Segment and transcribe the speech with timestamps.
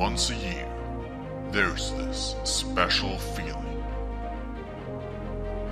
[0.00, 0.66] once a year,
[1.50, 3.84] there's this special feeling.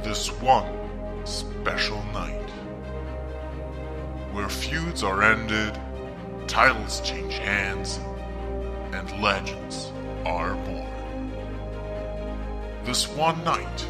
[0.03, 0.71] This one
[1.25, 2.51] special night.
[4.33, 5.81] Where feuds are ended,
[6.47, 8.01] titles change hands,
[8.93, 9.91] and legends
[10.27, 11.33] are born.
[12.85, 13.87] This one night,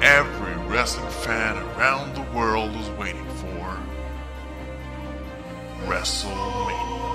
[0.00, 3.78] every wrestling fan around the world is waiting for
[5.84, 7.05] WrestleMania.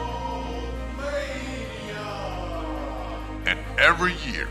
[3.81, 4.47] Every year,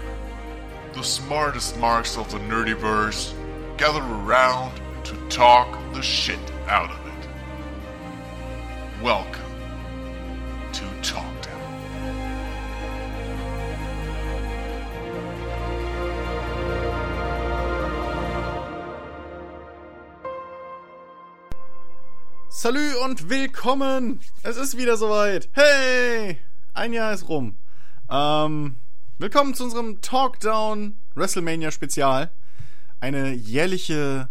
[0.92, 3.32] the smartest marks of the nerdyverse
[3.76, 4.72] gather around
[5.04, 7.28] to talk the shit out of it.
[9.00, 9.54] Welcome
[10.72, 11.30] to Talktown.
[22.48, 24.18] Salü und willkommen!
[24.42, 25.48] Es ist wieder soweit.
[25.52, 26.38] Hey!
[26.74, 27.56] Ein Jahr ist rum.
[28.10, 28.79] Ähm,
[29.20, 32.30] willkommen zu unserem Talkdown WrestleMania Spezial.
[33.00, 34.30] Eine jährliche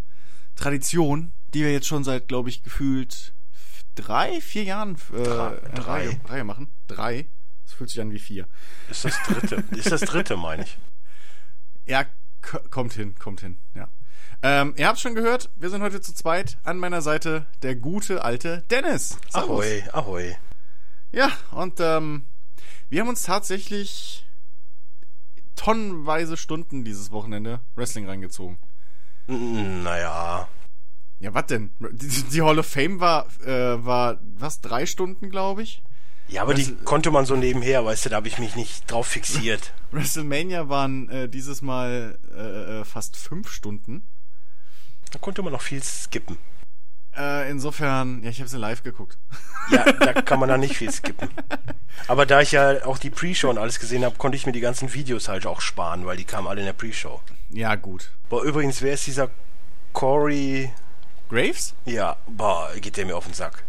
[0.56, 3.36] Tradition, die wir jetzt schon seit, glaube ich, gefühlt
[3.94, 5.60] drei, vier Jahren äh, Drei.
[5.76, 6.72] Reihe, Reihe machen.
[6.88, 7.28] Drei.
[7.66, 8.48] Das fühlt sich an wie vier.
[8.90, 9.64] Ist das dritte?
[9.76, 10.80] ist das dritte, meine ich.
[11.86, 12.06] Ja,
[12.72, 13.90] kommt hin, kommt hin, ja.
[14.42, 16.58] Ähm, ihr habt schon gehört, wir sind heute zu zweit.
[16.64, 19.20] An meiner Seite der gute alte Dennis.
[19.30, 19.50] Servus.
[19.50, 20.36] Ahoi, ahoi.
[21.12, 22.26] Ja, und ähm,
[22.90, 24.26] wir haben uns tatsächlich
[25.60, 28.58] tonnenweise Stunden dieses Wochenende Wrestling reingezogen.
[29.28, 30.48] N- Naja.
[31.20, 31.72] Ja, was denn?
[31.80, 35.84] Die, die Hall of Fame war, äh, war was, drei Stunden, glaube ich?
[36.30, 38.90] Ja, aber die Das- konnte man so nebenher, weißt du, da habe ich mich nicht
[38.90, 39.74] drauf fixiert.
[39.92, 44.08] WrestleMania waren äh, dieses Mal äh, äh, fast fünf Stunden.
[45.12, 46.38] Da konnte man noch viel skippen.
[47.18, 49.18] Äh, insofern, ja, ich habe sie live geguckt.
[49.72, 51.30] Ja, da kann man dann nicht viel skippen.
[52.08, 54.60] Aber da ich ja auch die Pre-Show und alles gesehen habe, konnte ich mir die
[54.60, 57.22] ganzen Videos halt auch sparen, weil die kamen alle in der Pre-Show.
[57.50, 58.12] Ja, gut.
[58.30, 59.30] Boah, übrigens, wer ist dieser
[59.94, 60.72] Corey?
[61.30, 61.76] Graves?
[61.86, 63.64] Ja, boah, geht der mir auf den Sack.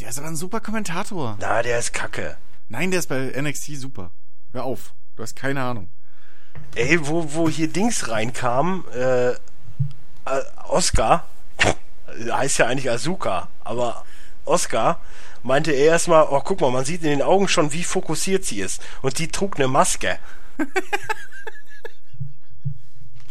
[0.00, 1.36] Der ist aber ein super Kommentator.
[1.40, 2.36] Na, der ist kacke.
[2.68, 4.10] Nein, der ist bei NXT super.
[4.52, 4.94] Hör auf.
[5.16, 5.88] Du hast keine Ahnung.
[6.74, 9.36] Ey, wo, wo hier Dings reinkam, äh, äh,
[10.68, 11.26] Oscar,
[12.30, 14.04] heißt ja eigentlich Azuka, aber
[14.44, 15.00] Oscar
[15.42, 18.60] meinte er erstmal, oh guck mal, man sieht in den Augen schon, wie fokussiert sie
[18.60, 18.82] ist.
[19.02, 20.18] Und die trug eine Maske.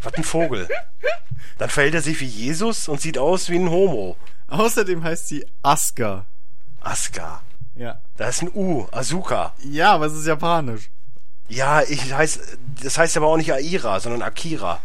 [0.04, 0.68] Was ein Vogel.
[1.58, 4.18] Dann verhält er sich wie Jesus und sieht aus wie ein Homo.
[4.48, 6.26] Außerdem heißt sie Asuka.
[6.82, 7.42] Aska.
[7.76, 8.02] Ja.
[8.18, 9.54] Da ist ein U, Azuka.
[9.64, 10.90] Ja, aber es ist japanisch.
[11.48, 14.82] Ja, ich heißt, das heißt aber auch nicht Aira, sondern Akira.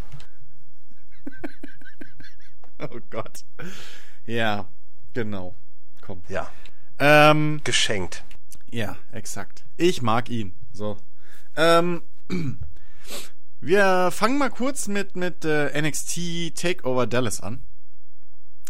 [2.90, 3.44] Oh Gott.
[4.26, 4.68] Ja,
[5.14, 5.54] genau.
[6.00, 6.22] Komm.
[6.28, 6.48] Ja,
[6.98, 8.24] Ähm, geschenkt.
[8.70, 9.64] ja, exakt.
[9.76, 10.54] Ich mag ihn.
[10.72, 10.96] So.
[11.56, 12.02] Ähm,
[13.60, 17.64] wir fangen mal kurz mit, mit äh, NXT Takeover Dallas an.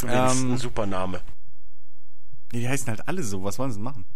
[0.03, 1.21] Übrigens Ähm, ein super Name.
[2.53, 3.45] Nee, die heißen halt alle so.
[3.45, 4.07] Was wollen sie machen?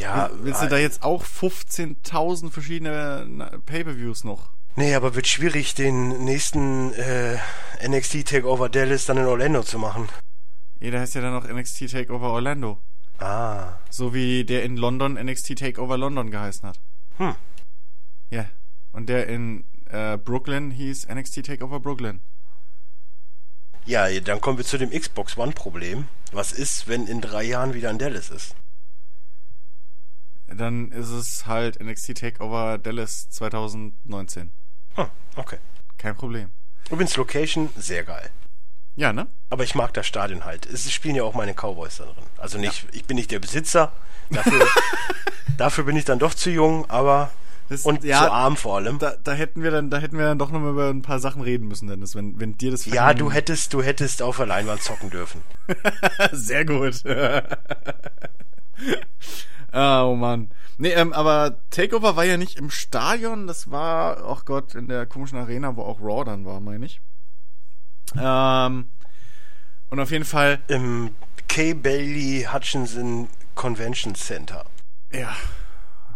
[0.00, 4.50] Ja, Willst du äh, da jetzt auch 15.000 verschiedene Pay-Per-Views noch?
[4.78, 7.36] Nee, aber wird schwierig, den nächsten äh,
[7.84, 10.08] NXT Takeover Dallas dann in Orlando zu machen.
[10.78, 12.78] Ja, der heißt ja dann noch NXT Takeover Orlando.
[13.18, 13.72] Ah.
[13.90, 16.78] So wie der in London NXT Takeover London geheißen hat.
[17.16, 17.34] Hm.
[18.30, 18.48] Ja.
[18.92, 22.20] Und der in äh, Brooklyn hieß NXT Takeover Brooklyn.
[23.84, 26.06] Ja, dann kommen wir zu dem Xbox One Problem.
[26.30, 28.54] Was ist, wenn in drei Jahren wieder ein Dallas ist?
[30.46, 34.52] Dann ist es halt NXT Takeover Dallas 2019.
[34.98, 35.58] Hm, okay.
[35.96, 36.50] Kein Problem.
[36.90, 38.30] Übrigens Location, sehr geil.
[38.96, 39.28] Ja, ne?
[39.48, 40.66] Aber ich mag das Stadion halt.
[40.66, 42.24] Es spielen ja auch meine Cowboys da drin.
[42.36, 43.92] Also nicht, ich bin nicht der Besitzer.
[44.30, 44.66] Dafür,
[45.56, 47.30] dafür bin ich dann doch zu jung, aber
[47.68, 48.98] Das, und ja, zu arm vor allem.
[48.98, 51.20] Da, da hätten wir dann, da hätten wir dann doch noch mal über ein paar
[51.20, 54.46] Sachen reden müssen, Dennis, wenn, wenn dir das Ja, du hättest, du hättest auf der
[54.46, 55.42] Leinwand zocken dürfen.
[56.32, 57.02] Sehr gut.
[59.72, 60.50] ah, oh Mann.
[60.78, 65.06] Nee, ähm, aber Takeover war ja nicht im Stadion, das war, ach Gott, in der
[65.06, 67.00] komischen Arena, wo auch Raw dann war, meine ich.
[68.16, 68.90] Ähm,
[69.90, 71.14] und auf jeden Fall, Im
[71.48, 71.74] K.
[71.74, 74.64] Bailey Hutchinson Convention Center.
[75.12, 75.34] ja,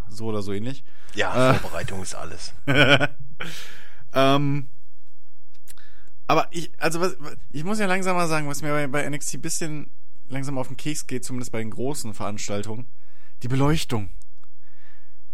[0.09, 0.85] so oder so ähnlich.
[1.15, 1.55] Ja, Äh.
[1.55, 2.55] Vorbereitung ist alles.
[4.15, 4.69] ähm,
[6.27, 7.17] aber ich, also was,
[7.51, 9.91] ich muss ja langsam mal sagen, was mir bei, bei NXT ein bisschen
[10.29, 12.87] langsam auf den Keks geht, zumindest bei den großen Veranstaltungen,
[13.43, 14.11] die Beleuchtung.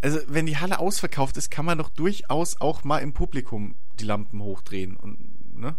[0.00, 4.04] Also, wenn die Halle ausverkauft ist, kann man doch durchaus auch mal im Publikum die
[4.04, 5.76] Lampen hochdrehen und, ne?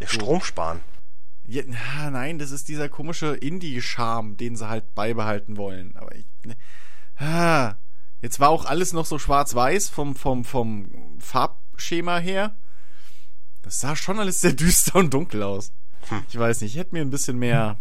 [0.00, 0.80] Ja, Strom sparen.
[1.46, 5.96] Ja, na, nein, das ist dieser komische Indie-Charme, den sie halt beibehalten wollen.
[5.96, 6.56] Aber ich, ne,
[7.16, 7.76] ah,
[8.22, 12.56] Jetzt war auch alles noch so schwarz-weiß vom, vom, vom Farbschema her.
[13.62, 15.72] Das sah schon alles sehr düster und dunkel aus.
[16.08, 16.24] Hm.
[16.28, 17.78] Ich weiß nicht, ich hätte mir ein bisschen mehr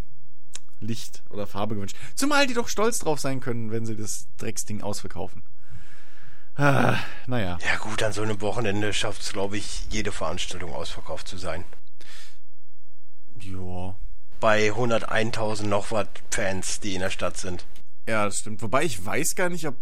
[0.80, 1.96] Licht oder Farbe gewünscht.
[2.16, 5.44] Zumal die doch stolz drauf sein können, wenn sie das Drecksding ausverkaufen.
[6.56, 7.58] Ah, naja.
[7.66, 11.66] Ja gut, an so einem Wochenende schafft es, glaube ich, jede Veranstaltung ausverkauft zu sein.
[13.42, 13.96] Ja.
[14.40, 17.66] Bei 101.000 noch was Fans, die in der Stadt sind.
[18.08, 18.62] Ja, das stimmt.
[18.62, 19.76] Wobei ich weiß gar nicht, ob,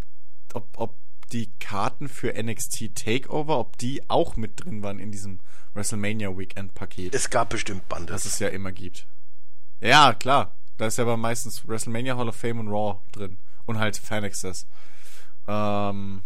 [0.53, 0.95] ob, ob
[1.31, 5.39] die Karten für NXT Takeover, ob die auch mit drin waren in diesem
[5.73, 7.13] WrestleMania Weekend Paket.
[7.13, 8.13] Es gab bestimmt Bande.
[8.13, 9.07] Das es ja immer gibt.
[9.81, 10.55] Ja, klar.
[10.77, 13.37] Da ist ja aber meistens WrestleMania Hall of Fame und Raw drin.
[13.65, 14.65] Und halt Fan Access.
[15.47, 16.23] Ähm,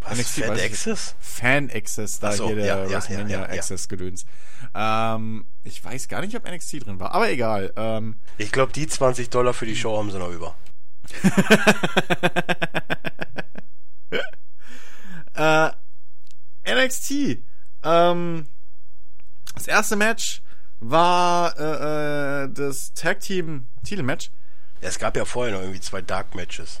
[0.00, 1.14] Was, NXT Fan Access?
[1.20, 3.52] Fan Access, da so, hier der ja, WrestleMania ja, ja.
[3.58, 4.26] Access Gedöns.
[4.74, 7.72] Ähm, ich weiß gar nicht, ob NXT drin war, aber egal.
[7.76, 10.54] Ähm, Ich glaube, die 20 Dollar für die Show haben sie noch über.
[15.34, 15.70] äh,
[16.68, 17.38] NXT.
[17.84, 18.46] Ähm,
[19.54, 20.42] das erste Match
[20.82, 24.30] war äh, äh, das Tag Team Titelmatch.
[24.80, 26.80] Ja, es gab ja vorher noch irgendwie zwei Dark Matches.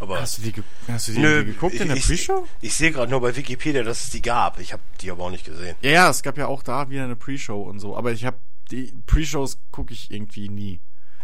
[0.00, 2.44] Aber Hast du die, ge hast du die, Nö, geguckt in der ich, Pre-Show?
[2.60, 4.58] Ich, ich sehe gerade nur bei Wikipedia, dass es die gab.
[4.58, 5.76] Ich habe die aber auch nicht gesehen.
[5.80, 7.96] Ja, ja, es gab ja auch da wieder eine Pre-Show und so.
[7.96, 8.38] Aber ich habe
[8.72, 10.80] die Pre-Shows gucke ich irgendwie nie,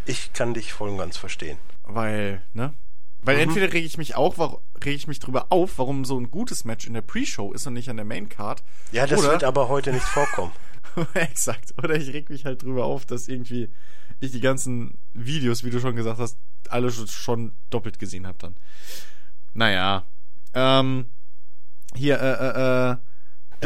[0.07, 1.59] Ich kann dich voll und ganz verstehen.
[1.83, 2.73] weil ne,
[3.21, 3.43] weil Mhm.
[3.43, 6.87] entweder rege ich mich auch, rege ich mich drüber auf, warum so ein gutes Match
[6.87, 8.63] in der Pre-Show ist und nicht an der Main Card.
[8.93, 10.53] Ja, das Oder- wird aber heute nicht vorkommen.
[11.15, 11.75] Exakt.
[11.83, 13.71] Oder ich reg mich halt drüber auf, dass irgendwie
[14.21, 16.39] ich die ganzen Videos, wie du schon gesagt hast,
[16.69, 18.57] alle schon- doppelt gesehen habe dann.
[19.55, 20.05] Naja.
[20.55, 21.07] Ähm,
[21.95, 22.97] hier, äh, äh, äh,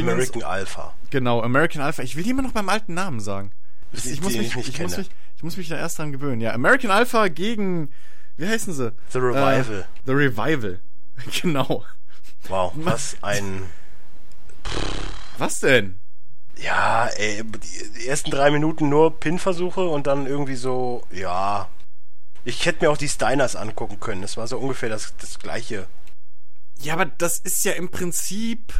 [0.01, 0.95] American Alpha.
[1.11, 2.03] Genau, American Alpha.
[2.03, 3.53] Ich will die immer noch beim alten Namen sagen.
[3.93, 6.13] Ich, ich, muss, mich, ich nicht ich, muss mich, ich muss mich da erst dran
[6.13, 6.41] gewöhnen.
[6.41, 7.91] Ja, American Alpha gegen,
[8.37, 8.93] wie heißen sie?
[9.11, 9.81] The Revival.
[9.81, 10.81] Äh, The Revival.
[11.43, 11.85] Genau.
[12.49, 13.63] Wow, was ein.
[15.39, 15.99] Was denn?
[16.57, 21.69] Ja, ey, die, ersten drei Minuten nur Pin-Versuche und dann irgendwie so, ja.
[22.45, 24.23] Ich hätte mir auch die Steiners angucken können.
[24.23, 25.87] Es war so ungefähr das, das gleiche.
[26.81, 28.75] Ja, aber das ist ja im Prinzip,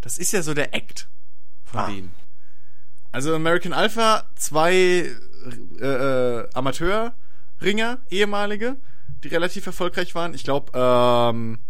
[0.00, 1.08] das ist ja so der Act
[1.64, 1.86] von Ah.
[1.86, 2.12] denen.
[3.12, 8.76] Also American Alpha, zwei äh, äh, Amateurringer, ehemalige,
[9.22, 10.34] die relativ erfolgreich waren.
[10.34, 11.60] Ich glaube, ähm,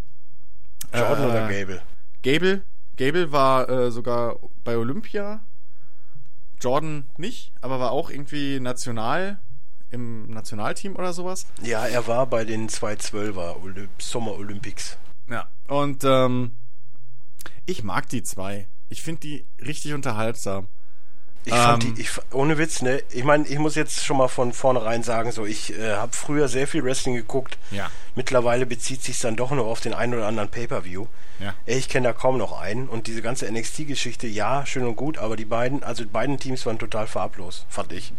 [0.94, 1.82] Jordan äh, oder Gable?
[2.22, 2.62] Gable,
[2.96, 5.40] Gable war äh, sogar bei Olympia.
[6.60, 9.38] Jordan nicht, aber war auch irgendwie national
[9.90, 11.46] im Nationalteam oder sowas.
[11.62, 14.98] Ja, er war bei den 212er Olymp Sommer Olympics.
[15.28, 15.48] Ja.
[15.68, 16.56] Und ähm,
[17.66, 18.66] ich mag die zwei.
[18.88, 20.68] Ich finde die richtig unterhaltsam.
[21.46, 21.94] Ich fand Ähm.
[21.94, 23.02] die, ich, ohne Witz, ne?
[23.10, 26.48] Ich meine, ich muss jetzt schon mal von vornherein sagen, so, ich äh, habe früher
[26.48, 27.58] sehr viel Wrestling geguckt.
[27.70, 27.90] Ja.
[28.14, 31.06] Mittlerweile bezieht sich dann doch nur auf den einen oder anderen Pay-Per-View.
[31.40, 31.54] Ja.
[31.66, 32.88] Ich kenne da kaum noch einen.
[32.88, 36.64] Und diese ganze NXT-Geschichte, ja, schön und gut, aber die beiden, also die beiden Teams
[36.64, 38.12] waren total farblos, fand ich.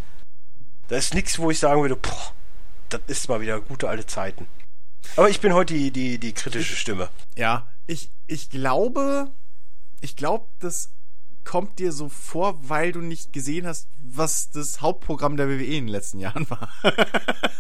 [0.87, 2.33] Da ist nichts, wo ich sagen würde, boah,
[2.89, 4.47] das ist mal wieder gute alte Zeiten.
[5.15, 7.09] Aber ich bin heute die, die, die kritische Stimme.
[7.35, 7.67] Ja.
[7.87, 9.31] Ich, ich glaube,
[10.01, 10.89] ich glaube, das
[11.45, 15.85] kommt dir so vor, weil du nicht gesehen hast, was das Hauptprogramm der WWE in
[15.85, 16.69] den letzten Jahren war.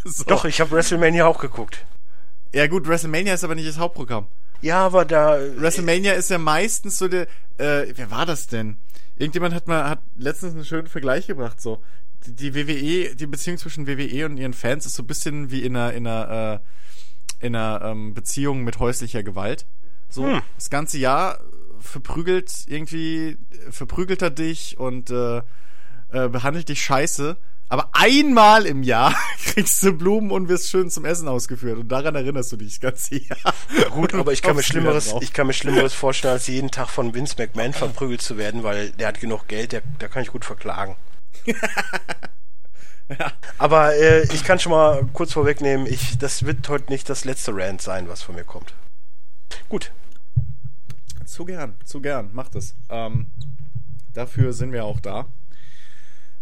[0.03, 0.23] so.
[0.25, 1.85] Doch, ich habe WrestleMania auch geguckt.
[2.53, 4.27] Ja gut, WrestleMania ist aber nicht das Hauptprogramm.
[4.61, 5.37] Ja, aber da.
[5.57, 7.27] WrestleMania ist ja meistens so der,
[7.57, 8.77] äh, wer war das denn?
[9.17, 11.81] Irgendjemand hat mal, hat letztens einen schönen Vergleich gebracht, so.
[12.27, 15.75] Die, WWE, die Beziehung zwischen WWE und ihren Fans ist so ein bisschen wie in
[15.75, 16.61] einer, in einer,
[17.39, 19.67] äh, in einer ähm, Beziehung mit häuslicher Gewalt.
[20.09, 20.41] So, Hm.
[20.55, 21.39] das ganze Jahr
[21.85, 23.37] verprügelt irgendwie,
[23.69, 25.37] verprügelt er dich und äh,
[26.09, 27.37] äh, behandelt dich scheiße.
[27.67, 31.79] Aber einmal im Jahr kriegst du Blumen und wirst schön zum Essen ausgeführt.
[31.79, 33.53] Und daran erinnerst du dich das ganze Jahr.
[33.89, 37.13] Gut, aber ich kann mir Schlimmeres, ich kann mir Schlimmeres vorstellen, als jeden Tag von
[37.15, 40.45] Vince McMahon verprügelt zu werden, weil der hat genug Geld, der, der kann ich gut
[40.45, 40.95] verklagen.
[43.57, 47.55] Aber äh, ich kann schon mal kurz vorwegnehmen, ich, das wird heute nicht das letzte
[47.55, 48.73] Rant sein, was von mir kommt.
[49.69, 49.91] Gut,
[51.25, 52.75] Zu gern, zu gern, macht es.
[52.89, 53.27] Ähm,
[54.13, 55.27] dafür sind wir auch da.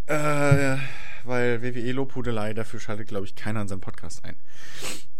[0.05, 0.77] Äh,
[1.23, 4.35] weil WWE Lobhudelei, dafür schaltet, glaube ich, keiner in seinen Podcast ein.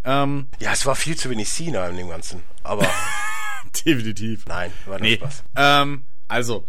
[0.04, 2.86] Ähm, ja, es war viel zu wenig Cena in dem Ganzen, aber
[3.86, 4.46] definitiv.
[4.48, 5.16] nein, war nur Nee.
[5.16, 5.44] Spaß.
[5.56, 6.66] Ähm, also,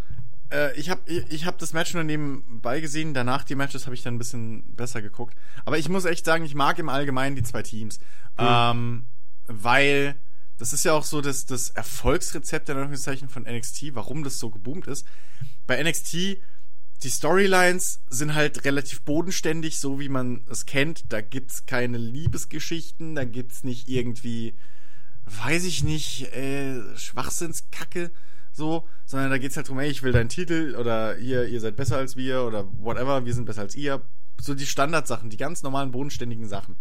[0.53, 3.13] äh, ich habe ich, ich hab das Match nur nebenbei gesehen.
[3.13, 5.37] Danach die Matches habe ich dann ein bisschen besser geguckt.
[5.65, 7.99] Aber ich muss echt sagen, ich mag im Allgemeinen die zwei Teams.
[8.39, 9.07] Ähm,
[9.47, 10.15] weil
[10.59, 14.51] das ist ja auch so das, das Erfolgsrezept in Anführungszeichen von NXT, warum das so
[14.51, 15.07] geboomt ist.
[15.67, 16.13] Bei NXT,
[17.03, 21.13] die Storylines sind halt relativ bodenständig, so wie man es kennt.
[21.13, 24.55] Da gibt's keine Liebesgeschichten, da gibt's nicht irgendwie
[25.27, 28.11] weiß ich nicht, äh, Schwachsinnskacke,
[28.53, 31.77] so, sondern da geht's halt drum, ey, ich will deinen Titel oder ihr, ihr seid
[31.77, 34.03] besser als wir oder whatever, wir sind besser als ihr.
[34.41, 36.77] So die Standardsachen, die ganz normalen, bodenständigen Sachen.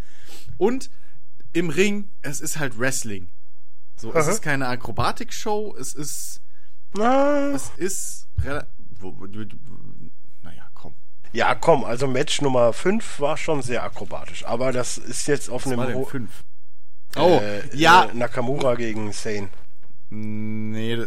[0.58, 0.90] Und
[1.54, 3.30] im Ring, es ist halt Wrestling.
[3.96, 4.32] So, es Aha.
[4.32, 6.42] ist keine Akrobatik-Show, es ist,
[6.98, 8.28] Na, es ist,
[10.42, 10.94] naja, komm.
[11.32, 14.46] ja, komm, also Match Nummer 5 war schon sehr akrobatisch.
[14.46, 16.44] Aber das ist jetzt auf Was einem war denn ho- fünf?
[17.16, 18.06] Oh, äh, ja.
[18.06, 19.50] Äh, Nakamura gegen Sane.
[20.10, 21.06] Nee,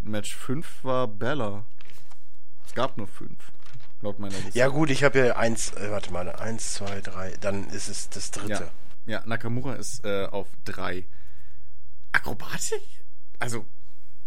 [0.00, 1.64] Match 5 war Bella.
[2.66, 3.36] Es gab nur 5.
[4.02, 4.58] Laut meiner Liste.
[4.58, 8.08] Ja gut, ich habe ja eins, äh, warte mal, eins, zwei, drei, dann ist es
[8.08, 8.70] das dritte.
[9.06, 11.04] Ja, ja Nakamura ist äh, auf 3.
[12.12, 12.80] Akrobatik?
[13.38, 13.64] Also,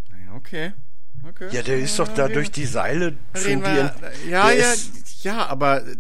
[0.10, 0.74] naja, okay.
[1.28, 1.50] okay.
[1.52, 3.96] Ja, der ist doch da durch die Seile Reden wir,
[4.28, 4.74] ja, ja,
[5.22, 5.96] ja, aber äh,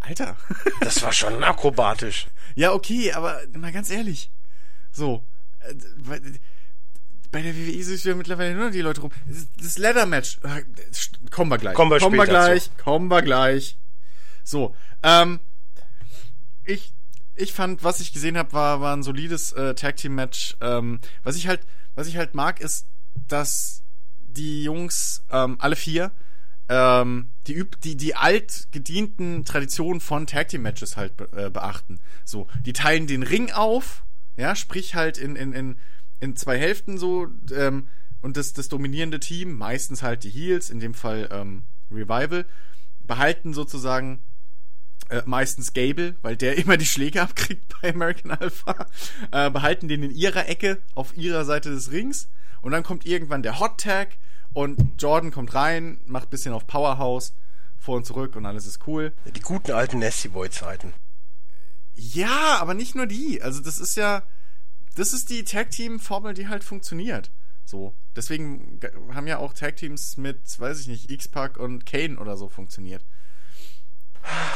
[0.00, 0.36] Alter.
[0.80, 2.26] Das war schon akrobatisch.
[2.54, 4.30] ja, okay, aber mal ganz ehrlich.
[4.92, 5.24] So,
[5.60, 5.74] äh,
[7.32, 9.10] bei, der WWE sind ja mittlerweile nur noch die Leute rum.
[9.26, 10.62] Das- Das Leather Match, äh,
[11.30, 11.74] kommen wir gleich.
[11.74, 13.76] Kommen wir kommen wir gleich, kommen wir gleich.
[14.44, 15.40] So, ähm,
[16.64, 16.93] ich
[17.36, 20.56] ich fand, was ich gesehen habe, war war ein solides äh, Tag Team Match.
[20.60, 21.60] Ähm, was ich halt
[21.94, 22.86] was ich halt mag, ist,
[23.28, 23.82] dass
[24.18, 26.12] die Jungs ähm, alle vier
[26.68, 31.50] ähm, die üb die die alt gedienten Traditionen von Tag Team Matches halt be äh,
[31.50, 32.00] beachten.
[32.24, 34.04] So, die teilen den Ring auf,
[34.36, 35.76] ja, sprich halt in in in
[36.20, 37.88] in zwei Hälften so ähm,
[38.22, 42.46] und das das dominierende Team, meistens halt die Heels, in dem Fall ähm, Revival,
[43.06, 44.24] behalten sozusagen
[45.08, 48.86] äh, meistens Gable, weil der immer die Schläge abkriegt bei American Alpha,
[49.30, 52.28] äh, behalten den in ihrer Ecke auf ihrer Seite des Rings
[52.62, 54.16] und dann kommt irgendwann der Hot Tag
[54.52, 57.34] und Jordan kommt rein, macht bisschen auf Powerhouse
[57.78, 59.12] vor und zurück und alles ist cool.
[59.34, 60.94] Die guten alten Nasty Boy Zeiten.
[61.94, 63.42] Ja, aber nicht nur die.
[63.42, 64.22] Also das ist ja,
[64.96, 67.30] das ist die Tag Team Formel, die halt funktioniert.
[67.64, 67.94] So.
[68.16, 68.80] Deswegen
[69.12, 73.04] haben ja auch Tag Teams mit, weiß ich nicht, X-Pac und Kane oder so funktioniert.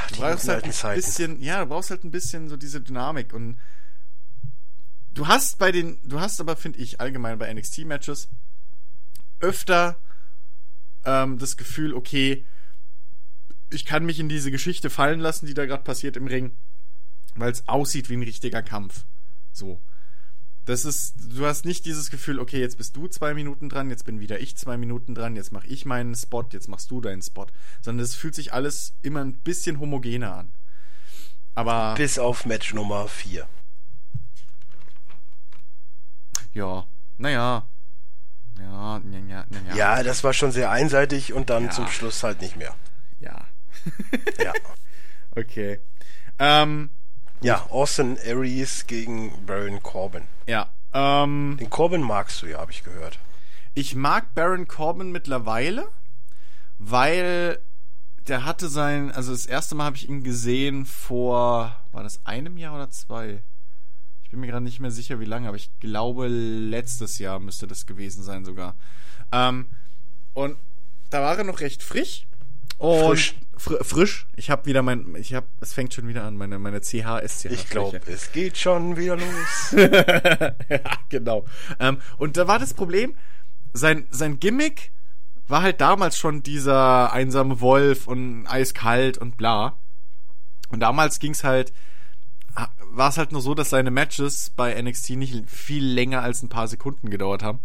[0.08, 0.96] Du Die brauchst halt ein Zeiten.
[1.00, 3.58] bisschen, ja, du brauchst halt ein bisschen so diese Dynamik und
[5.14, 8.28] du hast bei den, du hast aber, finde ich, allgemein bei NXT-Matches
[9.40, 9.98] öfter
[11.04, 12.44] ähm, das Gefühl, okay,
[13.70, 16.52] ich kann mich in diese Geschichte fallen lassen, die da gerade passiert im Ring,
[17.37, 19.04] weil es aussieht wie ein richtiger Kampf.
[19.52, 19.80] So.
[20.68, 24.04] Das ist, du hast nicht dieses Gefühl, okay, jetzt bist du zwei Minuten dran, jetzt
[24.04, 27.22] bin wieder ich zwei Minuten dran, jetzt mache ich meinen Spot, jetzt machst du deinen
[27.22, 27.46] Spot.
[27.80, 30.52] Sondern es fühlt sich alles immer ein bisschen homogener an.
[31.54, 33.48] Aber, Bis auf Match Nummer 4.
[36.52, 37.66] ja, naja.
[38.58, 39.75] Ja, ja, ja, ja.
[39.75, 41.70] Ja, das war schon sehr einseitig und dann Ja.
[41.70, 42.75] zum Schluss halt nicht mehr.
[43.20, 43.46] Ja.
[44.38, 44.52] Ja.
[45.30, 45.78] Okay.
[46.40, 46.90] Ähm,
[47.40, 50.23] ja, Austin Aries gegen Baron Corbin.
[50.47, 50.68] ja.
[50.95, 53.18] Ähm, Den Corbin magst du ja, habe ich gehört.
[53.75, 55.87] Ich mag Baron Corbin mittlerweile,
[56.78, 57.59] weil
[58.26, 62.57] der hatte sein, also das erste Mal habe ich ihn gesehen vor, war das einem
[62.57, 63.42] Jahr oder zwei?
[64.25, 67.66] Ich bin mir gerade nicht mehr sicher, wie lange, aber ich glaube, letztes Jahr müsste
[67.66, 68.75] das gewesen sein sogar.
[69.30, 69.66] Ähm,
[70.33, 70.57] und
[71.11, 72.26] da war er noch recht frisch.
[72.78, 73.35] Und Frisch.
[73.56, 74.26] Fr frisch.
[74.37, 77.50] Ich habe wieder mein, ich habe, es fängt schon wieder an, meine, meine CH-SCH.
[77.50, 79.73] Ich glaube, es geht schon wieder los.
[79.73, 80.52] ja,
[81.08, 81.44] genau.
[81.80, 83.16] Ähm, und da war das Problem,
[83.73, 84.92] sein, sein Gimmick
[85.49, 89.76] war halt damals schon dieser einsame Wolf und eiskalt und bla.
[90.68, 91.73] Und damals ging's halt,
[92.90, 96.49] war es halt nur so, dass seine Matches bei NXT nicht viel länger als ein
[96.49, 97.61] paar Sekunden gedauert haben.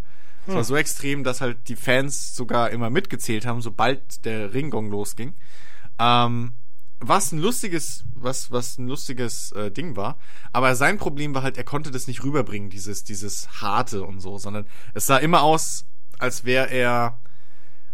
[0.48, 4.90] Es war so extrem, dass halt die Fans sogar immer mitgezählt haben, sobald der Ringgong
[4.90, 5.34] losging.
[6.00, 6.54] Ähm,
[7.00, 10.18] was ein lustiges, was, was ein lustiges äh, Ding war.
[10.52, 14.38] Aber sein Problem war halt, er konnte das nicht rüberbringen, dieses, dieses harte und so,
[14.38, 15.86] sondern es sah immer aus,
[16.20, 17.20] als wäre er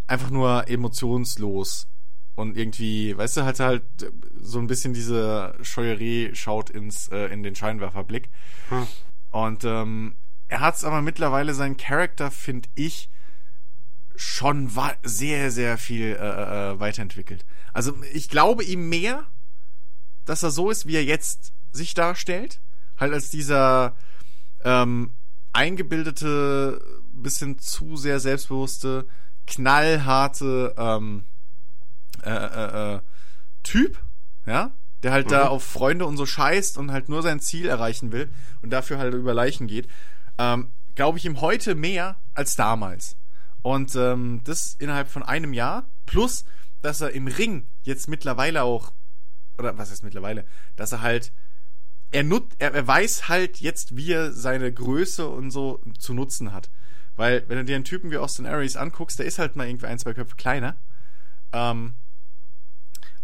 [0.07, 1.87] einfach nur emotionslos
[2.35, 3.83] und irgendwie, weißt du, hatte halt
[4.39, 8.29] so ein bisschen diese Scheuerie schaut ins äh, in den Scheinwerferblick.
[8.69, 8.87] Hm.
[9.31, 10.15] Und ähm,
[10.49, 13.09] er hat's aber mittlerweile seinen Charakter, finde ich,
[14.15, 14.69] schon
[15.03, 17.45] sehr, sehr viel äh, äh, weiterentwickelt.
[17.71, 19.25] Also ich glaube ihm mehr,
[20.25, 22.59] dass er so ist, wie er jetzt sich darstellt,
[22.97, 23.95] halt als dieser
[24.65, 25.13] ähm,
[25.53, 26.81] eingebildete,
[27.13, 29.07] bisschen zu sehr selbstbewusste,
[29.47, 31.25] knallharte ähm,
[32.23, 32.99] äh, äh, äh,
[33.63, 33.99] Typ,
[34.45, 34.71] ja,
[35.03, 35.49] der halt da Mhm.
[35.49, 38.29] auf Freunde und so scheißt und halt nur sein Ziel erreichen will
[38.61, 39.87] und dafür halt über Leichen geht,
[40.39, 43.15] ähm, glaube ich ihm heute mehr als damals.
[43.62, 46.46] Und ähm, das innerhalb von einem Jahr, plus,
[46.81, 48.93] dass er im Ring jetzt mittlerweile auch,
[49.58, 51.31] oder was heißt mittlerweile, dass er halt
[52.12, 56.53] er, nut, er, er weiß halt jetzt, wie er seine Größe und so zu nutzen
[56.53, 56.69] hat.
[57.15, 59.88] Weil, wenn du dir einen Typen wie Austin Aries anguckst, der ist halt mal irgendwie
[59.88, 60.77] ein, zwei Köpfe kleiner.
[61.51, 61.96] Ähm,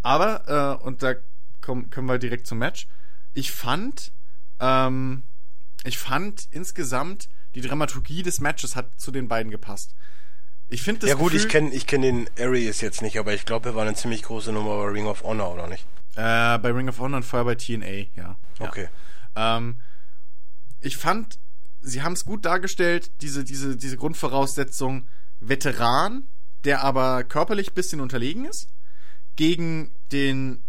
[0.02, 1.16] aber, äh, und da
[1.62, 2.88] komm, kommen wir direkt zum Match.
[3.34, 4.12] Ich fand,
[4.60, 5.24] ähm,
[5.86, 9.96] ich fand insgesamt, die Dramaturgie des Matches hat zu den beiden gepasst.
[10.68, 13.34] Ich finde das Ja gut, Gefühl, ich kenne ich kenn den Aries jetzt nicht, aber
[13.34, 15.86] ich glaube, er war eine ziemlich große Nummer bei Ring of Honor, oder nicht?
[16.16, 18.08] Äh, bei Ring of Honor und vorher bei TNA, ja.
[18.16, 18.38] ja.
[18.60, 18.88] Okay.
[19.36, 19.80] Ähm,
[20.82, 21.38] ich fand,
[21.82, 25.08] sie haben es gut dargestellt, diese, diese, diese Grundvoraussetzung
[25.40, 26.28] Veteran,
[26.64, 28.70] der aber körperlich bisschen unterlegen ist,
[29.36, 30.64] gegen den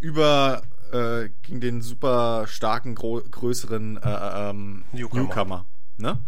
[0.00, 0.62] über,
[0.92, 5.22] äh, gegen den super starken, größeren äh, ähm, Newcomer.
[5.22, 5.66] Newcomer.
[5.96, 6.18] Ne?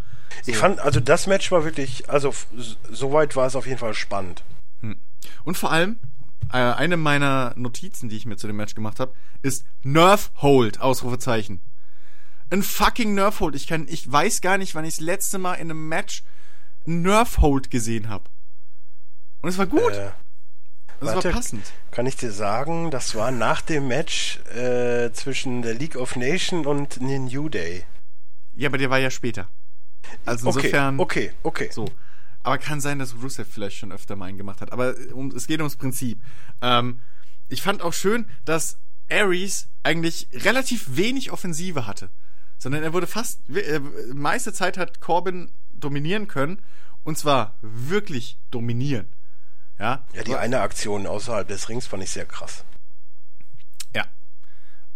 [0.45, 2.33] Ich fand, also das Match war wirklich, also
[2.91, 4.43] soweit war es auf jeden Fall spannend.
[5.43, 5.97] Und vor allem,
[6.51, 10.81] äh, eine meiner Notizen, die ich mir zu dem Match gemacht habe, ist Nerf Hold,
[10.81, 11.61] Ausrufezeichen.
[12.49, 13.55] Ein fucking Nerf Hold.
[13.55, 16.23] Ich kann, ich weiß gar nicht, wann ich das letzte Mal in einem Match
[16.85, 18.25] ein Nerf Hold gesehen habe.
[19.41, 19.93] Und es war gut.
[19.93, 20.11] Äh,
[21.05, 21.31] war warte.
[21.31, 21.63] passend.
[21.91, 26.65] kann ich dir sagen, das war nach dem Match äh, zwischen der League of Nations
[26.65, 27.83] und den New Day.
[28.55, 29.47] Ja, aber der war ja später.
[30.25, 30.99] Also Okay, insofern.
[30.99, 31.69] okay, okay.
[31.71, 31.85] So.
[32.43, 34.71] Aber kann sein, dass Rusev vielleicht schon öfter mal einen gemacht hat.
[34.71, 36.21] Aber äh, um, es geht ums Prinzip.
[36.61, 36.99] Ähm,
[37.47, 38.77] ich fand auch schön, dass
[39.09, 42.09] Ares eigentlich relativ wenig Offensive hatte.
[42.57, 43.79] Sondern er wurde fast, äh,
[44.13, 46.61] meiste Zeit hat Corbin dominieren können.
[47.03, 49.07] Und zwar wirklich dominieren.
[49.83, 52.63] Ja, Ja, die eine Aktion außerhalb des Rings fand ich sehr krass.
[53.93, 54.05] ja.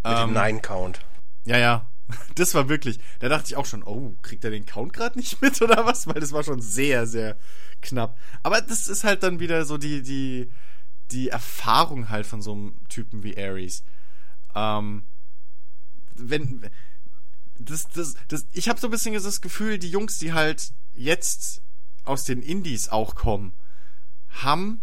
[0.03, 1.01] Mit Ähm, dem Nine-Count.
[1.46, 1.89] Ja, ja.
[2.36, 5.41] Das war wirklich, da dachte ich auch schon, oh, kriegt er den Count gerade nicht
[5.41, 6.08] mit oder was?
[6.08, 7.36] Weil das war schon sehr, sehr
[7.82, 8.17] knapp.
[8.44, 10.50] Aber das ist halt dann wieder so die, die,
[11.12, 13.84] die Erfahrung halt von so einem Typen wie Ares.
[14.56, 15.03] Ähm,
[16.15, 16.70] wenn,
[17.60, 21.62] das, das, das, ich habe so ein bisschen das Gefühl, die Jungs, die halt jetzt
[22.05, 23.53] aus den Indies auch kommen,
[24.44, 24.82] haben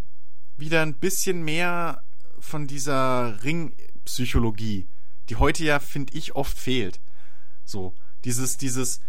[0.57, 2.03] wieder ein bisschen mehr
[2.39, 4.89] von dieser Ringpsychologie,
[5.29, 7.01] die heute ja, finde ich, oft fehlt.
[7.65, 9.01] So, dieses, dieses,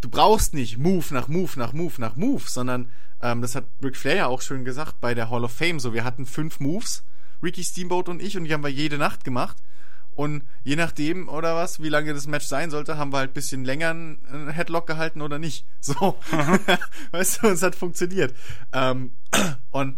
[0.00, 2.88] du brauchst nicht Move nach Move nach Move nach Move, sondern
[3.20, 5.80] ähm, das hat Ric Flair ja auch schön gesagt bei der Hall of Fame.
[5.80, 7.02] So, wir hatten fünf Moves,
[7.42, 9.56] Ricky Steamboat und ich, und die haben wir jede Nacht gemacht.
[10.14, 13.66] Und je nachdem, oder was, wie lange das Match sein sollte, haben wir halt bisschen
[13.66, 15.66] länger einen Headlock gehalten oder nicht.
[15.80, 16.18] So.
[17.10, 18.34] weißt du, es hat funktioniert.
[18.72, 19.12] Ähm,
[19.76, 19.96] und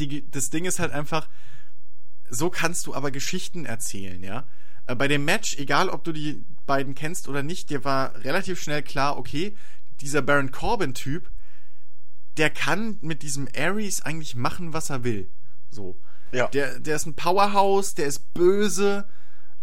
[0.00, 1.28] die, das Ding ist halt einfach,
[2.28, 4.48] so kannst du aber Geschichten erzählen, ja.
[4.88, 8.60] Äh, Bei dem Match, egal ob du die beiden kennst oder nicht, dir war relativ
[8.60, 9.56] schnell klar, okay,
[10.00, 11.30] dieser Baron Corbin-Typ,
[12.36, 15.30] der kann mit diesem Ares eigentlich machen, was er will.
[15.70, 15.96] So.
[16.32, 16.48] Ja.
[16.48, 19.08] Der, der ist ein Powerhouse, der ist böse,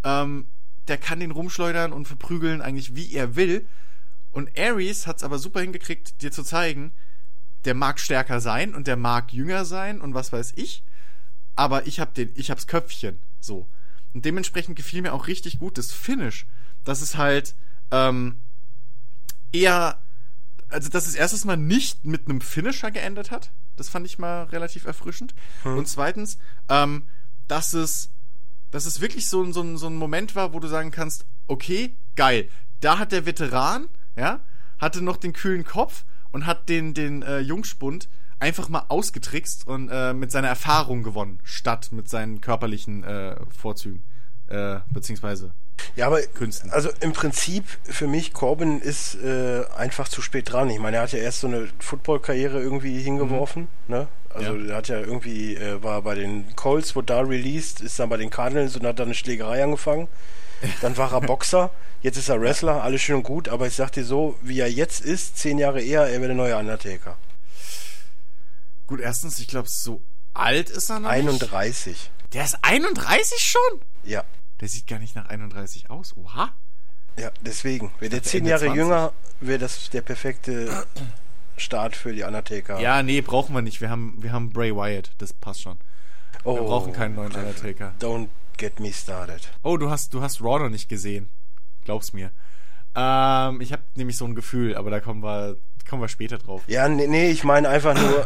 [0.05, 0.47] ähm,
[0.87, 3.67] der kann den rumschleudern und verprügeln eigentlich wie er will.
[4.31, 6.93] Und Ares hat's aber super hingekriegt, dir zu zeigen,
[7.65, 10.83] der mag stärker sein und der mag jünger sein und was weiß ich.
[11.55, 13.19] Aber ich hab den, ich hab's Köpfchen.
[13.39, 13.67] So.
[14.13, 16.45] Und dementsprechend gefiel mir auch richtig gut das Finish.
[16.83, 17.55] Das ist halt
[17.91, 18.39] ähm,
[19.51, 19.99] eher,
[20.69, 23.51] also dass es erstes Mal nicht mit einem Finisher geendet hat.
[23.75, 25.33] Das fand ich mal relativ erfrischend.
[25.77, 26.37] Und zweitens,
[26.69, 27.07] ähm,
[27.47, 28.09] dass es,
[28.71, 31.25] dass es wirklich so, ein- so, ein- so ein Moment war, wo du sagen kannst,
[31.47, 32.49] okay, geil.
[32.79, 34.39] Da hat der Veteran, ja,
[34.79, 38.07] hatte noch den kühlen Kopf und hat den, den äh, Jungspund
[38.39, 44.03] einfach mal ausgetrickst und äh, mit seiner Erfahrung gewonnen, statt mit seinen körperlichen äh, Vorzügen.
[44.47, 45.51] Äh, beziehungsweise
[45.95, 46.71] Ja, aber Künsten.
[46.71, 50.69] also im Prinzip für mich, Corbin ist äh, einfach zu spät dran.
[50.69, 54.07] Ich meine, er hat ja erst so eine Football-Karriere irgendwie hingeworfen, ne?
[54.33, 54.71] Also Ja.
[54.71, 58.17] er hat ja irgendwie, äh, war bei den Colts, wurde da released, ist dann bei
[58.17, 60.07] den Cardinals und hat dann eine Schlägerei angefangen.
[60.81, 61.71] Dann war er Boxer,
[62.01, 64.71] jetzt ist er Wrestler, alles schön und gut, aber ich sag dir so, wie er
[64.71, 67.17] jetzt ist, zehn Jahre eher, er wäre der neue Undertaker.
[68.87, 70.01] Gut, erstens, ich glaube, so
[70.33, 71.19] alt ist er noch nicht.
[71.19, 72.11] 31.
[72.33, 73.81] Der ist 31 schon?
[74.03, 74.23] Ja.
[74.59, 76.15] Der sieht gar nicht nach 31 aus.
[76.15, 76.53] Oha.
[77.17, 77.91] Ja, deswegen.
[77.99, 78.77] Wäre der zehn Jahre 20.
[78.77, 80.85] jünger, wäre das der perfekte
[81.57, 82.79] Start für die Undertaker.
[82.79, 83.81] Ja, nee, brauchen wir nicht.
[83.81, 85.11] Wir haben, wir haben Bray Wyatt.
[85.17, 85.77] Das passt schon.
[86.43, 87.93] oh, Wir brauchen keinen neuen Undertaker.
[87.99, 88.27] Don't
[88.61, 89.41] get me started.
[89.63, 91.29] Oh, du hast, du hast Raw noch nicht gesehen.
[91.83, 92.29] Glaub's mir.
[92.95, 95.57] Ähm, ich habe nämlich so ein Gefühl, aber da kommen wir,
[95.89, 96.61] kommen wir später drauf.
[96.67, 98.25] Ja, nee, nee ich meine einfach nur äh,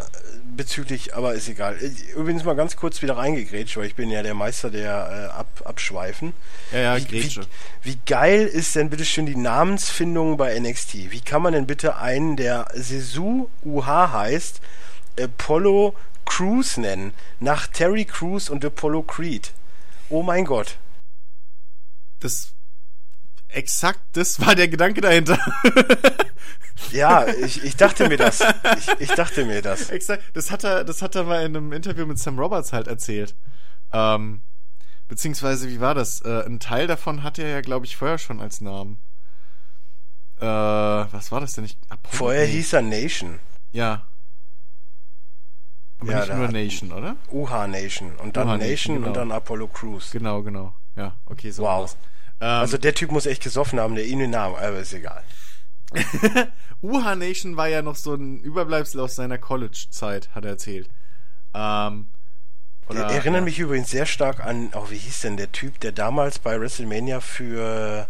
[0.58, 1.78] bezüglich, aber ist egal.
[2.18, 5.62] Übrigens mal ganz kurz wieder reingegrätscht, weil ich bin ja der Meister der äh, Ab
[5.64, 6.34] Abschweifen.
[6.74, 7.42] Ja, ja, wie, wie, Grätsche.
[7.84, 11.12] wie geil ist denn bitte schön die Namensfindung bei NXT?
[11.12, 14.60] Wie kann man denn bitte einen, der Sesu UH heißt,
[15.18, 15.96] Apollo
[16.26, 17.14] Crews nennen?
[17.40, 19.54] Nach Terry Crews und Apollo Creed.
[20.10, 20.78] Oh mein Gott.
[22.20, 22.54] Das
[23.48, 25.38] exakt das war der Gedanke dahinter.
[26.92, 28.42] Ja, ich, ich dachte mir das.
[28.78, 29.90] Ich, ich dachte mir das.
[29.90, 32.88] exakt, das hat er, das hat er mal in einem Interview mit Sam Roberts halt
[32.88, 33.34] erzählt.
[33.94, 34.42] Ähm,
[35.08, 36.22] beziehungsweise, wie war das?
[36.22, 39.00] Äh, ein Teil davon hatte er ja, glaube ich, vorher schon als Namen.
[40.40, 41.64] Äh, was war das denn?
[41.64, 42.14] Ich, Apollo?
[42.18, 42.52] Vorher Nee.
[42.52, 43.40] hieß er Nation.
[43.72, 44.06] Ja.
[46.00, 47.16] Aber Ja, nicht nur Nation, oder?
[47.32, 48.16] UH Nation.
[48.18, 49.14] Und dann UH Nation, Nation, und genau.
[49.14, 50.12] dann Apollo Crews.
[50.12, 50.74] Genau, genau.
[50.96, 51.96] Ja, okay, so Wow.
[52.42, 55.24] Ähm, Also der Typ muss echt gesoffen haben, der ihn den Namen, aber ist egal.
[56.82, 60.90] UH Nation war ja noch so ein Überbleibsel aus seiner College-Zeit, hat er erzählt.
[61.54, 62.08] Ähm,
[62.90, 63.46] oder, Erinnert ja.
[63.46, 67.20] mich übrigens sehr stark an, oh, wie hieß denn der Typ, der damals bei WrestleMania
[67.20, 68.08] für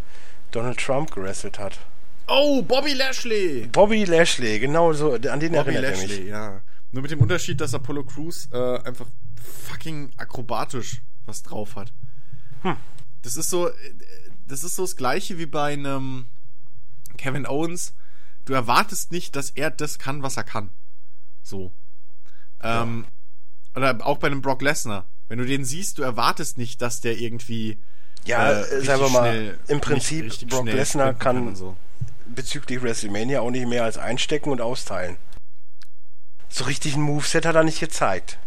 [0.51, 1.79] Donald Trump gewrestelt hat?
[2.27, 3.67] Oh, Bobby Lashley!
[3.71, 6.09] Bobby Lashley, genau so, an den Bobby erinnert er mich.
[6.09, 6.61] Lashley, ja.
[6.95, 9.07] Nur mit dem Unterschied, dass Apollo Crews äh, einfach
[9.67, 11.91] fucking akrobatisch was drauf hat.
[12.61, 12.77] Hm.
[13.21, 13.73] Das ist so, äh,
[14.47, 16.27] das ist so das gleiche wie bei einem
[17.17, 17.93] Kevin Owens.
[18.45, 20.69] Du erwartest nicht, dass er das kann, was er kann.
[21.43, 21.73] So.
[22.63, 23.03] Ähm,
[23.75, 25.05] Oder auch bei einem Brock Lesnar.
[25.27, 27.77] Wenn du den siehst, du erwartest nicht, dass der irgendwie.
[28.23, 31.75] Ja, äh, sagen wir mal, schnell- im Prinzip, Brock Lesnar kann und so.
[32.33, 35.17] bezüglich WrestleMania auch nicht mehr als einstecken und austeilen.
[36.57, 38.37] So richtig ein Moveset hat er nicht gezeigt.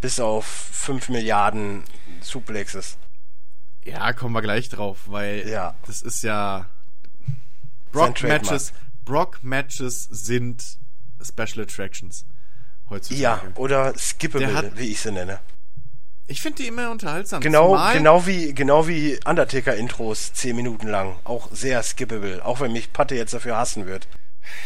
[0.00, 1.84] Bis auf 5 Milliarden
[2.20, 2.98] Suplexes.
[3.84, 5.76] Ja, kommen wir gleich drauf, weil Ja.
[5.86, 6.66] das ist ja
[7.20, 7.36] Sein
[7.92, 8.22] Brock.
[8.24, 8.72] Matches.
[9.04, 10.64] Brock Matches sind
[11.22, 12.24] Special Attractions
[12.90, 13.20] heutzutage.
[13.22, 15.38] Ja, oder Skippable, hat- wie ich sie nenne.
[16.26, 17.40] Ich finde die immer unterhaltsam.
[17.42, 21.14] Genau, Zumal, genau wie, genau wie Undertaker-Intros 10 Minuten lang.
[21.22, 22.44] Auch sehr skippable.
[22.44, 24.08] Auch wenn mich Patte jetzt dafür hassen wird.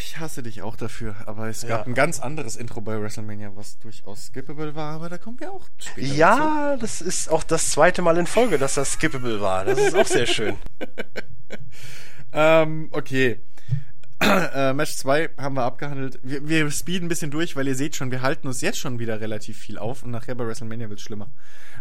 [0.01, 1.69] Ich hasse dich auch dafür, aber es Ja.
[1.69, 5.53] gab ein ganz anderes Intro bei WrestleMania, was durchaus skippable war, aber da kommen wir
[5.53, 6.15] auch später dazu.
[6.15, 9.65] Ja, das ist auch das zweite Mal in Folge, dass das skippable war.
[9.65, 10.57] Das ist auch sehr schön.
[12.33, 13.41] Ähm, okay.
[14.21, 16.19] äh, Match 2 haben wir abgehandelt.
[16.23, 18.99] Wir, wir speeden ein bisschen durch, weil ihr seht schon, wir halten uns jetzt schon
[18.99, 21.31] wieder relativ viel auf und nachher bei WrestleMania wird's schlimmer.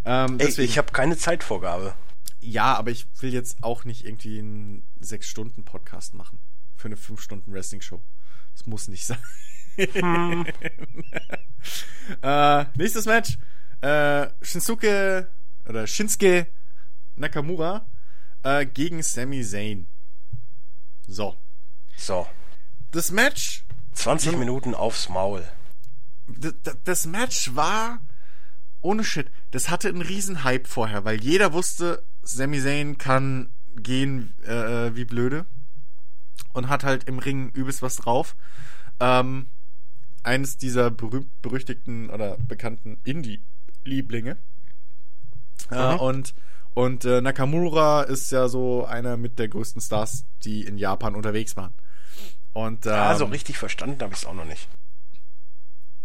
[0.06, 1.94] Ähm, Ey, deswegen, ich habe keine Zeitvorgabe.
[2.42, 6.40] ja, aber ich will jetzt auch nicht irgendwie einen 6-Stunden-Podcast machen.
[6.76, 8.02] Für eine 5-Stunden-Wrestling-Show.
[8.54, 9.18] Das muss nicht sein.
[12.22, 13.38] äh, nächstes Match.
[13.82, 15.30] Äh, Shinsuke
[15.68, 16.48] oder Shinsuke
[17.16, 17.86] Nakamura
[18.44, 19.88] äh, gegen Sami Zayn.
[21.08, 21.36] So.
[21.98, 22.28] So,
[22.92, 24.40] Das Match 20 Hm.
[24.40, 25.44] Minuten aufs Maul.
[26.84, 28.02] das Match war
[28.82, 29.32] ohne Shit.
[29.52, 35.06] Das hatte einen riesen Hype vorher, weil jeder wusste, Sami Zayn kann gehen äh, wie
[35.06, 35.46] blöde
[36.56, 38.36] und hat halt im Ring übelst was drauf.
[39.00, 39.48] Ähm,
[40.24, 44.38] eines dieser berühmt berüchtigten oder bekannten Indie-Lieblinge.
[45.72, 46.00] Äh, Mhm.
[46.00, 46.34] und
[46.74, 51.56] und äh, Nakamura ist ja so einer mit der größten Stars, die in Japan unterwegs
[51.56, 51.74] waren.
[52.54, 54.68] Und ähm, Ja, so richtig verstanden habe ich es auch noch nicht.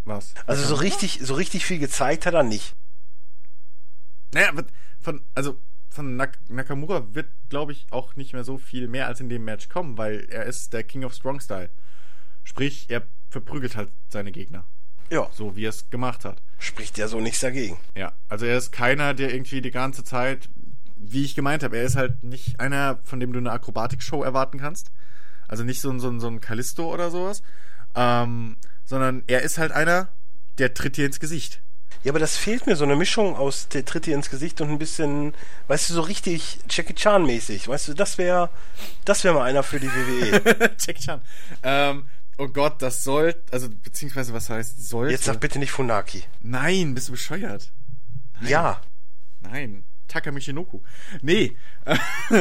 [0.05, 0.33] was?
[0.47, 2.75] Also so richtig, so richtig viel gezeigt hat er nicht.
[4.33, 4.53] Naja,
[5.01, 5.59] von, also
[5.91, 9.45] von Nak Nakamura wird, glaube ich, auch nicht mehr so viel mehr als in dem
[9.45, 11.71] Match kommen, weil er ist der King of Strong Style.
[12.45, 14.65] Sprich, er verprügelt halt seine Gegner,
[15.11, 16.43] Ja, so wie er es gemacht hat.
[16.59, 17.77] spricht ja so nichts dagegen.
[17.97, 20.49] Ja, also er ist keiner, der irgendwie die ganze Zeit,
[20.97, 24.59] wie ich gemeint habe, er ist halt nicht einer, von dem du eine Akrobatikshow erwarten
[24.59, 24.91] kannst.
[25.49, 27.43] Also nicht so ein, so ein, so ein Callisto oder sowas.
[27.95, 30.09] Ähm, sondern er ist halt einer,
[30.59, 31.63] der tritt dir ins Gesicht.
[32.03, 34.71] Ja, aber das fehlt mir, so eine Mischung aus der Tritt dir ins Gesicht und
[34.71, 35.35] ein bisschen,
[35.69, 37.69] weißt du, so richtig Jackie Chan mäßig.
[37.69, 38.49] Weißt du, das wäre,
[39.05, 40.77] das wäre mal einer für die WWE.
[40.77, 41.21] Check schon.
[41.63, 42.09] Ähm,
[42.39, 45.13] oh Gott, das soll, also beziehungsweise was heißt sollte?
[45.13, 46.25] Jetzt sag bitte nicht Funaki.
[46.41, 47.71] Nein, bist du bescheuert?
[48.41, 48.81] Ja,
[49.41, 50.81] Nein, Taka Michinoku.
[51.23, 51.57] Nee.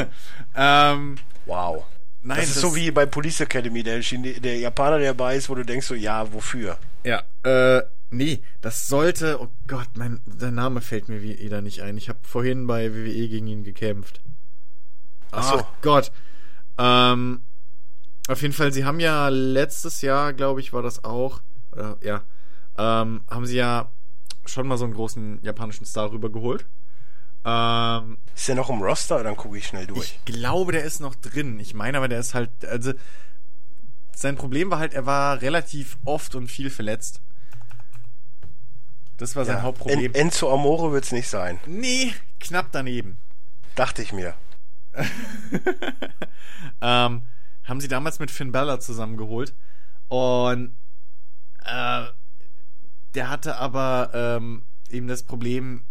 [0.56, 1.86] ähm, wow.
[2.22, 5.50] nein, das ist so wie bei Police Academy, der, Chine der Japaner, der dabei ist,
[5.50, 6.78] wo du denkst so, ja, wofür?
[7.04, 11.98] Ja, äh, nee, das sollte, oh Gott, mein, der Name fällt mir wieder nicht ein.
[11.98, 14.22] Ich habe vorhin bei WWE gegen ihn gekämpft.
[15.32, 15.54] Ach.
[15.60, 16.12] Ach Gott.
[16.78, 17.42] Ähm,
[18.28, 21.42] auf jeden Fall, sie haben ja letztes Jahr, glaube ich, war das auch,
[21.72, 22.24] oder, ja,
[22.78, 23.90] ähm, haben sie ja
[24.46, 26.66] schon mal so einen großen japanischen Star rübergeholt.
[27.46, 29.24] Ähm, Ist der noch im Roster?
[29.24, 30.20] Dann gucke ich schnell durch.
[30.26, 31.60] ich glaube, der ist noch drin.
[31.60, 32.94] Ich meine aber, der ist halt, also,
[34.16, 37.22] sein Problem war halt, er war relativ oft und viel verletzt.
[39.20, 39.62] Das war sein ja.
[39.64, 40.00] Hauptproblem.
[40.00, 41.60] En Enzo Amore wird's nicht sein.
[41.68, 43.18] nee, knapp daneben.
[43.76, 44.34] Dachte ich mir.
[46.82, 47.22] ähm,
[47.64, 49.54] haben sie damals mit Finn Balor zusammengeholt.
[50.08, 50.76] Und
[51.66, 52.06] äh,
[53.14, 55.84] der hatte aber ähm, eben das Problem,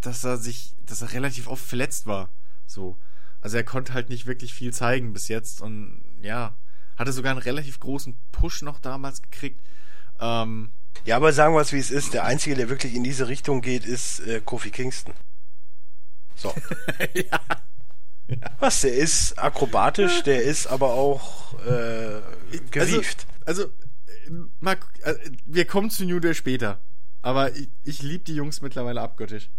[0.00, 2.30] dass er sich, dass er relativ oft verletzt war.
[2.66, 2.96] So.
[3.40, 6.54] Also er konnte halt nicht wirklich viel zeigen bis jetzt und ja,
[6.96, 9.60] hatte sogar einen relativ großen Push noch damals gekriegt.
[10.20, 10.70] Ähm,
[11.04, 12.14] ja, aber sagen wir es wie es ist.
[12.14, 15.14] Der Einzige, der wirklich in diese Richtung geht, ist äh, Kofi Kingston.
[16.36, 16.54] So.
[17.14, 17.22] ja.
[18.28, 18.36] ja.
[18.58, 22.20] Was, der ist akrobatisch, der ist aber auch äh,
[22.70, 23.26] gewieft.
[23.44, 23.72] Also, also
[24.60, 25.14] mal, äh,
[25.46, 26.80] wir kommen zu New Day später.
[27.22, 29.50] Aber ich, ich liebe die Jungs mittlerweile abgöttisch.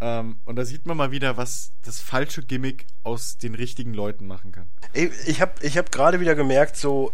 [0.00, 4.26] Ähm, und da sieht man mal wieder, was das falsche Gimmick aus den richtigen Leuten
[4.26, 4.70] machen kann.
[4.92, 7.12] Ich habe ich hab gerade wieder gemerkt, so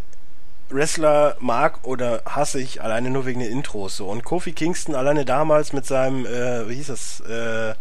[0.68, 3.96] Wrestler mag oder hasse ich alleine nur wegen den Intros.
[3.96, 4.08] So.
[4.08, 7.74] Und Kofi Kingston alleine damals mit seinem, äh, wie hieß das, äh,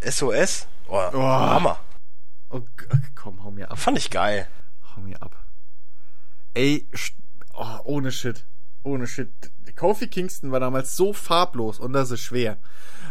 [0.00, 0.66] SOS.
[0.88, 1.22] Oh, oh.
[1.22, 1.80] Hammer.
[2.50, 2.60] Oh,
[3.14, 3.78] komm, hau mir ab.
[3.78, 4.46] Fand ich geil.
[4.94, 5.34] Hau mir ab.
[6.52, 6.86] Ey,
[7.54, 8.46] oh, ohne Shit.
[8.82, 9.30] Ohne Shit.
[9.76, 12.58] Kofi Kingston war damals so farblos und das ist schwer.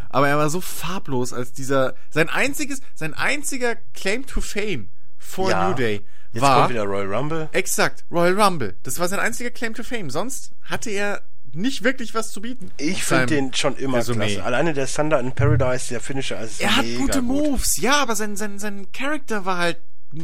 [0.09, 5.49] Aber er war so farblos als dieser, sein einziges, sein einziger Claim to Fame vor
[5.49, 5.67] ja.
[5.67, 6.57] New Day Jetzt war.
[6.61, 7.49] kommt wieder Royal Rumble.
[7.51, 8.75] Exakt, Royal Rumble.
[8.83, 10.09] Das war sein einziger Claim to Fame.
[10.09, 11.21] Sonst hatte er
[11.53, 12.71] nicht wirklich was zu bieten.
[12.77, 14.15] Ich finde den schon immer Resumé.
[14.15, 14.43] klasse.
[14.43, 17.27] Alleine der Thunder in Paradise, der Finisher, ist Er hat gute gut.
[17.27, 19.77] Moves, ja, aber sein, sein, sein Charakter war halt.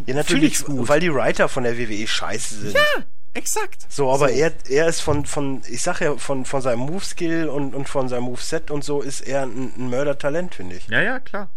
[0.07, 2.73] Ja, natürlich, weil die Writer von der WWE scheiße sind.
[2.73, 3.85] Ja, exakt.
[3.89, 4.35] So, aber so.
[4.35, 8.07] er, er ist von, von, ich sag ja, von, von seinem Moveskill und, und von
[8.09, 10.87] seinem Moveset und so ist er ein, ein Mördertalent, finde ich.
[10.87, 11.49] Ja, ja, klar.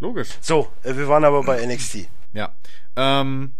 [0.00, 0.28] Logisch.
[0.40, 2.08] So, äh, wir waren aber bei NXT.
[2.34, 2.54] Ja.
[2.96, 3.54] Ähm,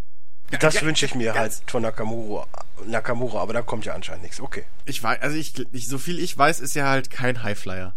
[0.61, 2.47] das wünsche ich mir halt von Nakamura,
[2.87, 4.41] Nakamura, aber da kommt ja anscheinend nichts.
[4.41, 4.65] Okay.
[4.85, 7.95] Ich weiß, also ich, ich, so viel ich weiß, ist er halt kein Highflyer.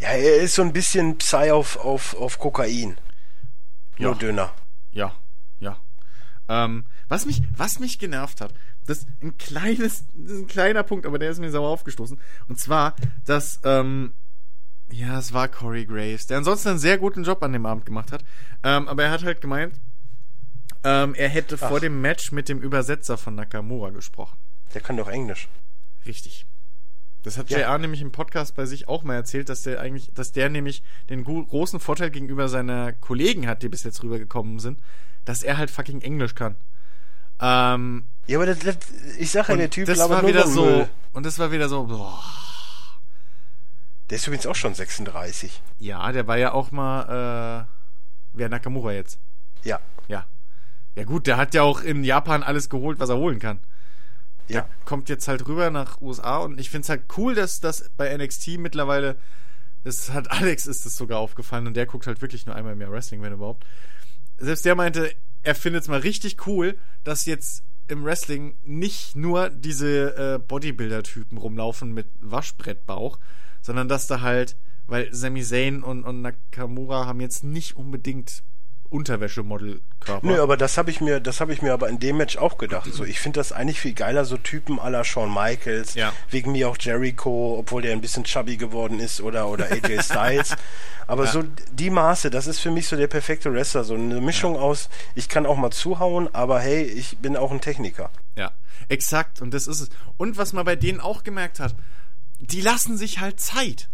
[0.00, 2.96] Ja, er ist so ein bisschen Psy auf, auf, auf Kokain.
[3.98, 4.08] Ja.
[4.08, 4.52] Nur dünner.
[4.90, 5.14] Ja,
[5.58, 5.78] ja.
[6.48, 8.52] Ähm, was mich, was mich genervt hat,
[8.86, 12.18] das ist ein kleines, ein kleiner Punkt, aber der ist mir sauer aufgestoßen.
[12.48, 14.12] Und zwar, dass, ähm,
[14.90, 18.12] ja, es war Corey Graves, der ansonsten einen sehr guten Job an dem Abend gemacht
[18.12, 18.24] hat.
[18.62, 19.74] Ähm, aber er hat halt gemeint,
[20.86, 21.68] ähm, er hätte Ach.
[21.68, 24.38] vor dem Match mit dem Übersetzer von Nakamura gesprochen.
[24.72, 25.48] Der kann doch Englisch.
[26.06, 26.46] Richtig.
[27.24, 27.58] Das hat ja.
[27.58, 30.84] JR nämlich im Podcast bei sich auch mal erzählt, dass der eigentlich, dass der nämlich
[31.10, 34.78] den großen Vorteil gegenüber seiner Kollegen hat, die bis jetzt rübergekommen sind,
[35.24, 36.54] dass er halt fucking Englisch kann.
[37.40, 38.76] Ähm, ja, aber das, das,
[39.18, 40.88] ich sag ja, der Typ das war wieder so Müll.
[41.14, 41.84] und das war wieder so.
[41.84, 42.22] Boah.
[44.08, 45.60] Der ist übrigens auch schon 36.
[45.80, 47.76] Ja, der war ja auch mal äh,
[48.34, 49.18] wer Nakamura jetzt.
[49.64, 49.80] Ja.
[50.96, 51.04] Ja.
[51.04, 53.60] Gut, der hat ja auch in Japan alles geholt, was er holen kann.
[54.48, 54.62] Ja.
[54.62, 57.90] Der kommt jetzt halt rüber nach USA und ich finde es halt cool, dass das
[57.96, 59.16] bei NXT mittlerweile,
[59.84, 62.80] das hat Alex ist es sogar aufgefallen und der guckt halt wirklich nur einmal im
[62.80, 63.66] Jahr Wrestling, wenn überhaupt.
[64.38, 69.50] Selbst der meinte, er findet es mal richtig cool, dass jetzt im Wrestling nicht nur
[69.50, 73.18] diese äh, Bodybuilder-Typen rumlaufen mit Waschbrettbauch,
[73.62, 74.56] sondern dass da halt,
[74.86, 78.42] weil Sami Zayn und, und Nakamura haben jetzt nicht unbedingt
[78.88, 80.26] Unterwäschemodelkörper.
[80.26, 82.58] Nö, aber das habe ich mir, das habe ich mir aber in dem Match auch
[82.58, 82.92] gedacht.
[82.92, 86.12] So, ich finde das eigentlich viel geiler, so Typen aller Shawn Michaels, ja.
[86.30, 90.56] wegen mir auch Jericho, obwohl der ein bisschen chubby geworden ist, oder oder AJ Styles.
[91.06, 91.32] aber ja.
[91.32, 94.60] so die Maße, das ist für mich so der perfekte Wrestler, so eine Mischung ja.
[94.60, 98.10] aus, ich kann auch mal zuhauen, aber hey, ich bin auch ein Techniker.
[98.36, 98.52] Ja,
[98.88, 99.40] exakt.
[99.42, 99.90] Und das ist es.
[100.16, 101.74] Und was man bei denen auch gemerkt hat,
[102.38, 103.88] die lassen sich halt Zeit.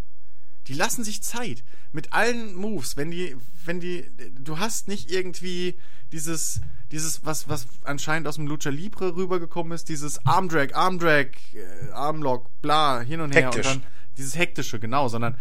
[0.69, 5.77] Die lassen sich Zeit mit allen Moves, wenn die, wenn die, du hast nicht irgendwie
[6.13, 11.91] dieses, dieses, was, was anscheinend aus dem Lucha Libre rübergekommen ist, dieses Armdrag, Armdrag, äh,
[11.93, 13.67] Armlock, bla, hin und her Hektisch.
[13.67, 15.37] und dann dieses hektische, genau, sondern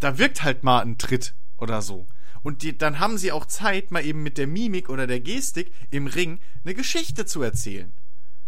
[0.00, 2.06] da wirkt halt mal ein Tritt oder so.
[2.42, 5.72] Und die, dann haben sie auch Zeit, mal eben mit der Mimik oder der Gestik
[5.90, 7.92] im Ring eine Geschichte zu erzählen.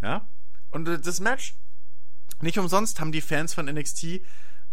[0.01, 0.27] Ja?
[0.71, 1.55] Und äh, das Match,
[2.41, 4.21] nicht umsonst haben die Fans von NXT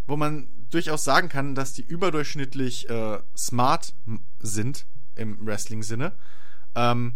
[0.08, 3.94] wo man durchaus sagen kann, dass die überdurchschnittlich äh, smart
[4.40, 4.86] sind
[5.16, 6.12] im Wrestling-Sinne.
[6.76, 7.16] Ähm,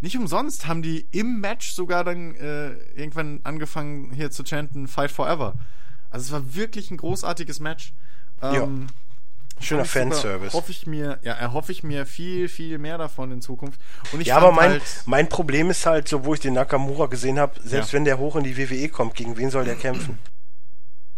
[0.00, 5.10] nicht umsonst haben die im Match sogar dann äh, irgendwann angefangen hier zu chanten Fight
[5.10, 5.54] Forever.
[6.10, 7.94] Also es war wirklich ein großartiges Match.
[8.42, 9.62] Ähm, ja.
[9.62, 10.54] Schöner Fanservice.
[10.54, 13.80] Hoffe ich mir, ja, erhoffe ich mir viel, viel mehr davon in Zukunft.
[14.12, 17.06] Und ich ja, aber mein, halt, mein Problem ist halt, so wo ich den Nakamura
[17.06, 17.96] gesehen habe, selbst ja.
[17.96, 20.18] wenn der hoch in die WWE kommt, gegen wen soll der kämpfen?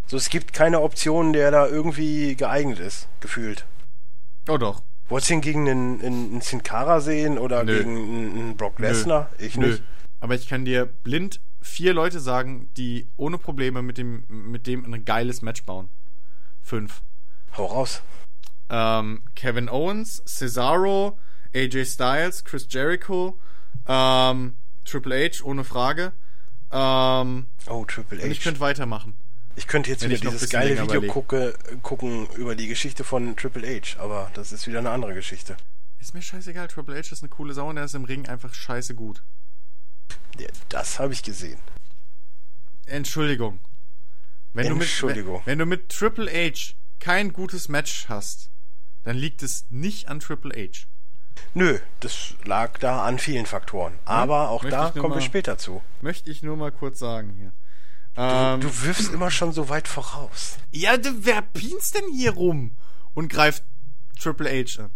[0.07, 3.67] So, es gibt keine Option, der da irgendwie geeignet ist, gefühlt.
[4.49, 4.83] Oh doch.
[5.09, 7.79] Wolltest du ihn gegen einen, einen Sin Cara sehen oder Nö.
[7.79, 9.31] gegen einen Brock Lesnar?
[9.39, 9.69] Ich Nö.
[9.69, 9.83] nicht.
[10.21, 14.85] Aber ich kann dir blind vier Leute sagen, die ohne Probleme mit dem, mit dem
[14.85, 15.89] ein geiles Match bauen.
[16.63, 17.03] Fünf.
[17.57, 18.03] Hau raus.
[18.71, 21.19] Ähm, Kevin Owens, Cesaro,
[21.55, 23.39] AJ Styles, Chris Jericho,
[23.87, 26.13] ähm, Triple H, ohne Frage.
[26.71, 28.25] Ähm, oh, Triple H.
[28.25, 29.15] Und ich könnte weitermachen.
[29.57, 34.01] Ich könnte jetzt wieder dieses geile Video gucke, gucken über die Geschichte von Triple H,
[34.01, 35.57] aber das ist wieder eine andere Geschichte.
[36.01, 38.55] Ist mir scheißegal, Triple H ist eine coole Sau und er ist im Ring einfach
[38.55, 39.23] scheiße gut.
[40.39, 41.59] Ja, das habe ich gesehen.
[42.87, 43.61] Entschuldigung.
[44.55, 45.43] Wenn du, mit, Entschuldigung.
[45.45, 48.51] wenn, wenn du mit Triple H kein gutes Match hast,
[49.05, 50.87] dann liegt es nicht an Triple H.
[51.55, 53.99] Nö, das lag da an vielen Faktoren.
[54.05, 55.83] Aber auch Möchte da kommen wir später zu.
[56.01, 57.53] Möchte ich nur mal kurz sagen hier.
[58.17, 60.57] Ähm, Du wirfst immer schon so weit voraus.
[60.71, 62.73] ja, du, wer pinst denn hier rum
[63.15, 63.65] und greift
[64.21, 64.91] Triple H an?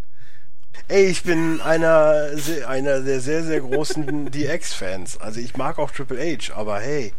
[0.89, 2.31] Ey, ich bin einer,
[2.69, 5.17] einer der sehr, sehr großen DX-Fans.
[5.19, 7.15] Also ich mag auch Triple H, aber hey,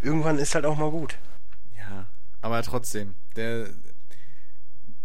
[0.00, 1.16] irgendwann ist halt auch mal gut.
[1.76, 2.06] Ja,
[2.40, 3.68] aber trotzdem, der,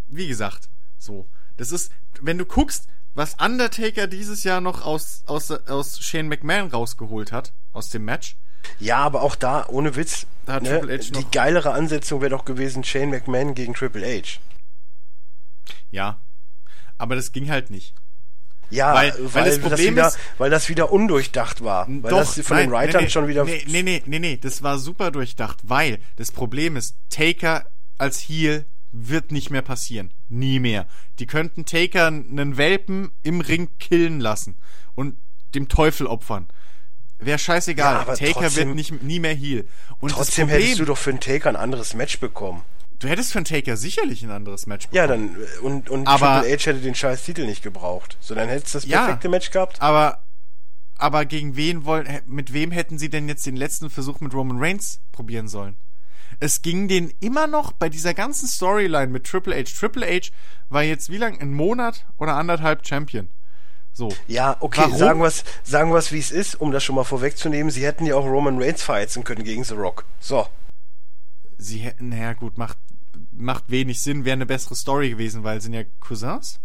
[0.07, 5.49] wie gesagt, so, das ist, wenn du guckst, was Undertaker dieses Jahr noch aus, aus,
[5.49, 8.37] aus Shane McMahon rausgeholt hat, aus dem Match,
[8.79, 12.31] Ja, aber auch da, ohne Witz, Da hat ne, Triple H die geilere Ansetzung wäre
[12.31, 14.39] doch gewesen Shane McMahon gegen Triple H.
[15.91, 16.19] ja,
[16.97, 17.93] aber das ging halt nicht.
[18.71, 21.87] Ja, Weil- weil, weil das das, Problem wieder, ist- weil das wieder undurchdacht war.
[21.89, 23.43] Weil das von den nein, Writern nee, nee, schon wieder...
[23.45, 27.65] Nee, nee, nee, nee, nee, das war super durchdacht, weil das Problem ist, Taker
[27.97, 30.11] als Heel wird nicht mehr passieren.
[30.29, 30.85] Nie mehr.
[31.17, 34.55] Die könnten Taker einen Welpen im Ring killen lassen
[34.93, 35.17] und
[35.55, 36.47] dem Teufel opfern.
[37.19, 37.93] Wäre scheißegal.
[37.95, 39.67] Ja, aber Taker trotzdem- wird nicht, nie mehr Heel.
[39.99, 42.61] Und Trotzdem Problem, hättest du doch für einen Taker ein anderes Match bekommen.
[42.99, 44.97] du hättest für einen Taker sicherlich ein anderes Match bekommen.
[44.97, 48.17] Ja, dann, äh, und, und Aber- Triple H hätte den scheiß Titel nicht gebraucht.
[48.19, 49.05] So, dann hättest du das Ja.
[49.05, 49.81] perfekte Match gehabt.
[49.81, 50.23] Aber,
[50.97, 54.59] aber gegen wen wollen, mit wem hätten sie denn jetzt den letzten Versuch mit Roman
[54.59, 55.77] Reigns probieren sollen?
[56.41, 59.63] Es ging denen immer noch bei dieser ganzen Storyline mit Triple H.
[59.77, 60.29] Triple H
[60.69, 61.39] war jetzt wie lang?
[61.41, 63.27] Ein Monat oder anderthalb Champion.
[63.99, 64.07] So.
[64.29, 64.97] Ja, okay, Warum?
[64.97, 67.69] sagen wir's, sagen wir's, wie es ist, um das schon mal vorwegzunehmen.
[67.69, 70.05] Sie hätten ja auch Roman Reigns verheizen können gegen The Rock.
[70.21, 70.47] So.
[71.57, 72.77] Sie hätten, naja gut, macht,
[73.33, 76.61] macht wenig Sinn, wäre eine bessere Story gewesen, weil sind ja Cousins.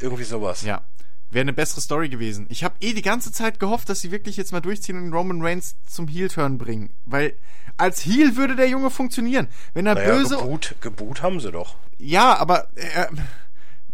[0.00, 0.62] Irgendwie sowas.
[0.62, 0.84] Ja.
[1.32, 2.46] Wäre eine bessere Story gewesen.
[2.50, 5.42] Ich habe eh die ganze Zeit gehofft, dass sie wirklich jetzt mal durchziehen und Roman
[5.42, 6.90] Reigns zum Heel-Turn bringen.
[7.04, 7.34] Weil
[7.78, 9.48] als Heel würde der Junge funktionieren.
[9.74, 10.36] Wenn er Naja, böse.
[10.36, 11.74] geboot, geboot haben sie doch.
[11.98, 13.06] Ja, aber äh,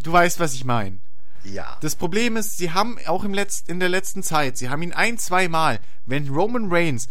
[0.03, 0.99] du weißt, was ich meine.
[1.45, 1.77] Ja.
[1.81, 4.93] Das Problem ist, sie haben auch im Letz in der letzten Zeit, sie haben ihn
[4.93, 7.09] ein, zwei Mal, wenn Roman Reigns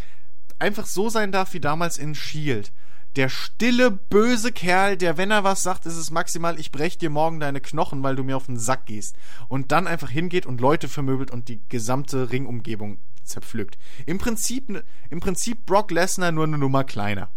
[0.60, 2.72] einfach so sein darf wie damals in Shield.
[3.18, 7.10] Der stille, böse Kerl, der, wenn er was sagt, ist es maximal, ich brech dir
[7.10, 9.18] morgen deine Knochen, weil du mir auf den Sack gehst.
[9.50, 13.78] Und dann einfach hingeht und Leute vermöbelt und die gesamte Ringumgebung zerpflückt.
[14.06, 17.30] Im Prinzip, im Prinzip Brock Lesnar nur eine Nummer kleiner.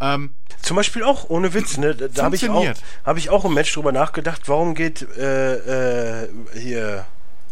[0.00, 1.94] Ähm, Zum Beispiel auch, ohne Witz, ne?
[1.94, 2.64] Da, habe ich, auch-
[3.04, 7.04] hab ich auch im Match drüber nachgedacht, warum geht äh, äh, hier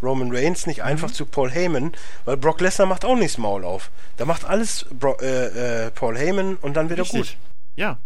[0.02, 0.84] Roman Reigns nicht Mhm.
[0.84, 1.92] einfach zu Paul Heyman,
[2.24, 3.90] weil Brock Lesnar macht auch nichts Maul auf.
[4.16, 7.36] Da macht alles Bro äh, äh, Paul Heyman und dann wieder gut.
[7.76, 7.98] Ja.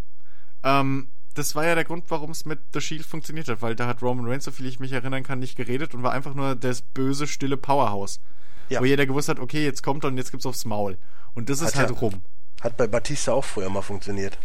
[0.63, 3.87] Ähm, das war ja der Grund, warum es mit The Shield funktioniert hat, weil da
[3.87, 6.55] hat Roman Reigns, so viel ich mich erinnern kann, nicht geredet und war einfach nur
[6.57, 8.21] das böse, stille Powerhouse.
[8.69, 8.81] Ja.
[8.81, 10.97] Wo jeder gewusst hat, okay, jetzt kommt er und jetzt gibt's aufs Maul.
[11.35, 12.23] Und das ist Hat halt ja- rum.
[12.61, 14.39] Hat bei Batista auch früher mal funktioniert.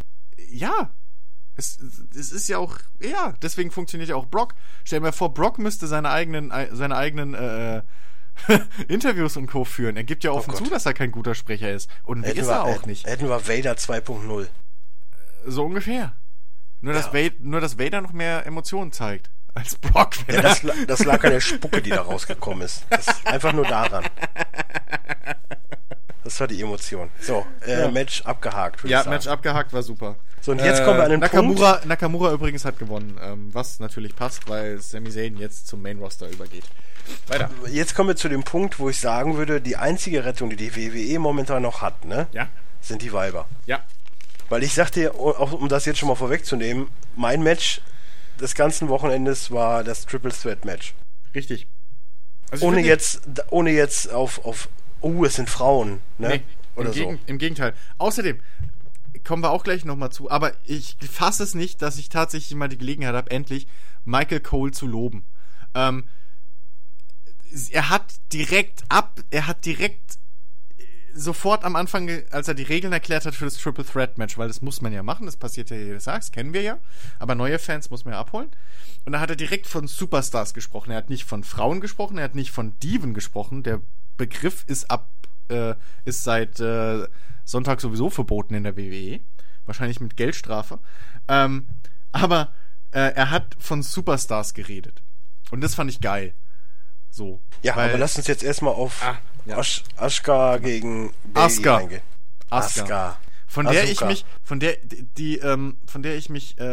[0.50, 0.92] Ja.
[1.58, 1.80] Es,
[2.18, 4.56] es ist ja auch, ja, deswegen funktioniert ja auch Brock.
[4.84, 7.82] Stell dir mal vor, Brock müsste seine eigenen, seine eigenen, äh,
[8.88, 9.64] Interviews und Co.
[9.64, 9.96] führen.
[9.96, 11.90] Er gibt ja offen Oh zu, dass er kein guter Sprecher ist.
[12.04, 13.06] Und Hätten ist wir, er auch hätten, nicht.
[13.06, 14.48] Hätten wir Vader 2.0.
[15.46, 16.16] So ungefähr.
[16.82, 17.14] Nur, dass Ja.
[17.14, 20.12] Vader, nur, dass Vader noch mehr Emotionen zeigt als Brock.
[20.28, 22.86] Ja, das, das lag an der Spucke, die da rausgekommen ist
[23.24, 24.06] einfach nur daran.
[26.26, 27.10] Das war die Emotion.
[27.22, 27.92] So, äh, Ja.
[27.92, 28.84] Match abgehakt.
[28.84, 29.12] ja, sagen.
[29.12, 30.18] Match abgehakt war super.
[30.42, 34.16] So, und jetzt kommen wir an den Nakamura, Nakamura übrigens hat gewonnen, ähm, was natürlich
[34.16, 36.66] passt, weil Sami Zayn jetzt zum Main Roster übergeht.
[37.28, 37.50] Weiter.
[37.72, 40.76] Jetzt kommen wir zu dem Punkt, wo ich sagen würde, die einzige Rettung, die die
[40.76, 42.48] WWE momentan noch hat, ne, Ja,
[42.82, 43.48] sind die Weiber.
[43.66, 43.80] ja,
[44.50, 47.82] Weil ich sagte, auch um das jetzt schon mal vorwegzunehmen, mein Match
[48.40, 50.94] des ganzen Wochenendes war das Triple Threat Match.
[51.36, 51.68] richtig.
[52.52, 54.70] Also Ohne jetzt, ohne jetzt auf, auf,
[55.02, 56.30] oh, es sind Frauen, ne?
[56.30, 56.42] Nee,
[56.76, 57.00] Oder im, so.
[57.00, 57.74] Gegen, im Gegenteil.
[57.98, 58.40] Außerdem
[59.24, 62.70] kommen wir auch gleich nochmal zu, aber ich fasse es nicht, dass ich tatsächlich mal
[62.70, 63.68] die Gelegenheit habe, endlich
[64.06, 65.26] Michael Cole zu loben.
[65.74, 66.06] Ähm,
[67.72, 70.20] er hat direkt ab, er hat direkt
[70.78, 70.84] äh,
[71.14, 74.48] sofort am Anfang, als er die Regeln erklärt hat für das Triple Threat Match, weil
[74.48, 76.78] das muss man ja machen, das passiert ja jedes Tag, das kennen wir ja,
[77.18, 78.50] aber neue Fans muss man ja abholen.
[79.06, 80.92] Und da hat er direkt von Superstars gesprochen.
[80.92, 83.64] Er hat nicht von Frauen gesprochen, er hat nicht von Diven gesprochen.
[83.64, 83.82] Der
[84.18, 85.10] Begriff ist ab,
[85.50, 87.08] äh, ist seit äh,
[87.44, 89.20] Sonntag sowieso verboten in der WWE.
[89.66, 90.80] Wahrscheinlich mit Geldstrafe.
[91.28, 91.68] Ähm,
[92.12, 92.54] aber
[92.92, 95.02] äh, er hat von Superstars geredet.
[95.52, 96.34] Und das fand ich geil.
[97.10, 97.42] So.
[97.64, 99.60] Ja, weil- aber lass uns jetzt erstmal auf Ah, ja.
[99.60, 101.78] Ash, Aschka gegen Asuka.
[101.78, 102.02] eingehen.
[102.50, 102.84] Asuka.
[102.84, 103.18] Asuka.
[103.48, 104.06] Von der ich Asuka.
[104.08, 106.64] mich, von der, die, ähm, von der ich mich äh,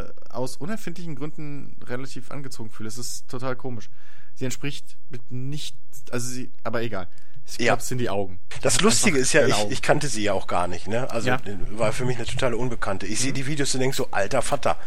[0.00, 2.88] äh, aus unerfindlichen Gründen relativ angezogen fühle.
[2.88, 3.90] Es ist total komisch.
[4.40, 5.76] Sie entspricht mit nicht,
[6.10, 7.08] also sie, aber egal.
[7.46, 7.76] Ich glaube, Ja.
[7.76, 8.40] es sind die Augen.
[8.62, 11.10] Das Hat Lustige ist ja, ich, ich kannte sie ja auch gar nicht, ne?
[11.10, 11.36] Also Ja.
[11.44, 11.78] Mhm.
[11.78, 13.06] war für mich eine totale Unbekannte.
[13.06, 14.78] Ich sehe die Videos und denke so, alter Vater.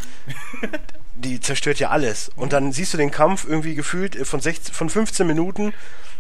[1.16, 2.32] die zerstört ja alles.
[2.36, 2.42] Mhm.
[2.42, 5.72] Und dann siehst du den Kampf irgendwie gefühlt äh, von, 16, von 15 Minuten,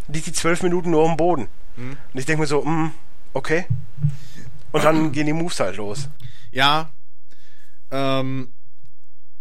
[0.10, 1.48] liegt die 12 Minuten nur am Boden.
[1.76, 1.98] Mhm.
[2.14, 2.92] Und ich denke mir so, mm,
[3.34, 3.66] okay.
[4.74, 6.08] Und dann gehen die Moves halt los.
[6.52, 6.92] Ja.
[7.90, 8.54] Ähm,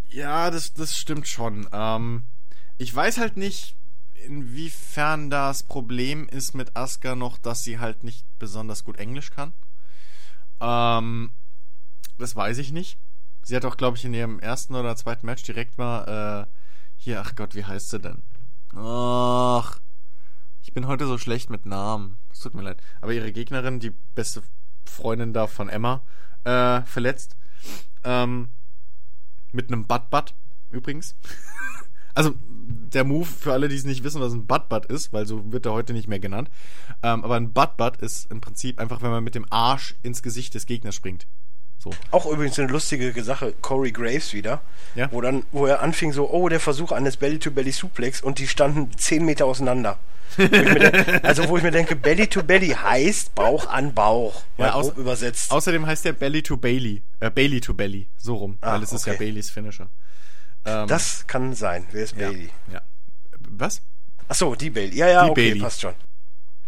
[0.09, 1.67] ja, das, das stimmt schon.
[1.71, 2.23] Ähm,
[2.79, 3.75] ich weiß halt nicht,
[4.25, 9.53] inwiefern das Problem ist mit Asuka noch, dass sie halt nicht besonders gut Englisch kann.
[10.59, 11.31] Ähm,
[12.17, 12.97] das weiß ich nicht.
[13.43, 16.53] Sie hat auch, glaube ich, in ihrem ersten oder zweiten Match direkt mal, äh,
[16.95, 18.23] hier, ach Gott, wie heißt sie denn?
[18.75, 19.79] Ach,
[20.61, 22.17] ich bin heute so schlecht mit Namen.
[22.31, 22.81] Es tut mir leid.
[23.01, 24.41] Aber ihre Gegnerin, die beste
[24.85, 26.01] Freundin da von Emma,
[26.45, 27.35] äh, verletzt.
[28.03, 28.49] Ähm,
[29.51, 30.33] mit einem Butt-Butt,
[30.71, 31.15] übrigens.
[32.15, 32.33] also,
[32.93, 35.65] der Move, für alle, die es nicht wissen, was ein Butt-Butt ist, weil so wird
[35.65, 36.49] er heute nicht mehr genannt.
[37.01, 40.53] Ähm, aber ein Butt-Butt ist im Prinzip einfach, wenn man mit dem Arsch ins Gesicht
[40.53, 41.25] des Gegners springt.
[41.79, 41.89] So.
[42.11, 44.61] Auch übrigens eine lustige Sache, Corey Graves wieder,
[44.95, 45.11] Ja.
[45.11, 49.25] wo dann, wo er anfing so, oh, der Versuch eines Belly-to-Belly-Suplex und die standen 10
[49.25, 49.97] Meter auseinander.
[50.37, 50.43] Wo
[51.23, 55.51] also wo ich mir denke, Belly-to-Belly heißt Bauch an Bauch, mal Ja, aus- grob übersetzt.
[55.51, 57.03] Außerdem heißt der Belly to Bailey.
[57.19, 58.07] Äh, Bailey to Belly.
[58.17, 58.57] So rum.
[58.61, 59.25] Ah, weil es ist ja okay.
[59.25, 59.89] Baileys Finisher.
[60.65, 61.85] Ähm, das kann sein.
[61.91, 62.49] Wer ist ja, Bailey?
[62.71, 62.81] Ja.
[63.49, 63.81] Was?
[64.27, 64.95] Ach so, die Bailey.
[64.95, 65.61] Ja, ja, Die okay, Bailey.
[65.61, 65.93] passt schon.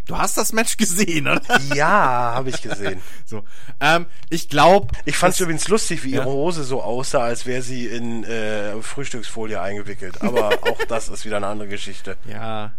[0.08, 1.41] Du hast das Match gesehen, oder?
[1.76, 3.02] Ja, habe ich gesehen.
[3.26, 3.43] so.
[3.80, 4.93] Ähm, ich glaube.
[5.06, 6.22] Ich fand es übrigens lustig, wie Ja.
[6.22, 10.22] ihre Hose so aussah, als wäre sie in äh, Frühstücksfolie eingewickelt.
[10.22, 12.18] Aber auch das ist wieder eine andere Geschichte.
[12.28, 12.74] Ja.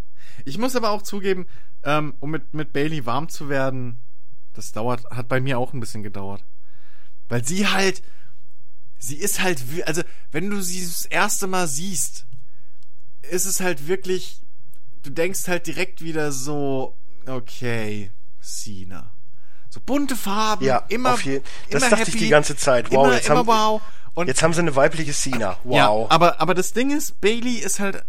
[0.45, 1.47] Ich muss aber auch zugeben,
[1.83, 3.99] ähm, um mit, mit Bailey warm zu werden,
[4.53, 6.45] das dauert, hat bei mir auch ein bisschen gedauert.
[7.29, 8.03] Weil sie halt,
[8.99, 12.27] sie ist halt, also, wenn du sie das erste Mal siehst,
[13.23, 14.41] ist es halt wirklich,
[15.03, 19.13] du denkst halt direkt wieder so, okay, Cena.
[19.69, 22.91] So bunte Farben, Ja, immer, auf jeden Das immer dachte happy, ich die ganze Zeit.
[22.91, 23.83] Wow, immer, jetzt, immer haben, wow.
[24.15, 25.59] Und jetzt haben sie eine weibliche Cena.
[25.65, 25.77] Wow.
[25.77, 28.05] ja, aber, aber das Ding ist, Bailey ist halt,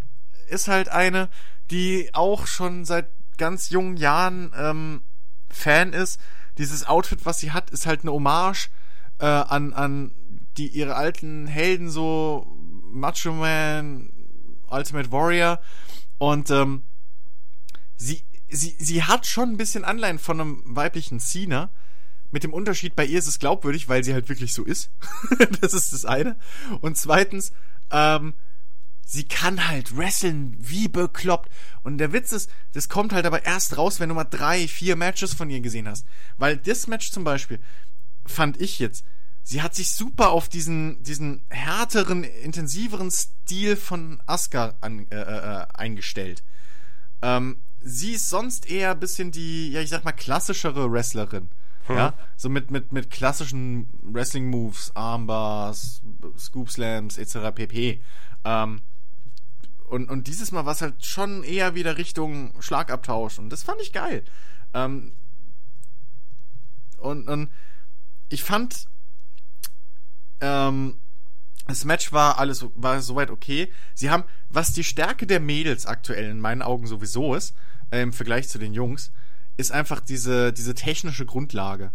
[0.47, 1.27] ist halt eine,
[1.69, 5.01] die auch schon seit ganz jungen Jahren ähm,
[5.49, 6.19] Fan ist.
[6.57, 8.69] Dieses Outfit, was sie hat, ist halt eine Hommage
[9.19, 10.11] äh, an, an
[10.58, 12.47] die ihre alten Helden, so
[12.84, 14.12] Macho Man,
[14.68, 15.60] Ultimate Warrior.
[16.18, 16.84] Und ähm,
[17.95, 21.70] sie, sie, sie hat schon ein bisschen Anleihen von einem weiblichen Cena.
[22.30, 24.91] Mit dem Unterschied, bei ihr ist es glaubwürdig, weil sie halt wirklich so ist.
[25.62, 26.38] das ist das eine.
[26.82, 27.53] Und zweitens,
[27.89, 28.34] ähm,
[29.05, 31.49] sie kann halt wresteln wie bekloppt.
[31.84, 34.97] Und der Witz ist, das kommt halt aber erst raus, wenn du mal drei, vier
[34.97, 36.05] Matches von ihr gesehen hast.
[36.38, 37.60] Weil das Match zum Beispiel,
[38.26, 39.05] fand ich jetzt,
[39.47, 45.65] sie hat sich super auf diesen, diesen härteren, intensiveren Stil von Asuka an, äh, äh,
[45.73, 46.43] eingestellt.
[47.21, 51.47] Ähm, sie ist sonst eher ein bisschen die, ja, ich sag mal, klassischere Wrestlerin.
[51.87, 56.01] Ja, so mit, mit, mit klassischen Wrestling-Moves, Armbars,
[56.37, 57.55] Scoop Slams, etc.
[57.55, 58.01] pp.
[58.43, 58.81] Ähm,
[59.85, 63.39] und, und dieses Mal war es halt schon eher wieder Richtung Schlagabtausch.
[63.39, 64.25] Und das fand ich geil.
[64.73, 65.13] Ähm,
[66.97, 67.49] und, und
[68.27, 68.89] ich fand,
[70.41, 70.97] ähm,
[71.67, 73.71] das Match war alles war soweit okay.
[73.93, 77.53] Sie haben, was die Stärke der Mädels aktuell in meinen Augen sowieso ist,
[77.91, 79.11] äh, im Vergleich zu den Jungs,
[79.57, 81.91] ist einfach diese, diese technische Grundlage,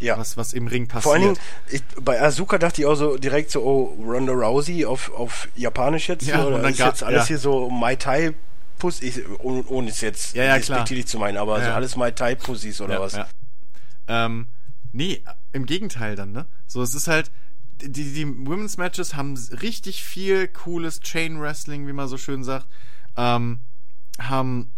[0.00, 0.18] ja.
[0.18, 1.02] was, was im Ring passiert.
[1.04, 1.38] Vor allen Dingen,
[1.70, 6.08] ich, bei Azuka dachte ich auch so direkt so, oh, Ronda Rousey auf, auf Japanisch
[6.08, 7.28] jetzt, Ja, so, oder und dann ist jetzt alles ja.
[7.28, 8.34] hier so Mai Tai
[8.78, 10.58] Puss, ich, ohne, ohne es jetzt Ja, ja, klar.
[10.58, 11.74] despektierlich zu meinen, aber so Ja.
[11.76, 13.12] alles Mai Tai Pussys oder ja, was.
[13.14, 13.28] Ja.
[14.08, 14.48] Ähm,
[14.92, 15.22] nee,
[15.52, 16.46] im Gegenteil dann, ne?
[16.66, 17.30] So, es ist halt,
[17.80, 22.66] die, die Women's Matches haben richtig viel cooles Chain Wrestling, wie man so schön sagt,
[23.16, 23.60] ähm,
[24.18, 24.70] haben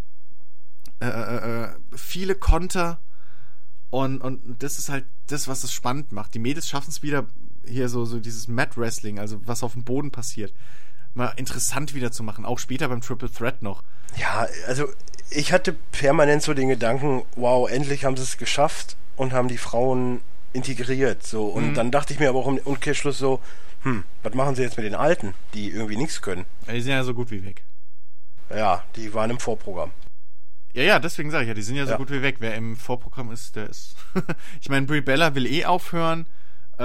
[1.00, 3.00] äh, äh, äh, viele Konter
[3.90, 6.34] und, und das ist halt das, was es spannend macht.
[6.34, 7.26] Die Mädels schaffen es wieder,
[7.66, 10.52] hier so, so dieses Mat Wrestling, also was auf dem Boden passiert,
[11.14, 13.82] mal interessant wieder zu machen, auch später beim Triple Threat noch.
[14.16, 14.86] Ja, also
[15.30, 19.58] ich hatte permanent so den Gedanken, wow, endlich haben sie es geschafft und haben die
[19.58, 20.20] Frauen
[20.56, 21.22] integriert.
[21.24, 21.46] So.
[21.46, 21.74] Und Mhm.
[21.74, 23.40] dann dachte ich mir aber auch im Umkehrschluss so,
[23.82, 26.44] hm, was machen sie jetzt mit den Alten, die irgendwie nichts können?
[26.70, 27.62] Die sind ja so gut wie weg.
[28.50, 29.90] Ja, die waren im Vorprogramm.
[30.72, 31.96] Ja, ja, deswegen sage ich ja, die sind ja so Ja.
[31.96, 32.36] gut wie weg.
[32.40, 33.94] Wer im Vorprogramm ist, der ist.
[34.60, 36.26] ich meine, Brie Bella will eh aufhören,
[36.78, 36.82] äh,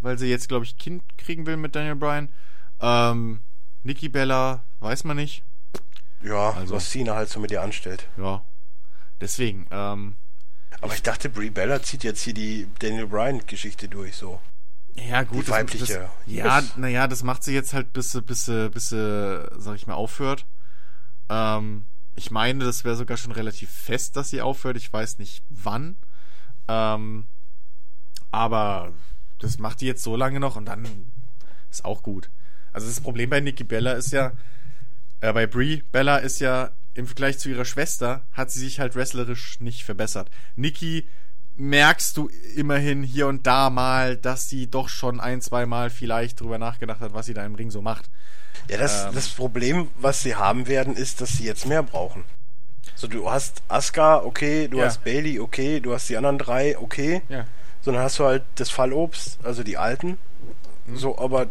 [0.00, 2.28] weil sie jetzt, glaube ich, Kind kriegen will mit Daniel Bryan.
[2.80, 3.40] Ähm,
[3.82, 5.42] Nikki Bella, weiß man nicht.
[6.22, 8.08] Ja, Also- was Cena halt so mit ihr anstellt.
[8.16, 8.42] Ja.
[9.20, 10.16] Deswegen, ähm,
[10.80, 14.40] Aber ich dachte, Brie Bella zieht jetzt hier die Daniel Bryan-Geschichte durch, so.
[14.94, 15.38] ja, gut.
[15.42, 15.94] Die das- weibliche.
[15.94, 19.76] Das, ja, naja, das macht sie jetzt halt, bis sie, bis sie, bis sie, sag
[19.76, 20.44] ich mal, aufhört.
[21.28, 24.76] Ähm, ich meine, das wäre sogar schon relativ fest, dass sie aufhört.
[24.76, 25.96] Ich weiß nicht wann.
[26.68, 27.26] Ähm,
[28.30, 28.92] aber
[29.38, 30.86] das macht die jetzt so lange noch und dann
[31.70, 32.30] ist auch gut.
[32.72, 34.32] Also das Problem bei Nikki Bella ist ja,
[35.20, 38.94] äh, bei Brie Bella ist ja im Vergleich zu ihrer Schwester hat sie sich halt
[38.94, 40.30] wrestlerisch nicht verbessert.
[40.56, 41.08] Nikki
[41.56, 46.40] merkst du immerhin hier und da mal, dass sie doch schon ein, zwei Mal vielleicht
[46.40, 48.10] drüber nachgedacht hat, was sie da im Ring so macht.
[48.68, 49.14] Ja, das, Ähm.
[49.14, 52.24] das Problem, was sie haben werden, ist, dass sie jetzt mehr brauchen.
[52.96, 54.86] So, du hast Asuka, okay, du Ja.
[54.86, 57.22] hast Bailey, okay, du hast die anderen drei, okay.
[57.28, 57.46] Ja.
[57.82, 60.18] So, dann hast du halt das Fallobst, also die alten.
[60.94, 61.46] So, aber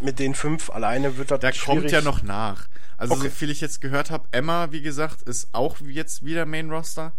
[0.00, 1.80] mit den fünf alleine wird das Da schwierig.
[1.80, 2.68] kommt ja noch nach.
[2.98, 3.24] Also Okay.
[3.24, 7.12] so viel ich jetzt gehört habe, Emma, wie gesagt, ist auch jetzt wieder Main Roster.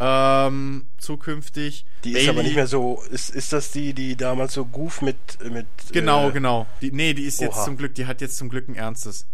[0.00, 1.86] Ähm, zukünftig.
[2.02, 3.00] Die ist aber nicht mehr so.
[3.10, 5.16] Ist, ist das die, die damals so Goof mit.
[5.50, 6.66] mit Genau, äh, genau.
[6.80, 7.64] Die, nee, die ist jetzt Oha.
[7.64, 9.26] zum Glück, die hat jetzt zum Glück ein ernstes.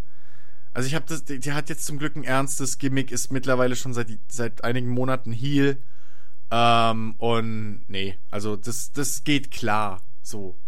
[0.74, 3.74] Also ich habe das, die, die hat jetzt zum Glück ein ernstes Gimmick, ist mittlerweile
[3.74, 5.78] schon seit, seit einigen Monaten Heal.
[6.50, 10.02] Ähm, und nee, also das, das geht klar.
[10.22, 10.58] So.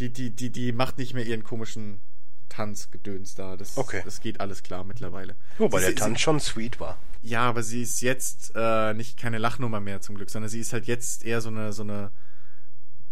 [0.00, 2.00] Die, die, die, die macht nicht mehr ihren komischen
[2.48, 3.56] Tanzgedöns da.
[3.56, 4.02] Das, Okay.
[4.04, 5.36] das geht alles klar mittlerweile.
[5.58, 6.98] Wobei Sie- der sie- Tanz schon sweet war.
[7.22, 10.72] Ja, aber sie ist jetzt äh, nicht keine Lachnummer mehr zum Glück, sondern sie ist
[10.72, 12.10] halt jetzt eher so eine so eine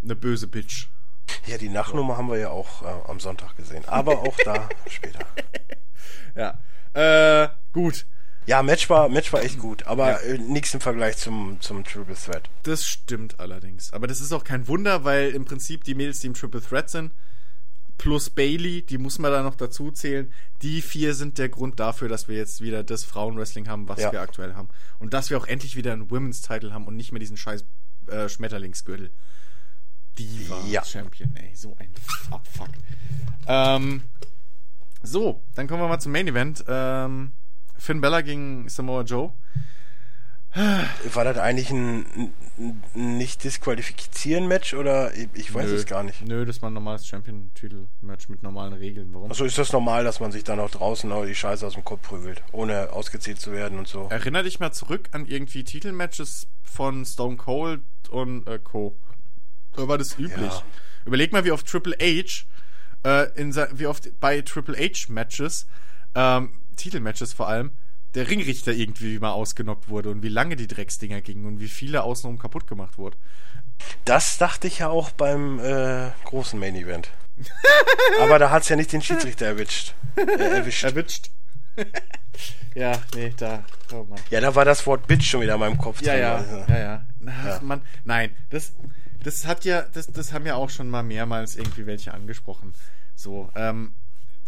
[0.02, 0.86] eine böse Bitch.
[1.46, 3.84] Ja, die Nachnummer haben wir ja auch äh, am Sonntag gesehen.
[3.88, 5.26] Aber auch da später.
[6.36, 6.60] Ja.
[6.94, 8.06] Äh, gut.
[8.46, 12.14] Ja, Match war, Match war echt gut, aber äh, nichts im Vergleich zum, zum Triple
[12.14, 12.48] Threat.
[12.62, 13.92] Das stimmt allerdings.
[13.92, 16.88] Aber das ist auch kein Wunder, weil im Prinzip die Mädels, die im Triple Threat
[16.88, 17.10] sind,
[17.98, 20.32] plus Bailey, die muss man da noch dazu zählen,
[20.62, 24.12] die vier sind der Grund dafür, dass wir jetzt wieder das Frauenwrestling haben, was Ja.
[24.12, 24.68] wir aktuell haben.
[24.98, 27.64] Und dass wir auch endlich wieder einen Women's Title haben und nicht mehr diesen scheiß
[28.08, 29.10] äh, Schmetterlingsgürtel.
[30.18, 30.84] Die war Ja.
[30.84, 31.54] Champion, ey.
[31.54, 31.90] So ein
[32.30, 32.68] Abfuck.
[33.46, 34.02] Ähm,
[35.02, 36.64] so, dann kommen wir mal zum Main Event.
[36.68, 37.32] Ähm,
[37.78, 39.32] Finn Bella gegen Samoa Joe.
[40.56, 45.74] War das eigentlich ein, ein, nicht disqualifizieren Match oder ich, weiß Nö.
[45.74, 46.22] es gar nicht.
[46.22, 49.12] Nö, das war ein normales Champion-Titel-Match mit normalen Regeln.
[49.12, 49.28] Warum?
[49.28, 52.02] Also ist das normal, dass man sich dann auch draußen die Scheiße aus dem Kopf
[52.02, 54.08] prügelt, ohne ausgezählt zu werden und so.
[54.08, 58.96] Erinner dich mal zurück an irgendwie Titelmatches von Stone Cold und äh, Co.
[59.74, 60.52] Da war das üblich.
[60.52, 60.62] Ja.
[61.04, 62.46] Überleg mal, wie oft Triple H,
[63.04, 65.66] äh, in wie oft bei Triple H-Matches,
[66.14, 67.72] ähm, Titelmatches vor allem,
[68.16, 72.02] der Ringrichter irgendwie mal ausgenockt wurde und wie lange die Drecksdinger gingen und wie viele
[72.02, 73.16] außenrum kaputt gemacht wurde.
[74.06, 77.10] Das dachte ich ja auch beim äh, großen Main Event.
[78.20, 79.94] Aber da hat's ja nicht den Schiedsrichter erwischt.
[80.16, 80.84] Äh, erwischt.
[80.84, 81.30] Erwischt.
[82.74, 83.64] ja, nee, da.
[83.92, 84.18] Oh Mann.
[84.30, 86.22] Ja, da war das Wort Bitch schon wieder in meinem Kopf Ja, drin.
[86.22, 86.72] ja, Also.
[86.72, 87.06] ja, ja.
[87.20, 87.60] Na, Ja.
[87.62, 88.72] Man, nein, das,
[89.22, 92.72] das hat ja, das, das haben ja auch schon mal mehrmals irgendwie welche angesprochen.
[93.14, 93.92] So, ähm,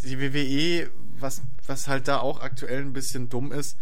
[0.03, 0.89] die WWE,
[1.21, 3.79] was, was halt da auch aktuell ein bisschen dumm ist,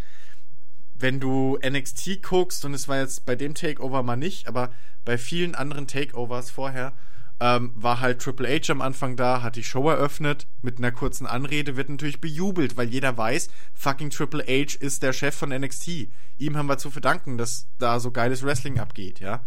[0.95, 4.71] wenn du NXT guckst, und es war jetzt bei dem Takeover mal nicht, aber
[5.05, 6.93] bei vielen anderen Takeovers vorher,
[7.39, 11.27] ähm, war halt Triple H am Anfang da, hat die Show eröffnet, mit einer kurzen
[11.27, 16.09] Anrede, wird natürlich bejubelt, weil jeder weiß, fucking Triple H ist der Chef von NXT.
[16.39, 19.45] Ihm haben wir zu verdanken, dass da so geiles Wrestling abgeht, ja.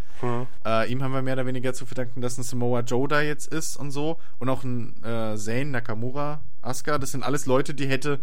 [0.66, 3.48] Äh, ihm haben wir mehr oder weniger zu verdanken, dass ein Samoa Joe da jetzt
[3.48, 4.20] ist und so.
[4.38, 8.20] Und auch ein äh, Zane, Nakamura, Asuka, das sind alles Leute, die hätte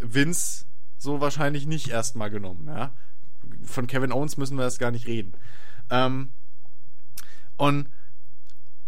[0.00, 0.64] Vince
[0.98, 2.94] so wahrscheinlich nicht erstmal genommen, ja.
[3.64, 5.32] Von Kevin Owens müssen wir erst gar nicht reden.
[5.88, 6.32] Ähm,
[7.56, 7.88] und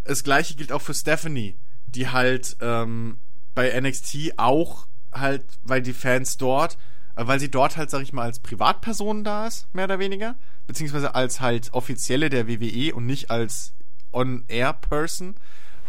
[0.05, 3.19] das gleiche gilt auch für Stephanie, die halt ähm,
[3.55, 6.77] bei NXT auch halt, weil die Fans dort,
[7.17, 10.37] äh, weil sie dort halt, sag ich mal, als Privatperson da ist, mehr oder weniger,
[10.67, 13.75] beziehungsweise als halt offizielle der WWE und nicht als
[14.13, 15.37] On-Air-Person.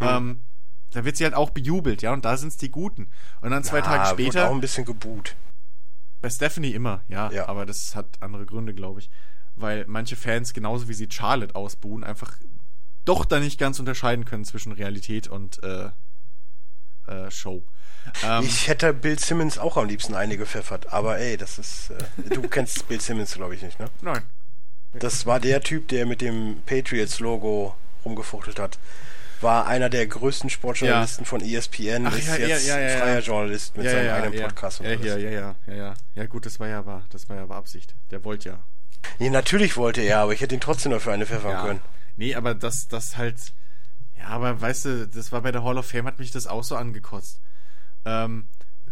[0.01, 0.43] Ähm,
[0.93, 3.07] da wird sie halt auch bejubelt, ja, und da sind's die Guten.
[3.41, 4.47] Und dann zwei Tage Ah, wurde später.
[4.49, 5.35] auch ein bisschen geboot.
[6.21, 7.47] Bei Stephanie immer, ja, Ja.
[7.47, 9.09] Aber das hat andere Gründe, glaube ich.
[9.55, 12.37] Weil manche Fans, genauso wie sie Charlotte ausbuhen, einfach
[13.05, 15.89] doch da nicht ganz unterscheiden können zwischen Realität und äh,
[17.07, 17.63] äh, Show.
[18.23, 21.91] Ähm, Ich hätte Bill Simmons auch am liebsten eine gepfeffert, aber ey, das ist.
[21.91, 23.89] Äh, du kennst Bill Simmons, glaube ich, nicht, ne?
[24.01, 24.23] nein.
[24.93, 27.75] Das war der Typ, der mit dem Patriots-Logo
[28.05, 28.77] rumgefuchtelt hat.
[29.41, 32.97] War einer der größten Sportjournalisten von E ESPN, Ach, ist ja, ja, jetzt ja, ja,
[32.97, 33.19] freier ja.
[33.19, 35.93] Journalist mit ja, seinem ja, eigenen ja, Podcast und ja, ja, ja, ja, ja, ja.
[36.15, 37.95] Ja, gut, das war ja aber, das war ja aber Absicht.
[38.11, 38.59] Der wollte ja.
[39.19, 41.65] Nee, natürlich wollte er, aber ich hätte ihn trotzdem noch für eine pfeffern ja.
[41.65, 41.81] können.
[42.15, 43.37] Nee, aber das, das halt.
[44.17, 46.63] Ja, aber weißt du, das war bei der Hall of Fame, hat mich das auch
[46.63, 47.41] so angekotzt.
[48.05, 48.47] Ähm,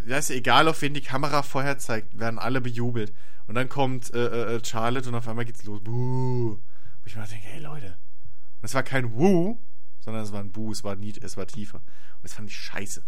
[0.06, 3.14] ja, ist ja egal, auf wen die Kamera vorher zeigt, werden alle bejubelt.
[3.48, 5.82] Und dann kommt äh, äh, Charlotte und auf einmal geht's los.
[5.84, 6.58] Buh.
[6.58, 7.88] Wo ich mir denke, hey Leute.
[7.88, 9.60] Und es war kein Woo,
[10.02, 11.78] sondern es war ein Buh, es war, nied, es war tiefer.
[11.78, 13.02] Und das fand ich scheiße.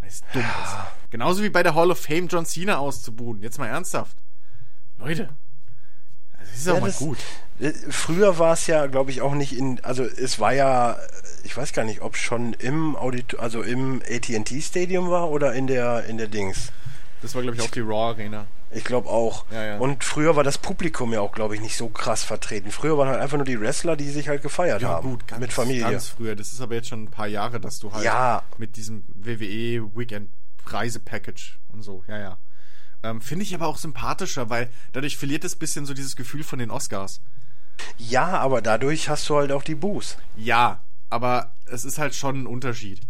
[0.00, 0.76] Weil es dumm ist.
[1.10, 3.40] Genauso wie bei der Hall of Fame John Cena auszubuhen.
[3.42, 4.16] Jetzt mal ernsthaft.
[4.98, 5.28] Leute.
[6.38, 7.18] Das ist auch Ja, mal das- gut.
[7.60, 10.98] Äh, Früher war es ja, glaube ich, auch nicht in, also es war ja,
[11.44, 15.66] ich weiß gar nicht, ob schon im Audit, also im AT&T Stadium war oder in
[15.68, 16.72] der, in der Dings.
[17.22, 18.46] Das war, glaube ich, auch die Raw Arena.
[18.76, 19.44] Ich glaube auch.
[19.50, 19.78] Ja, ja.
[19.78, 22.70] Und früher war das Publikum ja auch, glaube ich, nicht so krass vertreten.
[22.70, 25.18] Früher waren halt einfach nur die Wrestler, die sich halt gefeiert haben.
[25.26, 25.82] ganz, mit Familie.
[25.90, 26.34] Ganz früher.
[26.36, 28.42] Das ist aber jetzt schon ein paar Jahre, dass du halt Ja.
[28.58, 30.30] mit diesem WWE Weekend
[30.66, 32.38] Reisepackage und so, ja, ja.
[33.02, 36.42] Ähm, Finde ich aber auch sympathischer, weil dadurch verliert es ein bisschen so dieses Gefühl
[36.42, 37.20] von den Oscars.
[37.98, 40.16] Ja, aber dadurch hast du halt auch die Boos.
[40.36, 43.00] Ja, aber es ist halt schon ein Unterschied.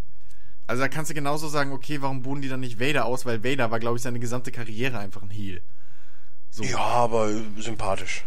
[0.67, 3.27] Also da kannst du genauso sagen, okay, warum buhen die dann nicht Vader aus?
[3.27, 5.63] Weil Vader war, glaube ich, seine gesamte Karriere einfach ein Heel.
[6.51, 6.63] So.
[6.65, 8.25] Ja, aber sympathisch.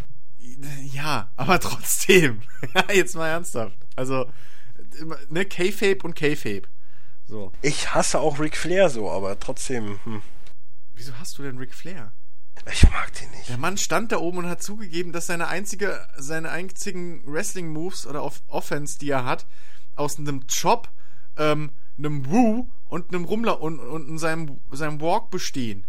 [0.92, 2.42] Ja, aber trotzdem.
[2.76, 3.78] Ja, Jetzt mal ernsthaft.
[3.96, 4.30] Also,
[5.30, 6.64] ne, K-Fape und K-Fape.
[7.26, 7.52] So.
[7.62, 10.22] Ich hasse auch Ric Flair so, aber trotzdem, hm,
[10.94, 12.12] Wieso hast du denn Ric Flair?
[12.72, 13.50] ich mag den nicht.
[13.50, 18.24] Der Mann stand da oben und hat zugegeben, dass seine einzige, seine einzigen Wrestling-Moves oder
[18.24, 19.46] Off Offense, die er hat,
[19.96, 20.90] aus einem Chop,
[21.38, 25.86] ähm, einem Woo und einem Rummler und, und seinem, seinem Walk bestehen.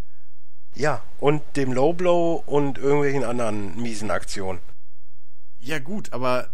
[0.74, 4.60] Ja, und dem Low Blow und irgendwelchen anderen miesen Aktionen.
[5.58, 6.50] Ja, gut, aber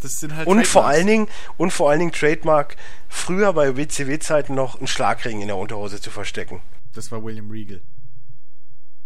[0.00, 0.46] das sind halt.
[0.46, 2.76] Und vor allen Dingen, und vor allen Dingen Trademark,
[3.08, 6.60] früher bei WCW-Zeiten noch einen Schlagring in der Unterhose zu verstecken.
[6.92, 7.80] Das war William Regal.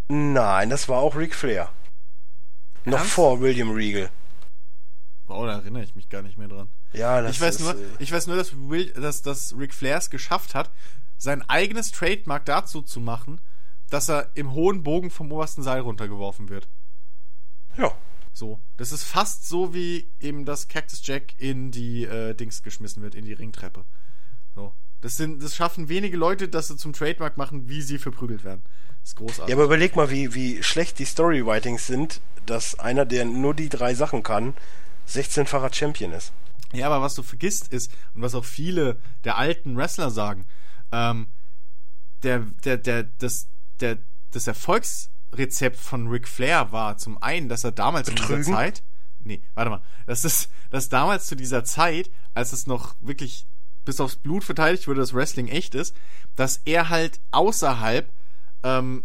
[0.08, 1.70] Nein, das war auch Ric Flair.
[2.84, 3.12] Noch Ernst?
[3.12, 4.10] vor William Regal.
[5.26, 6.68] Boah, da erinnere ich mich gar nicht mehr dran.
[6.92, 9.74] Ja, das Ich weiß ist, nur, äh, ich weiß nur, dass, Will, dass, dass Ric
[9.74, 10.70] Flair es geschafft hat,
[11.18, 13.40] sein eigenes Trademark dazu zu machen,
[13.90, 16.68] dass er im hohen Bogen vom obersten Seil runtergeworfen wird.
[17.76, 17.92] ja.
[18.32, 18.60] So.
[18.76, 23.14] Das ist fast so, wie eben das Cactus Jack in die äh, Dings geschmissen wird,
[23.14, 23.84] in die Ringtreppe.
[24.54, 24.72] So.
[25.00, 28.62] Das sind, das schaffen wenige Leute, dass sie zum Trademark machen, wie sie verprügelt werden.
[29.00, 29.48] Das ist großartig.
[29.48, 33.68] Ja, aber überleg mal, wie, wie schlecht die Storywritings sind, dass einer, der nur die
[33.68, 34.54] drei Sachen kann,
[35.08, 36.32] 16-facher Champion ist.
[36.72, 40.46] Ja, aber was du vergisst ist, und was auch viele der alten Wrestler sagen,
[40.92, 41.28] ähm,
[42.22, 43.48] der, der, der, das,
[43.80, 43.98] der,
[44.30, 48.42] das Erfolgsrezept von Ric Flair war zum einen, dass er damals in Betrügen?
[48.44, 48.82] dieser Zeit,
[49.20, 53.46] nee, warte mal, das ist, dass damals zu dieser Zeit, als es noch wirklich
[53.84, 55.96] bis aufs Blut verteidigt wurde, dass Wrestling echt ist,
[56.36, 58.12] dass er halt außerhalb
[58.62, 59.04] ähm,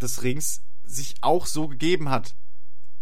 [0.00, 2.34] des Rings sich auch so gegeben hat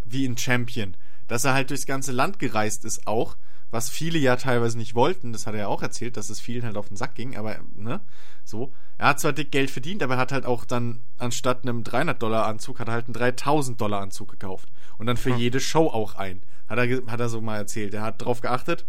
[0.05, 0.95] wie ein Champion.
[1.27, 3.35] Dass er halt durchs ganze Land gereist ist auch,
[3.71, 6.63] was viele ja teilweise nicht wollten, das hat er ja auch erzählt, dass es vielen
[6.63, 8.01] halt auf den Sack ging, aber ne,
[8.43, 8.73] so.
[8.97, 12.21] Er hat zwar dick Geld verdient, aber er hat halt auch dann anstatt einem 300
[12.21, 14.69] Dollar Anzug, hat er halt einen 3000 Dollar Anzug gekauft.
[14.97, 16.41] Und dann für jede Show auch ein.
[16.67, 17.93] Hat er, hat er so mal erzählt.
[17.93, 18.85] Er hat drauf geachtet,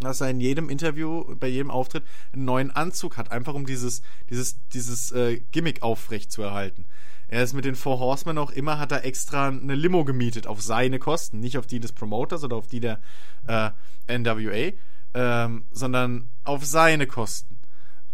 [0.00, 2.02] dass er in jedem Interview, bei jedem Auftritt
[2.32, 6.86] einen neuen Anzug hat, einfach um dieses, dieses, dieses äh, Gimmick aufrecht zu erhalten.
[7.28, 10.62] Er ist mit den Four Horsemen auch immer, hat er extra eine Limo gemietet auf
[10.62, 13.00] seine Kosten, nicht auf die des Promoters oder auf die der
[13.46, 13.70] äh,
[14.08, 14.72] NWA,
[15.14, 17.60] ähm, sondern auf seine Kosten.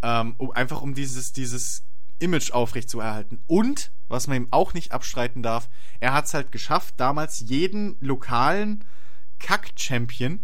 [0.02, 1.84] Ähm, um, einfach um dieses, dieses
[2.18, 3.40] Image aufrecht zu erhalten.
[3.46, 5.68] Und, was man ihm auch nicht abstreiten darf,
[6.00, 8.84] er hat es halt geschafft, damals jeden lokalen
[9.38, 10.40] Kack-Champion,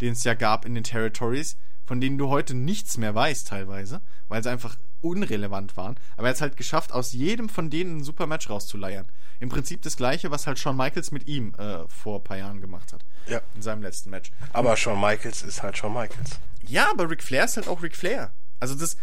[0.00, 4.00] den es ja gab in den Territories, von denen du heute nichts mehr weißt teilweise,
[4.28, 5.96] weil sie einfach unrelevant waren.
[6.16, 9.06] Aber er hat es halt geschafft, aus jedem von denen ein super Match rauszuleiern.
[9.40, 12.60] Im Prinzip das gleiche, was halt Shawn Michaels mit ihm äh, vor ein paar Jahren
[12.60, 13.04] gemacht hat.
[13.28, 13.40] Ja.
[13.54, 14.30] In seinem letzten Match.
[14.52, 16.38] Aber Shawn Michaels ist halt Shawn Michaels.
[16.66, 18.32] Ja, aber Ric Flair ist halt auch Ric Flair.
[18.60, 18.96] Also das,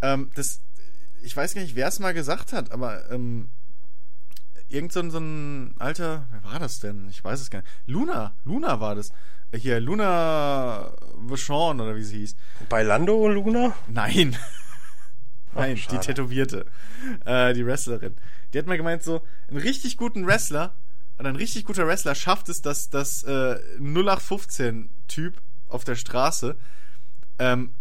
[0.00, 0.60] ähm, das,
[1.22, 3.50] ich weiß gar nicht, wer es mal gesagt hat, aber ähm,
[4.68, 7.08] irgend so ein, so ein alter, wer war das denn?
[7.10, 7.70] Ich weiß es gar nicht.
[7.86, 9.12] Luna, Luna war das.
[9.54, 12.36] Hier, Luna Vachon oder wie sie hieß.
[12.70, 13.74] Bei Lando Luna?
[13.86, 14.36] Nein.
[15.54, 16.00] Nein, die schade.
[16.00, 16.66] Tätowierte.
[17.24, 18.16] Äh, die Wrestlerin.
[18.52, 20.74] Die hat mal gemeint, so, einen richtig guten Wrestler
[21.18, 26.56] oder ein richtig guter Wrestler schafft es, dass das äh, 0815-Typ auf der Straße
[27.38, 27.74] ähm,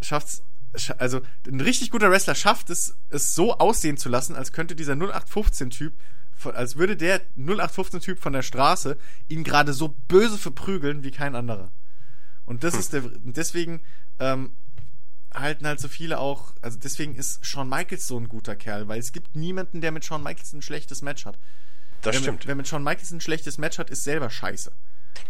[0.00, 0.42] schafft's,
[0.74, 4.76] scha also ein richtig guter Wrestler schafft es, es so aussehen zu lassen, als könnte
[4.76, 5.94] dieser 0815-Typ,
[6.36, 8.96] von- als würde der 0815-Typ von der Straße
[9.28, 11.70] ihn gerade so böse verprügeln wie kein anderer.
[12.44, 13.80] Und das ist der, deswegen
[14.20, 14.52] ähm,
[15.36, 18.98] halten halt so viele auch, also deswegen ist Shawn Michaels so ein guter Kerl, weil
[18.98, 21.38] es gibt niemanden, der mit Shawn Michaels ein schlechtes Match hat.
[22.02, 22.40] Das wer stimmt.
[22.40, 24.72] Mit, wer mit Shawn Michaels ein schlechtes Match hat, ist selber scheiße.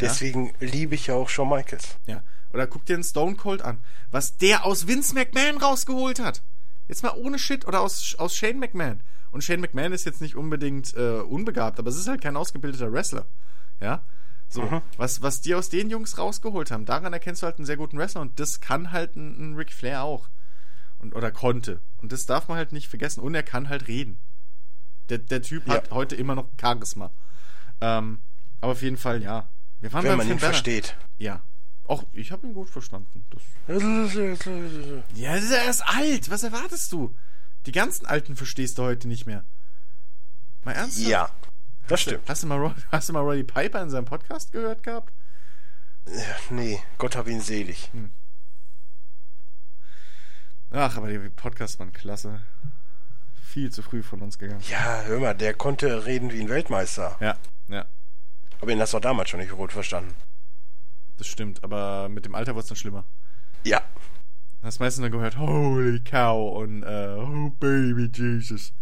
[0.00, 1.96] Deswegen liebe ich ja auch Shawn Michaels.
[2.06, 2.22] Ja.
[2.52, 3.78] Oder guck dir einen Stone Cold an.
[4.10, 6.42] Was der aus Vince McMahon rausgeholt hat.
[6.88, 7.66] Jetzt mal ohne Shit.
[7.66, 9.00] Oder aus, aus Shane McMahon.
[9.30, 12.92] Und Shane McMahon ist jetzt nicht unbedingt äh, unbegabt, aber es ist halt kein ausgebildeter
[12.92, 13.26] Wrestler.
[13.80, 14.04] Ja.
[14.48, 14.82] So, Mhm.
[14.96, 17.98] was, was die aus den Jungs rausgeholt haben, daran erkennst du halt einen sehr guten
[17.98, 20.28] Wrestler und das kann halt ein, ein Ric Flair auch.
[20.98, 21.80] Und, oder konnte.
[21.98, 23.20] Und das darf man halt nicht vergessen.
[23.20, 24.18] Und er kann halt reden.
[25.10, 25.74] Der, der Typ Ja.
[25.74, 27.10] hat heute immer noch Charisma.
[27.82, 28.20] Ähm,
[28.62, 29.46] aber auf jeden Fall, ja.
[29.80, 30.96] Wir waren Wenn man Finn ihn versteht.
[31.18, 31.42] Ja.
[31.84, 33.24] Auch ich habe ihn gut verstanden.
[33.30, 33.42] Das
[35.14, 36.30] ja, er ist alt.
[36.30, 37.14] Was erwartest du?
[37.66, 39.44] Die ganzen Alten verstehst du heute nicht mehr.
[40.64, 41.06] Mal ernsthaft?
[41.08, 41.30] Ja,
[41.88, 42.28] das stimmt.
[42.28, 45.12] Hast du mal, hast du mal Roddy Piper in seinem Podcast gehört gehabt?
[46.50, 47.90] Nee, Gott hab ihn selig.
[50.70, 52.40] Ach, aber die Podcasts waren klasse.
[53.42, 54.62] Viel zu früh von uns gegangen.
[54.68, 57.16] Ja, hör mal, der konnte reden wie ein Weltmeister.
[57.20, 57.36] Ja,
[57.68, 57.86] ja,
[58.60, 60.14] Aber ihn hast du auch damals schon nicht gut verstanden.
[61.16, 61.64] das stimmt.
[61.64, 63.04] Aber mit dem Alter wird es dann schlimmer.
[63.64, 63.80] Ja.
[64.62, 68.72] Hast meistens dann gehört, holy cow und äh, oh baby Jesus.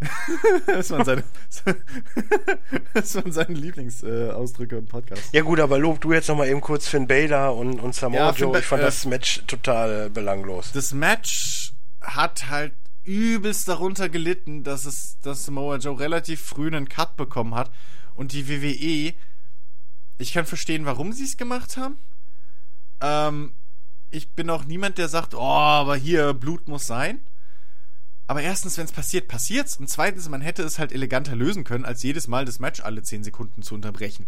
[0.66, 1.24] das waren seine,
[2.94, 5.32] das waren seine Lieblingsausdrücke äh, Ausdrücke im Podcast.
[5.32, 8.30] Ja gut, aber lob du jetzt nochmal eben kurz Finn Balor und, und Samoa Ja,
[8.32, 8.58] Joe.
[8.58, 10.72] Ich fand äh, das Match total belanglos.
[10.72, 12.72] Das Match hat halt
[13.04, 17.70] übelst darunter gelitten, dass es, dass Samoa Joe relativ früh einen Cut bekommen hat
[18.14, 19.14] und die WWE.
[20.18, 21.98] Ich kann verstehen, warum sie es gemacht haben.
[23.00, 23.52] Ähm,
[24.14, 27.20] ich bin auch niemand, der sagt, oh, aber hier Blut muss sein.
[28.26, 29.76] Aber erstens, wenn es passiert, passiert's.
[29.76, 33.02] Und zweitens, man hätte es halt eleganter lösen können, als jedes Mal das Match alle
[33.02, 34.26] 10 Sekunden zu unterbrechen.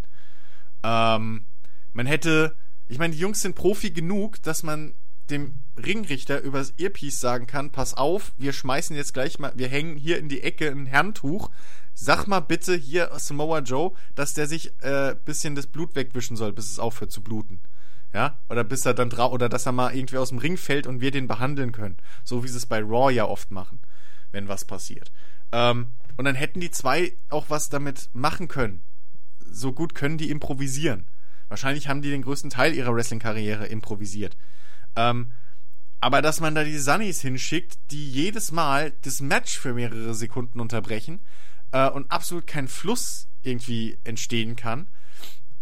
[0.83, 1.47] Ähm,
[1.93, 2.57] man hätte,
[2.89, 4.95] ich meine, die Jungs sind Profi genug, dass man
[5.31, 9.97] dem Ringrichter übers Earpiece sagen kann, pass auf, wir schmeißen jetzt gleich mal, wir hängen
[9.97, 11.51] hier in die Ecke ein Handtuch.
[11.95, 16.53] Sag mal bitte hier Samoa Joe, dass der sich äh, bisschen das Blut wegwischen soll,
[16.53, 17.61] bis es aufhört zu bluten.
[18.17, 20.87] Ja, oder bis er dann drau oder dass er mal irgendwie aus dem Ring fällt
[20.87, 21.99] und wir den behandeln können.
[22.25, 23.79] So wie sie es bei Raw ja oft machen,
[24.33, 25.13] wenn was passiert.
[25.53, 28.81] Ähm, und dann hätten die zwei auch was damit machen können.
[29.41, 31.07] So gut können die improvisieren.
[31.49, 34.35] Wahrscheinlich haben die den größten Teil ihrer Wrestling-Karriere improvisiert.
[34.97, 35.33] Ähm,
[36.01, 40.59] aber dass man da die Sunnies hinschickt, die jedes Mal das Match für mehrere Sekunden
[40.59, 41.21] unterbrechen
[41.73, 44.87] äh, und absolut kein Fluss irgendwie entstehen kann.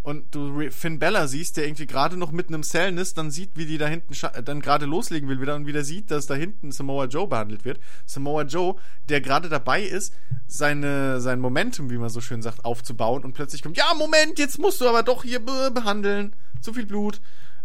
[0.04, 3.52] Und du Finn Bella siehst, der irgendwie gerade noch mitten im Cellen ist, dann sieht,
[3.54, 6.72] wie die da hinten dann gerade loslegen will wieder und wieder sieht, dass da hinten
[6.72, 7.80] Samoa Joe behandelt wird.
[8.04, 8.76] Samoa Joe,
[9.08, 10.12] der gerade dabei ist,
[10.46, 14.58] seine, sein Momentum, wie man so schön sagt, aufzubauen und plötzlich kommt, ja, Moment, jetzt
[14.58, 16.36] musst du aber doch hier be behandeln.
[16.60, 17.22] Zu viel Blut.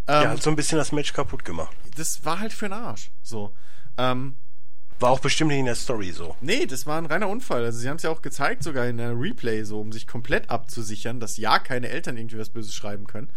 [0.08, 1.76] Ähm, Ja, hat so ein bisschen das Match kaputt gemacht.
[1.98, 3.12] das war halt für den Arsch.
[3.22, 3.54] So.
[3.98, 4.38] Ähm,
[5.00, 6.36] War auch bestimmt nicht in der Story so.
[6.42, 7.64] nee, das war ein reiner Unfall.
[7.64, 10.50] Also sie haben es ja auch gezeigt, sogar in der Replay, so, um sich komplett
[10.50, 13.30] abzusichern, dass ja keine Eltern irgendwie was Böses schreiben können.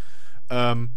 [0.51, 0.93] Ähm,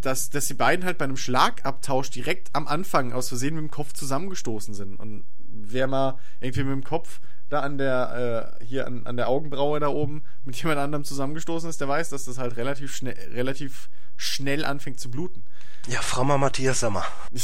[0.00, 3.70] dass, dass die beiden halt bei einem Schlagabtausch direkt am Anfang aus Versehen mit dem
[3.70, 4.96] Kopf zusammengestoßen sind.
[4.98, 9.28] Und wer mal irgendwie mit dem Kopf da an der, äh, hier an, an der
[9.28, 13.16] Augenbraue da oben mit jemand anderem zusammengestoßen ist, der weiß, dass das halt relativ schnell,
[13.32, 15.42] relativ schnell anfängt zu bluten.
[15.88, 17.04] Ja, Frama Matthias Sammer.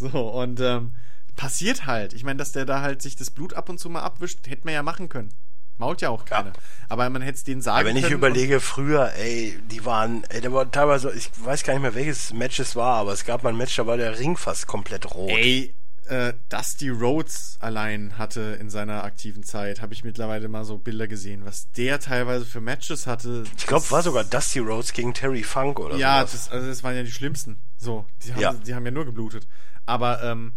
[0.00, 0.92] so, und ähm,
[1.36, 2.12] passiert halt.
[2.12, 4.62] Ich meine, dass der da halt sich das Blut ab und zu mal abwischt, hätte
[4.64, 5.32] man ja machen können.
[5.78, 6.52] Mault ja auch keiner.
[6.90, 8.16] Aber man hätte es denen sagen Aber wenn ich können.
[8.16, 12.34] überlege, früher, ey, die waren, ey, da war teilweise, ich weiß gar nicht mehr, welches
[12.34, 15.14] Match es war, aber es gab mal ein Match, da war der Ring fast komplett
[15.14, 15.30] rot.
[15.30, 15.74] Ey,
[16.08, 21.06] äh, Dusty Rhodes allein hatte in seiner aktiven Zeit, habe ich mittlerweile mal so Bilder
[21.08, 23.44] gesehen, was der teilweise für Matches hatte.
[23.56, 26.32] ich glaube, war sogar Dusty Rhodes gegen Terry Funk oder Ja, sowas.
[26.32, 27.58] das, also das waren ja die schlimmsten.
[27.78, 28.52] So, die haben, Ja.
[28.52, 29.46] die haben ja nur geblutet.
[29.90, 30.52] Aber ähm,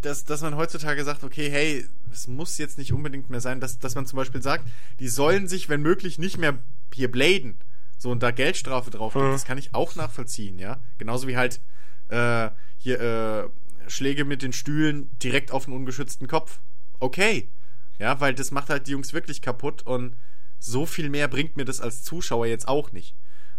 [0.00, 3.78] dass, dass man heutzutage sagt, okay, hey, es muss jetzt nicht unbedingt mehr sein, dass,
[3.78, 4.68] dass man zum Beispiel sagt,
[5.00, 6.58] die sollen sich, wenn möglich, nicht mehr
[6.92, 7.58] hier bladen.
[7.96, 9.30] So und da Geldstrafe drauf Mhm.
[9.32, 10.78] das kann ich auch nachvollziehen, ja.
[10.98, 11.60] Genauso wie halt
[12.08, 16.60] äh, hier äh, Schläge mit den Stühlen direkt auf den ungeschützten Kopf.
[17.00, 17.48] Okay.
[17.98, 20.16] Ja, weil das macht halt die Jungs wirklich kaputt und
[20.58, 23.14] so viel mehr bringt mir das als Zuschauer jetzt auch nicht.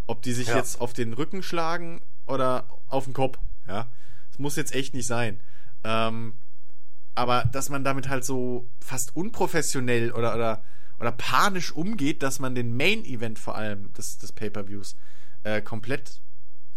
[0.05, 0.57] Ob die sich Ja.
[0.57, 3.87] jetzt auf den Rücken schlagen oder auf den Kopf, ja.
[4.39, 5.39] Muss jetzt echt nicht sein.
[5.83, 6.33] Ähm,
[7.15, 10.63] aber dass man damit halt so fast unprofessionell oder, oder,
[10.99, 14.95] oder panisch umgeht, dass man den Main-Event vor allem des, des Pay-Per-Views
[15.43, 16.21] äh, komplett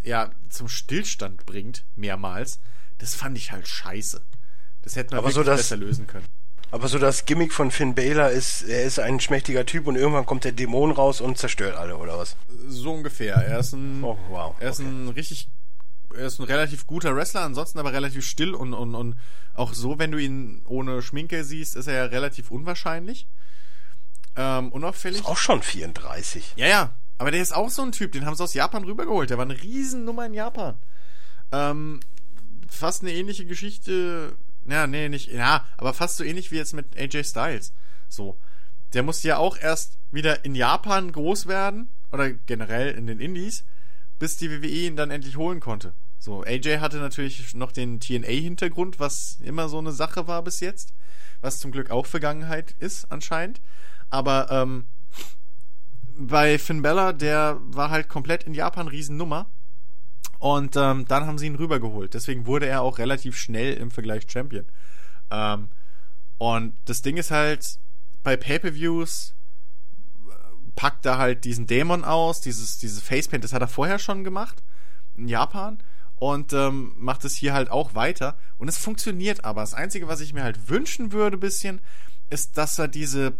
[0.02, 2.58] ja, zum Stillstand bringt, mehrmals,
[2.98, 4.20] das fand ich halt scheiße.
[4.82, 6.26] Das hätte man Aber so das- besser lösen können.
[6.72, 10.24] Aber so das Gimmick von Finn Balor ist, er ist ein schmächtiger Typ und irgendwann
[10.24, 12.34] kommt der Dämon raus und zerstört alle, oder was?
[12.66, 13.34] So ungefähr.
[13.34, 14.56] Er ist ein, Oh, wow.
[14.58, 14.88] er ist Okay.
[14.88, 15.48] ein richtig,
[16.14, 19.16] er ist ein relativ guter Wrestler, ansonsten aber relativ still und, und, und
[19.54, 23.26] auch so, wenn du ihn ohne Schminke siehst, ist er ja relativ unwahrscheinlich.
[24.36, 25.20] Ähm, unauffällig.
[25.20, 26.54] Ist auch schon 34.
[26.56, 26.92] Ja, ja.
[27.18, 29.30] Aber der ist auch so ein Typ, den haben sie aus Japan rübergeholt.
[29.30, 30.76] Der war eine Riesennummer in Japan.
[31.52, 32.00] Ähm,
[32.68, 34.34] fast eine ähnliche Geschichte.
[34.66, 35.30] Ja, nee, nicht.
[35.30, 37.72] Ja, aber fast so ähnlich wie jetzt mit AJ Styles.
[38.08, 38.38] So.
[38.94, 41.90] Der musste ja auch erst wieder in Japan groß werden.
[42.10, 43.64] Oder generell in den Indies,
[44.18, 45.94] bis die WWE ihn dann endlich holen konnte.
[46.22, 50.94] So, AJ hatte natürlich noch den TNA-Hintergrund, was immer so eine Sache war bis jetzt.
[51.40, 53.60] Was zum Glück auch Vergangenheit ist, anscheinend.
[54.08, 54.86] Aber ähm,
[56.16, 59.46] bei Finn Bella, der war halt komplett in Japan Riesennummer.
[60.38, 62.14] Und ähm, dann haben sie ihn rübergeholt.
[62.14, 64.66] Deswegen wurde er auch relativ schnell im Vergleich Champion.
[65.32, 65.70] Ähm,
[66.38, 67.80] und das Ding ist halt,
[68.22, 69.34] bei Pay-Per-Views
[70.28, 70.32] äh,
[70.76, 74.62] packt er halt diesen Dämon aus, dieses, dieses Facepaint, das hat er vorher schon gemacht
[75.16, 75.82] in Japan
[76.22, 78.38] und ähm, macht es hier halt auch weiter.
[78.56, 79.62] Und es funktioniert aber.
[79.62, 81.80] Das Einzige, was ich mir halt wünschen würde, bisschen,
[82.30, 83.32] ist, dass er diese,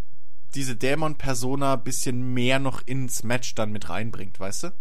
[0.56, 4.72] diese Dämon-Persona bisschen mehr noch ins Match dann mit reinbringt, weißt du?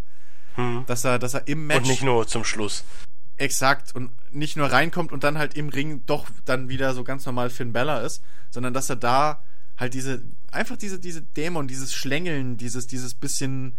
[0.55, 0.83] Hm.
[0.87, 1.77] Dass er, dass er im Match.
[1.77, 2.83] Und nicht nur zum Schluss.
[3.37, 3.93] Exakt.
[3.93, 7.51] Und nicht nur reinkommt und dann halt im Ring doch dann wieder so ganz normal
[7.51, 9.43] Finn Bella ist, sondern dass er da
[9.77, 13.77] halt diese, einfach diese, diese Dämon, dieses Schlängeln, dieses, dieses bisschen,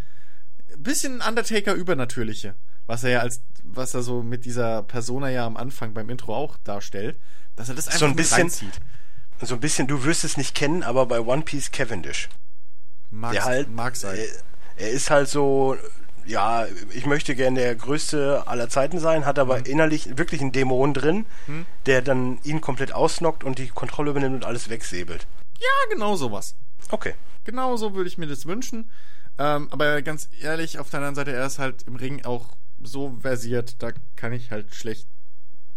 [0.79, 2.55] bisschen Undertaker übernatürliche,
[2.87, 6.35] was er ja als, was er so mit dieser Persona ja am Anfang beim Intro
[6.35, 7.19] auch darstellt,
[7.57, 8.81] dass er das einfach So ein bisschen- reinzieht.
[9.45, 12.29] So ein bisschen, du wirst es nicht kennen, aber bei One Piece Cavendish.
[13.11, 14.17] Mag, der halt, mag sein.
[14.77, 15.77] Er, er ist halt so,
[16.25, 19.41] ja, ich möchte gerne der größte aller Zeiten sein, hat Mhm.
[19.43, 21.27] aber innerlich wirklich einen Dämon drin,
[21.87, 25.27] der dann ihn komplett ausnockt und die Kontrolle übernimmt und alles wegsäbelt.
[25.59, 26.55] ja, genau sowas.
[26.91, 27.15] Okay.
[27.45, 28.91] Genau so würde ich mir das wünschen.
[29.39, 32.47] Ähm, aber ganz ehrlich, auf der anderen Seite, er ist halt im Ring auch
[32.83, 35.07] so versiert, da kann ich halt schlecht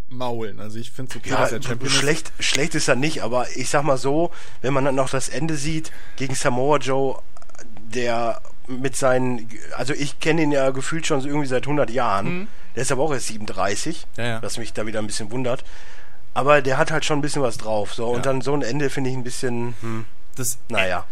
[0.07, 0.59] maulen.
[0.59, 1.97] Also ich finde es okay, Ja, dass er Champion ist.
[1.97, 4.31] schlecht, schlecht ist er nicht, aber ich sag mal so,
[4.61, 7.21] wenn man dann noch das Ende sieht gegen Samoa Joe,
[7.93, 9.47] der mit seinen,
[9.77, 13.03] also ich kenne ihn ja gefühlt schon so irgendwie seit 100 Jahren, der ist aber
[13.03, 14.21] auch erst 37, Mhm.
[14.23, 14.41] Ja, ja.
[14.41, 15.63] was mich da wieder ein bisschen wundert.
[16.33, 17.93] Aber der hat halt schon ein bisschen was drauf.
[17.93, 18.15] So, Ja.
[18.17, 21.05] und dann so ein Ende finde ich ein bisschen, hm, Das, naja.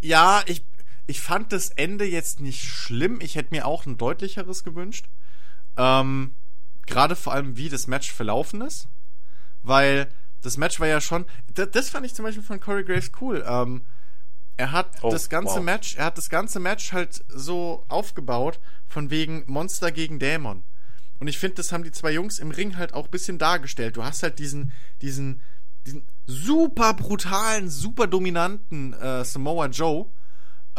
[0.00, 0.62] ja, ich,
[1.10, 3.18] ich fand das Ende jetzt nicht schlimm.
[3.20, 5.06] Ich hätte mir auch ein deutlicheres gewünscht.
[5.76, 6.34] Ähm,
[6.86, 8.86] Gerade vor allem, wie das Match verlaufen ist.
[9.62, 10.08] Weil
[10.40, 11.26] das Match war ja schon.
[11.52, 13.44] Das, das fand ich zum Beispiel von Corey Graves cool.
[13.44, 13.82] Ähm,
[14.56, 15.62] er hat Oh, das ganze wow.
[15.64, 20.62] Match, er hat das ganze Match halt so aufgebaut, von wegen Monster gegen Dämon.
[21.18, 23.96] Und ich finde, das haben die zwei Jungs im Ring halt auch ein bisschen dargestellt.
[23.96, 25.42] Du hast halt diesen, diesen,
[25.86, 30.06] diesen super brutalen, super dominanten äh, Samoa Joe,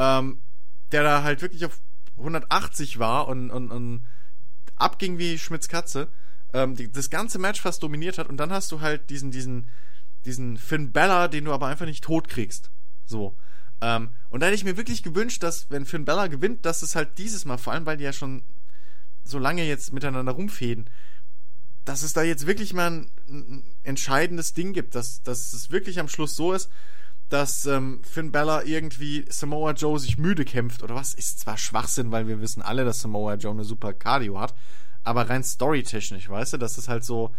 [0.01, 0.41] ähm,
[0.91, 1.79] der da halt wirklich auf
[2.17, 4.05] 180 war und, und, und
[4.75, 6.07] abging wie Schmitz Katze,
[6.53, 9.69] ähm, die, das ganze Match fast dominiert hat und dann hast du halt diesen, diesen,
[10.25, 12.71] diesen Finn Bella, den du aber einfach nicht tot kriegst.
[13.05, 13.37] So.
[13.79, 16.95] Ähm, und da hätte ich mir wirklich gewünscht, dass, wenn Finn Bella gewinnt, dass es
[16.95, 18.43] halt dieses Mal, vor allem weil die ja schon
[19.23, 20.89] so lange jetzt miteinander rumfäden,
[21.85, 25.99] dass es da jetzt wirklich mal ein, ein entscheidendes Ding gibt, dass, dass es wirklich
[25.99, 26.71] am Schluss so ist,
[27.31, 32.11] dass ähm, Finn Bella irgendwie Samoa Joe sich müde kämpft oder was, ist zwar Schwachsinn,
[32.11, 34.53] weil wir wissen alle, dass Samoa Joe eine super Cardio hat,
[35.03, 37.33] aber rein storytechnisch, weißt du, dass es halt so,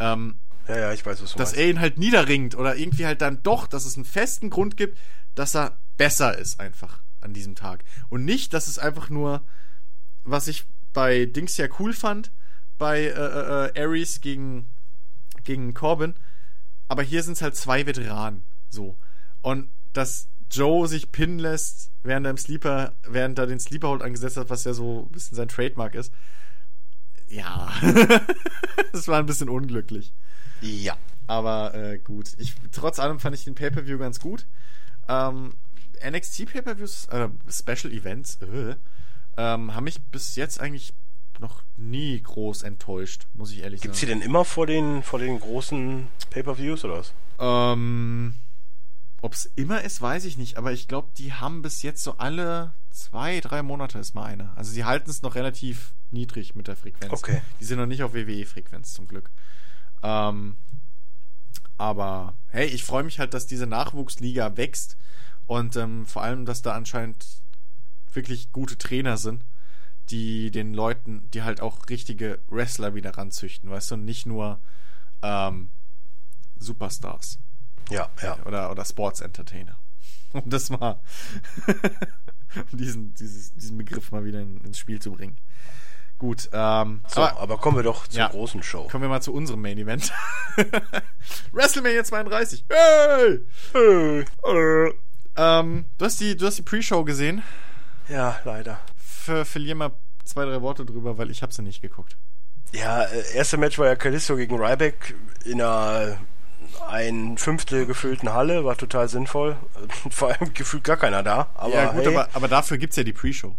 [0.00, 1.60] ähm, Ja, ja, ich weiß, was du dass meinst.
[1.60, 4.98] er ihn halt niederringt oder irgendwie halt dann doch, dass es einen festen Grund gibt,
[5.34, 7.84] dass er besser ist einfach an diesem Tag.
[8.08, 9.42] Und nicht, dass es einfach nur,
[10.24, 10.64] was ich
[10.94, 12.32] bei Dings ja cool fand,
[12.78, 14.70] bei äh, äh, äh, Ares gegen,
[15.44, 16.14] gegen Corbin,
[16.88, 18.96] aber hier sind es halt zwei Veteranen, so.
[19.42, 24.36] Und dass Joe sich pinnen lässt, während er im Sleeper, während er den Sleeper-Hold angesetzt
[24.36, 26.12] hat, was ja so ein bisschen sein Trademark ist.
[27.28, 27.70] Ja,
[28.92, 30.14] das war ein bisschen unglücklich.
[30.62, 30.96] Ja.
[31.26, 32.32] Aber äh, gut.
[32.38, 34.46] Ich, trotz allem fand ich den Pay-Per-View ganz gut.
[35.08, 35.54] Ähm,
[36.04, 38.76] NXT Pay-Per-Views, äh, Special Events, äh,
[39.36, 40.94] ähm, haben mich bis jetzt eigentlich
[41.38, 44.20] noch nie groß enttäuscht, muss ich ehrlich Gibt's die sagen.
[44.20, 47.14] denn immer vor den, vor den großen Pay-Per-Views oder was?
[47.38, 48.34] Ähm,
[49.20, 52.18] Ob es immer ist, weiß ich nicht, aber ich glaube, die haben bis jetzt so
[52.18, 54.56] alle zwei, drei Monate ist mal eine.
[54.56, 57.12] Also sie halten es noch relativ niedrig mit der Frequenz.
[57.12, 57.42] Okay.
[57.60, 59.30] Die sind noch nicht auf WWE-Frequenz zum Glück.
[60.02, 60.56] Ähm,
[61.76, 64.96] aber hey, ich freue mich halt, dass diese Nachwuchsliga wächst
[65.46, 67.26] und ähm, vor allem, dass da anscheinend
[68.12, 69.44] wirklich gute Trainer sind,
[70.10, 74.60] die den Leuten, die halt auch richtige Wrestler wieder ranzüchten, weißt du, und nicht nur
[75.22, 75.70] ähm,
[76.58, 77.38] Superstars
[77.90, 78.38] Ja, ja.
[78.44, 79.78] oder, oder Sports Entertainer.
[80.34, 81.00] Um das mal,
[82.70, 85.38] um diesen, dieses, diesen Begriff mal wieder in, ins Spiel zu bringen.
[86.18, 88.28] Gut, ähm, So, aber aber, kommen wir doch zur Ja.
[88.28, 88.88] großen Show.
[88.88, 90.12] kommen wir mal zu unserem Main Event.
[91.52, 92.64] WrestleMania 32.
[92.68, 93.40] Hey!
[93.74, 94.92] Äh, Äh,
[95.36, 97.42] ähm, du hast die, du hast die Pre-Show gesehen.
[98.08, 98.80] Ja, leider.
[98.96, 99.92] Ver, verlier mal
[100.24, 102.16] zwei, drei Worte drüber, weil ich habe sie nicht geguckt.
[102.72, 105.14] Ja, äh, erste Match war ja Kalisto gegen Ryback
[105.44, 106.18] in einer
[106.88, 109.56] ein Fünftel gefüllten Halle, war total sinnvoll.
[110.10, 111.48] Vor allem gefühlt gar keiner da.
[111.54, 113.54] Aber ja gut, hey, aber, aber dafür gibt's ja die Pre-Show.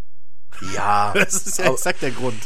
[0.74, 2.42] ja, Das ist ja aber, exakt der Grund.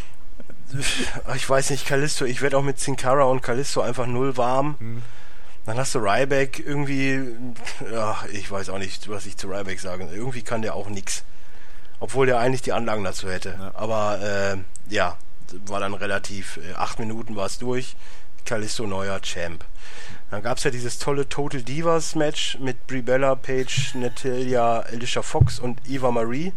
[1.36, 4.76] ich weiß nicht, Kalisto, ich werde auch mit Sin Cara und Kalisto einfach null warm.
[4.80, 5.02] Hm.
[5.66, 7.22] Dann hast du Ryback irgendwie,
[7.90, 10.10] ja, ich weiß auch nicht, was ich zu Ryback sage.
[10.12, 11.24] Irgendwie kann der auch nix.
[12.02, 13.56] Obwohl der eigentlich die Anlagen dazu hätte.
[13.58, 13.72] Ja.
[13.76, 14.58] Aber äh,
[14.94, 15.16] ja,
[15.66, 17.96] war dann relativ, äh, acht Minuten war es durch.
[18.46, 19.64] Kalisto neuer Champ.
[20.34, 25.22] Dann gab es ja dieses tolle Total Divas Match mit Brie Bella, Paige, Natalia, Alicia
[25.22, 26.54] Fox und Eva Marie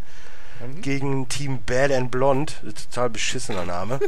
[0.58, 0.80] Mhm.
[0.80, 2.50] gegen Team Bad and Blonde.
[2.62, 4.00] Total beschissener Name.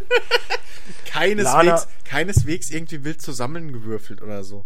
[1.05, 4.65] Keineswegs, Lana- keineswegs irgendwie wild zusammengewürfelt oder so.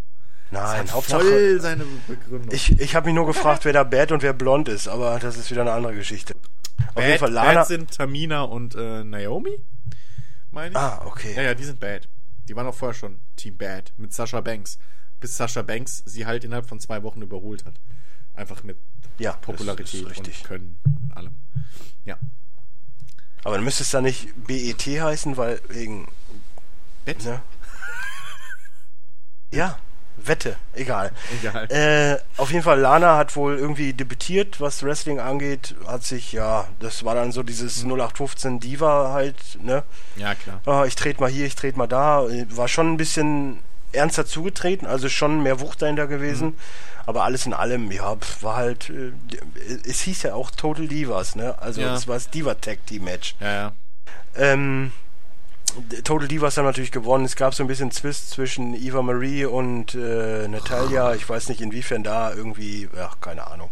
[0.51, 1.21] Nein, Hauptsache.
[1.21, 2.51] voll seine Begründung.
[2.53, 5.35] Ich, ich habe mich nur gefragt, wer da Bad und wer blond ist, aber das
[5.35, 6.35] ist wieder eine andere Geschichte.
[6.95, 7.53] Auf jeden bad, Fall Lana.
[7.55, 9.59] bad sind Tamina und äh, Naomi,
[10.51, 10.77] meine ich.
[10.77, 11.33] ah, okay.
[11.35, 12.07] Ja, ja, die sind bad.
[12.47, 14.77] Die waren auch vorher schon Team Bad mit Sasha Banks.
[15.23, 17.75] Bis Sasha Banks sie halt innerhalb von zwei Wochen überholt hat.
[18.33, 18.77] Einfach mit
[19.19, 21.35] Ja, Popularität und Können und allem.
[22.03, 22.17] Ja.
[23.45, 26.09] Aber dann müsste es da nicht BET heißen, weil wegen.
[27.05, 27.23] Bett?
[27.23, 27.41] Ne?
[29.51, 29.77] Ja,
[30.17, 31.11] Wette, egal.
[31.39, 31.71] Egal.
[31.71, 35.75] Äh, auf jeden Fall, Lana hat wohl irgendwie debütiert, was Wrestling angeht.
[35.87, 39.83] Hat sich, ja, das war dann so dieses 0815 Diva halt, ne?
[40.17, 40.59] Ja, klar.
[40.65, 42.25] Ah, ich trete mal hier, ich trete mal da.
[42.49, 43.59] War schon ein bisschen
[43.93, 46.55] ernster zugetreten, also schon mehr Wucht dahinter gewesen.
[47.05, 49.11] Aber alles in allem, ja, war halt, äh,
[49.85, 51.55] es hieß ja auch Total Divas, ne?
[51.61, 51.89] Also Ja.
[51.89, 53.35] das war das Diva Tag Team Match.
[53.39, 53.71] Ja, ja.
[54.35, 54.93] Ähm,
[56.03, 57.25] Total Divas haben natürlich gewonnen.
[57.25, 61.13] Es gab so ein bisschen Zwist zwischen Eva Marie und äh, Natalia.
[61.15, 63.69] Ich weiß nicht, inwiefern da irgendwie, ach, keine Ahnung.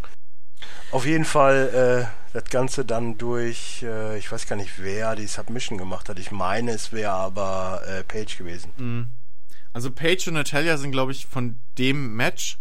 [0.91, 5.27] Auf jeden Fall äh, das Ganze dann durch, äh, ich weiß gar nicht, wer die
[5.27, 6.19] Submission gemacht hat.
[6.19, 8.71] Ich meine, es wäre aber äh, Paige gewesen.
[8.77, 9.07] Mhm.
[9.73, 12.59] Also Paige und Natalia sind, glaube ich, von dem Match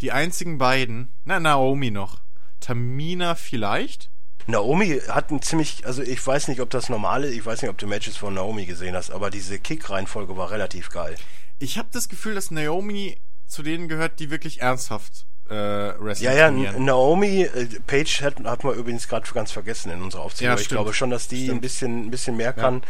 [0.00, 1.12] die einzigen beiden.
[1.24, 2.20] Na, Naomi noch.
[2.60, 4.10] Tamina vielleicht?
[4.46, 7.70] Naomi hat ein ziemlich, also ich weiß nicht, ob das normal ist, ich weiß nicht,
[7.70, 11.16] ob du Matches von Naomi gesehen hast, aber diese Kick-Reihenfolge war relativ geil.
[11.58, 16.36] Ich habe das Gefühl, dass Naomi zu denen gehört, die wirklich ernsthaft äh, Wrestling Ja,
[16.36, 16.84] ja, trainieren.
[16.84, 20.56] Naomi, äh, Paige hat, hat man übrigens gerade ganz vergessen in unserer Aufzählung.
[20.56, 21.58] Ja, ich glaube schon, dass die Stimmt.
[21.58, 22.82] ein bisschen, ein bisschen mehr kann.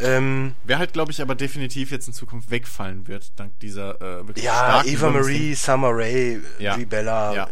[0.00, 4.26] Ähm, Wer halt, glaube ich, aber definitiv jetzt in Zukunft wegfallen wird, dank dieser äh,
[4.26, 6.76] wirklich ja, Eva Marie, Summer Rae, Ja.
[6.76, 7.50] Bella, Ja, äh,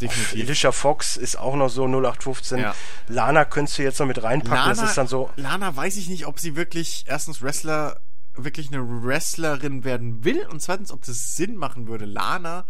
[0.00, 0.44] definitiv.
[0.44, 2.58] Alicia Fox ist auch noch so 0815.
[2.58, 2.74] Ja.
[3.08, 5.30] Lana könntest du jetzt noch mit reinpacken, Lana, das ist dann so.
[5.36, 7.98] Lana weiß ich nicht, ob sie wirklich erstens Wrestler,
[8.34, 12.64] wirklich eine Wrestlerin werden will und zweitens, ob das Sinn machen würde, Lana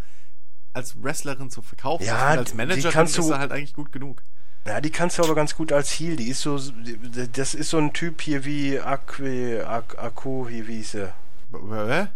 [0.73, 2.05] als Wrestlerin zu verkaufen.
[2.05, 4.23] Ja, als Managerin kannst ist du- sie halt eigentlich gut genug.
[4.65, 6.17] Ja, die kannst du aber ganz gut als Heel.
[6.17, 6.59] Die ist so,
[7.33, 11.13] das ist so ein Typ hier wie Akwe, Ak, Aku, hier wie hieß sie?
[11.53, 12.07] Hä?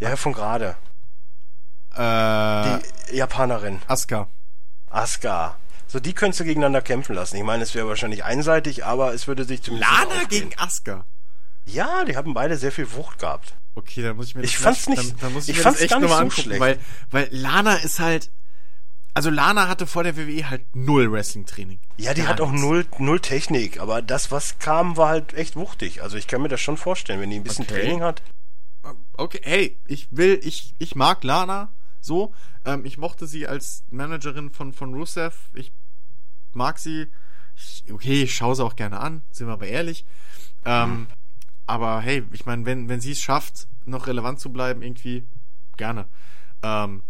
[0.00, 0.76] Ja, von gerade.
[1.94, 2.78] Äh,
[3.10, 3.80] Die Japanerin.
[3.86, 4.28] Asuka.
[4.90, 5.56] Asuka.
[5.86, 7.36] So, die könntest du gegeneinander kämpfen lassen.
[7.36, 9.90] Ich meine, es wäre wahrscheinlich einseitig, aber es würde sich zumindest.
[9.92, 10.48] Lana aufgehen.
[10.50, 11.04] gegen Asuka.
[11.66, 13.54] Ja, die haben beide sehr viel Wucht gehabt.
[13.74, 15.56] Okay, dann muss ich mir Ich das fand's vielleicht- nicht- Dann, dann muss ich, ich
[15.56, 16.60] mir fand's das echt nochmal so angucken, schlecht.
[16.60, 16.78] weil,
[17.10, 18.30] weil Lana ist halt.
[19.14, 21.80] Also Lana hatte vor der WWE halt null Wrestling-Training.
[21.98, 22.66] Ja, die Gar hat auch nichts.
[22.66, 26.02] null, null Technik, aber das, was kam, war halt echt wuchtig.
[26.02, 27.74] Also ich kann mir das schon vorstellen, wenn die ein bisschen Okay.
[27.80, 28.22] Training hat.
[29.14, 32.34] Okay, hey, ich will, ich, ich mag Lana so.
[32.64, 35.50] Ähm, ich mochte sie als Managerin von, von Rusev.
[35.54, 35.72] Ich
[36.52, 37.08] mag sie.
[37.54, 40.06] Ich, okay, ich schaue sie auch gerne an, sind wir aber ehrlich.
[40.64, 41.06] Ähm,
[41.66, 45.26] Aber hey, ich meine, wenn, wenn sie es schafft, noch relevant zu bleiben, irgendwie,
[45.76, 46.06] gerne.
[46.62, 47.02] Ähm,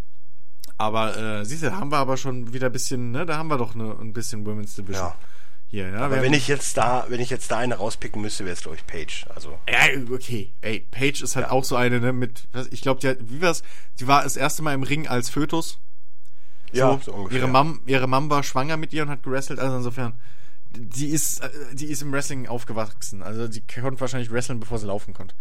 [0.77, 3.47] aber äh, siehst du, da haben wir aber schon wieder ein bisschen, ne, da haben
[3.49, 5.05] wir doch ne, ein bisschen Women's Division.
[5.07, 5.15] Ja.
[5.67, 5.97] Hier, ja.
[5.99, 8.77] Aber wenn ich jetzt da, wenn ich jetzt da eine rauspicken müsste, wäre es glaube
[8.77, 9.25] ich Page.
[9.33, 9.79] Also Ja,
[10.11, 10.51] okay.
[10.61, 11.51] Ey, Paige ist halt Ja.
[11.51, 13.63] auch so eine, ne, mit, was- ich glaube, die hat, wie war's?
[13.99, 15.79] Die war das erste Mal im Ring als Fötus.
[16.73, 17.39] ja, so, so ungefähr.
[17.39, 20.13] Ihre Mom, ihre Mom war schwanger mit ihr und hat gewrestelt, also insofern.
[20.75, 23.21] Die ist, äh, die ist im Wrestling aufgewachsen.
[23.21, 25.35] Also die konnte wahrscheinlich wresteln, bevor sie laufen konnte.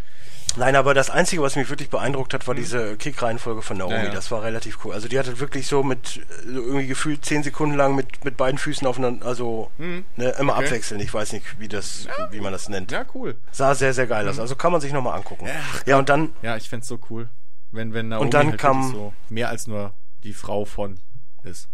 [0.56, 3.94] Nein, aber das Einzige, was mich wirklich beeindruckt hat, war diese Kick-Reihenfolge von Naomi.
[3.94, 4.00] Mhm.
[4.00, 4.14] Ja, ja.
[4.14, 4.92] Das war relativ cool.
[4.92, 6.20] Also die hatte wirklich so mit äh,
[6.52, 10.48] so irgendwie gefühlt zehn Sekunden lang mit, mit beiden Füßen aufeinander, also ne, immer Mhm.
[10.50, 10.64] Okay.
[10.66, 11.00] abwechseln.
[11.00, 12.92] Ich weiß nicht, wie das, wie man das nennt.
[12.92, 13.36] Ja, cool.
[13.52, 14.38] Sah sehr, sehr geil aus.
[14.38, 15.46] Also kann man sich nochmal angucken.
[15.46, 15.52] Ja.
[15.86, 17.30] Ja, und dann, Ja, ich fänd's so cool.
[17.70, 21.00] Wenn, wenn Naomi Und dann halt kam- so mehr als nur die Frau von
[21.42, 21.68] ist.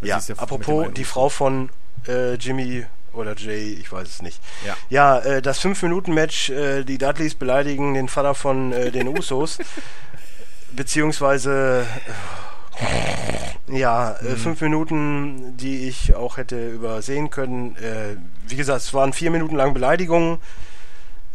[0.00, 1.04] Weil ja, dem apropos die.
[1.04, 1.68] Frau von
[2.08, 4.40] äh, Jimmy oder Jay, ich weiß es nicht.
[4.66, 4.76] Ja.
[4.88, 9.58] Ja, äh, das 5-Minuten-Match, äh, die Dudleys beleidigen den Vater von äh, den Usos.
[10.72, 11.86] beziehungsweise,
[13.68, 14.26] äh, ja, Mhm.
[14.28, 17.76] äh, fünf Minuten, die ich auch hätte übersehen können.
[17.76, 20.38] Äh, wie gesagt, es waren vier Minuten lang Beleidigungen.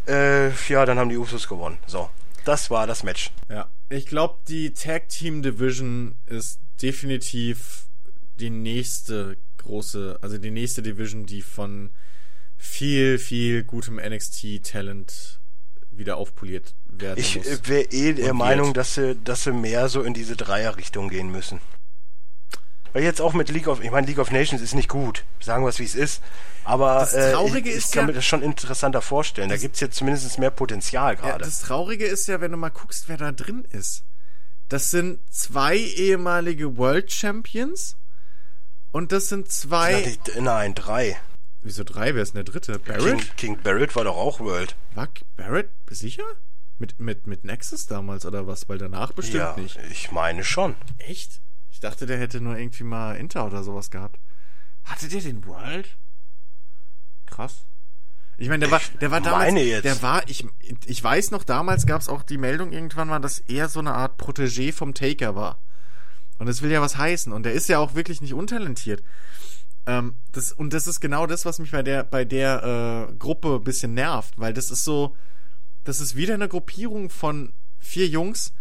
[0.08, 1.80] Ja, dann haben die Usos gewonnen.
[1.88, 2.12] So,
[2.44, 3.32] das war das Match.
[3.50, 7.88] Ja, ich glaube, die Tag Team Division ist definitiv
[8.40, 9.36] die nächste
[9.66, 11.90] große, also die nächste Division, die von
[12.58, 15.40] viel, viel gutem NXT-Talent
[15.92, 17.68] wieder aufpoliert werden Ich muss.
[17.68, 18.78] wäre eh der Meinung, wird.
[18.78, 21.60] dass sie, dass sie mehr so in diese Dreierrichtung gehen müssen.
[22.94, 25.64] Weil jetzt auch mit League of, ich meine, League of Nations ist nicht gut, sagen
[25.66, 26.22] wir es wie es ist,
[26.64, 29.50] aber Das äh, Traurige ich, ich ist kann ja- mir das schon interessanter vorstellen.
[29.50, 31.44] Da gibt's jetzt zumindest mehr Potenzial Ja, gerade.
[31.44, 34.04] das Traurige ist ja, wenn du mal guckst, wer da drin ist.
[34.70, 37.98] Das sind zwei ehemalige World Champions
[38.96, 39.92] und das sind zwei.
[39.92, 41.18] Ja, die- Nein, drei.
[41.62, 42.16] Wieso drei?
[42.16, 42.80] Wer ist denn der dritte?
[42.80, 43.38] King, Barrett?
[43.38, 44.78] King Barrett war doch auch World.
[44.94, 46.24] War Barrett sicher?
[46.80, 48.70] Mit, mit, mit Nexus damals oder was?
[48.70, 49.78] Weil danach bestimmt ja, nicht.
[49.92, 50.76] ich meine schon.
[50.98, 51.42] Echt?
[51.72, 54.18] Ich dachte, der hätte nur irgendwie mal Inter oder sowas gehabt.
[54.86, 55.98] Hatte der den World?
[57.26, 57.66] Krass.
[58.38, 59.84] Ich meine, der war, der war damals, meine jetzt.
[59.84, 60.48] der war, ich,
[60.86, 63.94] ich weiß noch, damals gab es auch die Meldung irgendwann mal, dass er so eine
[63.94, 65.60] Art Protégé vom Taker war.
[66.38, 67.32] Und das will ja was heißen.
[67.32, 69.04] Und der ist ja auch wirklich nicht untalentiert.
[69.86, 73.56] Ähm, das, und das ist genau das, was mich bei der, bei der äh, Gruppe
[73.56, 75.16] ein bisschen nervt, weil das ist so,
[75.84, 78.54] das ist wieder eine Gruppierung von vier Jungs,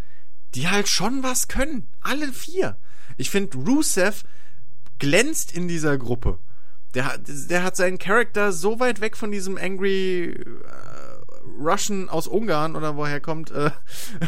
[0.55, 1.89] die halt schon was können.
[2.01, 2.77] Alle vier.
[3.17, 4.23] Ich finde, Rusev
[4.99, 6.39] glänzt in dieser Gruppe.
[6.95, 10.39] Der, hat- der hat seinen Charakter so weit weg von diesem Angry äh,
[11.59, 13.71] Russian aus Ungarn oder woher kommt, äh,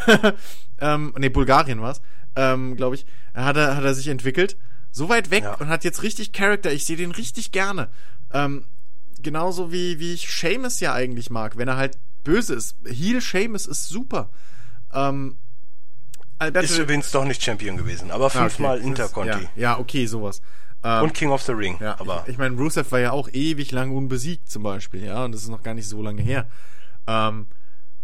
[0.81, 2.01] ähm, nee, Bulgarien war's,
[2.37, 4.57] ähm, glaube ich, hat er, hat er sich entwickelt.
[4.93, 5.55] So weit weg Ja.
[5.55, 6.73] und hat jetzt richtig Charakter.
[6.73, 7.89] Ich sehe den richtig gerne.
[8.33, 8.65] Ähm,
[9.23, 12.77] genauso wie, wie ich Seamus ja eigentlich mag, wenn er halt böse ist.
[12.87, 14.31] Heel Seamus ist super.
[14.93, 15.37] Ähm,
[16.39, 18.39] Alberto, Ist übrigens doch nicht Champion gewesen, aber Ah, okay.
[18.41, 19.41] fünfmal Das- Interconti.
[19.55, 20.43] Ja, ja, okay, sowas.
[20.85, 21.79] Ähm, Und King of the Ring.
[21.81, 25.25] ja, aber ich, ich meine, Rusev war ja auch ewig lang unbesiegt zum Beispiel, ja,
[25.25, 26.47] und das ist noch gar nicht so lange her.
[27.07, 27.47] Ähm,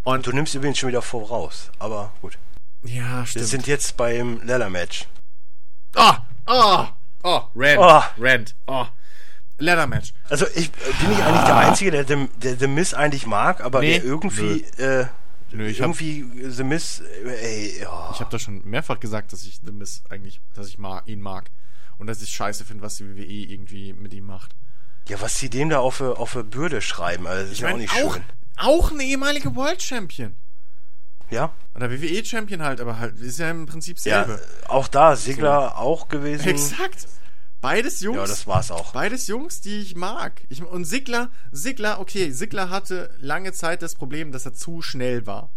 [0.04, 1.70] und du nimmst übrigens schon wieder voraus.
[1.78, 2.38] Aber gut.
[2.84, 3.46] Ja, Wir stimmt.
[3.46, 5.06] sind jetzt beim Leather Match.
[5.94, 6.88] Ah, ah,
[7.22, 8.02] oh, Rand, Oh.
[8.22, 8.86] Rand, oh.
[9.58, 10.12] Leather Match.
[10.28, 10.70] Also ich äh,
[11.00, 14.04] bin ich eigentlich der Einzige, der, The- der The Miz eigentlich mag, aber Nee, der
[14.04, 15.06] irgendwie äh,
[15.52, 18.10] Nö, ich hab- irgendwie The Miz, äh, ey, ja.
[18.14, 21.20] Ich habe da schon mehrfach gesagt, dass ich The Miz eigentlich, dass ich mag, ihn
[21.20, 21.50] mag.
[21.98, 23.22] Und dass ich scheiße finde, was die WWE
[23.52, 24.56] irgendwie mit ihm macht.
[25.08, 27.72] ja, was sie dem da auf eine auf Bürde schreiben, also das ist Ich ja
[27.72, 28.24] auch nicht auch, schön.
[28.56, 30.34] auch ein ehemaliger World Champion.
[31.32, 34.42] Ja, Oder WWE Champion halt, aber halt, ist ja im Prinzip ja, selbe.
[34.68, 36.48] auch da Sigler auch gewesen.
[36.48, 37.06] Exakt.
[37.62, 38.16] Beides Jungs.
[38.16, 38.92] Ja, das war's auch.
[38.92, 40.42] Beides Jungs, die ich mag.
[40.48, 45.26] Ich, und Sigler, Sigler, okay, Sigler hatte lange Zeit das Problem, dass er zu schnell
[45.26, 45.50] war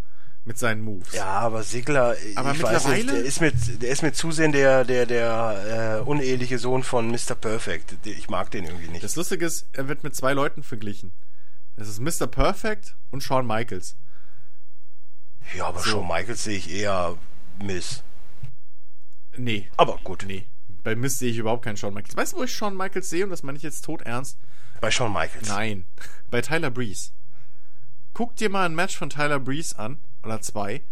[0.44, 1.12] mit seinen Moves.
[1.12, 4.84] Ja, aber Sigler, Aber ich weiß nicht, der ist mit, der ist mit Zusehen der,
[4.84, 7.34] der, der äh, uneheliche Sohn von Mr.
[7.34, 7.96] Perfect.
[8.04, 9.02] Ich mag den irgendwie nicht.
[9.02, 11.12] Das Lustige ist, er wird mit zwei Leuten verglichen.
[11.76, 12.28] Das ist Mr.
[12.28, 13.96] Perfect und Shawn Michaels.
[15.54, 15.90] Ja, aber so.
[15.90, 17.16] Shawn Michaels sehe ich eher
[17.62, 18.02] Miss.
[19.36, 19.68] Nee.
[19.76, 20.46] Aber gut, Nee.
[20.82, 22.16] Bei Miss sehe ich überhaupt keinen Shawn Michaels.
[22.16, 23.24] Weißt du, wo ich Shawn Michaels sehe?
[23.24, 24.38] Und das meine ich jetzt tot ernst.
[24.80, 25.48] bei Shawn Michaels.
[25.48, 25.84] Nein.
[26.30, 27.10] Bei Tyler Breeze.
[28.14, 29.98] Guck dir mal ein Match von Tyler Breeze an.
[30.22, 30.82] Oder zwei.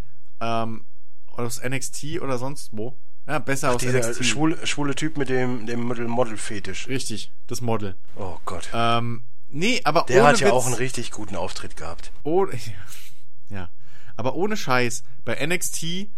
[0.40, 0.84] Ähm,
[1.28, 2.96] aus NXT oder sonst wo.
[3.28, 4.24] Ja, besser aus Dieser NXT.
[4.24, 6.88] schwule, schwule Typ mit dem, dem Model-Fetisch.
[6.88, 7.96] Richtig, das Model.
[8.16, 8.68] Oh Gott.
[8.74, 12.10] Ähm, nee, aber Der hat ja Witz, auch einen richtig guten Auftritt gehabt.
[12.24, 12.52] ohne,
[13.48, 13.70] ja,
[14.16, 15.02] aber ohne Scheiß.
[15.24, 16.08] Bei NXT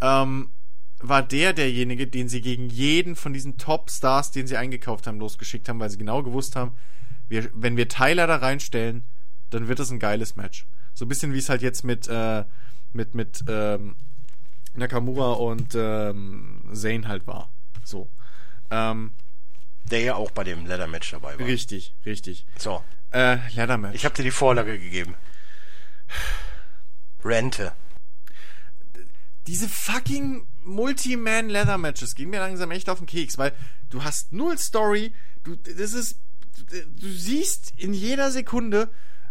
[0.00, 0.50] ähm,
[1.00, 5.68] war der derjenige, den sie gegen jeden von diesen Top-Stars, den sie eingekauft haben, losgeschickt
[5.68, 6.72] haben, weil sie genau gewusst haben,
[7.28, 9.04] wir, wenn wir Tyler da reinstellen,
[9.50, 10.66] dann wird es ein geiles Match.
[10.94, 12.44] So ein bisschen wie es halt jetzt mit, äh,
[12.92, 13.96] mit, mit ähm,
[14.74, 17.50] Nakamura und ähm, Zayn halt war.
[17.84, 18.08] So.
[18.70, 19.12] Ähm,
[19.90, 21.46] Der ja auch bei dem Leather-Match dabei war.
[21.46, 22.46] richtig, richtig.
[22.58, 23.94] So, Äh, Leather Match.
[23.96, 25.14] ich habe dir die Vorlage gegeben.
[27.24, 27.72] Rente.
[29.46, 33.52] diese fucking Multi-Man Leather Matches gehen mir langsam echt auf den Keks, weil
[33.90, 35.12] du hast null Story,
[35.42, 36.16] du das ist
[36.96, 38.88] du siehst in jeder Sekunde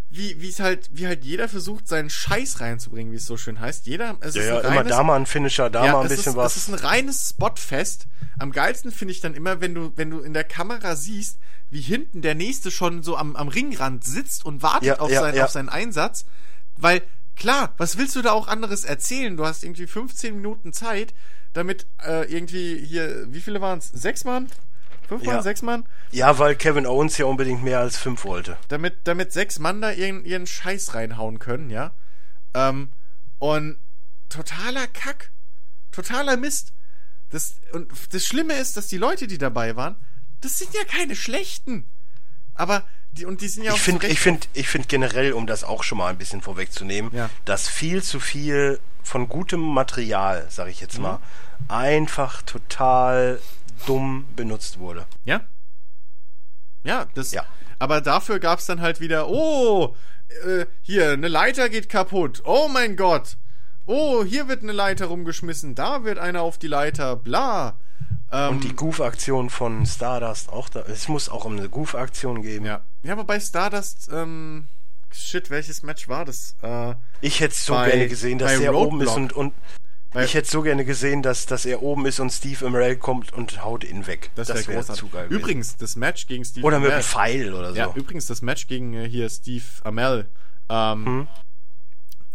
[0.09, 3.61] wie wie es halt wie halt jeder versucht seinen Scheiß reinzubringen, wie es so schön
[3.61, 3.85] heißt.
[3.85, 6.01] Jeder es Ja, ist ja, ein immer reines, da mal ein Finisher, da ja, mal
[6.01, 6.57] ein bisschen ist, was.
[6.57, 8.07] Es ist ein reines Spotfest.
[8.37, 11.37] Am geilsten finde ich dann immer, wenn du wenn du in der Kamera siehst,
[11.69, 15.39] wie hinten der nächste schon so am, am Ringrand sitzt und wartet Ja, auf, seinen,
[15.39, 16.25] auf seinen Einsatz,
[16.75, 17.01] weil
[17.41, 19.35] klar, was willst du da auch anderes erzählen?
[19.35, 21.15] Du hast irgendwie 15 Minuten Zeit,
[21.53, 23.87] damit äh, irgendwie hier, wie viele waren es?
[23.87, 24.47] Sechs Mann?
[25.07, 25.35] Fünf Mann?
[25.37, 25.41] Ja.
[25.41, 25.85] Sechs Mann?
[26.11, 28.57] ja, weil Kevin Owens ja unbedingt mehr als fünf wollte.
[28.67, 31.95] Damit, damit sechs Mann da ihren, ihren Scheiß reinhauen können, ja?
[32.53, 32.89] Ähm,
[33.39, 33.79] und
[34.29, 35.31] totaler Kack.
[35.91, 36.73] Totaler Mist.
[37.31, 39.95] Das, und das Schlimme ist, dass die Leute, die dabei waren,
[40.41, 41.89] das sind ja keine schlechten.
[42.53, 45.47] Aber, die, und die sind ja auch Ich finde, ich finde, ich finde generell, um
[45.47, 47.29] das auch schon mal ein bisschen vorwegzunehmen, Ja.
[47.45, 51.19] dass viel zu viel von gutem Material, sag ich jetzt mal,
[51.67, 53.39] einfach total
[53.85, 55.05] dumm benutzt wurde.
[55.25, 55.41] Ja?
[56.83, 57.31] Ja, das.
[57.31, 57.45] Ja.
[57.79, 59.95] Aber dafür gab's dann halt wieder, oh,
[60.45, 62.41] äh, hier, eine Leiter geht kaputt.
[62.45, 63.37] Oh mein Gott.
[63.87, 65.75] Oh, hier wird eine Leiter rumgeschmissen.
[65.75, 67.15] Da wird einer auf die Leiter.
[67.15, 67.77] Bla.
[68.31, 70.81] Ähm, Und die Goof-Aktion von Stardust auch da.
[70.81, 72.65] Es muss auch eine Goof-Aktion geben.
[72.65, 72.81] ja.
[73.03, 74.67] Ja, aber bei Stardust, ähm,
[75.11, 76.55] shit, welches Match war das?
[76.61, 79.17] Äh, Ich hätte so Bei- gerne gesehen, dass er oben ist Roadblock.
[79.17, 79.53] und, und
[80.11, 83.33] Bei- ich hätte so gerne gesehen, dass, dass er oben ist und Steve Amell kommt
[83.33, 84.29] und haut ihn weg.
[84.35, 85.27] das wäre wär zu geil.
[85.29, 87.77] Übrigens, das Match gegen Steve Oder mit einem Amell- Pfeil oder so.
[87.77, 90.29] Ja, übrigens, das Match gegen äh, hier Steve Amell.
[90.69, 91.27] Ähm, Hm?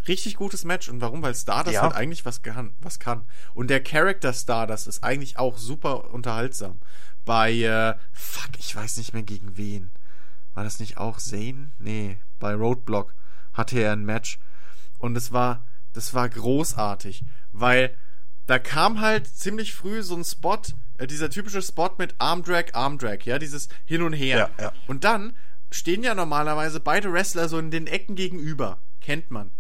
[0.09, 0.89] Richtig gutes Match.
[0.89, 1.23] Und warum?
[1.23, 1.83] Weil Stardust Ja.
[1.83, 3.25] halt eigentlich was kann, was kann.
[3.55, 6.79] Und der Character Stardust ist eigentlich auch super unterhaltsam.
[7.25, 9.91] Bei, äh, fuck, ich weiß nicht mehr gegen wen.
[10.57, 11.71] War das nicht auch Zane?
[11.79, 13.13] Nee, bei Roadblock
[13.53, 14.39] hatte er ein Match.
[14.99, 17.25] Und es war, das war großartig.
[17.53, 17.95] Weil
[18.47, 20.63] da kam halt ziemlich früh so ein Spot,
[20.97, 24.51] äh, dieser typische Spot mit Armdrag, Armdrag, ja, dieses Hin und Her.
[24.57, 24.73] Ja, ja.
[24.87, 25.37] Und dann
[25.71, 28.79] stehen ja normalerweise beide Wrestler so in den Ecken gegenüber.
[29.03, 29.51] Kennt man.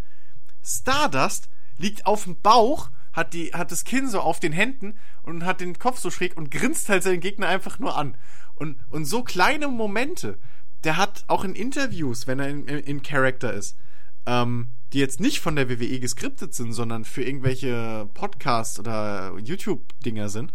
[0.64, 5.44] Stardust liegt auf dem Bauch, hat, die, hat das Kinn so auf den Händen und
[5.44, 8.16] hat den Kopf so schräg und grinst halt seinen Gegner einfach nur an.
[8.54, 10.38] Und, und so kleine Momente,
[10.86, 13.76] der hat auch in Interviews, wenn er in, in, in Character ist,
[14.24, 20.28] ähm, die jetzt nicht von der WWE geskriptet sind, sondern für irgendwelche Podcasts oder YouTube-Dinger
[20.30, 20.54] sind,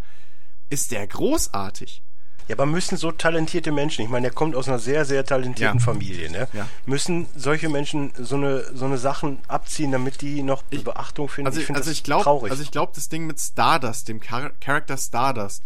[0.69, 2.01] ist der großartig.
[2.47, 5.79] Ja, aber müssen so talentierte Menschen, ich meine, der kommt aus einer sehr, sehr talentierten
[5.79, 5.83] Ja.
[5.85, 6.47] Familie, ne?
[6.53, 6.67] Ja.
[6.85, 11.47] Müssen solche Menschen so eine, so eine Sachen abziehen, damit die noch Ich- Beachtung finden?
[11.47, 12.51] Also, find also ich glaube, traurig.
[12.51, 15.63] also ich glaube, das Ding mit Stardust, dem Char Charakter Stardust,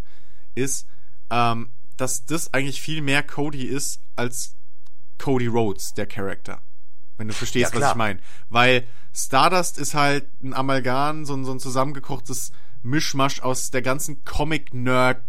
[0.54, 0.86] ist,
[1.32, 4.56] ähm, dass das eigentlich viel mehr Cody ist als
[5.18, 6.62] Cody Rhodes, der Charakter.
[7.18, 8.20] Wenn du verstehst, Ja, was ich meine.
[8.50, 12.52] Weil Stardust ist halt ein Amalgam, so ein, so ein zusammengekochtes
[12.84, 15.24] Mischmasch aus der ganzen Comic-Nerd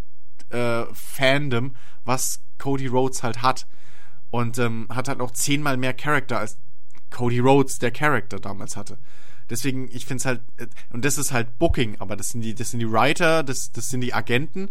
[0.50, 3.66] äh, Fandom, was Cody Rhodes halt hat.
[4.30, 6.58] Und ähm, hat halt noch zehnmal mehr Charakter als
[7.10, 8.98] Cody Rhodes, der Charakter damals hatte.
[9.48, 12.54] Deswegen, ich finde es halt, äh, und das ist halt Booking, aber das sind die,
[12.54, 14.70] das sind die Writer, das, das sind die Agenten,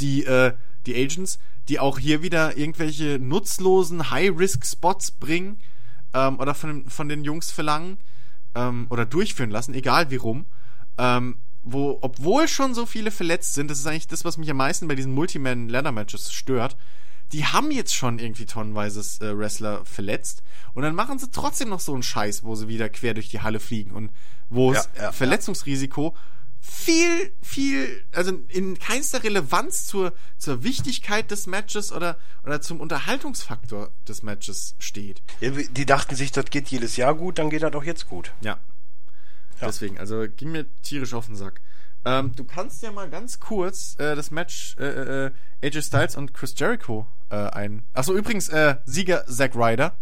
[0.00, 0.54] die, äh,
[0.86, 1.38] die Agents,
[1.68, 5.58] die auch hier wieder irgendwelche nutzlosen High-Risk-Spots bringen
[6.14, 7.98] ähm, oder von, den- von den Jungs verlangen
[8.54, 10.46] ähm, oder durchführen lassen, egal wie rum.
[10.98, 11.38] Ähm,
[11.68, 14.86] wo, obwohl schon so viele verletzt sind, das ist eigentlich das, was mich am meisten
[14.86, 16.76] bei diesen Multiman-Ladder-Matches stört,
[17.32, 20.44] die haben jetzt schon irgendwie tonnenweise äh, Wrestler verletzt
[20.74, 23.40] und dann machen sie trotzdem noch so einen Scheiß, wo sie wieder quer durch die
[23.40, 24.12] Halle fliegen und
[24.48, 25.42] wo Ja, das ja, ja.
[26.68, 33.90] Viel, viel, also in keinster Relevanz zur, zur Wichtigkeit des Matches oder, oder zum Unterhaltungsfaktor
[34.06, 35.22] des Matches steht.
[35.40, 38.32] Ja, die dachten sich, das geht jedes Jahr gut, dann geht das auch jetzt gut.
[38.40, 38.58] Ja.
[39.60, 39.66] Ja.
[39.68, 41.60] Deswegen, also ging mir tierisch auf den Sack.
[42.04, 45.30] Ähm, du kannst ja mal ganz kurz äh, das Match äh, äh,
[45.62, 47.84] AJ Styles und Chris Jericho äh, ein.
[47.94, 49.96] Achso, übrigens, äh, Sieger Zack Ryder.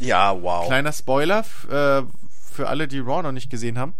[0.00, 0.66] Ja, wow.
[0.66, 2.02] Kleiner Spoiler äh,
[2.52, 3.94] für alle, die Raw noch nicht gesehen haben.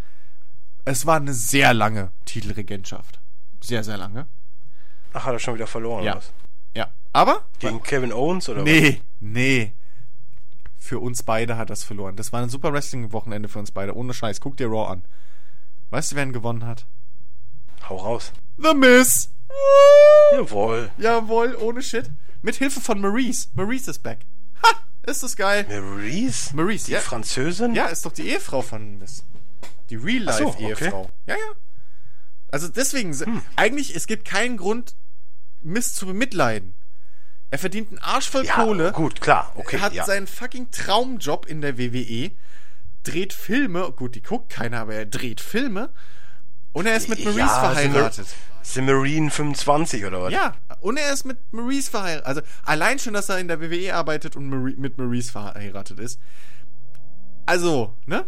[0.88, 3.20] Es war eine sehr lange Titelregentschaft.
[3.60, 4.26] Sehr, sehr lange.
[5.12, 6.12] Ach, hat er schon wieder verloren, Ja.
[6.12, 6.32] oder was?
[6.74, 6.90] Ja.
[7.12, 7.44] Aber?
[7.58, 9.74] Gegen Kevin Owens oder Nee, nee.
[10.78, 12.16] Für uns beide hat das verloren.
[12.16, 13.94] Das war ein super Wrestling-Wochenende für uns beide.
[13.94, 14.40] Ohne Scheiß.
[14.40, 15.04] Guck dir Raw an.
[15.90, 16.86] Weißt du, wer ihn gewonnen hat?
[17.80, 17.88] was?
[17.90, 18.32] Hau raus.
[18.56, 19.30] The Miz.
[20.32, 20.90] Jawohl.
[20.98, 22.10] Jawohl, ohne Shit.
[22.42, 23.48] Mit Hilfe von Maurice.
[23.54, 24.20] Maurice ist back.
[24.62, 24.68] Ha!
[25.06, 25.66] Ist das geil.
[25.68, 26.54] Maurice?
[26.56, 27.00] Maurice, Die ja.
[27.00, 27.74] Französin?
[27.74, 29.24] Ja, ist doch die Ehefrau von Miz.
[29.90, 31.00] Die Ach so, Real-Life-Ehefrau.
[31.02, 31.12] okay.
[31.26, 31.52] Ja, ja.
[32.50, 33.14] Also deswegen,
[33.56, 34.94] eigentlich, es gibt keinen Grund,
[35.60, 36.74] Miz zu bemitleiden.
[37.50, 38.92] Er verdient einen Arsch voll Ja, Kohle.
[38.92, 39.52] gut, klar.
[39.56, 40.04] Okay, er hat ja.
[40.04, 42.30] seinen fucking Traumjob in der WWE,
[43.04, 45.90] dreht Filme, gut, die guckt keiner, aber er dreht Filme
[46.72, 48.26] und er ist mit Maurice ja, verheiratet.
[48.76, 50.32] Marine 25 oder was?
[50.32, 52.26] Ja, und er ist mit Maurice verheiratet.
[52.26, 54.48] Also allein schon, dass er in der WWE arbeitet und
[54.78, 56.20] mit Maurice verheiratet ist.
[57.46, 58.26] Also, ne?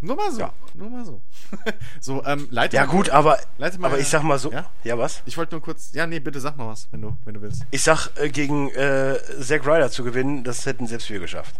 [0.00, 0.40] Nur mal so.
[0.40, 0.52] Ja.
[0.74, 1.20] Nur mal so.
[2.00, 4.52] so, ähm, leite Ja gut, kurz- aber, leite mal- aber ich sag mal so.
[4.52, 4.70] Ja?
[4.84, 5.22] Ja, was?
[5.26, 5.92] Ich wollte nur kurz.
[5.92, 7.64] Ja, nee, bitte sag mal was, wenn du, wenn du willst.
[7.72, 11.56] Ich sag, äh, gegen äh, Zack Ryder zu gewinnen, das hätten selbst wir geschafft.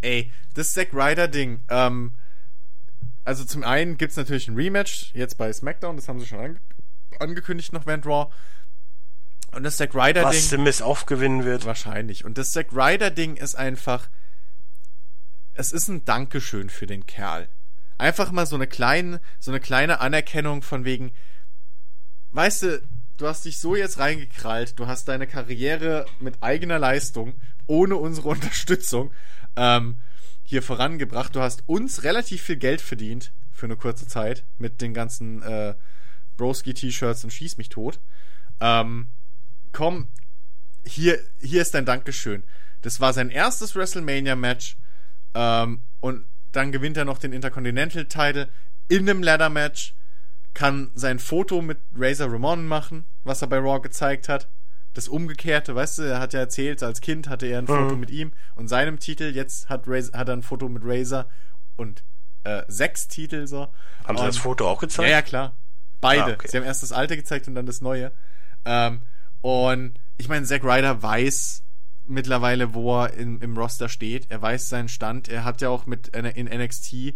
[0.00, 2.12] Ey, das Zack Ryder-Ding, ähm,
[3.24, 6.56] also zum einen gibt's natürlich ein Rematch, jetzt bei SmackDown, das haben sie schon ange
[7.20, 8.32] angekündigt noch während Raw.
[9.54, 10.40] Und das Zack Was Ryder-Ding.
[10.40, 11.64] The Miss auch gewinnen wird.
[11.66, 12.24] Wahrscheinlich.
[12.24, 14.08] Und das Zack Ryder-Ding ist einfach.
[15.54, 17.48] Es ist ein Dankeschön für den Kerl.
[17.98, 21.12] Einfach mal so eine kleine, so eine kleine Anerkennung von wegen.
[22.30, 22.82] Weißt du,
[23.18, 27.34] du hast dich so jetzt reingekrallt, du hast deine Karriere mit eigener Leistung,
[27.66, 29.12] ohne unsere Unterstützung,
[29.56, 29.98] ähm,
[30.42, 31.36] hier vorangebracht.
[31.36, 35.74] Du hast uns relativ viel Geld verdient für eine kurze Zeit mit den ganzen äh,
[36.38, 38.00] Broski-T-Shirts und Schieß mich tot.
[38.60, 39.08] Ähm,
[39.72, 40.08] komm,
[40.84, 42.42] hier, hier ist dein Dankeschön.
[42.80, 44.76] Das war sein erstes WrestleMania-Match
[45.34, 48.48] ähm, und dann gewinnt er noch den Intercontinental-Title
[48.88, 49.94] in einem Ladder-Match,
[50.54, 54.48] kann sein Foto mit Razor Ramon machen, was er bei Raw gezeigt hat.
[54.92, 58.10] Das Umgekehrte, weißt du, er hat ja erzählt, als Kind hatte er ein Foto mit
[58.10, 61.26] ihm und seinem Titel, jetzt hat, Razor, hat er ein Foto mit Razor
[61.76, 62.04] und
[62.44, 63.68] äh, sechs Titel so.
[64.04, 65.08] Haben sie das Foto auch gezeigt?
[65.08, 65.56] ja, ja, klar.
[66.02, 66.24] Beide.
[66.24, 66.48] Ah, okay.
[66.48, 68.12] Sie haben erst das alte gezeigt und dann das neue.
[68.66, 69.00] Ähm,
[69.40, 71.61] und ich meine, Zack Ryder weiß
[72.04, 74.30] mittlerweile, wo er in, im Roster steht.
[74.30, 75.28] Er weiß seinen Stand.
[75.28, 77.14] Er hat ja auch mit in NXT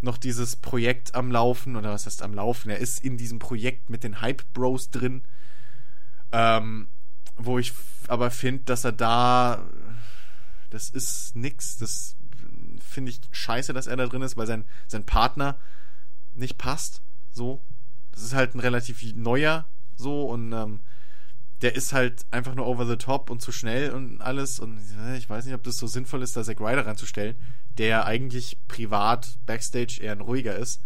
[0.00, 2.70] noch dieses Projekt am Laufen, oder was heißt am Laufen?
[2.70, 5.22] Er ist in diesem Projekt mit den Hype Bros drin.
[6.32, 6.88] Ähm,
[7.36, 7.72] wo ich
[8.08, 9.66] aber finde, dass er da.
[10.70, 11.76] Das ist nix.
[11.78, 12.16] Das
[12.80, 15.56] finde ich scheiße, dass er da drin ist, weil sein, sein Partner
[16.34, 17.02] nicht passt.
[17.30, 17.62] So.
[18.12, 20.80] Das ist halt ein relativ neuer so und ähm,
[21.62, 24.58] der ist halt einfach nur over the top und zu schnell und alles.
[24.58, 27.36] Und äh, ich weiß nicht, ob das so sinnvoll ist, da Zack Ryder reinzustellen,
[27.78, 30.82] der eigentlich privat Backstage eher ein ruhiger ist.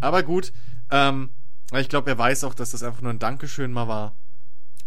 [0.00, 0.52] Aber gut,
[0.90, 1.30] ähm,
[1.74, 4.16] ich glaube, er weiß auch, dass das einfach nur ein Dankeschön mal war.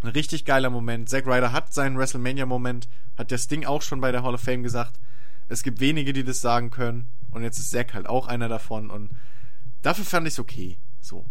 [0.02, 1.10] Ein richtig geiler Moment.
[1.10, 2.88] Zack Ryder hat seinen WrestleMania-Moment,
[3.18, 5.00] hat der Sting auch schon bei der Hall of Fame gesagt.
[5.48, 7.08] Es gibt wenige, die das sagen können.
[7.32, 8.90] Und jetzt ist Zack halt auch einer davon.
[8.90, 9.12] Und
[9.82, 10.78] dafür fand ich es okay.
[11.02, 11.26] So.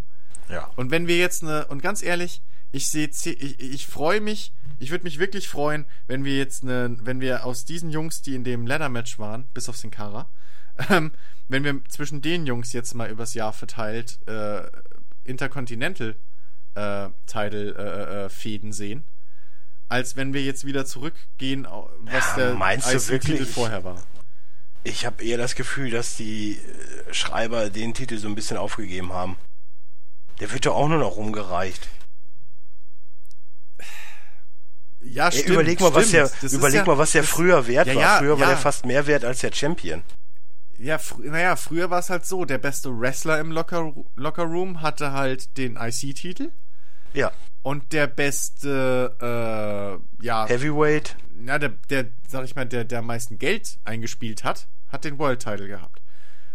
[0.48, 0.70] Ja.
[0.76, 2.42] Und wenn wir jetzt eine, und ganz ehrlich,
[2.74, 6.96] ich sehe, ich, ich freue mich, ich würde mich wirklich freuen, wenn wir jetzt eine,
[7.00, 10.28] wenn wir aus diesen Jungs, die in dem Ladder-Match waren, bis auf Sin Cara,
[10.90, 11.12] ähm,
[11.46, 14.62] wenn wir zwischen den Jungs jetzt mal übers Jahr verteilt äh,
[15.22, 16.16] Intercontinental
[16.74, 19.04] äh, Title äh, äh, Fäden sehen,
[19.88, 21.68] als wenn wir jetzt wieder zurückgehen,
[22.00, 23.48] was Ja, der meinst du wirklich?
[23.50, 24.02] vorher war.
[24.82, 29.12] Ich habe eher das Gefühl, dass die äh, Schreiber den Titel so ein bisschen aufgegeben
[29.12, 29.36] haben.
[30.40, 31.88] Der wird doch auch nur noch rumgereicht.
[35.06, 37.94] Ja, Ey, überleg mal, was der, Das überleg ja- mal, was der früher wert Ja,
[37.94, 38.02] war.
[38.02, 38.46] ja, früher war ja.
[38.48, 40.02] der fast mehr wert als der Champion.
[40.78, 44.80] Ja, fr naja, früher war es halt so, der beste Wrestler im Locker, Locker Room
[44.82, 46.50] hatte halt den IC-Titel
[47.12, 47.30] Ja.
[47.62, 51.16] und der beste, äh, ja, Heavyweight.
[51.36, 55.18] na, der, der, sag ich mal, der, der am meisten Geld eingespielt hat, hat den
[55.18, 56.00] World-Title gehabt.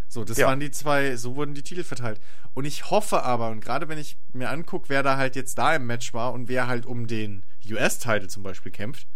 [0.08, 0.48] So, das Ja.
[0.48, 2.20] waren die zwei, so wurden die Titel verteilt.
[2.56, 5.76] Und ich hoffe aber, und gerade wenn ich mir angucke, wer da halt jetzt da
[5.76, 7.44] im Match war und wer halt um den
[7.74, 9.08] US-Title zum Beispiel kämpft,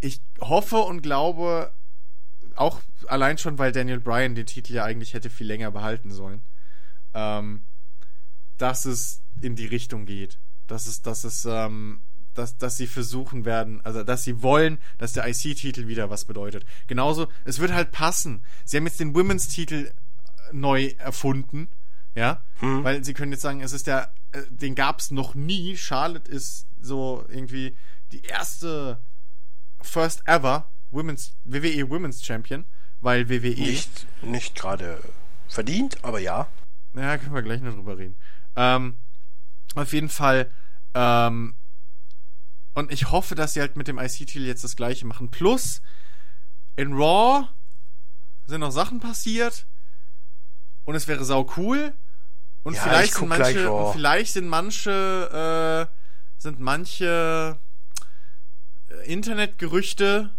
[0.00, 1.72] ich hoffe und glaube,
[2.56, 6.42] auch allein schon, weil Daniel Bryan den Titel ja eigentlich hätte viel länger behalten sollen,
[7.14, 7.64] ähm,
[8.58, 10.38] dass es in die Richtung geht.
[10.66, 12.02] Dass es, dass es, ähm,
[12.34, 16.64] dass, dass sie versuchen werden, also dass sie wollen, dass der IC-Titel wieder was bedeutet.
[16.86, 18.44] Genauso, es wird halt passen.
[18.64, 19.92] Sie haben jetzt den Women's-Titel
[20.52, 21.68] neu erfunden,
[22.14, 22.84] ja, Hm.
[22.84, 25.76] weil sie können jetzt sagen, es ist der, äh, den gab's noch nie.
[25.76, 27.76] Charlotte ist so irgendwie
[28.12, 29.00] die erste
[29.80, 32.64] First ever Women's, WWE Women's Champion,
[33.00, 33.54] weil WWE.
[33.54, 35.02] Nicht, nicht gerade
[35.48, 36.48] verdient, aber ja.
[36.94, 38.16] Ja, können wir gleich noch drüber reden.
[38.56, 38.98] Ähm,
[39.74, 40.50] auf jeden Fall,
[40.94, 41.56] ähm,
[42.74, 45.30] und ich hoffe, dass sie halt mit dem IC-Titel jetzt das gleiche machen.
[45.30, 45.80] Plus,
[46.76, 47.48] in Raw
[48.46, 49.66] sind noch Sachen passiert
[50.84, 51.94] und es wäre sau cool.
[52.64, 53.86] Und Ja, vielleicht ich sind guck gleich manche, Raw.
[53.86, 57.58] und vielleicht sind manche, äh, sind manche
[58.90, 60.30] äh, Internetgerüchte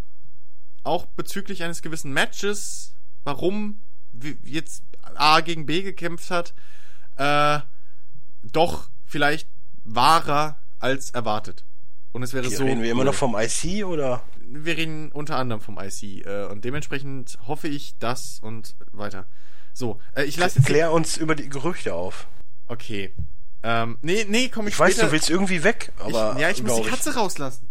[0.82, 2.94] auch bezüglich eines gewissen Matches,
[3.24, 3.80] warum
[4.44, 4.82] jetzt
[5.14, 6.54] A gegen B gekämpft hat,
[7.16, 7.60] äh,
[8.42, 9.48] doch vielleicht
[9.84, 11.64] wahrer als erwartet.
[12.12, 12.64] Und es wäre Hier so.
[12.64, 14.22] reden wir immer noch vom IC oder?
[14.40, 16.24] Wir reden unter anderem vom IC.
[16.24, 19.26] Äh, und dementsprechend hoffe ich das und weiter.
[19.76, 20.66] So, äh, ich lasse jetzt.
[20.66, 22.26] Klär uns über die Gerüchte auf.
[22.66, 23.14] Okay.
[23.62, 25.08] Ähm, nee, nee, komm ich, Ich weiß, später.
[25.08, 26.32] du willst irgendwie weg, aber.
[26.34, 27.68] ich, ja, ich muss die Katze rauslassen.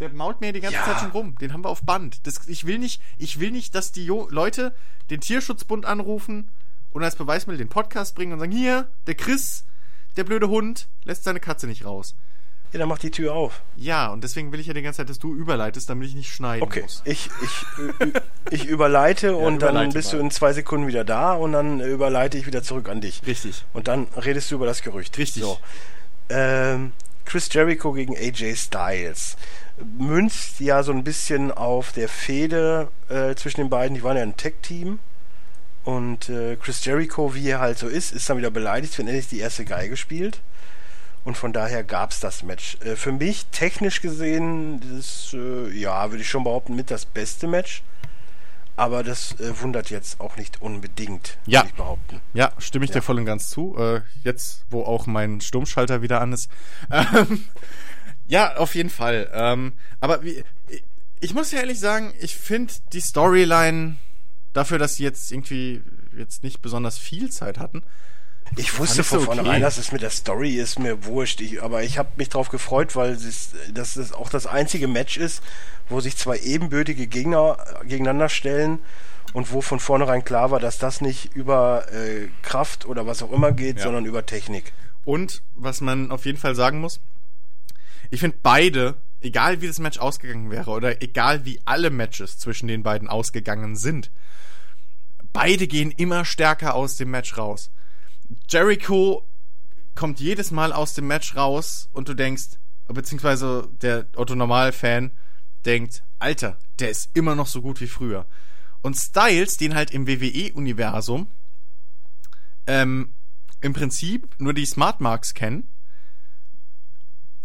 [0.00, 0.84] Der mault mir die ganze Ja.
[0.84, 1.36] Zeit schon rum.
[1.38, 2.26] Den haben wir auf Band.
[2.26, 4.74] Das, ich will nicht, ich will nicht, dass die jo Leute
[5.10, 6.50] den Tierschutzbund anrufen
[6.90, 9.64] und als Beweismittel den Podcast bringen und sagen, hier, der Chris,
[10.16, 12.16] der blöde Hund, lässt seine Katze nicht raus.
[12.74, 13.62] Ja, dann mach die Tür auf.
[13.76, 16.34] Ja, und deswegen will ich ja die ganze Zeit, dass du überleitest, damit ich nicht
[16.34, 17.02] schneiden Okay, muss.
[17.06, 18.12] ich, ich, ü-
[18.50, 20.18] ich überleite und dann überleite bist mal.
[20.18, 23.22] du in zwei Sekunden wieder da und dann überleite ich wieder zurück an dich.
[23.26, 23.64] Richtig.
[23.72, 25.16] Und dann redest du über das Gerücht.
[25.16, 25.42] Richtig.
[25.44, 25.58] So.
[26.28, 26.92] Ähm,
[27.24, 29.36] Chris Jericho gegen AJ Styles.
[29.96, 33.94] Münzt ja so ein bisschen auf der Fehde äh, zwischen den beiden.
[33.96, 34.98] Die waren ja ein Tech-Team.
[35.84, 39.12] Und äh, Chris Jericho, wie er halt so ist, ist dann wieder beleidigt, wenn er
[39.14, 40.40] nicht die erste Geige spielt.
[41.24, 42.76] Und von daher gab's das Match.
[42.80, 47.46] Äh, für mich, technisch gesehen, das, äh, ja, würde ich schon behaupten, mit das beste
[47.46, 47.82] Match.
[48.76, 51.60] Aber das äh, wundert jetzt auch nicht unbedingt, Ja.
[51.60, 52.20] würde ich behaupten.
[52.34, 53.76] Ja, stimme ich dir voll und ganz zu.
[53.78, 56.50] Äh, jetzt, wo auch mein Sturmschalter wieder an ist.
[56.90, 57.44] Ähm,
[58.26, 59.30] Ja, auf jeden Fall.
[59.34, 60.42] Ähm, aber wie,
[61.20, 63.96] ich muss ja ehrlich sagen, ich finde die Storyline
[64.54, 65.82] dafür, dass sie jetzt irgendwie
[66.16, 67.82] jetzt nicht besonders viel Zeit hatten.
[68.56, 69.60] Ich wusste von sie vornherein, okay.
[69.60, 71.40] dass es mit der Story ist mir wurscht.
[71.40, 75.16] Ich, aber ich habe mich darauf gefreut, weil es, dass es auch das einzige Match
[75.16, 75.42] ist,
[75.88, 78.78] wo sich zwei ebenbürtige Gegner gegeneinander stellen
[79.32, 83.32] und wo von vornherein klar war, dass das nicht über äh, Kraft oder was auch
[83.32, 83.84] immer geht, Ja.
[83.84, 84.72] sondern über Technik.
[85.04, 87.00] Und was man auf jeden Fall sagen muss,
[88.10, 92.68] ich finde beide, egal wie das Match ausgegangen wäre oder egal wie alle Matches zwischen
[92.68, 94.10] den beiden ausgegangen sind,
[95.32, 97.70] beide gehen immer stärker aus dem Match raus.
[98.48, 99.26] Jericho
[99.94, 102.58] kommt jedes Mal aus dem Match raus und du denkst,
[102.88, 105.12] beziehungsweise der Otto-Normal-Fan
[105.64, 108.26] denkt, Alter, der ist immer noch so gut wie früher.
[108.82, 111.28] Und Styles, den halt im WWE-Universum
[112.66, 113.14] ähm,
[113.60, 115.68] im Prinzip nur die Smart Marks kennen,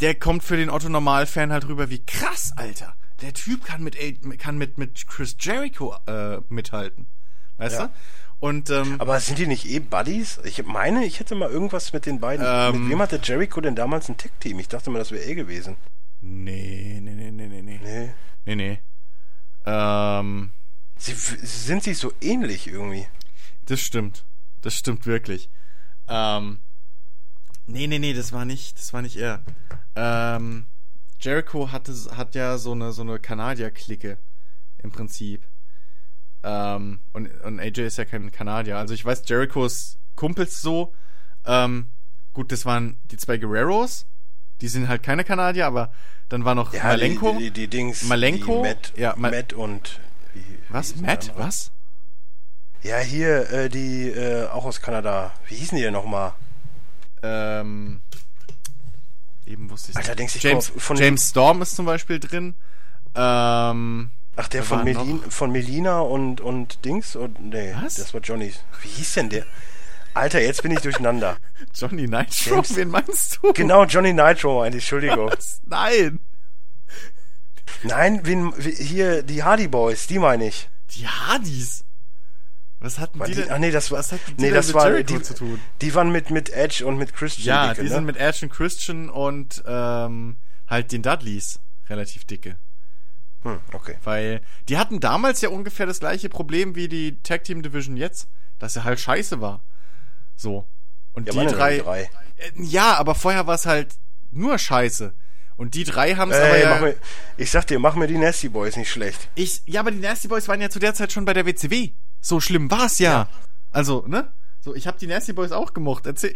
[0.02, 2.96] der kommt für den Otto-Normal-Fan halt rüber wie krass, Alter.
[3.22, 3.98] Der Typ kann mit,
[4.40, 7.08] kann mit, mit Chris Jericho äh, mithalten.
[7.58, 7.88] Weißt Ja.
[7.88, 7.94] du?
[8.40, 10.40] Und ähm, Aber sind die nicht eh Buddies?
[10.46, 12.46] Ich meine, ich hätte mal irgendwas mit den beiden.
[12.48, 12.84] Ähm.
[12.84, 14.60] mit wem hatte Jericho denn damals ein Tech-Team?
[14.60, 15.76] Ich dachte mal, das wäre eh gewesen.
[16.22, 17.80] nee, nee, nee, nee, nee, nee.
[17.84, 18.14] Nee.
[18.46, 18.80] Nee, nee.
[19.66, 20.52] Ähm,
[20.98, 23.08] Sie, sie sind sich so ähnlich irgendwie.
[23.66, 24.26] das stimmt.
[24.62, 25.50] Das stimmt wirklich.
[26.10, 26.60] Ähm,
[27.68, 29.42] nee, nee, nee, das war nicht, das war nicht er.
[29.96, 30.66] Ähm,
[31.22, 34.18] Jericho hatte, hat ja so eine, so eine Kanadier-Clique.
[34.82, 35.44] Im Prinzip.
[36.44, 38.78] Ähm, und, und AJ ist ja kein Kanadier.
[38.78, 40.94] Also ich weiß, Jerichos Kumpels so.
[41.46, 41.90] Ähm,
[42.34, 44.06] gut, das waren die zwei Guerreros.
[44.62, 45.92] Die sind halt keine Kanadier, aber
[46.30, 47.34] dann war noch Malenko.
[47.38, 48.04] Die, die, die Dings.
[48.04, 48.64] Malenko?
[48.64, 50.00] Die Matt, Ja, Ma- Matt und.
[50.34, 50.96] Wie, Was?
[50.98, 51.32] wie Matt?
[51.38, 51.72] Was?
[52.84, 55.32] Ja, hier, äh, die, äh, auch aus Kanada.
[55.48, 56.34] Wie hießen die denn nochmal?
[57.24, 58.02] Ähm,
[59.46, 62.56] eben wusste ich Alter, denkst du, ich James, von- James Storm ist zum Beispiel drin.
[63.16, 67.16] Ähm, Ach, der von, Melin, von Melina und, und Dings?
[67.16, 67.96] Und, nee, Was?
[67.96, 68.54] das war Johnny.
[68.82, 69.46] Wie hieß denn der?
[70.14, 71.38] Alter, jetzt bin ich durcheinander.
[71.76, 73.52] Johnny Nitro, James- wen meinst du?
[73.54, 75.30] Genau, Johnny Nitro, meinte ich, Entschuldigung.
[75.30, 75.60] Was?
[75.66, 76.20] Nein.
[77.84, 80.70] Nein, wen, hier, die Hardy Boys, die meine ich.
[80.92, 81.84] Die Hardys.
[82.80, 83.52] Was hatten die die, denn?
[83.52, 85.60] ach nee, das war, was hatten die nee, das mit war, die, zu tun?
[85.82, 87.96] die waren mit, mit Edge und mit Christian Ja, dicke, die ne?
[87.96, 91.60] sind mit Ash und Christian und ähm, halt den Dudleys
[91.90, 92.58] relativ dicke.
[93.44, 93.96] Hm, okay.
[94.04, 98.28] Weil die hatten damals ja ungefähr das gleiche Problem wie die Tag Team Division jetzt,
[98.60, 99.62] dass er halt scheiße war.
[100.36, 100.68] So.
[101.14, 102.02] Und Ja, die ja drei, drei.
[102.38, 103.96] Äh, Ja, aber vorher war es halt
[104.32, 105.14] nur scheiße.
[105.58, 106.70] Und die drei haben es aber Ey, ja.
[106.70, 106.96] mach mir,
[107.36, 109.30] ich sag dir, mach mir die Nasty Boys nicht schlecht.
[109.36, 111.92] ich, ja, aber die Nasty Boys waren ja zu der Zeit schon bei der WCW.
[112.22, 113.28] So schlimm war's ja.
[113.72, 114.32] Also, ne?
[114.62, 116.06] So, ich habe die Nasty Boys auch gemocht.
[116.06, 116.34] Erzähl,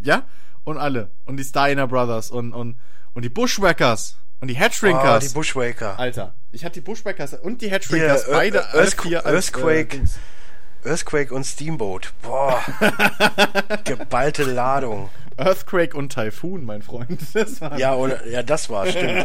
[0.00, 0.24] ja?
[0.64, 1.10] Und alle.
[1.24, 2.78] Und die Steiner Brothers und, und,
[3.12, 5.28] und die Bushwhackers und die Headshrinkers.
[5.28, 5.98] die Bushwaker.
[5.98, 9.96] Alter, ich hatte die Bushwhackers und die Headshrinkers, Ear- beide alle Earthqu- vier als, Earthquake.
[9.98, 10.88] Äh.
[10.88, 12.12] Earthquake und Steamboat.
[12.22, 12.62] Boah.
[13.84, 15.08] Geballte Ladung.
[15.36, 17.18] Earthquake und Typhoon, mein Freund.
[17.34, 19.24] Das war, Ja, oder, ja, das war, stimmt.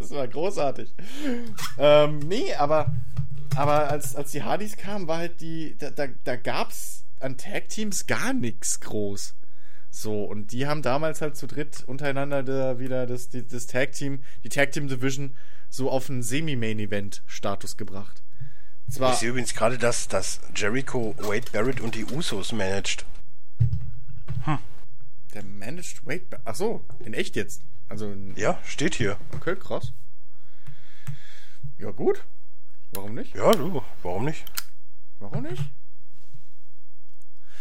[0.00, 0.92] das war großartig.
[1.78, 2.92] Ähm, nee, aber,
[3.54, 8.06] aber als, als die Hardys kamen, war halt die, da, da, da gab's an Tag-Teams
[8.06, 9.34] gar nichts groß.
[9.90, 14.22] So, und die haben damals halt zu dritt untereinander da wieder das, die, das Tag-Team,
[14.44, 15.36] die Tag-Team-Division
[15.70, 18.22] so auf einen Semi-Main-Event-Status gebracht.
[18.90, 23.04] Zwar, Ich sehe übrigens gerade, dass, dass Jericho, Wade Barrett und die Usos managt.
[25.34, 27.60] der Managed Weight, ach so, in echt jetzt.
[27.90, 29.18] Also, in, Ja, steht hier.
[29.34, 29.92] okay, krass.
[31.76, 32.24] Ja, gut.
[32.92, 33.34] Warum nicht?
[33.36, 34.44] Ja, du, warum nicht?
[35.20, 35.62] Warum nicht?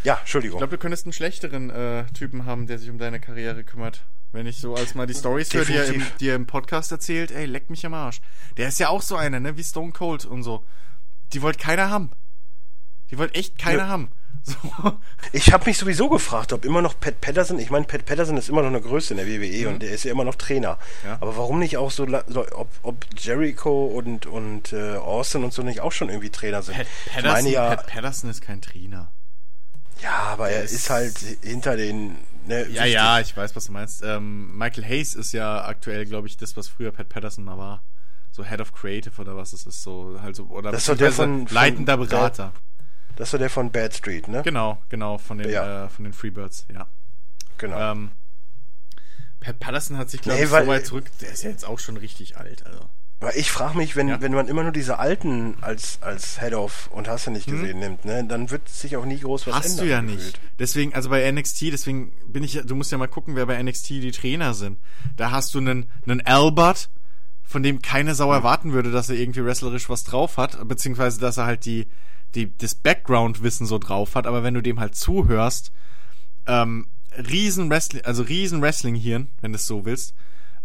[0.04, 0.60] Ja, Ich Entschuldigung.
[0.60, 4.06] glaube, du könntest einen schlechteren äh, Typen haben, der sich um deine Karriere kümmert.
[4.32, 6.92] Wenn ich so als mal die Stories höre, die er, im, die er im Podcast
[6.92, 8.20] erzählt, ey, leck mich am Arsch.
[8.58, 10.64] Der ist ja auch so einer, ne, wie Stone Cold und so.
[11.34, 12.12] Die wollte keiner haben.
[13.10, 13.90] Die wollte echt keiner Nö.
[13.90, 14.12] haben.
[14.48, 14.56] So.
[15.34, 18.48] Ich habe mich sowieso gefragt, ob immer noch Pat Patterson, ich meine, Pat Patterson ist
[18.48, 20.78] immer noch eine Größe in der WWE und der ist ja immer noch Trainer.
[21.04, 21.10] Mhm.
[21.10, 21.18] Ja.
[21.20, 22.08] Aber warum nicht auch so,
[22.54, 26.78] ob, ob Jericho und, und äh, Austin und so nicht auch schon irgendwie Trainer sind?
[26.78, 29.12] Pat ich Patterson, meine ja, Pat Patterson ist kein Trainer.
[30.02, 32.16] ja, aber er ist- ist, halt hinter den.
[32.48, 34.02] Ne, Ja, ja, ich weiß, was du meinst.
[34.04, 37.84] Ähm, Michael Hayes ist ja aktuell, glaube ich, das, was früher Pat Patterson mal war.
[38.32, 41.12] So Head of Creative oder was es ist, so halt so oder Das doch der
[41.12, 42.54] von- von- leitender Berater.
[43.16, 44.44] Das war der von Bad Street, ne?
[44.44, 45.86] Genau, genau von den Ja.
[45.86, 46.88] äh, von den Freebirds, ja.
[47.58, 47.92] Genau.
[47.94, 48.12] Ähm,
[49.40, 51.06] Pat Patterson hat sich, glaube Nee, ich, so weit zurück.
[51.22, 52.90] Der ist ja jetzt auch schon richtig alt, also.
[53.20, 54.22] Aber ich frage mich, wenn, Ja.
[54.22, 58.06] wenn man immer nur diese alten als, als Head-Off und hast du nicht gesehen nimmt,
[58.06, 59.70] ne, dann wird sich auch nie groß was ändern.
[59.72, 60.20] Hast du ja gefühlt.
[60.24, 60.40] nicht.
[60.60, 63.58] Deswegen, also bei NXT, deswegen bin ich, ja- du musst ja mal gucken, wer bei
[63.62, 64.78] NXT die Trainer sind.
[65.16, 66.90] Da hast du einen, einen Albert,
[67.44, 71.38] von dem keine Sau erwarten würde, dass er irgendwie wrestlerisch was drauf hat, beziehungsweise dass
[71.38, 71.88] er halt die,
[72.36, 75.72] die, das Background-Wissen so drauf hat, aber wenn du dem halt zuhörst,
[76.46, 76.88] ähm,
[77.18, 80.14] riesen Wrestling, also riesen Wrestling-Hirn, wenn du es so willst,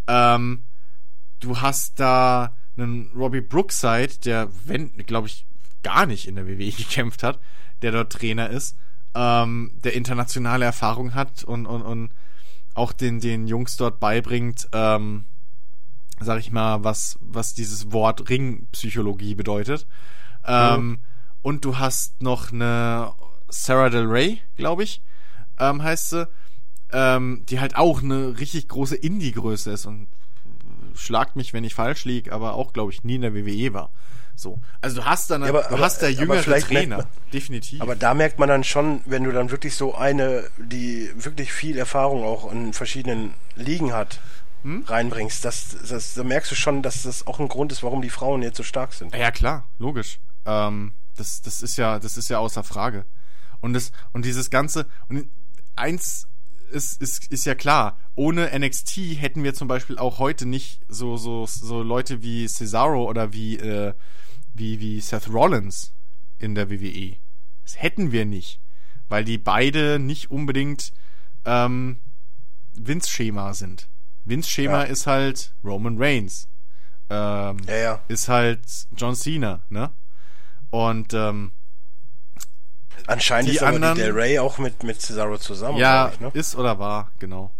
[0.06, 0.64] ähm,
[1.42, 5.46] du hast da einen Robbie Brookside, der, wenn, glaube ich,
[5.82, 7.38] gar nicht in der WWE gekämpft hat,
[7.82, 8.76] der dort Trainer ist,
[9.14, 12.10] ähm, der internationale Erfahrung hat und, und, und
[12.74, 15.26] auch den, den Jungs dort beibringt, ähm,
[16.20, 19.86] sag ich mal, was, was dieses Wort Ringpsychologie bedeutet.
[20.46, 21.00] Ähm,
[21.42, 23.12] Und du hast noch eine
[23.48, 25.02] Sarah Del Rey, glaube ich,
[25.58, 26.28] ähm, heißt sie,
[26.92, 30.06] ähm, die halt auch eine richtig große Indie-Größe ist und
[30.96, 33.90] schlagt mich, wenn ich falsch lieg, aber auch, glaube ich, nie in der WWE war.
[34.34, 34.60] So.
[34.80, 36.96] Also du hast dann, Ja, aber- du aber- hast da jüngere Trainer.
[36.98, 37.80] man- Definitiv.
[37.80, 41.76] Aber da merkt man dann schon, wenn du dann wirklich so eine, die wirklich viel
[41.78, 44.20] Erfahrung auch in verschiedenen Ligen hat,
[44.62, 44.84] Hm?
[44.86, 48.10] reinbringst, das, das, da merkst du schon, dass das auch ein Grund ist, warum die
[48.10, 49.14] Frauen jetzt so stark sind.
[49.14, 50.18] Ja, klar, logisch.
[50.46, 53.04] Ähm, das, das ist ja, das ist ja außer Frage.
[53.60, 55.28] Und das, und dieses Ganze, und
[55.76, 56.26] eins
[56.72, 61.16] ist, ist, ist ja klar, ohne NXT hätten wir zum Beispiel auch heute nicht so,
[61.16, 63.94] so, so Leute wie Cesaro oder wie, äh,
[64.54, 65.92] wie, wie Seth Rollins
[66.38, 67.16] in der WWE.
[67.64, 68.60] Das hätten wir nicht.
[69.08, 70.92] Weil die beide nicht unbedingt
[71.44, 72.00] ähm,
[72.74, 73.88] Vince-Schema sind.
[74.24, 74.82] Vince-Schema Ja.
[74.84, 76.48] ist halt Roman Reigns.
[77.10, 78.00] Ähm, Ja, ja.
[78.08, 78.60] ist halt
[78.96, 79.90] John Cena, ne?
[80.70, 81.52] Und ähm,
[83.06, 86.20] Anscheinend Die ist aber anderen- die Del Rey auch mit, mit Cesaro zusammen, ja, ich,
[86.20, 86.30] ne?
[86.34, 87.52] ist oder war, genau.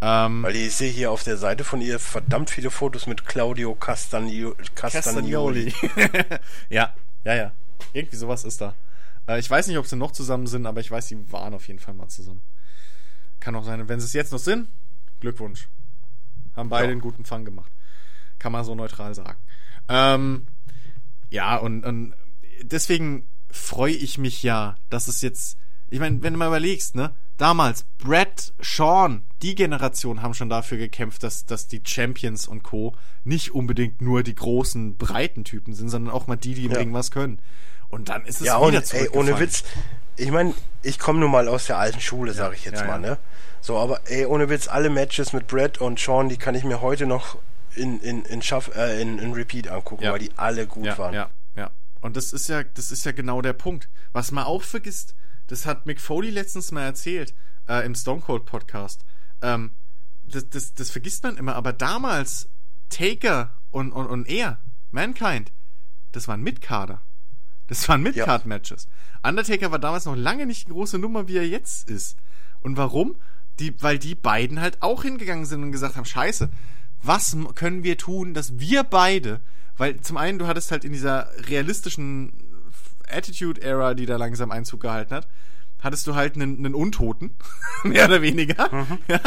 [0.00, 3.74] Ähm, Weil ich sehe hier auf der Seite von ihr verdammt viele Fotos mit Claudio
[3.74, 5.72] Castagno Castagnoli.
[6.68, 6.92] ja,
[7.24, 7.52] ja, ja.
[7.94, 8.74] Irgendwie sowas ist da.
[9.26, 11.66] Äh, ich weiß nicht, ob sie noch zusammen sind, aber ich weiß, sie waren auf
[11.68, 12.42] jeden Fall mal zusammen.
[13.40, 14.68] Kann auch sein, wenn sie es jetzt noch sind,
[15.20, 15.68] Glückwunsch.
[16.56, 16.92] Haben beide Ja.
[16.92, 17.72] einen guten Fang gemacht.
[18.38, 19.38] Kann man so neutral sagen.
[19.88, 20.46] Ähm,
[21.30, 22.14] ja, und, und
[22.62, 25.56] deswegen freue ich mich ja, dass es jetzt,
[25.88, 30.76] ich meine, wenn du mal überlegst, ne, damals, Brett, Sean, die Generation haben schon dafür
[30.78, 32.94] gekämpft, dass, dass die Champions und Co.
[33.24, 36.76] nicht unbedingt nur die großen, breiten Typen sind, sondern auch mal die, die Ja.
[36.76, 37.38] Ring was können.
[37.90, 39.38] Und dann ist es Ja, und wieder ey, ohne.
[39.38, 39.62] Witz,
[40.16, 40.52] ich meine,
[40.82, 43.10] ich komme nun mal aus der alten Schule, sage ich jetzt ja, mal, ja.
[43.10, 43.18] ne?
[43.60, 46.80] So, aber ey, ohne Witz, alle Matches mit Brett und Sean, die kann ich mir
[46.80, 47.38] heute noch
[47.76, 50.12] in, in, in, Schaff, äh, in, in Repeat angucken, Ja.
[50.12, 51.14] weil die alle gut ja, waren.
[51.14, 51.30] Ja, ja.
[52.04, 53.88] Und das ist ja, das ist ja genau der Punkt.
[54.12, 55.14] Was man auch vergisst,
[55.46, 57.34] das hat Mick Foley letztens mal erzählt,
[57.66, 59.06] äh, im Stone Cold Podcast.
[59.40, 59.70] Ähm,
[60.22, 62.50] das, das, das vergisst man immer, aber damals
[62.90, 64.58] Taker und, und, und er,
[64.90, 65.50] Mankind,
[66.12, 67.00] das waren Mitkader.
[67.68, 68.86] Das waren Midcard-Matches.
[69.26, 72.18] Undertaker war damals noch lange nicht die große Nummer, wie er jetzt ist.
[72.60, 73.16] Und warum?
[73.60, 76.50] Die, weil die beiden halt auch hingegangen sind und gesagt haben, scheiße,
[77.02, 79.40] was können wir tun, dass wir beide,
[79.76, 82.32] weil zum einen, du hattest halt in dieser realistischen
[83.08, 85.28] Attitude-Era, die da langsam Einzug gehalten hat,
[85.80, 87.36] hattest du halt einen, einen Untoten,
[87.84, 89.20] mehr oder weniger, ja,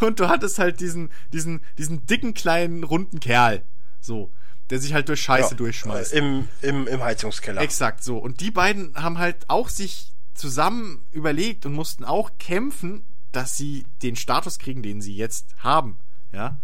[0.00, 3.62] und du hattest halt diesen, diesen, diesen dicken, kleinen, runden Kerl,
[4.00, 4.32] so,
[4.70, 6.12] der sich halt durch Scheiße Ja, durchschmeißt.
[6.12, 7.60] äh, Im, im, Im Heizungskeller.
[7.62, 8.18] Exakt so.
[8.18, 13.86] Und die beiden haben halt auch sich zusammen überlegt und mussten auch kämpfen, dass sie
[14.02, 15.98] den Status kriegen, den sie jetzt haben.
[16.32, 16.60] Ja.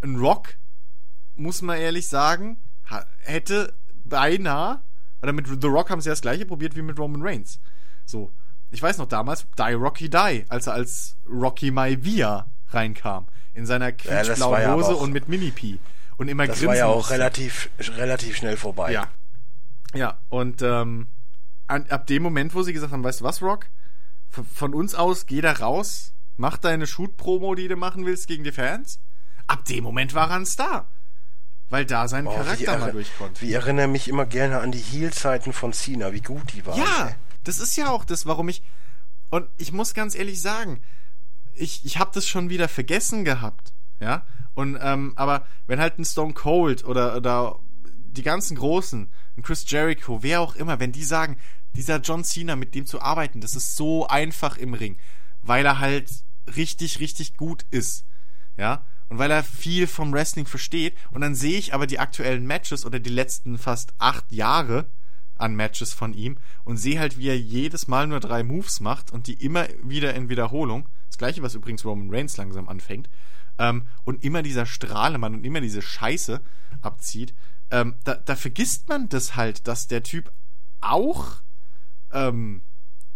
[0.00, 0.56] Ein Rock,
[1.36, 2.58] muss man ehrlich sagen,
[3.20, 3.72] hätte
[4.04, 4.80] beinahe,
[5.22, 7.60] oder mit The Rock haben sie das gleiche probiert wie mit Roman Reigns.
[8.04, 8.30] So.
[8.70, 13.26] Ich weiß noch damals, Die Rocky Die, als er als Rocky Maivia reinkam.
[13.52, 15.78] In seiner quietschblauen ja Hose auch- und mit Mini-P.
[16.16, 18.92] Und immer das war ja auch relativ, relativ schnell vorbei.
[18.92, 19.08] Ja.
[19.94, 21.06] Ja, und ähm,
[21.68, 23.66] ab dem Moment, wo sie gesagt haben, weißt du was, Rock?
[24.28, 28.42] Von, von uns aus, geh da raus, mach deine Shoot-Promo, die du machen willst gegen
[28.42, 28.98] die Fans.
[29.46, 30.88] Ab dem Moment war er ein Star.
[31.70, 33.40] Weil da sein Oh, Charakter mal erri- durch konnte.
[33.40, 36.78] wie erinnere mich immer gerne an die Heel-Zeiten von Cena, wie gut die waren.
[36.78, 37.14] Ja, ey.
[37.44, 38.62] das ist ja auch das, warum ich.
[39.30, 40.82] Und ich muss ganz ehrlich sagen,
[41.54, 43.72] ich, ich habe das schon wieder vergessen gehabt.
[44.00, 44.26] Ja.
[44.54, 49.64] Und, ähm, aber wenn halt ein Stone Cold oder, oder die ganzen Großen, ein Chris
[49.68, 51.36] Jericho, wer auch immer, wenn die sagen,
[51.74, 54.96] dieser John Cena, mit dem zu arbeiten, das ist so einfach im Ring,
[55.42, 56.08] weil er halt
[56.56, 58.04] richtig, richtig gut ist.
[58.56, 58.84] Ja.
[59.14, 60.96] Und weil er viel vom Wrestling versteht.
[61.12, 64.86] Und dann sehe ich aber die aktuellen Matches oder die letzten fast acht Jahre
[65.36, 69.12] an Matches von ihm und sehe halt, wie er jedes Mal nur drei Moves macht
[69.12, 70.88] und die immer wieder in Wiederholung.
[71.06, 73.08] Das gleiche, was übrigens Roman Reigns langsam anfängt.
[73.56, 76.40] Ähm, und immer dieser Strahlemann und immer diese Scheiße
[76.82, 77.34] abzieht.
[77.70, 80.32] Ähm, da, da vergisst man das halt, dass der Typ
[80.80, 81.40] auch
[82.10, 82.62] ähm,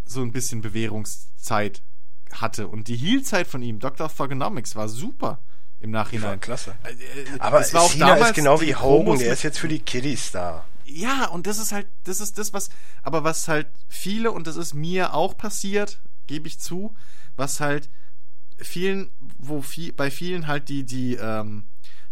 [0.04, 1.82] so ein bisschen Bewährungszeit
[2.30, 2.68] hatte.
[2.68, 4.08] Und die Heal-Zeit von ihm, Dr.
[4.08, 5.40] Thugonomics, war super
[5.80, 6.30] im Nachhinein.
[6.30, 6.74] War klasse.
[6.84, 9.78] Äh, Aber es war auch damals ist genau wie Hogan, der ist jetzt für die
[9.78, 10.64] Kiddies da.
[10.84, 12.70] ja, und das ist halt, das ist das, was,
[13.02, 16.94] aber was halt viele, und das ist mir auch passiert, gebe ich zu,
[17.36, 17.88] was halt
[18.58, 21.64] vielen, wo viel, bei vielen halt die, die, ähm,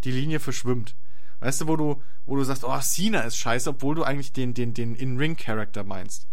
[0.04, 0.94] die Linie verschwimmt.
[1.40, 4.54] Weißt du, wo du, wo du sagst, oh, Cena ist scheiße, obwohl du eigentlich den,
[4.54, 6.26] den, den In-Ring-Charakter meinst.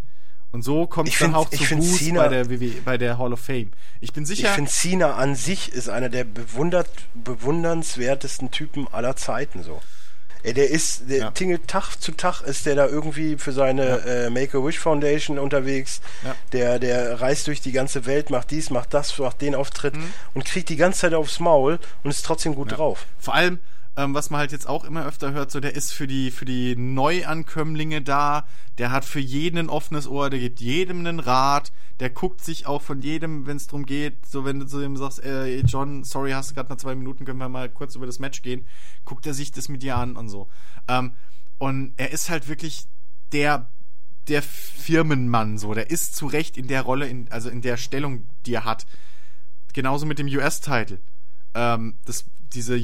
[0.53, 2.97] Und so kommt Ich es dann auch ich zu Boost Cena- bei der WWE, bei
[2.97, 3.71] der Hall of Fame.
[4.01, 9.15] Ich bin Ich sicher, finde Cena an sich ist einer der bewundert, bewundernswertesten Typen aller
[9.15, 9.81] Zeiten so.
[10.43, 11.31] Ey, der ist, der Ja.
[11.31, 16.01] tingelt Tag zu Tag ist der da irgendwie für seine äh, Make-A-Wish Foundation unterwegs.
[16.23, 16.35] Ja.
[16.51, 20.13] Der, der reist durch die ganze Welt, macht dies, macht das, macht den Auftritt Mhm.
[20.33, 23.05] und kriegt die ganze Zeit aufs Maul und ist trotzdem gut drauf.
[23.19, 23.59] Vor allem,
[23.95, 26.45] ähm, was man halt jetzt auch immer öfter hört, so der ist für die für
[26.45, 28.45] die Neuankömmlinge da,
[28.77, 32.65] der hat für jeden ein offenes Ohr, der gibt jedem einen Rat, der guckt sich
[32.65, 36.03] auch von jedem, wenn es drum geht, so wenn du zu ihm sagst, äh, John,
[36.03, 38.65] sorry, hast du gerade noch zwei Minuten, können wir mal kurz über das Match gehen,
[39.05, 40.47] guckt er sich das mit dir an und so.
[40.87, 41.13] Ähm,
[41.59, 42.85] und er ist halt wirklich
[43.31, 43.69] der
[44.27, 48.25] der Firmenmann so, der ist zu Recht in der Rolle, in, also in der Stellung,
[48.45, 48.85] die er hat.
[49.73, 50.99] Genauso mit dem US-Title.
[51.53, 52.75] Ähm, das, diese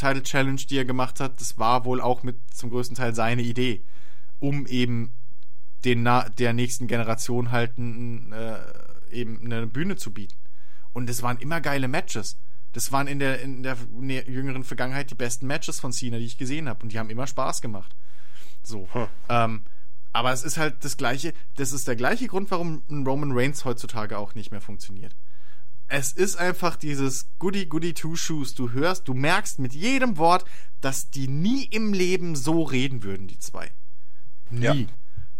[0.00, 3.42] US-Title Challenge, die er gemacht hat, das war wohl auch mit zum größten Teil seine
[3.42, 3.84] Idee,
[4.38, 5.12] um eben
[5.84, 8.56] den na der nächsten Generation halt äh,
[9.10, 10.36] eben eine Bühne zu bieten.
[10.92, 12.36] Und es waren immer geile Matches.
[12.72, 16.38] Das waren in der, in der jüngeren Vergangenheit die besten Matches von Cena, die ich
[16.38, 16.82] gesehen habe.
[16.82, 17.94] Und die haben immer Spaß gemacht.
[18.62, 18.88] So.
[18.92, 19.06] Hm.
[19.28, 19.62] Ähm,
[20.12, 23.64] aber es ist halt das gleiche, das ist der gleiche Grund, warum ein Roman Reigns
[23.64, 25.14] heutzutage auch nicht mehr funktioniert.
[25.92, 28.54] Es ist einfach dieses Goody Goody Two Shoes.
[28.54, 30.44] Du hörst, du merkst mit jedem Wort,
[30.80, 33.72] dass die nie im Leben so reden würden, die zwei.
[34.50, 34.64] Nie.
[34.64, 34.74] Ja.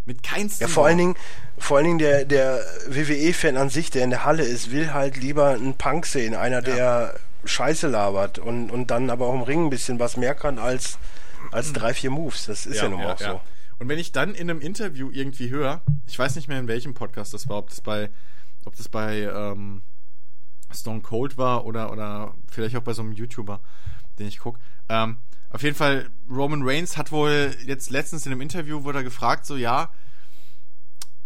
[0.06, 0.98] Mit keinstem Ja, vor allen.
[0.98, 1.14] Dingen,
[1.56, 5.16] vor allen Dingen der, der WWE-Fan an sich, der in der Halle ist, will halt
[5.16, 7.14] lieber einen Punk sehen, einer, der
[7.44, 10.98] Scheiße labert und, und dann aber auch im Ring ein bisschen was mehr kann als,
[11.52, 12.46] als drei, vier Moves.
[12.46, 13.40] Das ist ja, nun mal auch so.
[13.78, 16.92] Und wenn ich dann in einem Interview irgendwie höre, ich weiß nicht mehr in welchem
[16.92, 18.10] Podcast das war, ob das bei,
[18.64, 19.82] ob das bei ähm,
[20.74, 23.60] Stone Cold war oder, oder vielleicht auch bei so einem YouTuber,
[24.18, 24.60] den ich gucke.
[24.88, 25.18] Ähm,
[25.50, 29.46] auf jeden Fall, Roman Reigns hat wohl jetzt letztens in einem Interview wurde er gefragt,
[29.46, 29.90] so ja,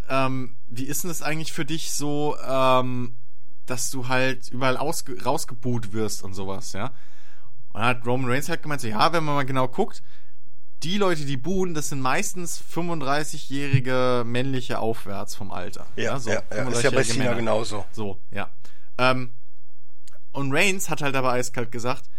[0.09, 3.17] ähm, wie ist denn das eigentlich für dich so, ähm,
[3.67, 6.87] dass du halt überall ausge rausgebuht wirst und sowas, ja?
[7.73, 10.03] Und dann hat Roman Reigns halt gemeint, so ja, wenn man mal genau guckt,
[10.85, 15.87] die Leute, die buhen, das sind meistens 35-jährige männliche aufwärts vom Alter.
[15.97, 17.37] Ja, so ja, ja, ist ja bei 35-jährige Cena Männer.
[17.37, 17.85] genauso.
[17.93, 18.51] So, ja.
[18.99, 19.35] Ähm,
[20.33, 22.11] und Reigns hat halt aber eiskalt gesagt,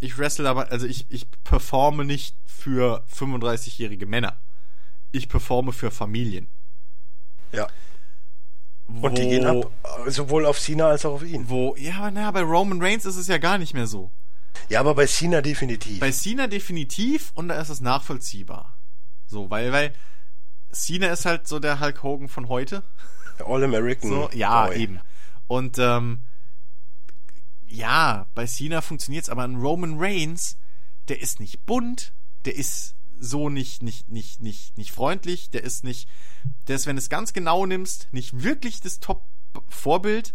[0.00, 4.36] ich wrestle aber, also ich, ich performe nicht für 35-jährige Männer.
[5.10, 6.48] Ich performe für Familien.
[7.52, 7.66] Ja.
[8.86, 9.70] Und die gehen ab,
[10.06, 11.48] sowohl auf Cena als auch auf ihn.
[11.48, 14.10] Wo, ja, aber naja, bei Roman Reigns ist es ja gar nicht mehr so.
[14.68, 16.00] Ja, aber bei Cena definitiv.
[16.00, 18.76] Bei Cena definitiv und da ist es nachvollziehbar.
[19.26, 19.92] So, weil, weil
[20.72, 22.82] Cena ist halt so der Hulk Hogan von heute.
[23.44, 24.10] All-American.
[24.10, 24.76] So, ja, Boy.
[24.76, 25.00] eben.
[25.48, 26.20] Und ähm,
[27.66, 30.56] ja, bei Cena funktioniert's, aber ein Roman Reigns,
[31.08, 32.12] der ist nicht bunt,
[32.44, 36.08] der ist so nicht nicht nicht nicht nicht freundlich, der ist nicht,
[36.68, 39.24] der ist, wenn du es ganz genau nimmst, nicht wirklich das Top
[39.68, 40.34] Vorbild,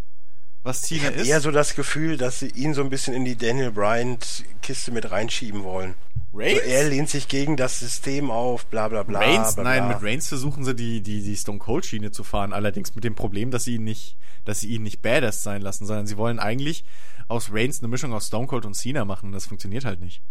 [0.63, 1.27] was Ich Cena habe ist.
[1.27, 5.09] eher so das Gefühl, dass sie ihn so ein bisschen in die Daniel Bryant-Kiste mit
[5.11, 5.95] reinschieben wollen.
[6.33, 6.61] Reigns?
[6.61, 9.19] er lehnt sich gegen das System auf, bla bla bla.
[9.19, 9.95] Reigns, bla, nein, bla.
[9.95, 13.15] mit Reigns versuchen sie die, die, die Stone Cold Schiene zu fahren, allerdings mit dem
[13.15, 16.39] Problem, dass sie ihn nicht, dass sie ihn nicht badass sein lassen, sondern sie wollen
[16.39, 16.85] eigentlich
[17.27, 20.21] aus Reigns eine Mischung aus Stone Cold und Cena machen und das funktioniert halt nicht.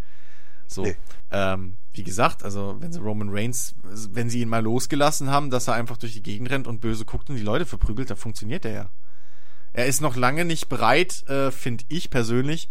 [0.67, 0.95] So, Nee.
[1.31, 5.67] ähm, wie gesagt, also wenn sie Roman Reigns, wenn sie ihn mal losgelassen haben, dass
[5.67, 8.65] er einfach durch die Gegend rennt und böse guckt und die Leute verprügelt, dann funktioniert
[8.65, 8.89] er ja.
[9.73, 12.69] Er ist noch lange nicht bereit, äh, finde ich persönlich,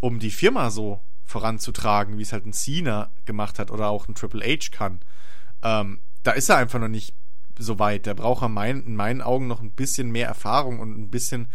[0.00, 4.14] um die Firma so voranzutragen, wie es halt ein Cena gemacht hat oder auch ein
[4.14, 5.00] Triple H kann.
[5.62, 7.14] Ähm, da ist er einfach noch nicht
[7.58, 8.06] so weit.
[8.06, 11.48] Der braucht in meinen, in meinen Augen noch ein bisschen mehr Erfahrung und ein bisschen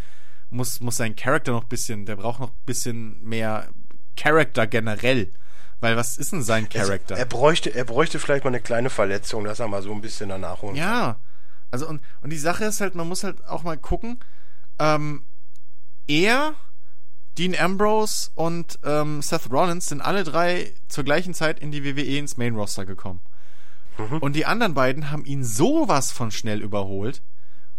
[0.51, 3.67] muss, muss sein Charakter noch ein bisschen, der braucht noch ein bisschen mehr
[4.15, 5.31] Charakter generell.
[5.79, 7.17] Weil was ist denn sein Charakter?
[7.17, 10.29] Er bräuchte, er bräuchte vielleicht mal eine kleine Verletzung, dass er mal so ein bisschen
[10.29, 10.75] danach holen.
[10.75, 11.17] Ja.
[11.71, 14.19] Also und, und die Sache ist halt, man muss halt auch mal gucken,
[14.77, 15.23] ähm,
[16.07, 16.53] er,
[17.37, 22.17] Dean Ambrose und ähm, Seth Rollins sind alle drei zur gleichen Zeit in die WWE
[22.17, 23.21] ins Main Roster gekommen.
[24.21, 27.21] Und die anderen beiden haben ihn sowas von schnell überholt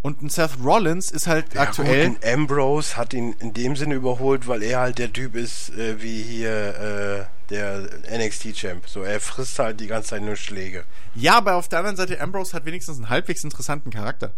[0.00, 2.10] Und ein Seth Rollins ist halt Ja, aktuell.
[2.10, 5.70] Gut, ein Ambrose hat ihn in dem Sinne überholt, weil er halt der Typ ist,
[5.70, 8.86] äh, wie hier äh, der NXT-Champ.
[8.88, 10.84] So, er frisst halt die ganze Zeit nur Schläge.
[11.14, 14.34] Ja, aber auf der anderen Seite, Ambrose hat wenigstens einen halbwegs interessanten Charakter.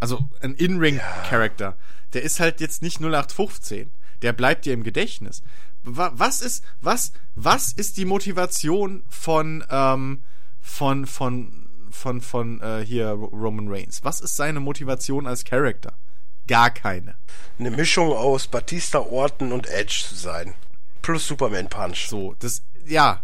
[0.00, 1.76] Also ein In-Ring-Charakter.
[2.12, 3.90] Der ist halt jetzt nicht 0815.
[4.22, 5.42] Der bleibt dir im Gedächtnis.
[5.82, 10.24] Wa- Was ist, was, was ist die Motivation von, ähm,
[10.60, 14.02] von, von, von, von, äh, hier Roman Reigns?
[14.04, 15.96] Was ist seine Motivation als Charakter?
[16.48, 17.16] Gar keine.
[17.58, 20.54] Eine Mischung aus Batista, Orton und Edge zu sein.
[21.02, 22.06] Plus Superman Punch.
[22.08, 23.22] So, das, ja.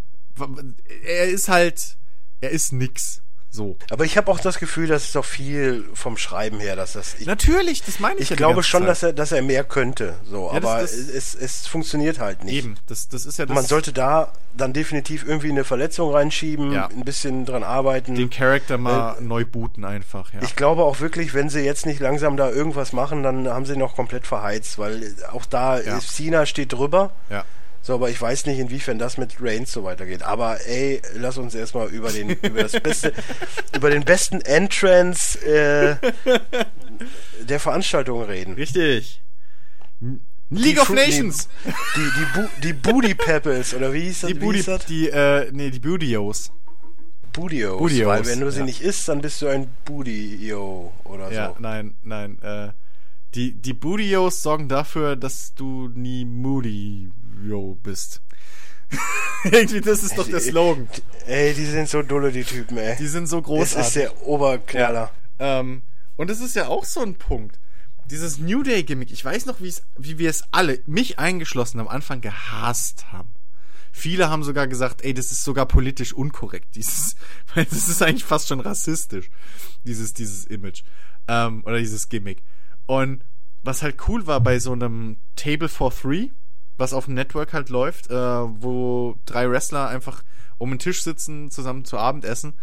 [1.05, 1.97] Er ist halt,
[2.41, 3.23] er ist nix.
[3.55, 3.77] So.
[3.91, 7.17] Aber ich habe auch das Gefühl, das ist auch viel vom Schreiben her, dass das.
[7.19, 8.89] Ich, Natürlich, das meine ich ich ja glaube schon, Zeit.
[8.89, 10.15] dass er, dass er mehr könnte.
[10.25, 12.65] So, Ja, das- aber das- es, es funktioniert halt nicht.
[12.65, 13.55] Eben, das, das ist ja das.
[13.55, 16.87] Man sollte da dann definitiv irgendwie eine Verletzung reinschieben, Ja.
[16.87, 18.15] ein bisschen dran arbeiten.
[18.15, 20.41] den Charakter mal neu booten einfach, ja.
[20.43, 23.77] Ich glaube auch wirklich, wenn sie jetzt nicht langsam da irgendwas machen, dann haben sie
[23.77, 25.99] noch komplett verheizt, weil auch da Ja.
[26.01, 27.11] Cena steht drüber.
[27.29, 27.45] ja.
[27.85, 30.23] So, aber ich weiß nicht, inwiefern das mit Reigns so weitergeht.
[30.23, 33.13] Aber ey, lass uns erstmal über den über das beste
[33.77, 35.97] über den besten Entrance äh,
[37.43, 38.55] der Veranstaltung reden.
[38.55, 39.21] Richtig.
[40.51, 41.49] League of Fu- Nations.
[41.97, 44.29] Die die die, Bu die Booty Pepples oder wie hieß das?
[44.29, 46.53] Die, Booty, die, äh, nee, die Budios.
[47.33, 48.65] Budios, Budios, Weil wenn du sie ja.
[48.67, 51.57] nicht isst, dann bist du ein Budio oder Ja, so.
[51.61, 52.73] nein, nein, äh,
[53.35, 56.27] die, die Budios sorgen dafür, dass du nie
[57.33, 58.21] Moody-Yo bist.
[59.45, 60.89] Irgendwie, das ist doch der Slogan.
[61.27, 62.97] Ey, die sind so dulle, die Typen, ey.
[62.97, 63.87] Die sind so das großartig.
[63.87, 65.11] ist der Oberknaller.
[65.39, 65.83] Ähm,
[66.17, 67.59] und es ist ja auch so ein Punkt.
[68.11, 72.21] Dieses New Day Gimmick, ich weiß noch, wie wir es alle, mich eingeschlossen, am Anfang
[72.21, 73.35] gehasst haben.
[73.93, 77.15] Viele haben sogar gesagt, ey, das ist sogar politisch unkorrekt, dieses,
[77.55, 79.31] weil das ist eigentlich fast schon rassistisch,
[79.85, 80.83] dieses, dieses Image,
[81.29, 82.43] ähm, oder dieses Gimmick.
[82.87, 83.25] Und
[83.63, 86.31] was halt cool war bei so einem Table for Three,
[86.83, 90.23] was auf dem Network halt läuft, äh, wo drei Wrestler einfach
[90.59, 92.55] um den Tisch sitzen, zusammen zu Abend essen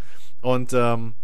[0.42, 1.14] und, ähm,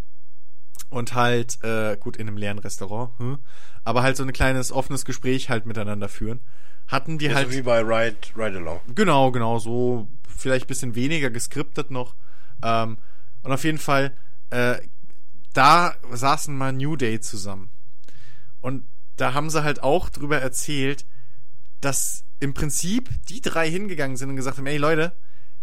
[0.89, 3.39] und halt, äh, gut, in einem leeren Restaurant, hm?
[3.85, 6.41] aber halt so ein kleines offenes Gespräch halt miteinander führen.
[6.89, 7.49] Hatten die Ja, halt.
[7.49, 8.81] so wie bei Ride, Ride Along.
[8.95, 12.15] Genau, genau, so vielleicht bisschen weniger geskriptet noch.
[12.63, 12.97] Ähm,
[13.43, 14.13] und auf jeden Fall,
[14.51, 14.77] äh,
[15.53, 17.71] da saßen mal New Day zusammen.
[18.61, 18.85] Und
[19.17, 21.05] da haben sie halt auch drüber erzählt,
[21.81, 25.13] dass im Prinzip die drei hingegangen sind und gesagt haben, ey Leute,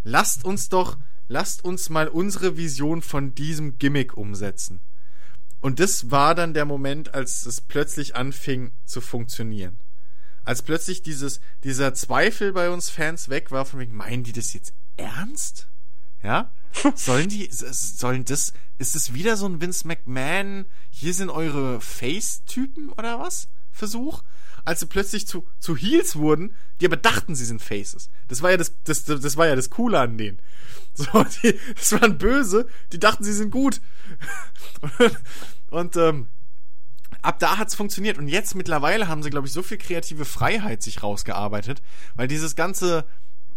[0.03, 0.97] lasst uns doch,
[1.27, 4.79] lasst uns mal unsere Vision von diesem Gimmick umsetzen.
[5.61, 9.79] Und das war dann der Moment, als es plötzlich anfing zu funktionieren
[10.43, 14.53] als plötzlich dieses, dieser Zweifel bei uns Fans weg war, von wegen, meinen die das
[14.53, 15.67] jetzt ernst?
[16.21, 16.51] Ja?
[16.95, 22.89] Sollen die, sollen das, ist es wieder so ein Vince McMahon, hier sind eure Face-Typen
[22.89, 23.47] oder was?
[23.71, 24.23] Versuch?
[24.65, 28.09] Als sie plötzlich zu, zu Heels wurden, die aber dachten, sie sind Faces.
[28.29, 30.39] Das war ja das, das, das war ja das Coole an denen.
[30.95, 31.05] So,
[31.41, 33.81] die, das waren böse, die dachten, sie sind gut.
[35.71, 36.27] Und, ähm,
[37.23, 38.19] ab da hat's funktioniert.
[38.19, 41.81] Und jetzt mittlerweile haben sie, glaube ich, so viel kreative Freiheit sich rausgearbeitet,
[42.15, 43.05] weil dieses ganze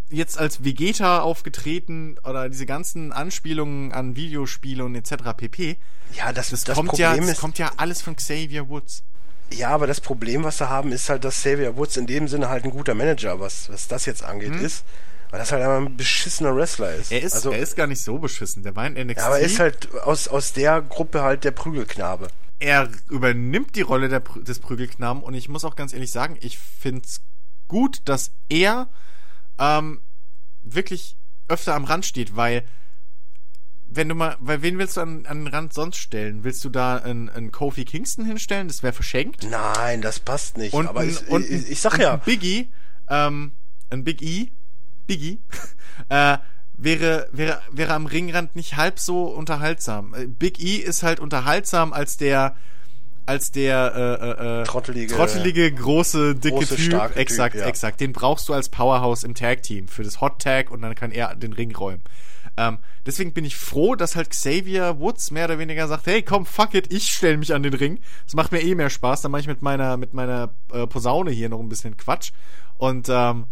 [0.09, 5.15] jetzt als Vegeta aufgetreten oder diese ganzen Anspielungen an Videospiele und etc.
[5.35, 5.77] pp.
[6.13, 9.03] Ja, das, Das, das, kommt Problem ja, das ist, kommt ja alles von Xavier Woods.
[9.51, 12.49] Ja, aber das Problem, was sie haben, ist halt, dass Xavier Woods in dem Sinne
[12.49, 14.83] halt ein guter Manager, was, was das jetzt angeht, ist.
[15.29, 17.11] Weil das halt einfach ein beschissener Wrestler ist.
[17.11, 18.63] Er ist, also, er ist gar nicht so beschissen.
[18.63, 19.17] Der war in NXT.
[19.17, 22.29] ja, aber er ist halt aus, aus der Gruppe halt der Prügelknabe.
[22.59, 26.57] er übernimmt die Rolle der, des Prügelknaben und ich muss auch ganz ehrlich sagen, ich
[26.57, 27.21] find's
[27.67, 28.87] gut, dass er
[29.59, 30.01] ähm,
[30.63, 31.17] wirklich
[31.47, 32.63] öfter am Rand steht, weil
[33.89, 36.43] wenn du mal, weil wen willst du an, an den Rand sonst stellen?
[36.43, 38.67] Willst du da einen, einen Kofi Kingston hinstellen?
[38.67, 39.47] Das wäre verschenkt.
[39.49, 40.73] Nein, das passt nicht.
[40.73, 42.69] Und, aber ein, ich, und ich, ein- ich sag ja, ein Biggie,
[43.09, 43.53] ähm,
[43.89, 44.51] ein Big E,
[45.07, 45.39] Biggie,
[46.09, 46.37] äh,
[46.77, 50.13] wäre, wäre, wäre am Ringrand nicht halb so unterhaltsam.
[50.13, 52.55] Äh, Big E ist halt unterhaltsam als der,
[53.25, 56.85] als der äh, äh, äh, Trottelige- trottelige große, dicke große, Typ.
[56.85, 57.65] starke Typ, exakt, ja.
[57.65, 57.99] exakt.
[58.01, 61.53] Den brauchst du als Powerhouse im Tag-Team für das Hot-Tag und dann kann er den
[61.53, 62.01] Ring räumen.
[62.57, 66.45] Ähm, deswegen bin ich froh, dass halt Xavier Woods mehr oder weniger sagt, hey, komm,
[66.45, 67.99] fuck it, ich stelle mich an den Ring.
[68.25, 69.21] Das macht mir eh mehr Spaß.
[69.21, 72.31] Dann mache ich mit meiner, mit meiner äh, Posaune hier noch ein bisschen Quatsch
[72.77, 73.45] und, ähm,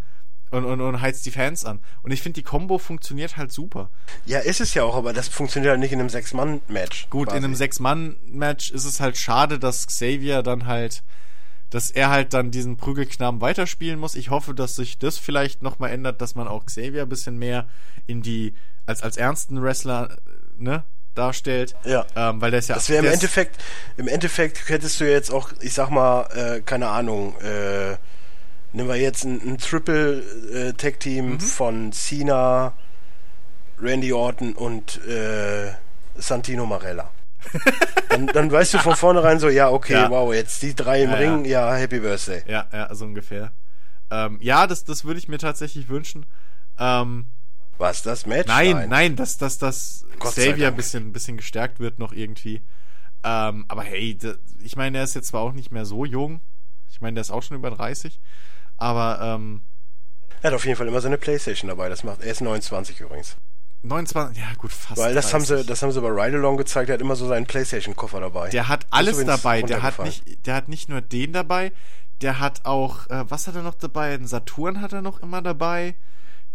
[0.50, 1.80] und, und, und heizt die Fans an.
[2.02, 3.92] Und ich finde, die Combo funktioniert halt super.
[4.26, 7.10] ja, ist es ja auch, aber das funktioniert halt nicht in einem Sechs-Mann-Match.
[7.12, 7.38] Gut, quasi.
[7.38, 11.04] in einem Sechs-Mann-Match ist es halt schade, dass Xavier dann halt,
[11.70, 14.16] dass er halt dann diesen Prügelknaben weiterspielen muss.
[14.16, 17.68] Ich hoffe, dass sich das vielleicht nochmal ändert, dass man auch Xavier ein bisschen mehr
[18.08, 18.54] in die,
[18.86, 20.18] als, als ernsten Wrestler,
[20.58, 20.84] ne,
[21.16, 21.76] darstellt.
[21.86, 22.06] Ja.
[22.16, 22.76] Ähm, weil der ist ja.
[22.76, 23.62] Das wäre im Endeffekt,
[23.98, 27.98] im Endeffekt hättest du jetzt auch, ich sag mal, äh, keine Ahnung, äh,
[28.74, 30.20] nehmen wir jetzt ein, ein Triple
[30.52, 31.40] äh, Tag Team Mhm.
[31.40, 32.74] von Cena,
[33.82, 35.72] Randy Orton und äh,
[36.16, 37.10] Santino Marella.
[38.10, 40.10] dann, dann weißt du von vornherein so, ja, okay, Ja.
[40.10, 42.42] wow, jetzt die drei im Ja, Ring, ja, Happy Birthday.
[42.48, 43.52] Ja, ja, so ungefähr.
[44.12, 46.26] Ähm, ja, das, das würde ich mir tatsächlich wünschen.
[46.80, 47.26] Ähm,
[47.78, 48.48] Was, das Match?
[48.48, 50.18] nein, nein, dass, dass, dass sei
[50.52, 52.62] Xavier ein bisschen, bisschen gestärkt wird noch irgendwie.
[53.24, 56.42] Ähm, aber hey, d- ich meine, er ist jetzt zwar auch nicht mehr so jung.
[56.90, 58.20] Ich meine, der ist auch schon über 30.
[58.78, 59.64] Aber ähm,
[60.42, 63.36] Er hat auf jeden Fall immer seine Playstation dabei, das macht, er ist 29 übrigens.
[63.84, 65.00] 29, ja gut, fast.
[65.00, 65.64] Weil das haben 30.
[65.66, 68.50] sie, das haben sie bei Ride Along gezeigt, er hat immer so seinen Playstation-Koffer dabei.
[68.50, 69.62] Der hat alles dabei.
[69.62, 71.72] Der hat nicht, der hat nicht nur den dabei.
[72.22, 74.14] Der hat auch, äh, was hat er noch dabei?
[74.14, 75.96] Einen Saturn hat er noch immer dabei.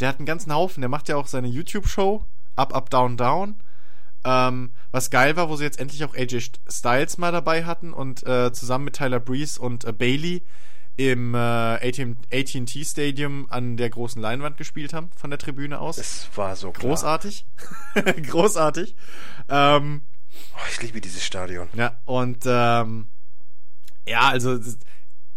[0.01, 0.81] Der hat einen ganzen Haufen.
[0.81, 2.25] Der macht ja auch seine YouTube-Show.
[2.57, 3.57] Up, Up, Down, Down.
[4.25, 8.27] Ähm, was geil war, wo sie jetzt endlich auch AJ Styles mal dabei hatten und
[8.27, 10.43] äh, zusammen mit Tyler Breeze und äh, Bailey
[10.97, 15.97] im äh, AT&T Stadium an der großen Leinwand gespielt haben, von der Tribüne aus.
[15.97, 16.91] Es war so klar.
[16.91, 17.47] Großartig.
[18.29, 18.95] Großartig.
[19.49, 20.03] Ähm,
[20.55, 21.69] Oh, ich liebe dieses Stadion.
[21.75, 23.09] ja, und ähm,
[24.07, 24.79] ja, also das-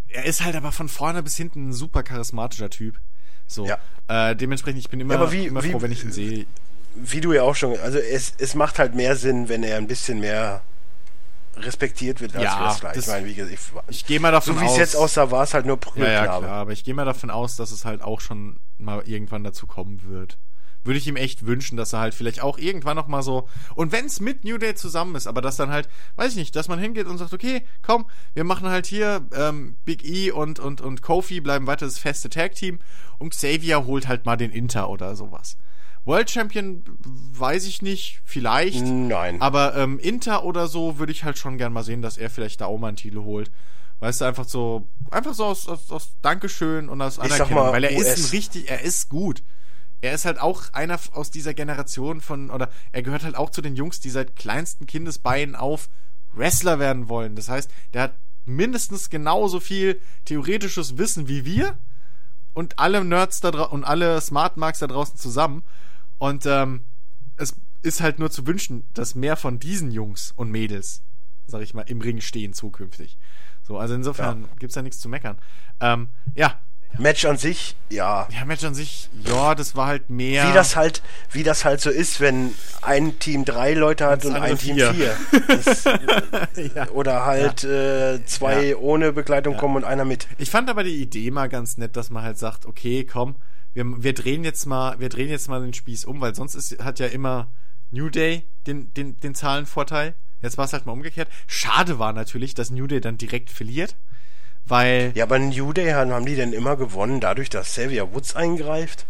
[0.08, 3.00] er ist halt aber von vorne bis hinten ein super charismatischer Typ.
[3.46, 3.66] So.
[3.66, 3.78] Ja.
[4.08, 6.46] Äh, dementsprechend, ich bin immer, Ja, aber wie- immer wie- froh, wenn ich ihn sehe.
[6.96, 9.86] Wie du ja auch schon, also es, es macht halt mehr Sinn, wenn er ein
[9.88, 10.62] bisschen mehr
[11.56, 12.96] respektiert wird als Ja, Wrestler.
[12.96, 13.60] Ich meine, wie gesagt, ich,
[13.96, 15.90] Ich gehe mal davon so wie es jetzt aussah, war es halt nur ja, ja,
[15.90, 16.44] Prügelknabe.
[16.46, 19.66] klar, aber ich gehe mal davon aus, dass es halt auch schon mal irgendwann dazu
[19.66, 20.36] kommen wird.
[20.84, 23.90] Würde ich ihm echt wünschen, dass er halt vielleicht auch irgendwann noch mal so und
[23.92, 26.68] wenn es mit New Day zusammen ist, aber dass dann halt, weiß ich nicht, dass
[26.68, 30.80] man hingeht und sagt, okay, komm, wir machen halt hier ähm, Big E und und
[30.80, 32.78] und Kofi bleiben weiter das feste Tag Team
[33.18, 35.56] und Xavier holt halt mal den Inter oder sowas.
[36.04, 36.82] World Champion
[37.32, 38.84] weiß ich nicht, vielleicht.
[38.84, 39.40] Nein.
[39.40, 42.60] Aber ähm, Inter oder so würde ich halt schon gern mal sehen, dass er vielleicht
[42.60, 43.50] da auch mal einen Titel holt.
[44.00, 47.84] Weißt du, einfach so, einfach so aus, aus, aus Dankeschön und aus Anerkennung, mal, weil
[47.84, 48.18] er ist US.
[48.18, 49.42] ein richtig, er ist gut.
[50.00, 53.62] Er ist halt auch einer aus dieser Generation von, oder er gehört halt auch zu
[53.62, 55.88] den Jungs, die seit kleinsten Kindesbeinen auf
[56.32, 57.36] Wrestler werden wollen.
[57.36, 58.14] Das heißt, der hat
[58.44, 61.78] mindestens genauso viel theoretisches Wissen wie wir
[62.52, 65.64] und alle Nerds da draußen und alle Smart Marks da draußen zusammen.
[66.18, 66.84] Und ähm,
[67.36, 71.02] es ist halt nur zu wünschen, dass mehr von diesen Jungs und Mädels,
[71.46, 73.18] sag ich mal, im Ring stehen zukünftig.
[73.62, 75.38] So, also insofern gibt's da nichts zu meckern.
[75.80, 76.60] Ähm, ja,
[76.98, 78.28] Match an sich, ja.
[78.30, 80.48] ja, Match an sich, ja, das war halt mehr.
[80.48, 81.02] Wie das halt,
[81.32, 84.94] wie das halt so ist, wenn ein Team drei Leute hat und ein Team vier.
[84.94, 85.16] vier.
[85.48, 86.88] Das, ja.
[86.90, 88.76] oder halt äh, zwei Ja.
[88.76, 90.26] ohne Begleitung kommen und einer mit.
[90.38, 93.36] Ich fand aber die Idee mal ganz nett, dass man halt sagt, okay, komm,
[93.72, 96.82] wir, wir drehen jetzt mal, wir drehen jetzt mal den Spieß um, weil sonst ist,
[96.82, 97.48] hat ja immer
[97.90, 100.14] New Day den, den, den Zahlenvorteil.
[100.42, 101.28] Jetzt war es halt mal umgekehrt.
[101.46, 103.96] Schade war natürlich, dass New Day dann direkt verliert,
[104.66, 109.06] weil Ja, aber New Day haben, die denn immer gewonnen, dadurch, dass Xavier Woods eingreift?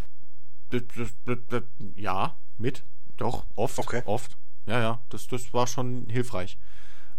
[1.95, 2.83] ja, mit,
[3.17, 4.03] doch, oft, Okay.
[4.07, 4.37] oft.
[4.67, 6.59] Ja, ja, das, das war schon hilfreich.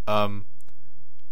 [0.06, 0.44] Ähm,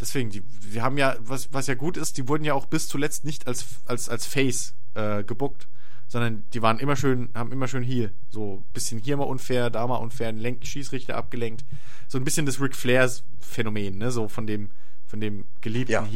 [0.00, 2.88] deswegen, die, die haben ja, was, was ja gut ist, die wurden ja auch bis
[2.88, 5.68] zuletzt nicht als, als, als Face äh, gebuckt,
[6.08, 8.12] sondern die waren immer schön, haben immer schön Heal.
[8.30, 11.64] So ein bisschen hier mal unfair, da mal unfair, einen Lenk Schießrichter abgelenkt.
[12.08, 14.70] So ein bisschen das Ric Flairs Phänomen, ne, so von dem,
[15.06, 16.06] von dem geliebten Ja.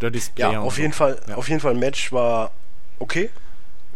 [0.00, 0.10] Heal.
[0.10, 0.80] Dirty Ja, und auf so.
[0.82, 1.34] jeden Fall, Ja.
[1.36, 2.50] auf jeden Fall Match war
[2.98, 3.30] okay.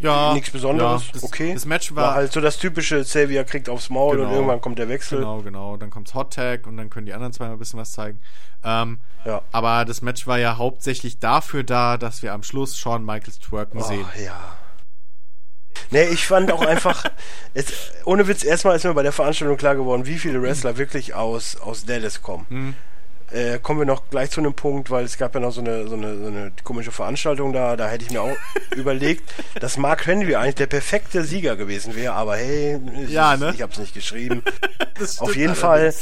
[0.01, 1.53] ja, Nichts Besonderes, ja, das, okay.
[1.55, 4.35] Das Match War war, halt so das typische Xavier kriegt aufs Maul und Genau.
[4.35, 5.19] irgendwann kommt der Wechsel.
[5.21, 5.77] Genau, genau.
[5.77, 8.21] Dann kommt's Hot Tag und dann können die anderen zwei mal ein bisschen was zeigen.
[8.65, 9.43] Ähm, Ja.
[9.53, 13.79] Aber das Match war ja hauptsächlich dafür da, dass wir am Schluss Shawn Michaels twerken
[13.81, 14.05] Oh, sehen.
[14.25, 14.57] ja.
[15.91, 17.05] Nee, ich fand auch einfach,
[17.55, 21.15] es, ohne Witz, erstmal ist mir bei der Veranstaltung klar geworden, wie viele Wrestler wirklich
[21.15, 22.47] aus, aus Dallas kommen.
[22.49, 22.75] Hm.
[23.33, 25.89] Äh, kommen wir noch gleich zu einem Punkt, weil es gab ja noch so eine,
[25.89, 28.37] so eine, so eine komische Veranstaltung da, da hätte ich mir auch
[28.77, 33.53] überlegt, dass Mark Henry eigentlich der perfekte Sieger gewesen wäre, aber hey, ich, Ja, ne?
[33.55, 34.43] ich hab's nicht geschrieben.
[35.19, 35.59] Auf jeden allerdings.
[35.59, 35.95] Fall,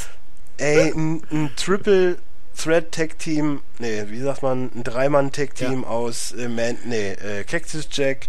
[0.58, 2.16] ey, ein, ein Triple
[2.56, 7.12] Threat Tag Team, nee, wie sagt man, ein Dreimann Tag Team aus äh, Man, nee,
[7.12, 8.26] äh, Cactus Jack,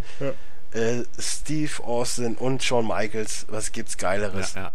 [0.74, 3.46] äh, Steve Austin und Shawn Michaels.
[3.50, 4.54] Was gibt's Geileres?
[4.54, 4.72] Ja, ja.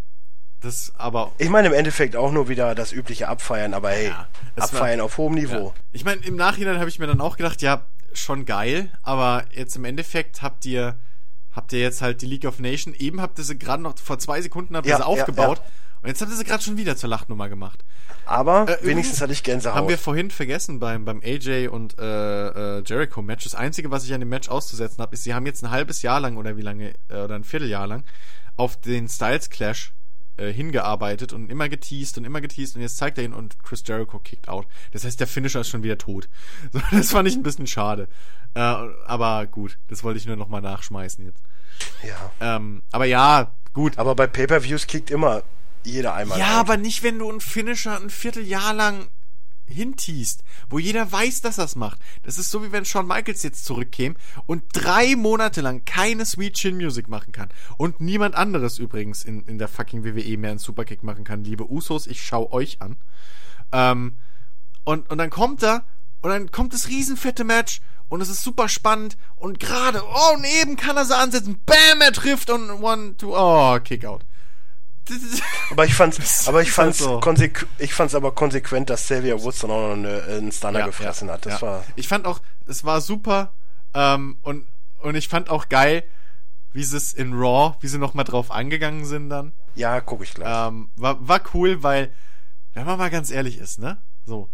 [0.67, 1.33] Das aber.
[1.39, 4.27] Ich meine im Endeffekt auch nur wieder das übliche Abfeiern, aber hey, Ja,
[4.57, 5.69] Abfeiern auf hohem Niveau.
[5.69, 5.75] Ja.
[5.93, 9.77] Ich meine, im Nachhinein habe ich mir dann auch gedacht, ja, schon geil, aber jetzt
[9.77, 10.97] im Endeffekt habt ihr
[11.53, 14.19] habt ihr jetzt halt die League of Nations, eben habt ihr sie gerade noch vor
[14.19, 15.63] zwei Sekunden habt ihr Ja, sie aufgebaut
[16.03, 17.85] und jetzt habt ihr sie gerade schon wieder zur Lachnummer gemacht.
[18.27, 19.77] Aber Äh, wenigstens hatte ich Gänsehaut.
[19.77, 23.45] Haben wir vorhin vergessen beim, beim AJ und äh, äh, Jericho Match.
[23.45, 26.03] Das Einzige, was ich an dem Match auszusetzen habe, ist, sie haben jetzt ein halbes
[26.03, 28.05] Jahr lang oder wie lange, äh, oder ein Vierteljahr lang,
[28.57, 29.93] auf den Styles Clash
[30.37, 33.83] äh, hingearbeitet und immer geteased und immer geteased und jetzt zeigt er ihn und Chris
[33.87, 34.67] Jericho kickt out.
[34.93, 36.29] Das heißt, der Finisher ist schon wieder tot.
[36.73, 38.09] So, das fand ich ein bisschen schade.
[38.55, 41.43] Äh, aber gut, das wollte ich nur nochmal nachschmeißen jetzt.
[42.07, 42.57] Ja.
[42.57, 43.99] Ähm, aber ja, gut.
[43.99, 45.43] Aber bei Pay-Per-Views kickt immer
[45.85, 46.39] jeder einmal.
[46.39, 46.61] Ja, out.
[46.61, 49.09] aber nicht, wenn du einen Finisher ein Vierteljahr lang
[49.67, 51.99] hintiest, wo jeder weiß, dass das macht.
[52.23, 54.15] Das ist so, wie wenn Shawn Michaels jetzt zurückkäme
[54.47, 57.49] und drei Monate lang keine Sweet Chin Music machen kann.
[57.77, 61.45] Und niemand anderes übrigens in, in der fucking WWE mehr einen Superkick machen kann.
[61.45, 62.97] Liebe Usos, ich schau euch an.
[63.73, 64.19] Ähm,
[64.85, 65.85] und, und dann kommt er
[66.23, 70.45] und dann kommt das riesenfette Match und es ist super spannend und gerade, oh, und
[70.45, 71.61] eben kann er sie ansetzen.
[71.67, 74.25] Bam, er trifft und one, two, oh, Kickout.
[75.71, 77.63] Aber ich fand's, aber ich ist halt fand's, so.
[77.79, 81.47] ich fand's aber konsequent, dass Xavier Woods dann auch noch eine, einen Stunner gefressen hat.
[81.47, 81.67] Das ja.
[81.67, 83.53] war, Ich fand auch, es war super
[83.95, 84.67] ähm, und,
[85.01, 86.05] und ich fand auch geil,
[86.73, 89.53] wie sie es in Raw, wie sie nochmal drauf angegangen sind dann.
[89.75, 90.69] ja, guck ich gleich.
[90.69, 92.13] Ähm, war, war cool, weil,
[92.75, 93.97] wenn man mal ganz ehrlich ist, ne?
[94.27, 94.51] So,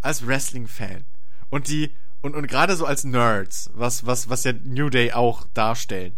[0.00, 1.04] als Wrestling-Fan
[1.50, 5.46] und die, und, und gerade so als Nerds, was, was, was ja New Day auch
[5.52, 6.16] darstellen.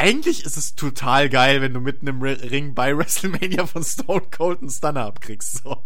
[0.00, 4.22] Eigentlich ist es total geil, wenn du mitten im Ri- Ring bei WrestleMania von Stone
[4.30, 5.62] Cold einen Stunner abkriegst.
[5.62, 5.84] So.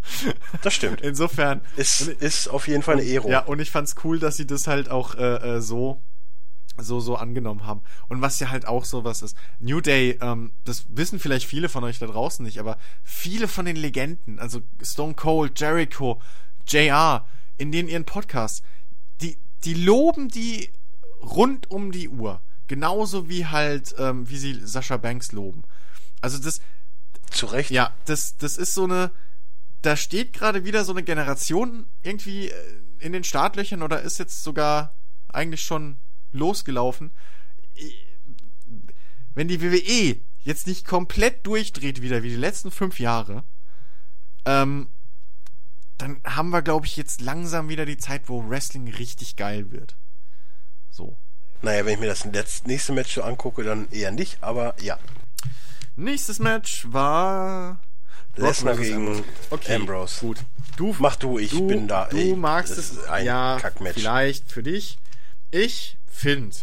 [0.63, 1.01] Das stimmt.
[1.01, 1.61] Insofern.
[1.77, 3.29] Ist, ist auf jeden Fall eine Ehre.
[3.29, 6.01] Ja, und ich fand's cool, dass sie das halt auch äh, äh, so
[6.77, 7.83] so so angenommen haben.
[8.09, 9.37] Und was ja halt auch sowas ist.
[9.61, 13.65] New Day, ähm, das wissen vielleicht viele von euch da draußen nicht, aber viele von
[13.65, 16.21] den Legenden, also Stone Cold, Jericho,
[16.67, 17.27] JR,
[17.59, 18.63] in den ihren Podcasts,
[19.21, 20.69] die die loben die
[21.23, 25.63] rund um die Uhr, genauso wie halt ähm, wie sie Sascha Banks loben.
[26.21, 26.61] Also das
[27.31, 27.71] Zu Recht.
[27.71, 29.11] ja, das, das ist so eine.
[29.83, 32.55] Da steht gerade wieder so eine Generation irgendwie äh,
[33.01, 34.95] in den Startlöchern oder ist jetzt sogar
[35.29, 35.99] eigentlich schon
[36.33, 37.11] losgelaufen.
[37.77, 37.93] I-
[39.35, 43.45] Wenn die WWE jetzt nicht komplett durchdreht wieder wie die letzten fünf Jahre,
[44.47, 44.89] ähm,
[45.99, 49.97] dann haben wir, glaube ich, jetzt langsam wieder die Zeit, wo Wrestling richtig geil wird.
[50.91, 51.19] So.
[51.65, 54.99] Naja, wenn ich mir das nächste Match so angucke, dann eher nicht, aber ja.
[55.97, 57.81] Nächstes Match war
[58.35, 59.25] Brock Lesnar gegen Ambrose.
[59.49, 60.21] Okay, Ambrose.
[60.21, 60.39] Gut.
[60.77, 62.07] Du Mach du, ich du, bin da.
[62.07, 63.95] Du ey, magst es, ein ja, Kackmatch.
[63.95, 64.99] vielleicht für dich.
[65.53, 66.55] Ich finde,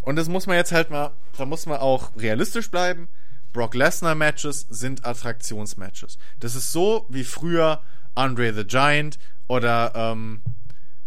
[0.00, 3.08] und das muss man jetzt halt mal, da muss man auch realistisch bleiben.
[3.52, 6.18] Brock Lesnar Matches sind Attraktionsmatches.
[6.40, 7.80] Das ist so wie früher
[8.16, 10.42] Andre the Giant oder ähm,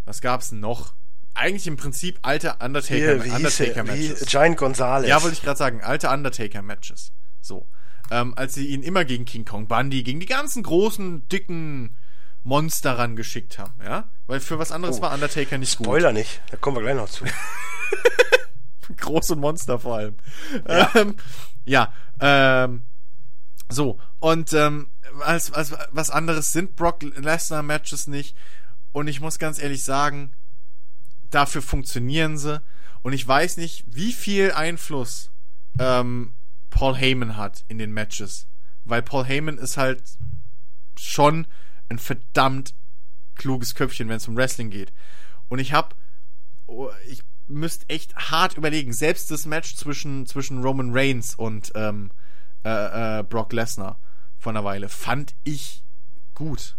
[0.06, 0.94] was gab's noch?
[1.40, 3.84] Eigentlich im Prinzip alte Undertaker, Hier, wie Undertaker.
[4.26, 5.08] Giant Gonzalez.
[5.10, 7.14] Ja, wollte ich gerade sagen, alte Undertaker-Matches.
[7.42, 7.68] So.
[8.12, 11.96] Ähm, als sie ihn immer gegen King Kong Bundy, gegen die ganzen großen, dicken
[12.44, 14.10] Monster rangeschickt haben, ja?
[14.28, 15.02] Weil für was anderes Oh.
[15.04, 17.24] war Undertaker nicht Spoiler nicht, da kommen wir gleich noch zu.
[17.24, 17.34] gut.
[18.98, 20.18] Große Monster vor allem.
[20.68, 21.16] Ja, ähm,
[21.66, 22.82] ja ähm,
[23.70, 24.00] so.
[24.20, 24.90] Und ähm,
[25.22, 28.36] als, als was anderes sind Brock Lesnar-Matches nicht.
[28.92, 30.32] Und ich muss ganz ehrlich sagen,
[31.30, 32.62] dafür funktionieren sie.
[33.02, 35.32] Und ich weiß nicht, wie viel Einfluss
[35.80, 36.34] ähm,
[36.70, 38.48] Paul Heyman hat in den Matches.
[38.84, 40.04] Weil Paul Heyman ist halt
[40.98, 41.48] schon
[41.90, 42.74] ein verdammt
[43.36, 44.94] kluges Köpfchen, wenn es um Wrestling geht.
[45.48, 45.96] Und ich hab,
[46.68, 48.94] oh, ich müsste echt hart überlegen.
[48.94, 52.12] Selbst das Match zwischen, zwischen Roman Reigns und ähm,
[52.64, 54.00] äh, äh, Brock Lesnar
[54.38, 55.84] vor einer Weile fand ich
[56.36, 56.78] gut.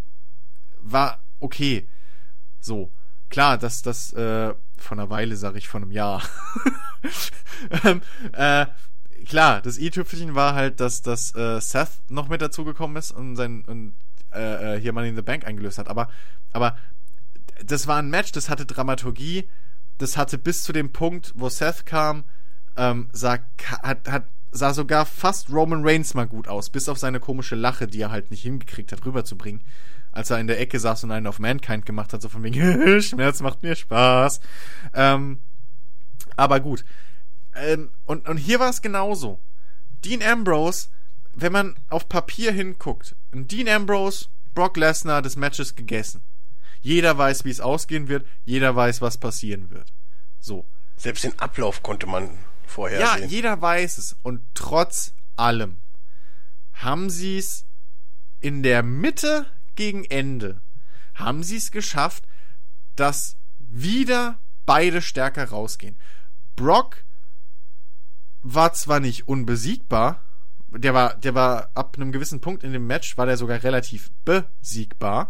[0.80, 1.88] War okay.
[2.60, 2.90] So.
[3.30, 6.22] Klar, dass das äh, von einer Weile, sage ich, von einem Jahr.
[7.84, 8.02] ähm,
[8.32, 8.66] äh,
[9.24, 13.64] klar, das i-Tüpfelchen war halt, dass, dass äh, Seth noch mit dazugekommen ist und sein
[13.66, 13.94] und
[14.32, 15.88] äh, äh, hier Money in the Bank eingelöst hat.
[15.88, 16.08] Aber,
[16.52, 16.76] aber
[17.64, 19.48] das war ein Match, das hatte Dramaturgie,
[19.98, 22.24] das hatte bis zu dem Punkt, wo Seth kam,
[22.76, 23.38] ähm, sah,
[23.82, 27.86] hat, hat, sah sogar fast Roman Reigns mal gut aus, bis auf seine komische Lache,
[27.86, 29.62] die er halt nicht hingekriegt hat, rüberzubringen.
[30.12, 33.00] Als er in der Ecke saß und einen auf Mankind gemacht hat, so von wegen,
[33.02, 34.40] Schmerz macht mir Spaß.
[34.94, 35.40] Ähm,
[36.36, 36.84] aber gut.
[37.54, 39.40] Ähm, und, und hier war es genauso.
[40.04, 40.88] Dean Ambrose,
[41.34, 46.22] wenn man auf Papier hinguckt, Dean Ambrose, Brock Lesnar des Matches gegessen.
[46.82, 49.92] Jeder weiß, wie es ausgehen wird, jeder weiß, was passieren wird.
[50.40, 50.64] So.
[50.96, 52.30] Selbst den Ablauf konnte man
[52.66, 53.28] vorher Ja, sehen.
[53.28, 54.16] jeder weiß es.
[54.22, 55.76] Und trotz allem
[56.72, 57.64] haben sie es
[58.40, 59.46] in der Mitte
[59.80, 60.60] gegen Ende,
[61.14, 62.28] haben sie es geschafft,
[62.96, 65.96] dass wieder beide stärker rausgehen.
[66.54, 67.02] Brock
[68.42, 70.20] war zwar nicht unbesiegbar,
[70.68, 74.10] der war, der war ab einem gewissen Punkt in dem Match, war der sogar relativ
[74.26, 75.28] besiegbar,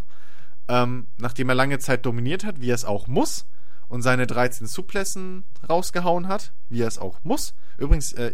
[0.67, 3.47] ähm, nachdem er lange Zeit dominiert hat, wie er es auch muss,
[3.87, 7.55] und seine 13 Suplessen rausgehauen hat, wie er es auch muss.
[7.79, 8.33] Übrigens, äh,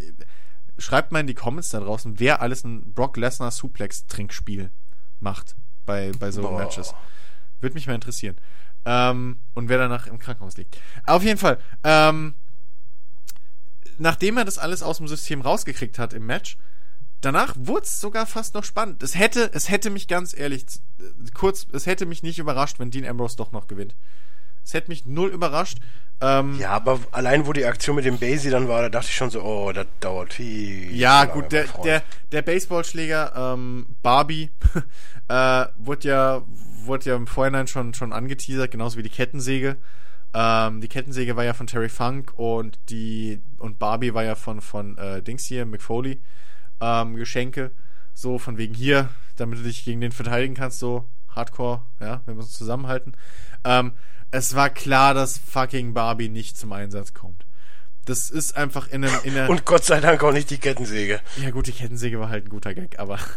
[0.79, 4.71] schreibt mal in die Comments da draußen, wer alles ein Brock Lesnar Suplex Trinkspiel
[5.21, 5.57] macht
[5.87, 6.59] bei, bei so Boah.
[6.59, 6.95] Matches.
[7.61, 8.37] Würde mich mal interessieren.
[8.85, 10.79] Ähm, und wer danach im Krankenhaus liegt.
[11.07, 12.35] Auf jeden Fall, ähm,
[13.99, 16.59] nachdem er das alles aus dem System rausgekriegt hat im Match,
[17.21, 19.03] danach wurde es sogar fast noch spannend.
[19.03, 20.67] Es hätte, es hätte mich ganz ehrlich,
[20.99, 23.97] äh, kurz, es hätte mich nicht überrascht, wenn Dean Ambrose doch noch gewinnt.
[24.67, 25.79] Es hätte mich null überrascht.
[26.21, 29.15] Ähm, Ja, aber allein wo die Aktion mit dem Basie dann war, da dachte ich
[29.15, 30.93] schon so, oh, das dauert viel.
[30.95, 32.03] Ja, lange, gut, der, der,
[32.33, 34.51] der Baseballschläger ähm, Barbie
[35.29, 36.43] äh, wurde ja,
[36.85, 39.77] wurde ja im Vorhinein schon, schon angeteasert, genauso wie die Kettensäge.
[40.35, 44.61] Ähm, die Kettensäge war ja von Terry Funk und die und Barbie war ja von,
[44.61, 46.21] von äh, Dings hier, McFoley,
[46.81, 47.71] ähm, Geschenke.
[48.15, 52.37] So von wegen hier, damit du dich gegen den verteidigen kannst, so hardcore, ja, wenn
[52.37, 53.13] wir uns zusammenhalten.
[53.65, 53.93] Ähm,
[54.31, 57.45] es war klar, dass fucking Barbie nicht zum Einsatz kommt.
[58.05, 59.51] Das ist einfach in, einem, in einer.
[59.51, 61.21] Und Gott sei Dank auch nicht die Kettensäge.
[61.43, 63.19] Ja, gut, die Kettensäge war halt ein guter Gag, aber.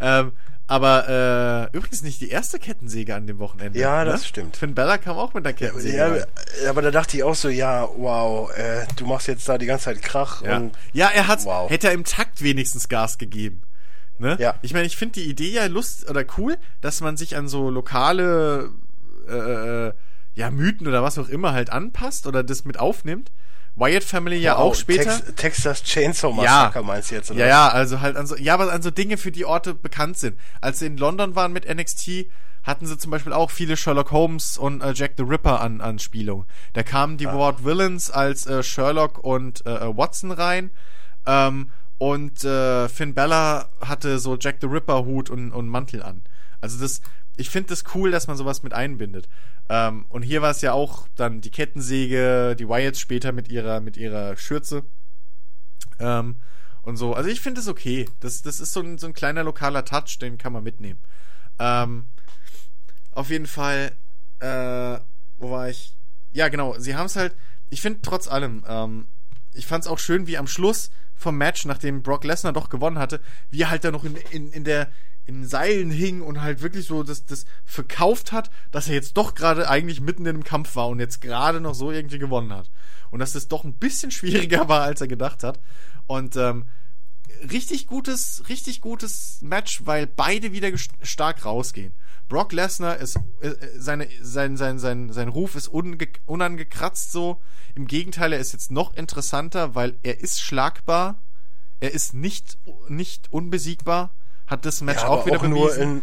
[0.00, 0.32] Ähm,
[0.66, 3.78] aber äh, übrigens nicht die erste Kettensäge an dem Wochenende.
[3.78, 4.10] Ja, ne?
[4.10, 4.58] das stimmt.
[4.58, 5.96] Finn Bella kam auch mit der Kettensäge.
[5.96, 6.24] Ja, rein.
[6.68, 9.86] aber da dachte ich auch so, ja, wow, äh, du machst jetzt da die ganze
[9.86, 10.58] Zeit Krach ja.
[10.58, 11.70] und ja, er hat, Wow.
[11.70, 13.62] hätte er im Takt wenigstens Gas gegeben.
[14.18, 14.36] Ne?
[14.38, 14.56] Ja.
[14.60, 17.70] Ich meine, ich finde die Idee ja lust oder cool, dass man sich an so
[17.70, 18.70] lokale
[19.26, 19.92] äh,
[20.38, 23.32] ja, Mythen oder was auch immer halt anpasst oder das mit aufnimmt.
[23.74, 25.10] Wyatt Family ja auch später.
[25.10, 27.40] Tex Texas Chainsaw Massacre meinst du jetzt, oder?
[27.40, 30.16] Ja, ja, also halt an so, ja, aber an so Dinge, für die Orte bekannt
[30.16, 30.38] sind.
[30.60, 32.26] Als sie in London waren mit NXT,
[32.62, 35.98] hatten sie zum Beispiel auch viele Sherlock Holmes und äh, Jack the Ripper an, an
[35.98, 36.46] Spielung.
[36.72, 40.70] Da kamen die Ward Villains als äh, Sherlock und äh, äh, Watson rein.
[41.26, 46.22] Ähm, und äh, Finn Bella hatte so Jack the Ripper Hut und, und Mantel an.
[46.60, 47.00] Also das,
[47.36, 49.28] ich finde das cool, dass man sowas mit einbindet.
[49.68, 53.80] Ähm, und hier war es ja auch dann die Kettensäge, die Wyatts später mit ihrer,
[53.80, 54.84] mit ihrer Schürze.
[55.98, 56.36] Ähm,
[56.82, 57.12] und so.
[57.14, 58.08] Also ich finde es okay.
[58.20, 61.00] Das, das ist so ein, so ein kleiner lokaler Touch, den kann man mitnehmen.
[61.58, 62.06] Ähm,
[63.12, 63.92] auf jeden Fall,
[64.40, 64.98] äh,
[65.38, 65.94] wo war ich?
[66.32, 67.34] Ja, genau, sie haben es halt,
[67.68, 69.08] ich finde trotz allem, ähm,
[69.52, 72.98] ich fand es auch schön, wie am Schluss vom Match, nachdem Brock Lesnar doch gewonnen
[72.98, 73.20] hatte,
[73.50, 74.88] wie er halt da noch in, in, in der
[75.28, 79.34] in Seilen hing und halt wirklich so das, das verkauft hat, dass er jetzt doch
[79.34, 82.70] gerade eigentlich mitten in einem Kampf war und jetzt gerade noch so irgendwie gewonnen hat.
[83.10, 85.60] Und dass das doch ein bisschen schwieriger war, als er gedacht hat.
[86.06, 86.64] Und ähm,
[87.50, 90.70] richtig gutes, richtig gutes Match, weil beide wieder
[91.02, 91.94] stark rausgehen.
[92.30, 97.42] Brock Lesnar ist äh, seine, sein, sein, sein, sein Ruf ist unge unangekratzt so.
[97.74, 101.22] Im Gegenteil, er ist jetzt noch interessanter, weil er ist schlagbar.
[101.80, 102.56] Er ist nicht,
[102.88, 104.14] nicht unbesiegbar.
[104.48, 105.82] Hat das Match Ja, auch wieder auch nur bewiesen.
[105.98, 106.02] in,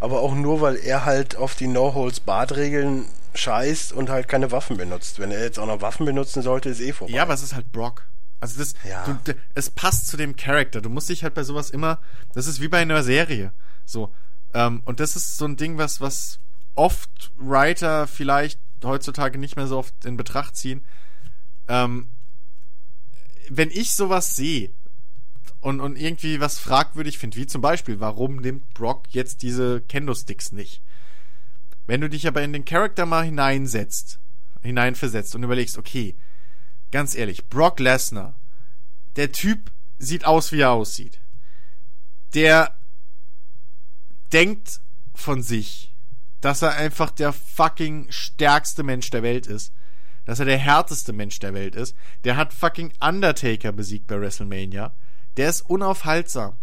[0.00, 5.18] aber auch nur, weil er halt auf die No-Holds-Barred-Regeln scheißt und halt keine Waffen benutzt.
[5.18, 7.12] Wenn er jetzt auch noch Waffen benutzen sollte, ist eh vorbei.
[7.14, 8.06] Ja, aber es ist halt Brock.
[8.40, 9.04] Also das, Ja.
[9.24, 10.80] du, es passt zu dem Charakter.
[10.80, 11.98] Du musst dich halt bei sowas immer,
[12.34, 13.52] das ist wie bei einer Serie.
[13.84, 14.12] So.
[14.52, 16.38] Ähm, und das ist so ein Ding, was, was
[16.74, 20.84] oft Writer vielleicht heutzutage nicht mehr so oft in Betracht ziehen.
[21.68, 22.10] Ähm,
[23.48, 24.70] wenn ich sowas sehe
[25.64, 30.52] und, und irgendwie was fragwürdig finde, wie zum Beispiel, warum nimmt Brock jetzt diese Kendo-Sticks
[30.52, 30.82] nicht?
[31.86, 34.20] Wenn du dich aber in den Charakter mal hineinsetzt,
[34.60, 36.16] hineinversetzt und überlegst, okay,
[36.90, 38.38] ganz ehrlich, Brock Lesnar,
[39.16, 41.18] der Typ sieht aus, wie er aussieht.
[42.34, 42.76] Der
[44.34, 44.82] denkt
[45.14, 45.94] von sich,
[46.42, 49.72] dass er einfach der fucking stärkste Mensch der Welt ist.
[50.26, 51.96] Dass er der härteste Mensch der Welt ist.
[52.24, 54.92] Der hat fucking Undertaker besiegt bei WrestleMania.
[55.36, 56.56] Der ist unaufhaltsam.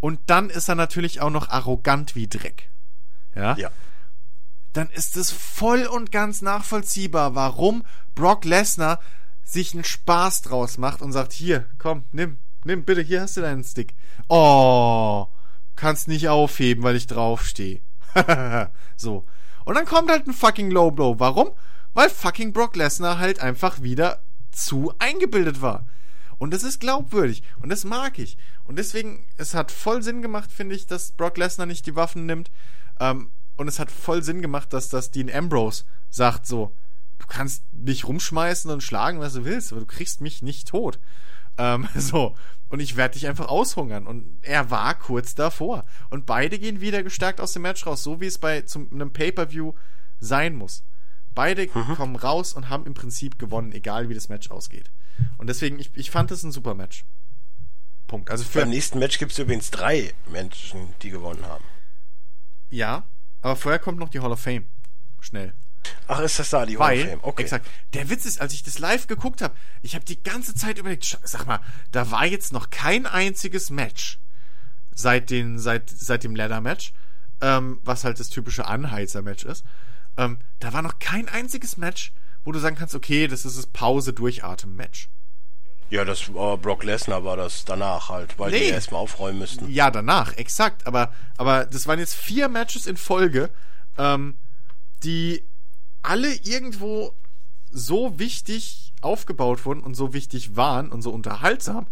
[0.00, 2.70] Und dann ist er natürlich auch noch arrogant wie Dreck.
[3.34, 3.56] Ja?
[3.56, 3.70] Ja.
[4.72, 7.82] dann ist es voll und ganz nachvollziehbar, warum
[8.14, 9.00] Brock Lesnar
[9.44, 13.42] sich einen Spaß draus macht und sagt, hier, komm, nimm, nimm, bitte, hier hast du
[13.42, 13.94] deinen Stick.
[14.28, 15.28] Oh,
[15.76, 17.80] kannst nicht aufheben, weil ich draufstehe.
[18.96, 19.24] so.
[19.64, 21.18] Und dann kommt halt ein fucking Low Blow.
[21.18, 21.50] Warum?
[21.94, 25.86] Weil fucking Brock Lesnar halt einfach wieder zu eingebildet war.
[26.42, 27.44] Und das ist glaubwürdig.
[27.60, 28.36] Und das mag ich.
[28.64, 32.26] Und deswegen, es hat voll Sinn gemacht, finde ich, dass Brock Lesnar nicht die Waffen
[32.26, 32.50] nimmt.
[32.98, 36.74] Ähm, und es hat voll Sinn gemacht, dass das Dean Ambrose sagt so,
[37.20, 40.98] du kannst mich rumschmeißen und schlagen, was du willst, aber du kriegst mich nicht tot.
[41.58, 42.34] Ähm, so.
[42.68, 44.08] Und ich werde dich einfach aushungern.
[44.08, 45.84] Und er war kurz davor.
[46.10, 49.12] Und beide gehen wieder gestärkt aus dem Match raus, so wie es bei zum, einem
[49.12, 49.74] Pay-Per-View
[50.18, 50.82] sein muss.
[51.36, 54.90] Beide kommen raus und haben im Prinzip gewonnen, egal wie das Match ausgeht.
[55.38, 57.04] Und deswegen, ich, ich fand es ein super Match.
[58.06, 58.30] Punkt.
[58.30, 58.60] Also für.
[58.60, 61.64] Beim nächsten Match gibt es übrigens drei Menschen, die gewonnen haben.
[62.70, 63.04] Ja,
[63.40, 64.66] aber vorher kommt noch die Hall of Fame.
[65.20, 65.54] Schnell.
[66.06, 67.20] Ach, ist das da, die Hall of Weil, Fame?
[67.22, 67.42] Okay.
[67.42, 67.66] exakt.
[67.92, 71.18] Der Witz ist, als ich das live geguckt habe, ich habe die ganze Zeit überlegt,
[71.22, 71.60] sag mal,
[71.90, 74.18] da war jetzt noch kein einziges Match
[74.94, 76.92] seit, den, seit, seit dem Ladder-Match,
[77.40, 79.64] ähm, was halt das typische Anheizer-Match ist.
[80.16, 82.12] Ähm, da war noch kein einziges Match,
[82.44, 85.08] wo du sagen kannst, okay, das ist das Pause-Durchatmen-Match.
[85.90, 88.58] Ja, das äh, Brock Lesnar war das danach halt, weil Nee.
[88.60, 89.70] die erstmal aufräumen müssten.
[89.70, 90.86] Ja, danach, exakt.
[90.86, 93.50] Aber, aber das waren jetzt vier Matches in Folge,
[93.98, 94.36] ähm,
[95.02, 95.44] die
[96.02, 97.14] alle irgendwo
[97.70, 101.86] so wichtig aufgebaut wurden und so wichtig waren und so unterhaltsam,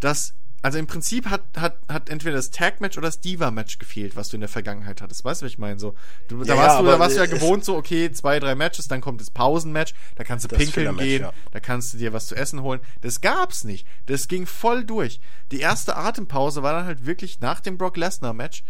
[0.00, 4.28] dass, also im Prinzip hat, hat, hat entweder das Tag-Match oder das Diva-Match gefehlt, was
[4.28, 5.24] du in der Vergangenheit hattest.
[5.24, 5.78] Weißt du, was ich meine?
[5.78, 5.94] So,
[6.28, 8.54] du, da Ja, warst ja, du, da warst du ja gewohnt, so, okay, zwei, drei
[8.54, 11.32] Matches, dann kommt das Pausenmatch, da kannst du pinkeln gehen, ja.
[11.52, 12.80] da kannst du dir was zu essen holen.
[13.00, 13.86] Das gab's nicht.
[14.06, 15.20] Das ging voll durch.
[15.50, 18.62] Die erste Atempause war dann halt wirklich nach dem Brock Lesnar Match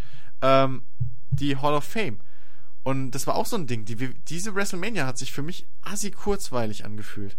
[0.42, 0.82] ähm,
[1.30, 2.20] die Hall of Fame.
[2.82, 3.84] Und das war auch so ein Ding.
[3.84, 7.36] Die, diese WrestleMania hat sich für mich assi kurzweilig angefühlt.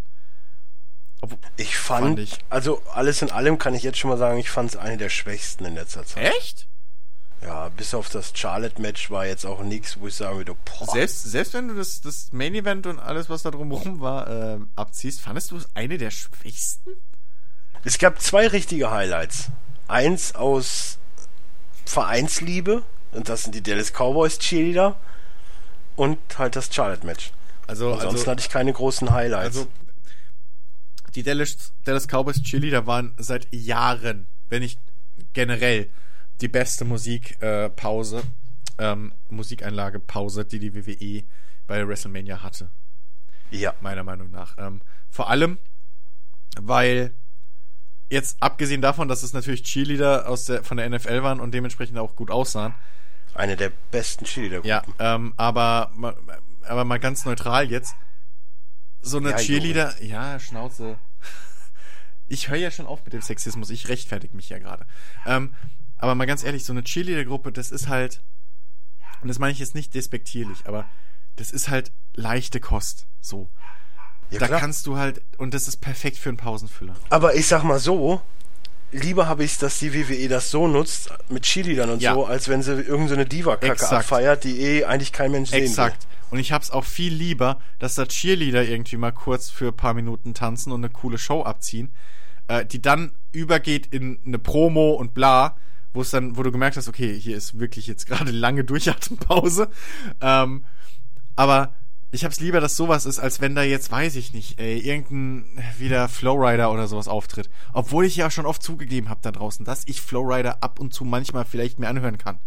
[1.57, 2.39] Ich fand, Fand ich.
[2.49, 5.09] also alles in allem kann ich jetzt schon mal sagen, ich fand es eine der
[5.09, 6.33] schwächsten in letzter Zeit.
[6.35, 6.67] echt?
[7.43, 10.91] Ja, bis auf das Charlotte-Match war jetzt auch nichts, wo ich sagen würde, boah.
[10.91, 14.59] Selbst, selbst wenn du das, das Main Event und alles, was da drumherum war, äh,
[14.75, 16.91] abziehst, fandest du es eine der schwächsten?
[17.83, 19.47] Es gab zwei richtige Highlights.
[19.87, 20.99] Eins aus
[21.85, 24.95] Vereinsliebe, und das sind die Dallas Cowboys Cheerleader,
[25.95, 27.31] und halt das Charlotte-Match.
[27.65, 29.57] Also, Ansonsten also, hatte ich keine großen Highlights.
[29.57, 29.67] Also,
[31.15, 34.79] die Dallas, Dallas Cowboys Cheerleader waren seit Jahren, wenn nicht
[35.33, 35.89] generell,
[36.41, 38.23] die beste Musikpause, äh, Pause,
[38.77, 41.23] ähm, Musikeinlage-Pause, die die WWE
[41.67, 42.71] bei WrestleMania hatte,
[43.51, 43.73] ja.
[43.81, 44.57] meiner Meinung nach.
[44.57, 45.59] Ähm, vor allem,
[46.59, 47.13] weil
[48.09, 51.97] jetzt abgesehen davon, dass es natürlich Cheerleader aus der, von der NFL waren und dementsprechend
[51.97, 52.73] auch gut aussahen,
[53.33, 54.65] Eine der besten Cheerleader.
[54.65, 55.91] ja, ähm, aber,
[56.63, 57.95] aber mal ganz neutral jetzt.
[59.01, 60.97] So eine Ja, Cheerleader, ja, Schnauze.
[62.27, 64.85] Ich höre ja schon auf mit dem Sexismus, ich rechtfertige mich ja gerade.
[65.25, 65.53] Ähm,
[65.97, 68.21] aber mal ganz ehrlich, so eine Cheerleader-Gruppe, das ist halt,
[69.21, 70.85] und das meine ich jetzt nicht despektierlich, aber
[71.35, 73.49] das ist halt leichte Kost, so.
[74.29, 74.59] Ja, da klar.
[74.59, 76.95] kannst du halt, und das ist perfekt für einen Pausenfüller.
[77.09, 78.21] Aber ich sag mal so,
[78.91, 82.13] lieber habe ich es, dass die WWE das so nutzt, mit Cheerleadern und Ja.
[82.13, 83.93] so, als wenn sie irgendeine so eine Diva-Kacke Exakt.
[83.93, 86.07] abfeiert, die eh eigentlich kein Mensch sehen Exakt.
[86.29, 89.93] Und ich hab's auch viel lieber, dass da Cheerleader irgendwie mal kurz für ein paar
[89.93, 91.91] Minuten tanzen und eine coole Show abziehen,
[92.47, 95.57] äh, die dann übergeht in eine Promo und bla,
[95.93, 99.69] wo es dann, wo du gemerkt hast, okay, hier ist wirklich jetzt gerade lange Durchatempause.
[100.21, 100.63] Ähm,
[101.35, 101.73] aber
[102.11, 105.45] ich hab's lieber, dass sowas ist, als wenn da jetzt, weiß ich nicht, ey, irgendein
[105.77, 107.49] wieder Flowrider oder sowas auftritt.
[107.73, 111.05] Obwohl ich ja schon oft zugegeben habe da draußen, dass ich Flowrider ab und zu
[111.05, 112.39] manchmal vielleicht mir anhören kann.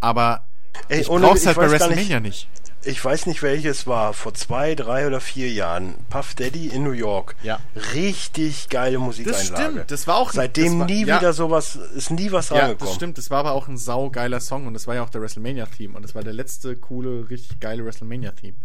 [0.00, 0.44] Aber
[0.88, 2.48] Ey, ich ohne- brauch's halt bei gar nicht- WrestleMania nicht.
[2.84, 4.12] Ich weiß nicht, welches war.
[4.14, 5.94] Vor zwei, drei oder vier Jahren.
[6.10, 7.34] Puff Daddy in New York.
[7.42, 7.58] Ja.
[7.94, 9.50] Richtig geile Musikeinlage.
[9.50, 12.50] Das stimmt, das war auch Seitdem das war, nie ja, wieder sowas, ist nie was
[12.50, 12.94] Ja, das rangekommen.
[12.94, 15.94] stimmt, das war aber auch ein saugeiler Song und das war ja auch der WrestleMania-Theme
[15.96, 18.56] und das war der letzte coole, richtig geile WrestleMania-Theme.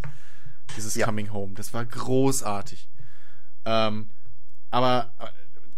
[0.78, 1.06] Dieses Ja.
[1.08, 2.88] Coming Home, das war großartig.
[3.66, 4.10] Ähm,
[4.70, 5.26] aber äh,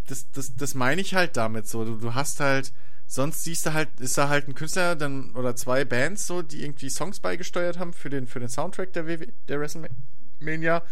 [0.08, 1.86] das, das, das meine ich halt damit so.
[1.86, 2.74] Du, du hast halt,
[3.08, 6.64] sonst siehst du halt, ist da halt ein Künstler dann oder zwei Bands so, die
[6.64, 10.84] irgendwie Songs beigesteuert haben für den, für den Soundtrack der, WW, der WrestleMania.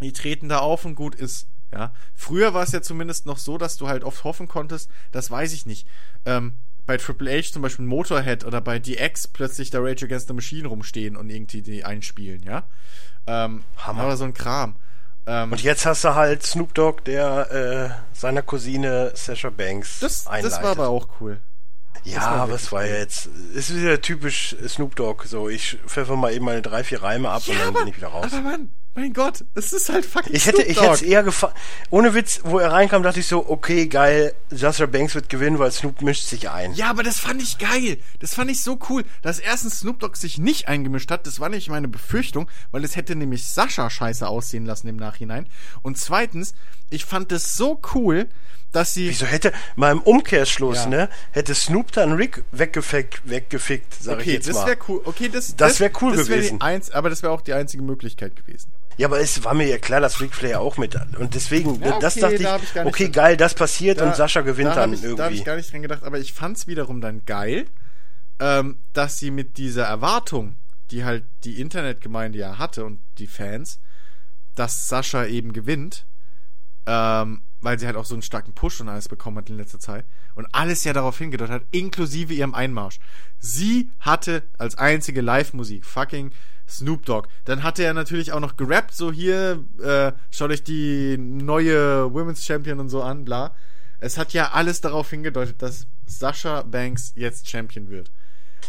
[0.00, 1.48] Die treten da auf und gut ist.
[1.72, 1.92] Ja.
[2.14, 5.52] Früher war es ja zumindest noch so, dass du halt oft hoffen konntest, das weiß
[5.52, 5.86] ich nicht.
[6.24, 6.54] Ähm,
[6.86, 10.68] bei Triple H zum Beispiel Motorhead oder bei DX plötzlich der Rage Against the Machine
[10.68, 12.66] rumstehen und irgendwie die einspielen, ja.
[13.26, 14.02] Ähm, Hammer.
[14.02, 14.76] Aber so ein Kram.
[15.28, 20.26] Ähm, Und jetzt hast du halt Snoop Dogg, der äh, seiner Cousine Sasha Banks das,
[20.26, 20.52] einleitet.
[20.52, 21.38] das war aber auch cool.
[22.04, 25.24] Ja, aber es war ja jetzt, ist wieder typisch Snoop Dogg.
[25.26, 28.08] So, ich pfeffer mal eben meine drei, vier Reime ab und dann bin ich wieder
[28.08, 28.32] raus.
[28.32, 31.54] aber Mann, mein Gott, es ist halt fucking Ich hätte, ich hätte es eher gefallen.
[31.90, 35.70] Ohne Witz, wo er reinkam, dachte ich so, okay, geil, Sasha Banks wird gewinnen, weil
[35.70, 36.74] Snoop mischt sich ein.
[36.74, 37.98] Ja, aber das fand ich geil.
[38.18, 41.26] Das fand ich so cool, dass erstens Snoop Dogg sich nicht eingemischt hat.
[41.26, 45.46] Das war nicht meine Befürchtung, weil es hätte nämlich Sascha scheiße aussehen lassen im Nachhinein.
[45.82, 46.54] Und zweitens,
[46.90, 48.28] ich fand das so cool,
[48.72, 49.08] dass sie.
[49.08, 50.86] Wieso hätte, mal im Umkehrschluss, Ja.
[50.86, 54.66] ne, hätte Snoop dann Rick weggefickt, weggefickt, sag ich Okay, jetzt das mal.
[54.66, 55.00] wäre cool.
[55.04, 56.60] Okay, das, Das wär cool das wär die gewesen.
[56.60, 58.70] Eins, aber das wäre auch die einzige Möglichkeit gewesen.
[58.98, 60.94] Ja, aber es war mir ja klar, dass Ric Flair auch mit.
[61.18, 62.34] Und deswegen, Ja, das okay, dachte
[62.64, 65.06] ich, da ich okay, geil, das passiert und Da- Sascha gewinnt da dann ich, Da
[65.08, 65.36] habe irgendwie.
[65.38, 67.66] ich gar nicht dran gedacht, aber ich fand's wiederum dann geil,
[68.40, 70.56] ähm, dass sie mit dieser Erwartung,
[70.90, 73.78] die halt die Internetgemeinde ja hatte und die Fans,
[74.56, 76.04] dass Sascha eben gewinnt,
[76.86, 79.78] ähm, weil sie halt auch so einen starken Push und alles bekommen hat in letzter
[79.78, 80.04] Zeit
[80.34, 82.98] und alles ja darauf hingedeutet hat, inklusive ihrem Einmarsch.
[83.38, 86.32] Sie hatte als einzige Live-Musik fucking
[86.68, 87.28] Snoop Dogg.
[87.44, 92.44] Dann hatte er natürlich auch noch gerappt, so hier, äh, schaut euch die neue Women's
[92.44, 93.54] Champion und so an, bla.
[94.00, 98.10] Es hat ja alles darauf hingedeutet, dass Sascha Banks jetzt Champion wird.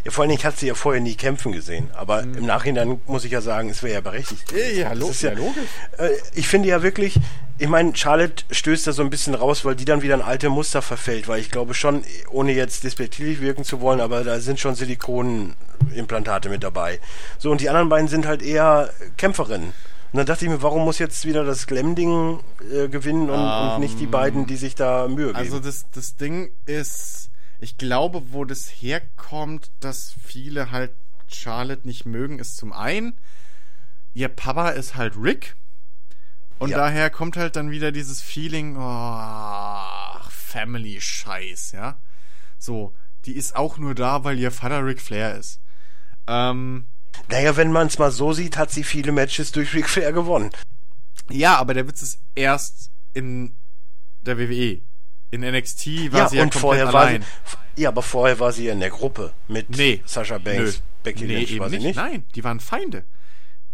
[0.05, 1.89] Ja, vor allen Dingen hat sie ja vorher nie kämpfen gesehen.
[1.93, 2.37] Aber Mhm.
[2.39, 4.51] im Nachhinein muss ich ja sagen, es wäre ja berechtigt.
[4.75, 5.63] Ja, Das ist ja- logisch.
[5.97, 7.15] Äh, ich finde ja wirklich,
[7.57, 10.49] ich meine, Charlotte stößt da so ein bisschen raus, weil die dann wieder in alte
[10.49, 14.59] Muster verfällt, weil ich glaube schon, ohne jetzt despektierlich wirken zu wollen, aber da sind
[14.59, 16.99] schon Silikonimplantate mit dabei.
[17.37, 19.73] So, und die anderen beiden sind halt eher Kämpferinnen.
[20.11, 22.39] Und dann dachte ich mir, warum muss jetzt wieder das Glam-Ding
[22.73, 25.35] äh, gewinnen und, und nicht die beiden, die sich da Mühe geben?
[25.37, 27.18] Also das, das Ding ist,
[27.59, 30.91] ich glaube, wo das herkommt, dass viele halt
[31.27, 33.17] Charlotte nicht mögen, ist zum einen,
[34.13, 35.55] ihr Papa ist halt Rick.
[36.57, 36.77] Und Ja.
[36.77, 41.97] daher kommt halt dann wieder dieses Feeling, oh, Family-Scheiß, ja.
[42.57, 42.93] So,
[43.25, 45.61] die ist auch nur da, weil ihr Vater Ric Flair ist.
[46.27, 46.87] Ähm,
[47.29, 50.51] naja, wenn man es mal so sieht, hat sie viele Matches durch Ric Flair gewonnen.
[51.29, 53.55] ja, aber der Witz ist erst in
[54.21, 54.81] der WWE.
[55.31, 57.21] In NXT war ja, sie ja und komplett vorher allein.
[57.21, 57.27] war
[57.75, 60.01] sie, ja, aber vorher war sie ja in der Gruppe mit Nee.
[60.05, 60.83] Sasha Banks, Nö.
[61.03, 61.85] Becky nee, Lynch, war sie nicht.
[61.85, 61.95] nicht?
[61.95, 63.03] Nein, die waren Feinde.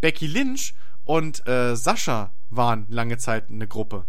[0.02, 0.74] Becky Lynch
[1.06, 4.06] und äh, Sascha waren lange Zeit eine Gruppe.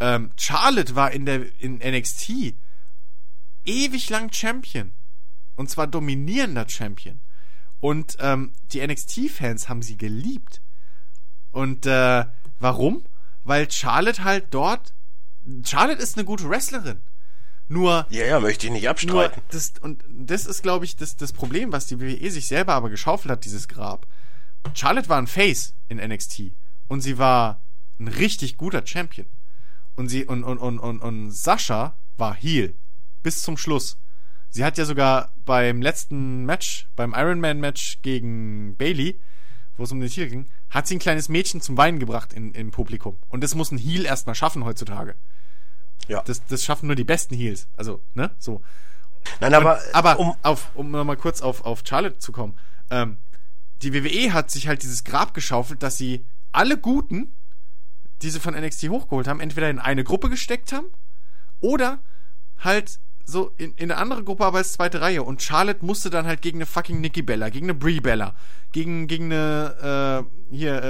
[0.00, 2.54] Ähm, Charlotte war in der in NXT
[3.64, 4.92] ewig lang Champion.
[5.56, 7.20] Und zwar dominierender Champion.
[7.80, 10.60] Und ähm, die NXT-Fans haben sie geliebt.
[11.50, 12.24] Und äh,
[12.58, 13.04] warum?
[13.44, 14.94] Weil Charlotte halt dort.
[15.64, 17.00] Charlotte ist eine gute Wrestlerin.
[17.68, 19.40] Nur Ja, ja, möchte ich nicht abstreiten.
[19.50, 22.90] das, und das ist, glaube ich, das, das Problem, was die WWE sich selber aber
[22.90, 24.06] geschaufelt hat, dieses Grab.
[24.74, 26.52] Charlotte war ein Face in NXT
[26.88, 27.60] und sie war
[27.98, 29.26] ein richtig guter Champion.
[29.94, 32.74] Und sie und, und, und, und, und Sascha war Heel.
[33.22, 33.98] Bis zum Schluss.
[34.50, 39.18] Sie hat ja sogar beim letzten Match, beim Iron Man Match gegen Bailey,
[39.76, 42.52] wo es um den Titel ging, hat sie ein kleines Mädchen zum Weinen gebracht in,
[42.52, 43.18] im Publikum.
[43.28, 45.14] Und das muss ein Heel erstmal schaffen heutzutage.
[46.08, 46.22] Ja.
[46.22, 47.68] Das, das schaffen nur die besten Heels.
[47.76, 48.30] Also, ne?
[48.38, 48.62] So.
[49.40, 52.58] Nein, aber, Aber um, auf, um nochmal kurz auf, auf Charlotte zu kommen.
[52.90, 53.18] Ähm,
[53.82, 57.34] die WWE hat sich halt dieses Grab geschaufelt, dass sie alle Guten,
[58.22, 60.86] die sie von NXT hochgeholt haben, entweder in eine Gruppe gesteckt haben
[61.60, 61.98] oder
[62.58, 65.22] halt so in, in eine andere Gruppe, aber als zweite Reihe.
[65.22, 68.34] Und Charlotte musste dann halt gegen eine fucking Nikki Bella, gegen eine Brie Bella,
[68.72, 70.82] gegen, gegen eine, äh, hier,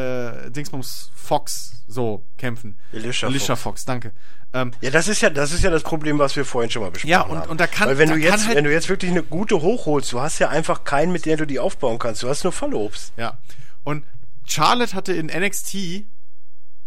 [0.47, 2.79] äh, Dingsbums Fox so kämpfen.
[2.93, 3.63] Alicia Alicia Fox.
[3.63, 4.13] Fox, danke.
[4.55, 6.91] Ähm, ja, das ist ja, das ist ja das Problem, was wir vorhin schon mal
[6.91, 7.51] besprochen Ja, und- haben.
[7.51, 9.63] und da kann- Weil wenn da du jetzt, halt- wenn du jetzt wirklich eine gute
[9.63, 12.23] hochholst, du hast ja einfach keinen, mit dem du die aufbauen kannst.
[12.23, 13.13] Du hast nur Fallobst.
[13.17, 13.39] Ja.
[13.85, 14.05] Und
[14.45, 16.05] Charlotte hatte in NXT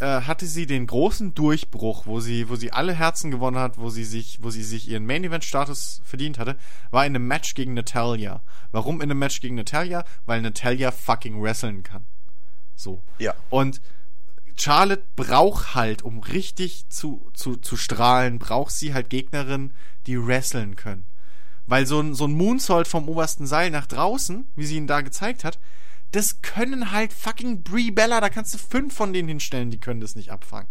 [0.03, 4.03] hatte sie den großen Durchbruch, wo sie, wo sie alle Herzen gewonnen hat, wo sie
[4.03, 6.57] sich, wo sie sich ihren Main Event Status verdient hatte,
[6.91, 8.41] war in einem Match gegen Natalia.
[8.71, 10.03] Warum in einem Match gegen Natalia?
[10.25, 12.05] Weil Natalia fucking wresteln kann.
[12.75, 13.03] So.
[13.19, 13.33] Ja.
[13.49, 13.81] Und
[14.57, 19.73] Charlotte braucht halt, um richtig zu, zu, zu strahlen, braucht sie halt Gegnerinnen,
[20.07, 21.07] die wresteln können.
[21.67, 25.01] Weil so ein, so ein Moonsault vom obersten Seil nach draußen, wie sie ihn da
[25.01, 25.57] gezeigt hat,
[26.11, 30.01] das können halt fucking Brie Bella, da kannst du fünf von denen hinstellen, die können
[30.01, 30.69] das nicht abfangen.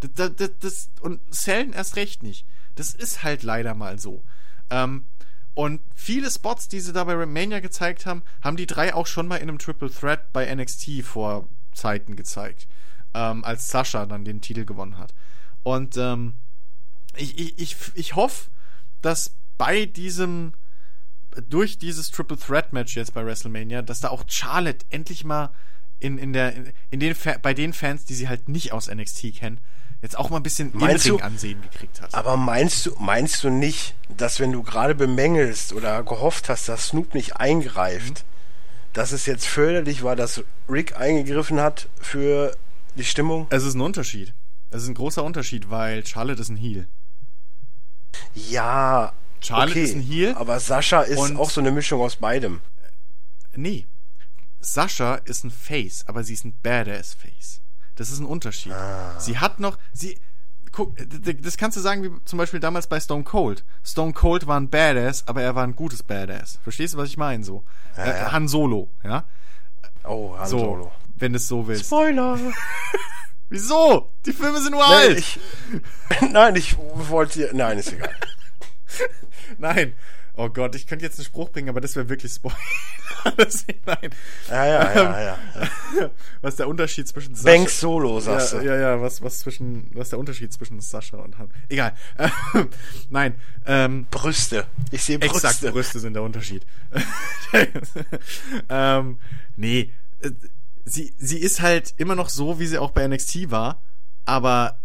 [0.00, 2.46] Das, das, das, und Sellen erst recht nicht.
[2.76, 4.22] Das ist halt leider mal so.
[4.70, 5.06] Ähm,
[5.54, 9.26] und viele Spots, die sie da bei Romania gezeigt haben, haben die drei auch schon
[9.26, 12.68] mal in einem Triple Threat bei NXT vor Zeiten gezeigt.
[13.14, 15.14] Ähm, als Sascha dann den Titel gewonnen hat.
[15.64, 16.34] Und ähm,
[17.16, 18.50] ich, ich, ich, ich hoffe,
[19.02, 20.52] dass bei diesem,
[21.42, 25.50] durch dieses Triple Threat Match jetzt bei WrestleMania, dass da auch Charlotte endlich mal
[26.00, 29.34] in, in der, in, in den, bei den Fans, die sie halt nicht aus NXT
[29.36, 29.60] kennen,
[30.00, 32.14] jetzt auch mal ein bisschen Meinst du- ansehen gekriegt hat.
[32.14, 36.86] Aber meinst du, meinst du nicht, dass wenn du gerade bemängelst oder gehofft hast, dass
[36.88, 38.24] Snoop nicht eingreift,
[38.92, 42.56] dass es jetzt förderlich war, dass Rick eingegriffen hat für
[42.96, 43.46] die Stimmung?
[43.50, 44.34] Es ist ein Unterschied.
[44.70, 46.86] Es ist ein großer Unterschied, weil Charlotte ist ein Heel.
[48.34, 50.34] Ja, Charlotte okay, ist ein Heel.
[50.34, 52.60] aber Sascha ist auch so eine Mischung aus beidem.
[53.54, 53.86] Nee.
[54.60, 57.60] Sascha ist ein Face, aber sie ist ein Badass-Face.
[57.94, 58.72] Das ist ein Unterschied.
[58.72, 59.18] Ah.
[59.18, 60.18] Sie hat noch, sie,
[60.72, 60.96] guck,
[61.42, 63.64] das kannst du sagen wie zum Beispiel damals bei Stone Cold.
[63.84, 66.58] Stone Cold war ein Badass, aber er war ein gutes Badass.
[66.62, 67.42] Verstehst du, was ich meine?
[67.44, 67.64] So.
[67.96, 68.32] Ja, äh, ja.
[68.32, 69.24] Han Solo, ja?
[70.04, 70.92] Oh, Han So, Solo.
[71.16, 71.86] wenn du es so willst.
[71.86, 72.38] Spoiler!
[73.48, 74.12] Wieso?
[74.26, 75.18] Die Filme sind nur Nein, alt.
[75.18, 75.38] ich,
[76.30, 77.50] nein, ich wollte.
[77.54, 78.14] Nein, ist egal.
[79.56, 79.94] Nein.
[80.40, 82.56] Oh Gott, ich könnte jetzt einen Spruch bringen, aber das wäre wirklich Spoiler.
[83.86, 84.10] Nein.
[84.48, 86.10] Ja, ja, ja, ja.
[86.42, 87.56] Was ist der Unterschied zwischen Sascha...
[87.56, 88.66] Banks Solo, sagst ja, du.
[88.66, 91.50] ja, ja, was, was zwischen, was ist der Unterschied zwischen Sascha und Han?
[91.68, 91.92] Egal.
[93.10, 93.34] Nein,
[93.66, 94.66] ähm, Brüste.
[94.92, 95.72] Ich sehe exakt Brüste.
[95.72, 96.64] Brüste sind der Unterschied.
[98.68, 99.18] ähm,
[99.56, 100.30] nee, äh,
[100.84, 103.82] sie, sie ist halt immer noch so, wie sie auch bei NXT war,
[104.24, 104.78] aber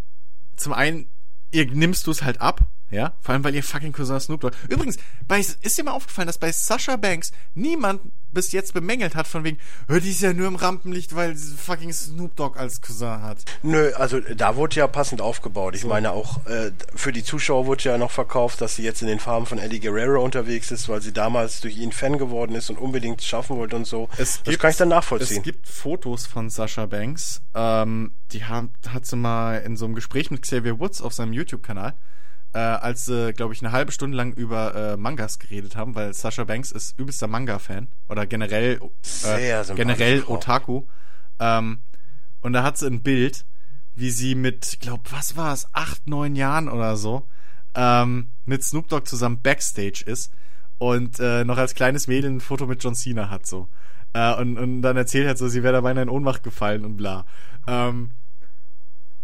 [0.55, 1.07] zum einen,
[1.51, 2.61] ihr nimmst du es halt ab,
[2.93, 4.55] ja, vor allem weil ihr fucking Cousin Snoop Dogg.
[4.69, 4.97] Übrigens,
[5.27, 8.01] bei, ist dir mal aufgefallen, dass bei Sasha Banks niemand
[8.31, 9.59] bis jetzt bemängelt hat von wegen,
[9.89, 13.37] die ist ja nur im Rampenlicht, weil sie fucking Snoop Dogg als Cousin hat.
[13.61, 15.75] Nö, also da wurde ja passend aufgebaut.
[15.75, 15.87] Ich so.
[15.87, 19.19] meine auch, äh, für die Zuschauer wurde ja noch verkauft, dass sie jetzt in den
[19.19, 22.77] Farben von Eddie Guerrero unterwegs ist, weil sie damals durch ihn Fan geworden ist und
[22.77, 24.09] unbedingt schaffen wollte und so.
[24.17, 25.37] Es das gibt, kann ich dann nachvollziehen.
[25.37, 29.95] Es gibt Fotos von Sasha Banks, ähm, die hat, hat sie mal in so einem
[29.95, 31.93] Gespräch mit Xavier Woods auf seinem YouTube-Kanal
[32.53, 36.13] äh, als sie, glaube ich, eine halbe Stunde lang über äh, Mangas geredet haben, weil
[36.13, 38.79] Sasha Banks ist übelster Manga-Fan oder generell
[39.25, 40.83] äh, generell Otaku.
[41.39, 41.79] Ähm,
[42.41, 43.45] und da hat sie ein Bild,
[43.95, 47.27] wie sie mit, glaub, was war es, acht, neun Jahren oder so,
[47.75, 50.31] ähm, mit Snoop Dogg zusammen Backstage ist
[50.77, 53.67] und äh, noch als kleines Mädel ein Foto mit John Cena hat so.
[54.13, 57.25] Äh, und, und dann erzählt halt so, sie wäre dabei in Ohnmacht gefallen und bla.
[57.67, 58.11] Ähm,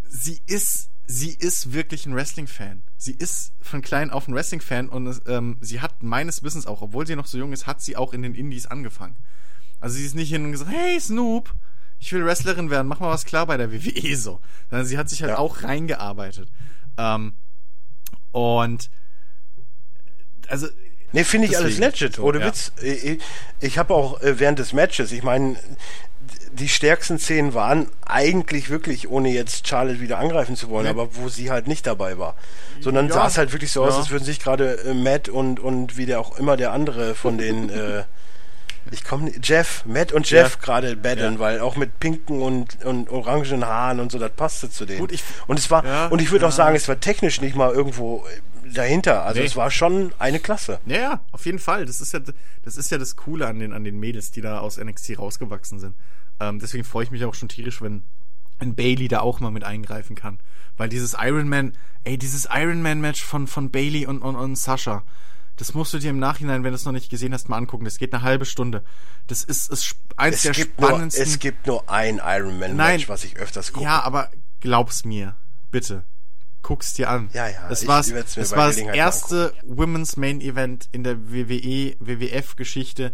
[0.08, 2.84] sie ist sie ist wirklich ein Wrestling-Fan.
[2.96, 7.08] Sie ist von klein auf ein Wrestling-Fan und ähm, sie hat meines Wissens auch, obwohl
[7.08, 9.16] sie noch so jung ist, hat sie auch in den Indies angefangen.
[9.80, 11.56] Also sie ist nicht hin und gesagt, hey Snoop,
[11.98, 14.40] ich will Wrestlerin werden, mach mal was klar bei der WWE so.
[14.70, 15.40] Sondern sie hat sich halt ja.
[15.40, 16.52] auch reingearbeitet.
[16.98, 17.34] Ähm,
[18.32, 18.92] und
[20.48, 20.68] also
[21.12, 22.20] Nee, finde ich Deswegen, alles legit.
[22.20, 22.46] Ohne ja.
[22.46, 22.72] Witz.
[22.84, 23.20] Ich,
[23.62, 25.58] ich habe auch äh, während des Matches, ich meine,
[26.52, 30.90] die stärksten Szenen waren eigentlich wirklich, ohne jetzt Charlotte wieder angreifen zu wollen, nee.
[30.90, 32.36] aber wo sie halt nicht dabei war.
[32.82, 33.14] Sondern ja.
[33.14, 36.06] sah es halt wirklich so aus, als würden sich gerade äh, Matt und, und wie
[36.06, 38.04] der auch immer der andere von den äh,
[38.92, 40.62] ich komme Jeff, Matt und Jeff ja.
[40.62, 41.40] gerade battlen, ja.
[41.40, 45.00] weil auch mit pinken und, und orangen Haaren und so, das passte zu denen.
[45.00, 47.56] Gut, ich, und es war, ja, und ich würde auch sagen, es war technisch nicht
[47.56, 48.26] mal irgendwo
[48.74, 49.26] dahinter.
[49.26, 49.46] Also nee.
[49.46, 50.80] es war schon eine Klasse.
[50.86, 51.86] Ja, ja, auf jeden Fall.
[51.86, 52.20] Das ist ja,
[52.64, 55.80] das ist ja das Coole an den, an den Mädels, die da aus NXT rausgewachsen
[55.80, 55.96] sind.
[56.40, 58.04] Ähm, deswegen freue ich mich auch schon tierisch, wenn,
[58.60, 60.40] wenn Bailey da auch mal mit eingreifen kann.
[60.78, 64.56] Weil dieses Iron Man, ey, dieses Iron Man Match von, von Bailey und, und, und
[64.56, 65.04] Sascha,
[65.58, 67.84] das musst du dir im Nachhinein, wenn du es noch nicht gesehen hast, mal angucken.
[67.84, 68.84] Das geht eine halbe Stunde.
[69.28, 71.26] Das ist, ist eins es der spannendsten.
[71.26, 73.84] Nur, es gibt nur ein Iron Man Match, was ich öfters gucke.
[73.84, 74.30] Ja, aber
[74.62, 75.36] glaub's mir,
[75.70, 76.06] bitte.
[76.62, 77.30] Guck's dir an.
[77.34, 77.70] Ja, ja.
[77.70, 79.78] Es war, es war das erste angucken.
[79.78, 83.14] Women's Main Event in der WWE, WWF Geschichte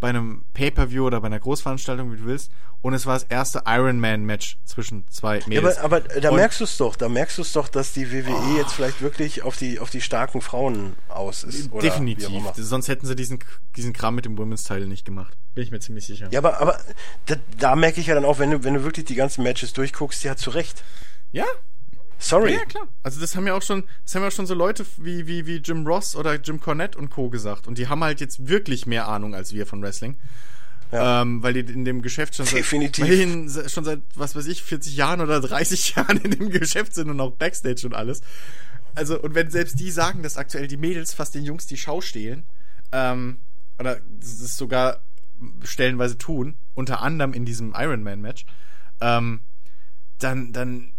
[0.00, 2.50] bei einem Pay-Per-View oder bei einer Großveranstaltung, wie du willst.
[2.80, 5.76] Und es war das erste Iron Man Match zwischen zwei Mädels.
[5.76, 7.92] Ja, aber, aber da und merkst du es doch, da merkst du es doch, dass
[7.92, 8.56] die WWE oh.
[8.56, 11.72] jetzt vielleicht wirklich auf die, auf die starken Frauen aus ist.
[11.72, 12.30] Oder Definitiv.
[12.54, 13.40] Sonst hätten sie diesen,
[13.76, 15.36] diesen Kram mit dem Women's Teil nicht gemacht.
[15.54, 16.28] Bin ich mir ziemlich sicher.
[16.30, 16.78] Ja, aber, aber
[17.26, 19.72] da, da merke ich ja dann auch, wenn du, wenn du wirklich die ganzen Matches
[19.72, 20.84] durchguckst, ja, zu Recht.
[21.32, 21.46] Ja,
[22.18, 22.54] Sorry.
[22.54, 22.88] Ja, klar.
[23.02, 25.46] Also das haben ja auch schon, das haben ja auch schon so Leute wie, wie,
[25.46, 27.30] wie Jim Ross oder Jim Cornette und Co.
[27.30, 27.68] gesagt.
[27.68, 30.18] Und die haben halt jetzt wirklich mehr Ahnung als wir von Wrestling.
[30.90, 31.22] Ja.
[31.22, 35.20] Ähm, weil die in dem Geschäft schon seit, schon seit, was weiß ich, 40 Jahren
[35.20, 38.22] oder 30 Jahren in dem Geschäft sind und auch Backstage und alles.
[38.94, 42.00] Also, und wenn selbst die sagen, dass aktuell die Mädels fast den Jungs die Schau
[42.00, 42.44] stehlen,
[42.90, 43.38] ähm,
[43.78, 45.02] oder es sogar
[45.62, 48.44] stellenweise tun, unter anderem in diesem Iron Man Match,
[49.00, 49.42] ähm,
[50.18, 50.92] dann, dann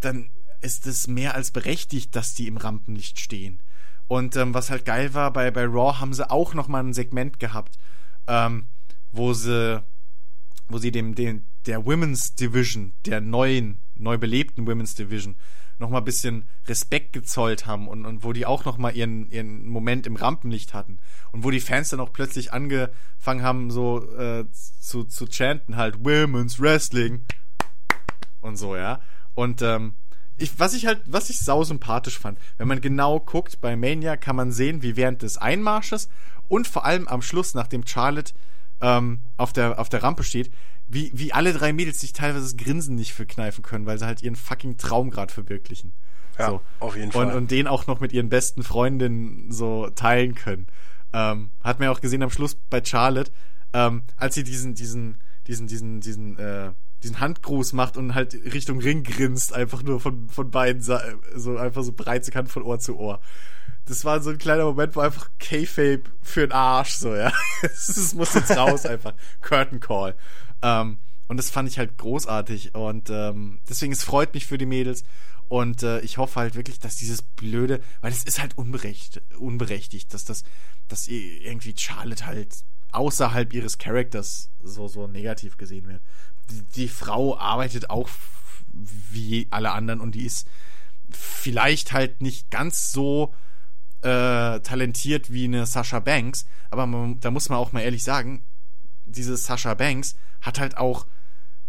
[0.00, 3.62] dann ist es mehr als berechtigt, dass die im Rampenlicht stehen.
[4.08, 7.38] Und ähm, was halt geil war, bei, bei Raw haben sie auch nochmal ein Segment
[7.38, 7.78] gehabt,
[8.26, 8.66] ähm,
[9.12, 9.82] wo sie,
[10.68, 15.36] wo sie dem, dem, der Women's Division, der neuen, neu belebten Women's Division,
[15.78, 20.06] nochmal ein bisschen Respekt gezollt haben und, und wo die auch nochmal ihren, ihren Moment
[20.06, 20.98] im Rampenlicht hatten.
[21.32, 26.04] Und wo die Fans dann auch plötzlich angefangen haben, so äh, zu, zu chanten halt
[26.04, 27.24] Women's Wrestling
[28.40, 29.00] und so, ja.
[29.34, 29.94] Und ähm,
[30.36, 34.16] ich, was ich halt, was ich sau sympathisch fand, wenn man genau guckt, bei Mania
[34.16, 36.08] kann man sehen, wie während des Einmarsches
[36.48, 38.32] und vor allem am Schluss, nachdem Charlotte
[38.80, 40.50] ähm, auf, der, auf der Rampe steht,
[40.88, 44.22] wie, wie alle drei Mädels sich teilweise das Grinsen nicht verkneifen können, weil sie halt
[44.22, 45.92] ihren fucking Traum gerade verwirklichen.
[46.38, 46.60] Ja, so.
[46.80, 47.26] auf jeden Fall.
[47.26, 50.66] Und, und den auch noch mit ihren besten Freundinnen so teilen können.
[51.12, 53.30] Ähm, hat man ja auch gesehen am Schluss bei Charlotte,
[53.72, 56.72] ähm, als sie diesen, diesen, diesen, diesen, diesen, äh,
[57.02, 61.82] diesen Handgruß macht und halt Richtung Ring grinst, einfach nur von, von beiden, so einfach
[61.82, 63.20] so breit kann von Ohr zu Ohr.
[63.86, 67.32] Das war so ein kleiner Moment, wo einfach K-Fape für den Arsch, so, ja.
[67.62, 69.14] Es muss jetzt raus, einfach.
[69.40, 70.14] Curtain Call.
[70.62, 70.98] Ähm,
[71.28, 75.04] und das fand ich halt großartig und ähm, deswegen, es freut mich für die Mädels
[75.48, 80.12] und äh, ich hoffe halt wirklich, dass dieses blöde, weil es ist halt unberechtigt, unberechtigt,
[80.12, 80.42] dass das,
[80.88, 82.56] dass irgendwie Charlotte halt
[82.92, 86.02] außerhalb ihres Charakters so, so negativ gesehen wird
[86.76, 88.08] die, Frau arbeitet auch
[88.72, 90.46] wie alle anderen und die ist
[91.10, 93.34] vielleicht halt nicht ganz so
[94.02, 98.44] äh, talentiert wie eine Sasha Banks, aber man, da muss man auch mal ehrlich sagen,
[99.04, 101.06] diese Sasha Banks hat halt auch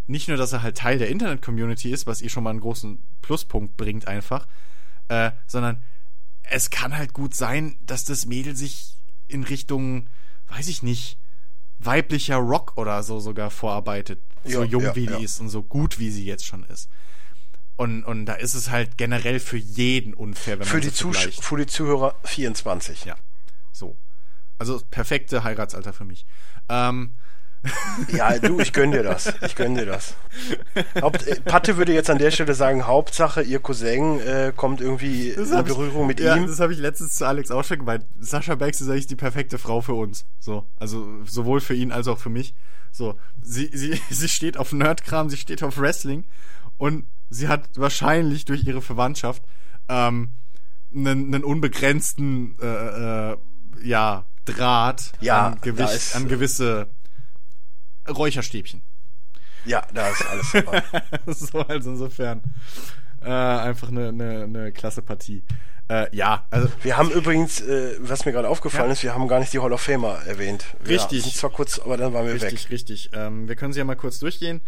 [0.08, 3.02] nicht nur, dass er halt Teil der Internet-Community ist, was ihr schon mal einen großen
[3.22, 4.48] Pluspunkt bringt einfach,
[5.08, 5.84] äh, sondern
[6.44, 8.98] es kann halt gut sein, dass das Mädel sich
[9.28, 10.08] in Richtung,
[10.48, 11.18] weiß ich nicht,
[11.86, 14.20] weiblicher Rock oder so sogar vorarbeitet.
[14.44, 15.20] so Ja, jung ja, wie die ja.
[15.20, 16.90] ist und so gut wie sie jetzt schon ist.
[17.78, 21.12] Und, und da ist es halt generell für jeden unfair, wenn Für man die, so
[21.12, 21.44] vergleicht.
[21.44, 23.06] für die Zuhörer 24.
[23.06, 23.16] Ja.
[23.72, 23.98] So.
[24.60, 26.26] Also perfekte Heiratsalter für mich.
[26.70, 27.16] Ähm,
[28.12, 29.32] Ja, du, ich gönn dir das.
[29.46, 30.16] Ich gönn dir das.
[31.00, 35.30] Haupt, äh, Patte würde jetzt an der Stelle sagen, Hauptsache, ihr Cousin äh, kommt irgendwie
[35.30, 36.48] in hab ich- Berührung mit ja, ihm.
[36.48, 38.06] das habe ich letztens zu Alex auch schon gemeint.
[38.20, 40.26] Sascha Banks ist eigentlich die perfekte Frau für uns.
[40.40, 42.56] So, also sowohl für ihn als auch für mich.
[42.92, 46.26] So, sie sie sie steht auf Nerdkram, sie steht auf Wrestling
[46.78, 49.44] und sie hat wahrscheinlich durch ihre Verwandtschaft
[49.88, 50.30] ähm,
[50.94, 53.38] einen, einen unbegrenzten äh, äh,
[53.84, 56.88] ja Draht Ja, an, Gewicht, ist, an äh, gewisse
[58.10, 58.82] Räucherstäbchen.
[59.66, 60.84] Ja, da ist alles dabei.
[61.28, 62.42] so, also insofern
[63.22, 65.44] äh, einfach eine, eine, eine klasse Partie.
[65.88, 68.94] Äh, ja, also Wir haben übrigens, äh, was mir gerade aufgefallen Ja.
[68.94, 70.66] ist, wir haben gar nicht die Hall of Famer erwähnt.
[70.84, 71.24] Wir Richtig.
[71.24, 72.72] Sind zwar kurz, aber dann waren wir richtig, weg.
[72.72, 73.10] richtig.
[73.14, 74.62] Ähm, wir können sie ja mal kurz durchgehen.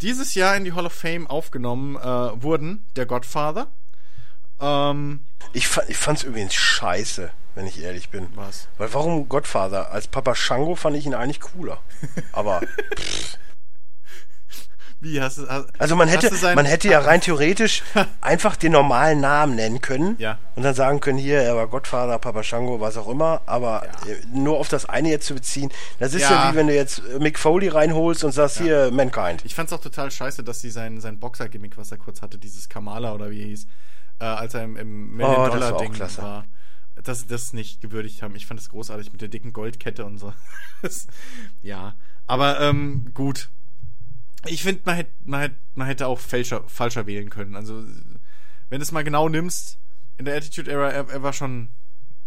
[0.00, 2.02] Dieses Jahr in die Hall of Fame aufgenommen äh,
[2.42, 3.68] wurden der Godfather.
[4.60, 5.20] Ähm,
[5.52, 8.26] Ich, ich fand's übrigens scheiße, wenn ich ehrlich bin.
[8.34, 8.68] Was?
[8.78, 9.90] Weil warum Godfather?
[9.92, 11.78] Als Papa Shango fand ich ihn eigentlich cooler.
[12.32, 12.60] Aber
[15.00, 15.46] wie hast du.
[15.48, 17.82] Hast, Also man hätte, man hätte ja rein theoretisch
[18.22, 20.38] einfach den normalen Namen nennen können Ja.
[20.56, 24.16] und dann sagen können, hier, er war Gottvater, Papa Shango, was auch immer, aber äh,
[24.32, 26.52] nur auf das eine jetzt zu beziehen, das ist ja, Ja.
[26.52, 29.44] wie wenn du jetzt äh, Mick Foley reinholst und sagst, hier, Mankind.
[29.44, 32.68] Ich fand's auch total scheiße, dass sie sein, sein Boxer-Gimmick, was er kurz hatte, dieses
[32.70, 33.66] Kamala oder wie er hieß,
[34.20, 36.22] äh, als er im, im Oh, Million-Dollar-Ding klasse.
[36.22, 36.44] war,
[37.02, 38.36] dass das nicht gewürdigt haben.
[38.36, 40.32] Ich fand das großartig mit der dicken Goldkette und so.
[41.62, 41.94] Ja,
[42.26, 43.50] aber ähm, gut.
[44.46, 47.56] Ich finde, man hätte man hätte man hätte auch falscher, falscher wählen können.
[47.56, 47.82] Also,
[48.68, 49.78] wenn du es mal genau nimmst,
[50.18, 51.70] in der Attitude Era, er, er war schon,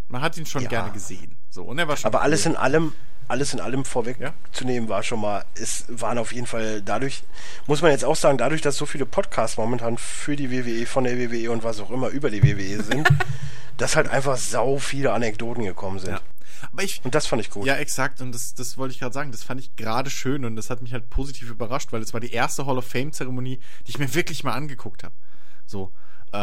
[0.08, 0.70] man hat ihn schon Ja.
[0.70, 1.38] gerne gesehen.
[1.50, 2.54] So, und er war schon Aber alles cool.
[2.54, 2.94] in allem,
[3.28, 4.34] alles in allem vorweg Ja.
[4.52, 7.24] zu nehmen war schon mal, es waren auf jeden Fall dadurch,
[7.66, 11.04] muss man jetzt auch sagen, dadurch, dass so viele Podcasts momentan für die WWE, von
[11.04, 13.08] der WWE und was auch immer über die WWE sind,
[13.78, 16.12] dass halt einfach sau viele Anekdoten gekommen sind.
[16.12, 16.22] Ja.
[16.72, 17.68] Aber ich, Und das fand ich gut.
[17.68, 18.20] Ja, exakt.
[18.20, 19.32] Und das, das wollte ich gerade sagen.
[19.32, 22.20] Das fand ich gerade schön und das hat mich halt positiv überrascht, weil es war
[22.20, 25.14] die erste Hall of Fame-Zeremonie, die ich mir wirklich mal angeguckt habe.
[25.68, 25.92] So.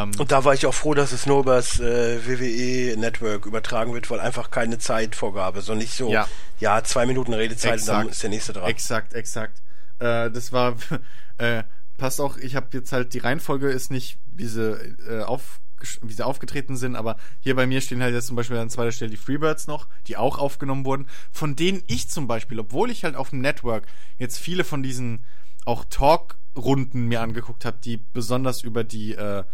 [0.02, 3.46] Ähm, Und da war ich auch froh, dass es nur über das äh, WWE Network
[3.46, 6.26] übertragen wird, weil einfach keine Zeitvorgabe, so nicht so, Ja.
[6.58, 8.10] ja, zwei Minuten Redezeit und dann Exakt.
[8.12, 8.68] ist der nächste dran.
[8.70, 9.62] Exakt, exakt.
[9.98, 10.76] Äh, das war,
[11.38, 11.62] äh,
[11.98, 14.72] passt auch, ich habe jetzt halt, die Reihenfolge ist nicht, wie sie,
[15.08, 15.60] äh, auf,
[16.02, 18.90] wie sie aufgetreten sind, aber hier bei mir stehen halt jetzt zum Beispiel an zweiter
[18.92, 23.04] Stelle die Freebirds noch, die auch aufgenommen wurden, von denen ich zum Beispiel, obwohl ich
[23.04, 23.86] halt auf dem Network
[24.18, 25.24] jetzt viele von diesen
[25.66, 29.44] auch Talk-Runden mir angeguckt habe, die besonders über die äh,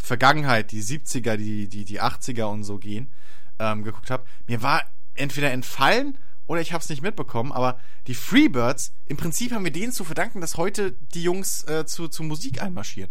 [0.00, 3.10] Vergangenheit, die 70er, die, die, die 80er und so gehen,
[3.58, 4.82] ähm, geguckt habe, mir war
[5.14, 6.16] entweder entfallen
[6.46, 10.04] oder ich habe es nicht mitbekommen, aber die Freebirds, im Prinzip haben wir denen zu
[10.04, 13.10] verdanken, dass heute die Jungs äh, zu, zu Musik einmarschieren.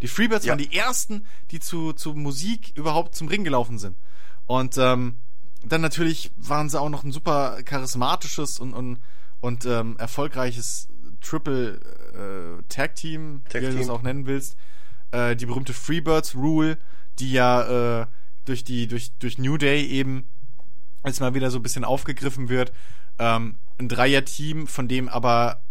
[0.00, 0.52] Die Freebirds Ja.
[0.52, 3.96] waren die ersten, die zu, zu Musik überhaupt zum Ring gelaufen sind.
[4.46, 5.18] Und ähm,
[5.64, 8.98] dann natürlich waren sie auch noch ein super charismatisches und, und,
[9.40, 10.88] und ähm, erfolgreiches
[11.20, 11.78] Triple
[12.58, 14.56] äh, Tag Team, Tag wie du es auch nennen willst.
[15.12, 16.78] Äh, die berühmte Freebirds Rule,
[17.18, 18.06] die ja äh,
[18.44, 20.28] durch die durch durch New Day eben
[21.04, 22.72] jetzt mal wieder so ein bisschen aufgegriffen wird.
[23.18, 25.62] Ähm, ein Dreier-Team, von dem aber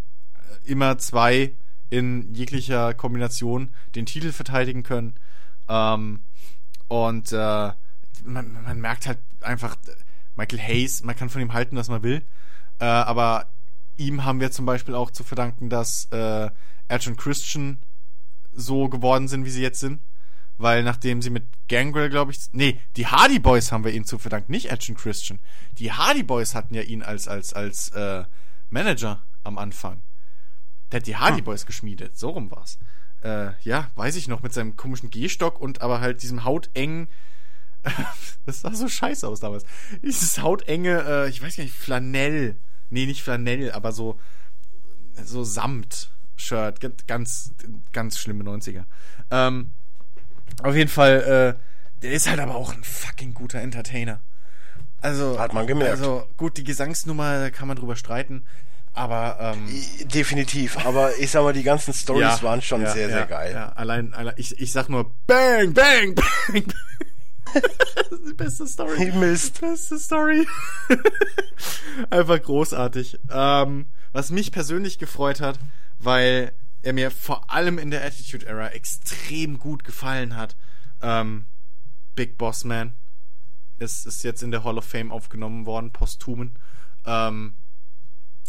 [0.66, 1.54] äh, immer zwei
[1.90, 5.16] in jeglicher Kombination den Titel verteidigen können.
[5.68, 6.22] Ähm,
[6.88, 7.72] und äh,
[8.24, 9.76] man, man merkt halt einfach,
[10.36, 12.24] Michael Hayes, man kann von ihm halten, was man will,
[12.80, 13.48] äh, aber
[13.98, 16.50] ihm haben wir zum Beispiel auch zu verdanken, dass äh,
[16.88, 17.80] Edge und Christian
[18.54, 20.02] so geworden sind, wie sie jetzt sind.
[20.58, 24.20] Weil nachdem sie mit Gangrel, glaube ich, nee, die Hardy Boys haben wir ihm zu
[24.20, 25.40] verdanken, nicht und Christian.
[25.80, 28.26] Die Hardy Boys hatten ja ihn als als als äh,
[28.70, 30.04] Manager am Anfang.
[30.92, 31.46] Der hat die Hardy Hm.
[31.46, 32.78] Boys geschmiedet, so rum war's.
[33.24, 37.08] Äh, ja, weiß ich noch, mit seinem komischen Gehstock und aber halt diesem hautengen
[38.46, 39.66] das sah so scheiße aus damals.
[40.04, 42.58] Dieses hautenge, äh, ich weiß gar nicht, Flanell.
[42.90, 44.20] Nee, nicht Flanell, aber so,
[45.24, 46.10] so Samt-Shirt.
[46.80, 47.54] G- Ganz,
[47.92, 48.84] ganz schlimme 90er.
[49.32, 49.72] Ähm,
[50.64, 54.20] auf jeden Fall, äh, der ist halt aber auch ein fucking guter Entertainer.
[55.02, 55.92] Also, Hat man gemerkt.
[55.92, 58.44] Also, gut, die Gesangsnummer, da kann man drüber streiten.
[58.94, 59.68] Aber, ähm,
[60.14, 63.54] Definitiv, aber ich sag mal, die ganzen Stories waren schon ja, sehr, ja, sehr geil.
[63.54, 66.66] Ja, allein, allein ich, ich sag nur Bang, Bang, Bang.
[67.54, 69.12] das ist die beste Story.
[69.14, 69.62] Mist.
[69.62, 70.46] Beste Story.
[72.10, 73.20] Einfach großartig.
[73.32, 75.58] Ähm, was mich persönlich gefreut hat,
[76.04, 80.56] weil er mir vor allem in der Attitude Era extrem gut gefallen hat.
[81.02, 81.46] Ähm,
[82.16, 82.94] Big Boss Man
[83.78, 86.58] ist, ist jetzt in der Hall of Fame aufgenommen worden, posthumen.
[87.06, 87.56] Ähm,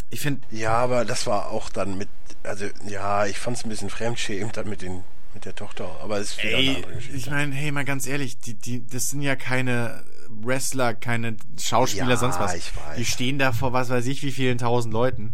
[0.09, 0.41] ich finde.
[0.51, 2.09] Ja, aber das war auch dann mit,
[2.43, 5.03] also ja, ich fand es ein bisschen fremdschämend dann mit den
[5.33, 7.17] mit der Tochter, aber es ist wieder Ey, eine andere Geschichte.
[7.17, 12.09] ich meine, hey, mal ganz ehrlich, die, die, das sind ja keine Wrestler, keine Schauspieler,
[12.11, 12.53] Ja, sonst was.
[12.53, 12.97] ich weiß.
[12.97, 15.33] Die stehen da vor was weiß ich wie vielen tausend Leuten.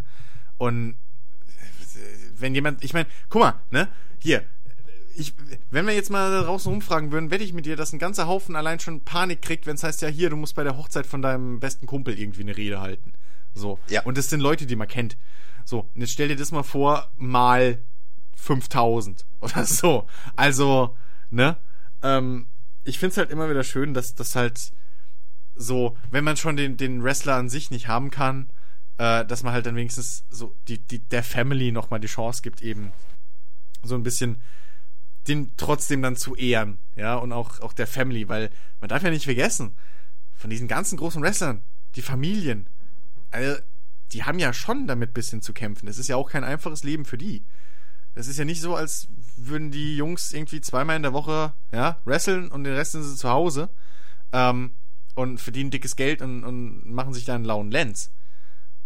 [0.58, 0.98] Und
[2.42, 3.88] wenn jemand, ich meine, guck mal, ne,
[4.20, 4.44] hier,
[5.16, 5.34] ich,
[5.70, 8.56] wenn wir jetzt mal draußen rumfragen würden, wette ich mit dir, dass ein ganzer Haufen
[8.56, 11.22] allein schon Panik kriegt, wenn es heißt, ja, hier, du musst bei der Hochzeit von
[11.22, 13.14] deinem besten Kumpel irgendwie eine Rede halten.
[13.54, 13.80] So.
[13.90, 14.04] Ja.
[14.04, 15.18] Und das sind Leute, die man kennt.
[15.66, 17.80] So, und jetzt stell dir das mal vor, mal
[18.36, 20.08] 5000 oder so.
[20.36, 20.96] Also,
[21.30, 21.58] ne?
[22.02, 22.48] Ähm,
[22.86, 24.72] ich find's halt immer wieder schön, dass das halt
[25.56, 28.50] so, wenn man schon den, den Wrestler an sich nicht haben kann,
[29.00, 32.62] äh, dass man halt dann wenigstens so die, die, der Family nochmal die Chance gibt,
[32.62, 32.92] eben
[33.82, 34.42] so ein bisschen
[35.28, 38.50] den trotzdem dann zu ehren, ja, und auch, auch der Family, weil
[38.82, 39.76] man darf ja nicht vergessen,
[40.36, 41.64] von diesen ganzen großen Wrestlern,
[41.96, 42.68] die Familien,
[43.32, 43.60] also,
[44.12, 45.86] die haben ja schon damit bisschen zu kämpfen.
[45.86, 47.46] Das ist ja auch kein einfaches Leben für die.
[48.16, 49.08] Es ist ja nicht so, als
[49.38, 53.16] würden die Jungs irgendwie zweimal in der Woche, ja, wresteln und den Rest sind sie
[53.16, 53.70] zu Hause,
[54.34, 54.72] ähm,
[55.16, 58.12] und verdienen dickes Geld und, und machen sich da einen lauen Lenz.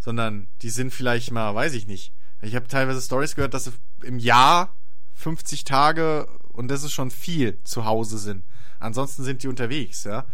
[0.03, 2.11] Sondern die sind vielleicht mal, weiß ich nicht.
[2.41, 3.71] Ich habe teilweise Stories gehört, dass sie
[4.03, 4.75] im Jahr
[5.13, 8.43] 50 Tage und das ist schon viel zu Hause sind.
[8.79, 10.25] Ansonsten sind die unterwegs, ja.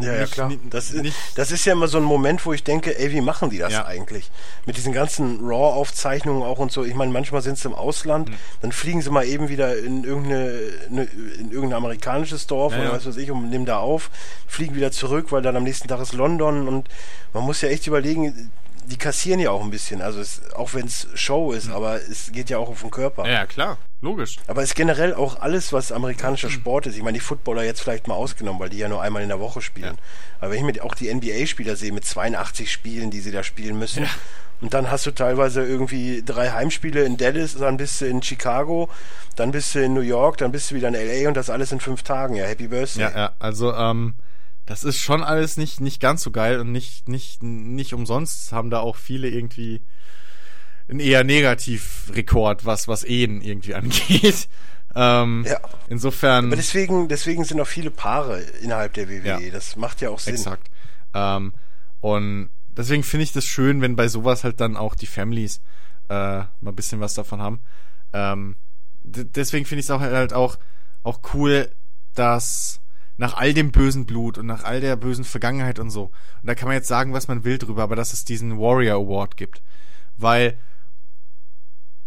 [0.00, 0.52] Ja, ja, klar.
[0.70, 3.50] Das, ist- das ist ja immer so ein Moment, wo ich denke, ey, wie machen
[3.50, 3.86] die das Ja.
[3.86, 4.30] eigentlich?
[4.64, 6.84] Mit diesen ganzen Raw-Aufzeichnungen auch und so.
[6.84, 7.74] Ich meine, manchmal sind sie im.
[7.74, 8.30] Ausland,
[8.60, 11.02] dann fliegen sie mal eben wieder in irgendeine, ne,
[11.40, 12.94] in irgendein amerikanisches Dorf Ja, oder ja.
[12.94, 14.10] was weiß ich und nehmen da auf,
[14.46, 16.86] fliegen wieder zurück, weil dann am nächsten Tag ist London und
[17.32, 18.52] man muss ja echt überlegen,
[18.88, 20.02] die kassieren ja auch ein bisschen.
[20.02, 23.28] Also es, auch wenn es Show ist, aber es geht ja auch auf den Körper.
[23.28, 24.36] Ja, klar, logisch.
[24.46, 26.96] Aber es ist generell auch alles, was amerikanischer Sport ist.
[26.96, 29.40] Ich meine, die Footballer jetzt vielleicht mal ausgenommen, weil die ja nur einmal in der
[29.40, 29.98] Woche spielen.
[30.40, 33.78] Aber wenn ich mir auch die NBA-Spieler sehe mit 82 Spielen, die sie da spielen
[33.78, 34.06] müssen.
[34.60, 38.88] Und dann hast du teilweise irgendwie drei Heimspiele in Dallas, dann bist du in Chicago,
[39.36, 41.70] dann bist du in New York, dann bist du wieder in LA und das alles
[41.70, 42.34] in fünf Tagen.
[42.34, 43.02] Ja, Happy Birthday.
[43.02, 44.14] Ja, ja, also ähm,
[44.68, 48.68] das ist schon alles nicht nicht ganz so geil und nicht nicht nicht umsonst haben
[48.68, 49.82] da auch viele irgendwie
[50.88, 54.48] einen eher Negativrekord, was was Ehen irgendwie angeht.
[54.94, 55.58] Ähm, Ja.
[55.88, 59.24] Insofern Aber deswegen, deswegen sind auch viele Paare innerhalb der WWE.
[59.24, 59.50] Ja.
[59.50, 60.34] Das macht ja auch Sinn.
[60.34, 60.70] Exakt.
[61.14, 61.54] Ähm,
[62.00, 65.60] und deswegen finde ich das schön, wenn bei sowas halt dann auch die Families
[66.08, 67.60] äh, mal ein bisschen was davon haben.
[68.12, 68.56] Ähm,
[69.02, 70.58] deswegen finde ich es auch halt auch,
[71.02, 71.70] auch cool,
[72.14, 72.80] dass
[73.18, 76.54] nach all dem bösen Blut und nach all der bösen Vergangenheit und so, und da
[76.54, 79.60] kann man jetzt sagen, was man will drüber, aber dass es diesen Warrior Award gibt.
[80.16, 80.58] Weil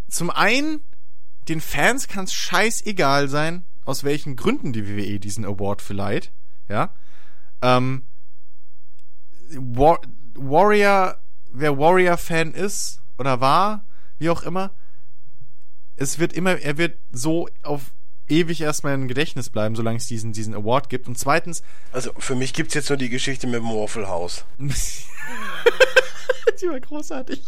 [0.07, 0.81] zum einen,
[1.47, 6.31] den Fans kann es scheißegal sein, aus welchen Gründen die WWE diesen Award verleiht.
[6.69, 6.93] Ja.
[7.61, 8.03] Ähm,
[9.53, 9.99] War
[10.35, 11.17] Warrior,
[11.51, 13.85] wer Warrior-Fan ist oder war,
[14.17, 14.71] wie auch immer,
[15.97, 17.91] es wird immer, er wird so auf
[18.27, 21.07] ewig erstmal im Gedächtnis bleiben, solange es diesen, diesen Award gibt.
[21.07, 24.45] Und zweitens, Also für mich gibt's jetzt nur die Geschichte mit dem Waffle House.
[26.61, 27.41] die war großartig.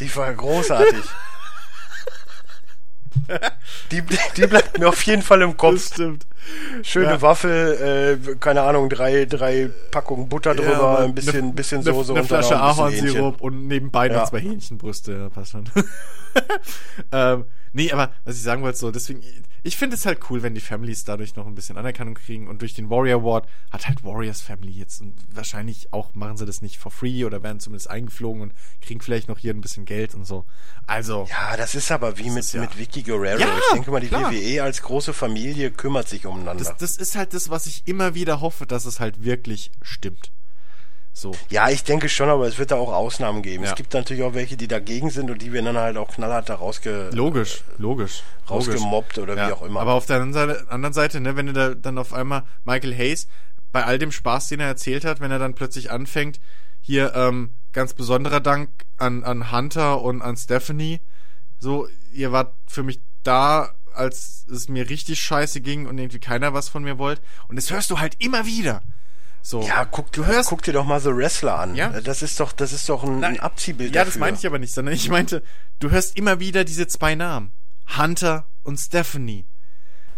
[0.00, 1.04] Die war großartig.
[3.90, 4.02] die,
[4.36, 5.74] die bleibt mir auf jeden Fall im Kopf.
[5.74, 6.26] Das stimmt.
[6.82, 7.22] Schöne Ja.
[7.22, 11.92] Waffel, äh, keine Ahnung, drei, drei Packungen Butter drüber, Ja, ein bisschen, ne- bisschen ne-
[11.92, 14.24] Soße eine und dann Flasche noch Ahornsirup und nebenbei noch Ja.
[14.24, 15.68] zwei Hähnchenbrüste, passt schon.
[17.12, 19.22] ähm, nee, aber was ich sagen wollte, so, deswegen,
[19.64, 22.62] ich finde es halt cool, wenn die Families dadurch noch ein bisschen Anerkennung kriegen und
[22.62, 26.62] durch den Warrior Award hat halt Warriors Family jetzt und wahrscheinlich auch machen sie das
[26.62, 30.14] nicht for free oder werden zumindest eingeflogen und kriegen vielleicht noch hier ein bisschen Geld
[30.14, 30.44] und so.
[30.86, 33.40] Also, Ja, das ist aber wie mit, ist ja- mit Vicky Guerrero.
[33.40, 34.32] Ja, ich denke mal, die klar.
[34.32, 36.64] WWE als große Familie kümmert sich umeinander.
[36.64, 40.32] das, das ist halt das, was ich immer wieder hoffe, dass es halt wirklich stimmt.
[41.14, 41.32] So.
[41.50, 43.64] ja, ich denke schon, aber es wird da auch Ausnahmen geben.
[43.64, 43.70] Ja.
[43.70, 46.48] Es gibt natürlich auch welche, die dagegen sind und die werden dann halt auch knallhart
[46.48, 48.22] da rausge Logisch, logisch.
[48.48, 48.68] logisch.
[48.70, 49.80] rausgemobbt oder Ja, wie auch immer.
[49.80, 52.96] Aber auf der anderen Seite, anderen Seite, ne, wenn du da dann auf einmal Michael
[52.96, 53.28] Hayes
[53.72, 56.40] bei all dem Spaß, den er erzählt hat, wenn er dann plötzlich anfängt,
[56.80, 61.00] hier ähm, ganz besonderer Dank an, an Hunter und an Stephanie.
[61.58, 66.54] So, ihr wart für mich da, als es mir richtig scheiße ging und irgendwie keiner
[66.54, 67.22] was von mir wollte.
[67.48, 68.82] Und das hörst du halt immer wieder.
[69.44, 69.62] So.
[69.62, 70.48] ja, guck, du hörst.
[70.48, 71.74] guck dir doch mal The Wrestler an.
[71.74, 72.00] Ja.
[72.00, 74.12] Das ist doch, das ist doch ein, ein Abziehbild Ja, dafür.
[74.12, 75.42] das meinte ich aber nicht, sondern ich meinte,
[75.80, 77.52] du hörst immer wieder diese zwei Namen.
[77.98, 79.46] Hunter und Stephanie.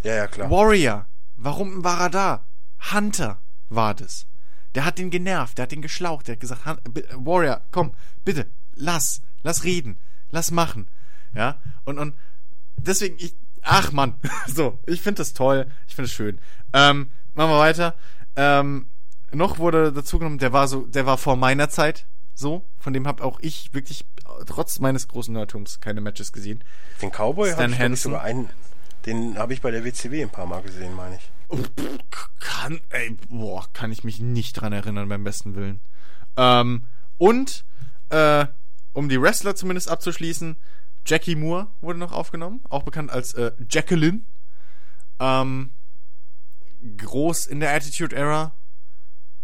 [0.02, 0.50] Ja, ja, klar.
[0.50, 1.06] Warrior.
[1.36, 2.44] Warum war er da?
[2.92, 4.26] Hunter war das.
[4.74, 7.94] Der hat den genervt, der hat den geschlaucht, der hat gesagt, "Han- bi- Warrior, komm,
[8.24, 9.96] bitte, lass, lass reden.
[10.30, 10.88] lass machen.
[11.34, 12.14] Ja, und, und
[12.76, 14.14] deswegen, ich, ach man,
[14.46, 16.38] so, ich finde das toll, ich finde es schön.
[16.72, 17.94] Ähm, machen wir weiter.
[18.36, 18.88] Ähm,
[19.34, 23.06] noch wurde dazu genommen, der war so, der war vor meiner Zeit so, von dem
[23.06, 24.04] habe auch ich wirklich
[24.46, 26.64] trotz meines großen Nerdtums keine Matches gesehen.
[27.00, 28.10] Den Cowboy habe ich Hansen.
[28.10, 28.50] sogar einen,
[29.06, 31.30] den habe ich bei der WCW ein paar Mal gesehen, meine ich.
[31.48, 31.58] Oh,
[32.40, 35.80] Kann, ey, boah, kann ich mich nicht dran erinnern, beim besten Willen.
[36.36, 36.84] Ähm,
[37.18, 37.64] und,
[38.10, 38.46] äh,
[38.92, 40.56] um die Wrestler zumindest abzuschließen,
[41.06, 44.22] Jackie Moore wurde noch aufgenommen, auch bekannt als äh, Jacqueline.
[45.20, 45.70] Ähm,
[46.96, 48.52] groß in der Attitude Era,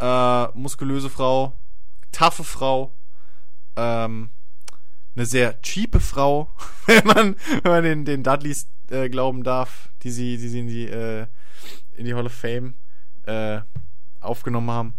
[0.01, 1.57] äh, muskulöse Frau,
[2.11, 2.93] taffe Frau,
[3.77, 4.31] ähm,
[5.15, 6.51] eine sehr cheape Frau,
[6.87, 10.69] wenn man, wenn man den, den Dudleys äh, glauben darf, die sie, die sie in
[10.69, 11.27] die, äh,
[11.97, 12.75] in die Hall of Fame
[13.27, 13.61] äh,
[14.21, 14.95] aufgenommen haben.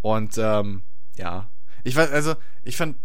[0.00, 0.82] Und ähm,
[1.16, 1.50] ja,
[1.84, 2.96] ich weiß, also ich fand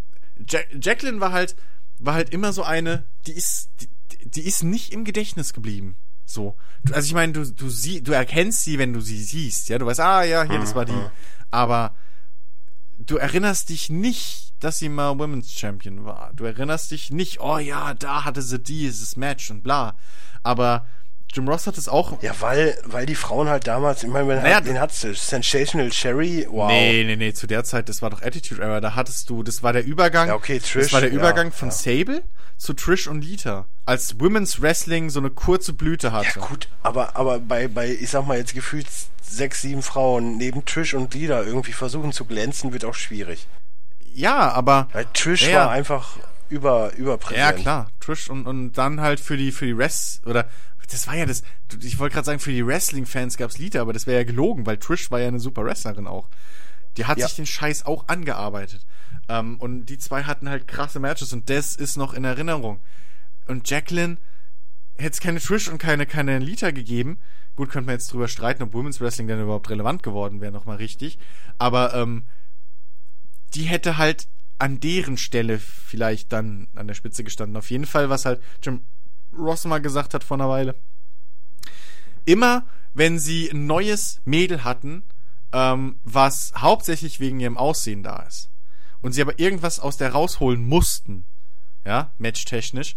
[0.47, 1.55] Jack Jacqueline war halt
[1.99, 3.89] war halt immer so eine, die ist die,
[4.29, 5.97] die ist nicht im Gedächtnis geblieben.
[6.25, 9.69] So, Du- also ich meine, du du sie, du erkennst sie, wenn du sie siehst,
[9.69, 10.93] ja, du weißt, ah ja, hier, das war die,
[11.51, 11.95] aber
[12.97, 16.31] du erinnerst dich nicht, dass sie mal Women's Champion war.
[16.35, 19.95] Du erinnerst dich nicht, oh ja, da hatte sie dieses Match und bla.
[20.43, 20.85] Aber
[21.33, 22.21] Jim Ross hat es auch.
[22.21, 25.89] Ja, weil, weil die Frauen halt damals, ich meine, wen Naja, hat, den hat's, Sensational
[25.89, 26.67] Cherry, wow.
[26.69, 29.63] Nee, nee, nee, zu der Zeit, das war doch Attitude Era, da hattest du, das
[29.63, 30.27] war der Übergang.
[30.27, 31.73] Ja, okay, Trish, Das war der ja, Übergang von ja.
[31.73, 32.23] Sable
[32.57, 33.65] zu Trish und Lita.
[33.85, 36.39] Als Women's Wrestling so eine kurze Blüte hatte.
[36.39, 38.87] Ja, gut, aber, aber bei, bei, ich sag mal jetzt gefühlt
[39.21, 43.47] sechs, sieben Frauen neben Trish und Lida irgendwie versuchen zu glänzen, wird auch schwierig.
[44.13, 44.87] Ja, aber.
[44.93, 45.65] Weil Trish Ja.
[45.65, 46.17] war einfach
[46.49, 47.39] über, überpräsent.
[47.39, 50.47] Ja, klar, Trish und, und dann halt für die, für die Rest, oder,
[50.91, 51.41] das war ja das,
[51.81, 54.77] ich wollte gerade sagen, für die Wrestling-Fans gab's Lita, aber das wäre ja gelogen, weil
[54.77, 56.27] Trish war ja eine super Wrestlerin auch.
[56.97, 57.25] Die hat Ja.
[57.27, 58.85] sich den Scheiß auch angearbeitet.
[59.29, 62.79] Ähm, und die zwei hatten halt krasse Matches und das ist noch in Erinnerung.
[63.47, 64.17] Und Jacqueline
[64.97, 67.17] hätte es keine Trish und keine, keine Lita gegeben.
[67.55, 70.77] Gut, könnte man jetzt drüber streiten, ob Women's Wrestling denn überhaupt relevant geworden wäre, nochmal
[70.77, 71.19] richtig.
[71.57, 72.23] Aber ähm,
[73.53, 74.27] die hätte halt
[74.59, 77.57] an deren Stelle vielleicht dann an der Spitze gestanden.
[77.57, 78.81] Auf jeden Fall, was halt Jim
[79.37, 80.75] Ross mal gesagt hat vor einer Weile.
[82.25, 85.03] Immer, wenn sie ein neues Mädel hatten,
[85.51, 88.49] ähm, was hauptsächlich wegen ihrem Aussehen da ist,
[89.03, 91.25] und sie aber irgendwas aus der rausholen mussten,
[91.85, 92.95] ja, matchtechnisch,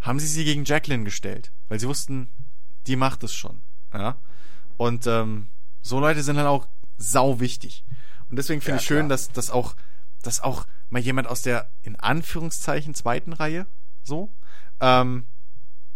[0.00, 2.28] haben sie sie gegen Jacqueline gestellt, weil sie wussten,
[2.86, 3.62] die macht es schon,
[3.94, 4.16] ja.
[4.76, 5.48] Und ähm,
[5.80, 6.66] so Leute sind dann auch
[6.98, 7.84] sau wichtig.
[8.28, 9.08] Und deswegen finde Ja, ich schön, klar.
[9.10, 9.74] dass, dass auch,
[10.22, 13.66] dass auch mal jemand aus der in Anführungszeichen zweiten Reihe
[14.02, 14.30] so,
[14.80, 15.26] ähm,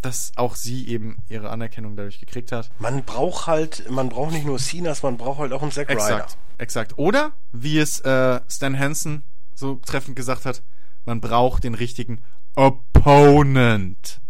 [0.03, 2.71] dass auch sie eben ihre Anerkennung dadurch gekriegt hat.
[2.79, 6.01] Man braucht halt, man braucht nicht nur Cenas, man braucht halt auch einen Zack Ryder.
[6.01, 6.99] Exakt, exakt.
[6.99, 9.23] Oder wie es äh, Stan Hansen
[9.55, 10.63] so treffend gesagt hat,
[11.05, 12.23] man braucht den richtigen
[12.55, 14.21] Opponent.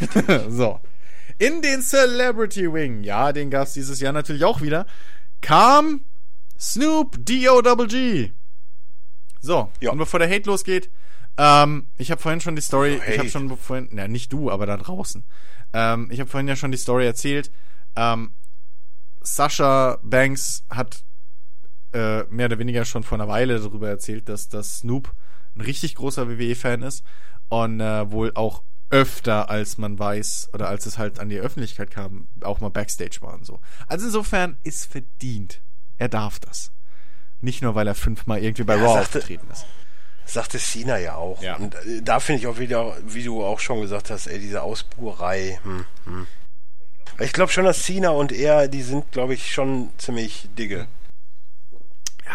[0.48, 0.80] so.
[1.38, 4.86] In den Celebrity Wing, ja, den gab's dieses Jahr natürlich auch wieder,
[5.40, 6.04] kam
[6.58, 8.32] Snoop D-O-Double-G.
[9.40, 9.90] So, Ja.
[9.92, 10.90] und bevor der Hate losgeht,
[11.38, 14.50] ähm, ich habe vorhin schon die Story, So, ich habe schon vorhin, na nicht du,
[14.50, 15.24] aber da draußen.
[15.72, 17.50] Ähm, ich habe vorhin ja schon die Story erzählt.
[17.96, 18.34] Ähm,
[19.22, 21.02] Sascha Banks hat
[21.92, 25.12] äh, mehr oder weniger schon vor einer Weile darüber erzählt, dass, dass Snoop
[25.56, 27.04] ein richtig großer WWE-Fan ist
[27.48, 31.90] und äh, wohl auch öfter, als man weiß, oder als es halt an die Öffentlichkeit
[31.90, 33.60] kam, auch mal Backstage war und so.
[33.86, 35.60] Also insofern ist verdient.
[35.98, 36.72] Er darf das.
[37.40, 39.66] Nicht nur, weil er fünfmal irgendwie bei Ja, Raw sagte- aufgetreten ist.
[40.26, 41.42] Sagte Cena ja auch.
[41.42, 41.56] Ja.
[41.56, 44.62] Und äh, da finde ich auch wieder, wie du auch schon gesagt hast, ey, diese
[44.62, 45.58] Ausbuherei.
[45.64, 46.26] Hm, hm.
[47.18, 50.86] Ich glaube schon, dass Cena und er, die sind, glaube ich, schon ziemlich dicke.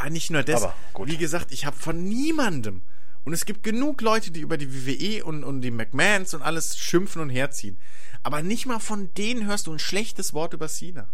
[0.04, 0.68] Ja, nicht nur das.
[1.06, 2.82] Wie gesagt, ich habe von niemandem.
[3.24, 6.78] Und es gibt genug Leute, die über die WWE und, und die McMahons und alles
[6.78, 7.78] schimpfen und herziehen.
[8.22, 11.08] Aber nicht mal von denen hörst du ein schlechtes Wort über Cena.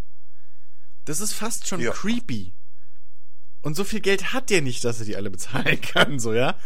[1.06, 1.92] Das ist fast schon Ja.
[1.92, 2.52] creepy.
[3.62, 6.56] Und so viel Geld hat der nicht, dass er die alle bezahlen kann, so, ja?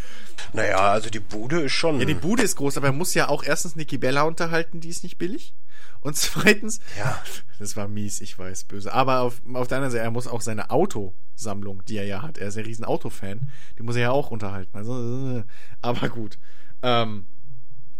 [0.52, 2.00] Naja, also die Bude ist schon.
[2.00, 4.88] Ja, die Bude ist groß, aber er muss ja auch erstens Nikki Bella unterhalten, die
[4.88, 5.54] ist nicht billig.
[6.00, 7.20] Und zweitens, Ja.
[7.58, 8.92] das war mies, ich weiß, böse.
[8.92, 12.38] Aber auf, auf der anderen Seite, er muss auch seine Autosammlung, die er ja hat,
[12.38, 14.76] er ist ja ein riesen Autofan, die muss er ja auch unterhalten.
[14.76, 15.44] Also, äh,
[15.82, 16.38] aber gut.
[16.82, 17.26] Ähm,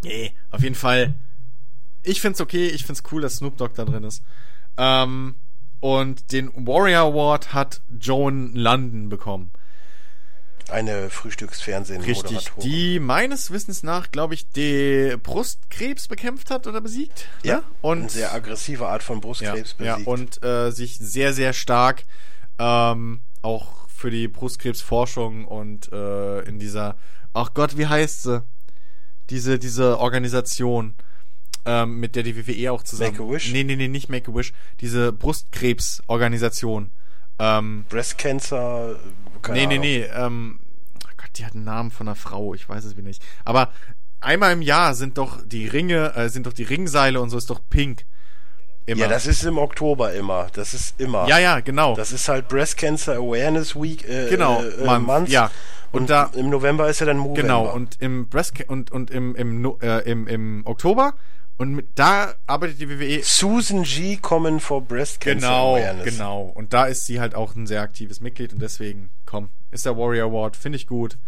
[0.05, 1.15] nee, auf jeden Fall.
[2.02, 4.23] Ich find's okay, ich find's cool, dass Snoop Dogg da drin ist.
[4.76, 5.36] Ähm,
[5.81, 9.50] und den Warrior Award hat Joan London bekommen.
[10.70, 17.26] Eine Frühstücksfernsehen Richtig, die meines Wissens nach, glaube ich, die Brustkrebs bekämpft hat oder besiegt.
[17.42, 17.62] Ja, ne?
[17.82, 20.06] und eine sehr aggressive Art von Brustkrebs ja, besiegt.
[20.06, 22.04] ja, und äh, sich sehr, sehr stark
[22.58, 26.96] ähm, auch für die Brustkrebsforschung und äh, in dieser,
[27.32, 28.42] ach Gott, wie heißt sie?
[29.30, 30.94] diese, diese Organisation,
[31.64, 33.16] ähm, mit der die WWE auch zusammen.
[33.16, 33.52] Make-A-Wish?
[33.52, 34.52] Nee, nee, nee, nicht Make-A-Wish.
[34.80, 36.90] Diese Brustkrebs-Organisation.
[37.38, 38.98] Ähm, Breast Cancer.
[39.47, 40.28] Keine nee, nee, Ahnung.
[40.28, 40.60] nee, ähm,
[41.05, 43.23] oh Gott, die hat einen Namen von einer Frau, ich weiß es wieder nicht.
[43.44, 43.70] Aber
[44.20, 47.50] einmal im Jahr sind doch die Ringe, äh, sind doch die Ringseile und so ist
[47.50, 48.05] doch pink.
[48.89, 49.00] Immer.
[49.02, 50.47] Ja, das ist im Oktober immer.
[50.52, 51.26] Das ist immer.
[51.28, 51.97] ja, ja, genau.
[51.97, 54.08] Das ist halt Breast Cancer Awareness Week.
[54.08, 55.28] Äh, Genau, äh, Month, Month.
[55.28, 55.50] ja.
[55.91, 57.42] Und Und, da- im November ist ja dann Movember.
[57.42, 61.15] Genau, und im Breast und, und im, im, äh, im, im Oktober
[61.58, 64.16] und mit, da arbeitet die WWE Susan G.
[64.16, 66.04] Common for Breast Cancer Genau, Awareness.
[66.04, 66.42] genau.
[66.42, 69.96] Und da ist sie halt auch ein sehr aktives Mitglied und deswegen, komm, ist der
[69.96, 71.18] Warrior Award, finde ich gut.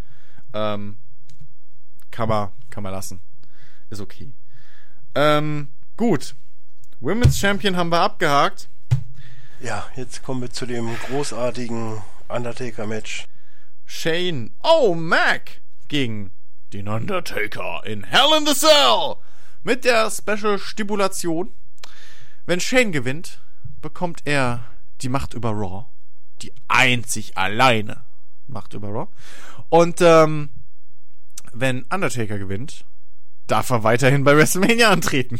[0.54, 0.98] Ähm,
[2.10, 3.20] kann man, kann man lassen.
[3.90, 4.32] Ist okay.
[5.14, 6.34] Ähm, gut.
[7.00, 8.68] Women's Champion haben wir abgehakt.
[9.60, 13.26] Ja, jetzt kommen wir zu dem großartigen Undertaker-Match.
[13.86, 16.30] Shane O'Mac gegen
[16.72, 19.16] den Undertaker in Hell in the Cell.
[19.68, 21.52] Mit der Special Stipulation.
[22.46, 23.38] Wenn Shane gewinnt,
[23.82, 24.64] bekommt er
[25.02, 25.84] die Macht über Raw.
[26.40, 28.02] Die einzig alleine
[28.46, 29.08] Macht über Raw.
[29.68, 30.48] Und ähm,
[31.52, 32.86] wenn Undertaker gewinnt,
[33.46, 35.38] darf er weiterhin bei WrestleMania antreten.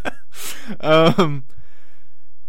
[0.80, 1.44] ähm,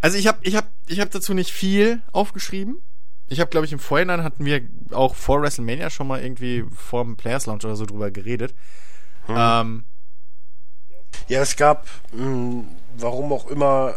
[0.02, 2.82] also ich habe ich hab, ich hab dazu nicht viel aufgeschrieben.
[3.28, 7.02] Ich habe, glaube ich, im Vorhinein hatten wir auch vor WrestleMania schon mal irgendwie vor
[7.02, 8.54] dem Players Lounge oder so drüber geredet.
[9.26, 9.84] Ähm,
[11.26, 12.64] Ja, es gab, mh,
[12.96, 13.94] warum auch immer,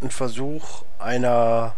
[0.00, 1.74] einen Versuch einer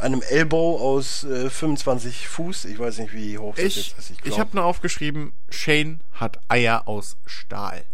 [0.00, 2.64] einem Elbow aus äh, 25 Fuß.
[2.66, 4.10] Ich weiß nicht, wie hoch das ich jetzt ist.
[4.10, 7.84] ich glaub- habe nur aufgeschrieben, Shane hat Eier aus Stahl.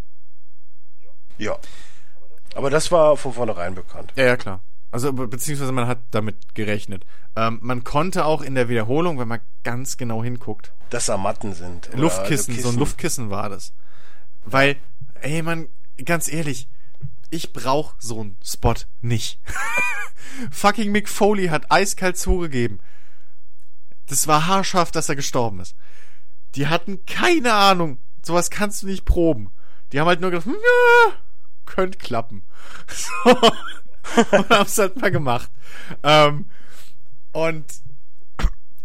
[1.38, 1.56] Ja.
[2.54, 4.12] Aber das war von vornherein bekannt.
[4.16, 4.60] Ja, ja, klar.
[4.90, 7.04] Also, be- beziehungsweise man hat damit gerechnet.
[7.34, 11.54] Ähm, man konnte auch in der Wiederholung, wenn man ganz genau hinguckt, Dass da Matten
[11.54, 11.90] sind.
[11.94, 12.78] Luftkissen, also so ein Kissen.
[12.78, 13.72] Luftkissen war das.
[14.44, 14.76] Weil,
[15.22, 15.68] ey, man,
[16.04, 16.68] ganz ehrlich,
[17.30, 19.40] ich brauch so einen Spot nicht.
[20.50, 22.80] Fucking Mick Foley hat eiskalt zugegeben.
[24.06, 25.74] Das war haarscharf, dass er gestorben ist.
[26.54, 27.98] Die hatten keine Ahnung.
[28.22, 29.50] Sowas kannst du nicht proben.
[29.92, 31.12] Die haben halt nur gedacht, ja,
[31.64, 32.44] könnte klappen.
[33.24, 35.50] Und haben's halt mal gemacht.
[36.02, 36.46] Ähm,
[37.32, 37.66] und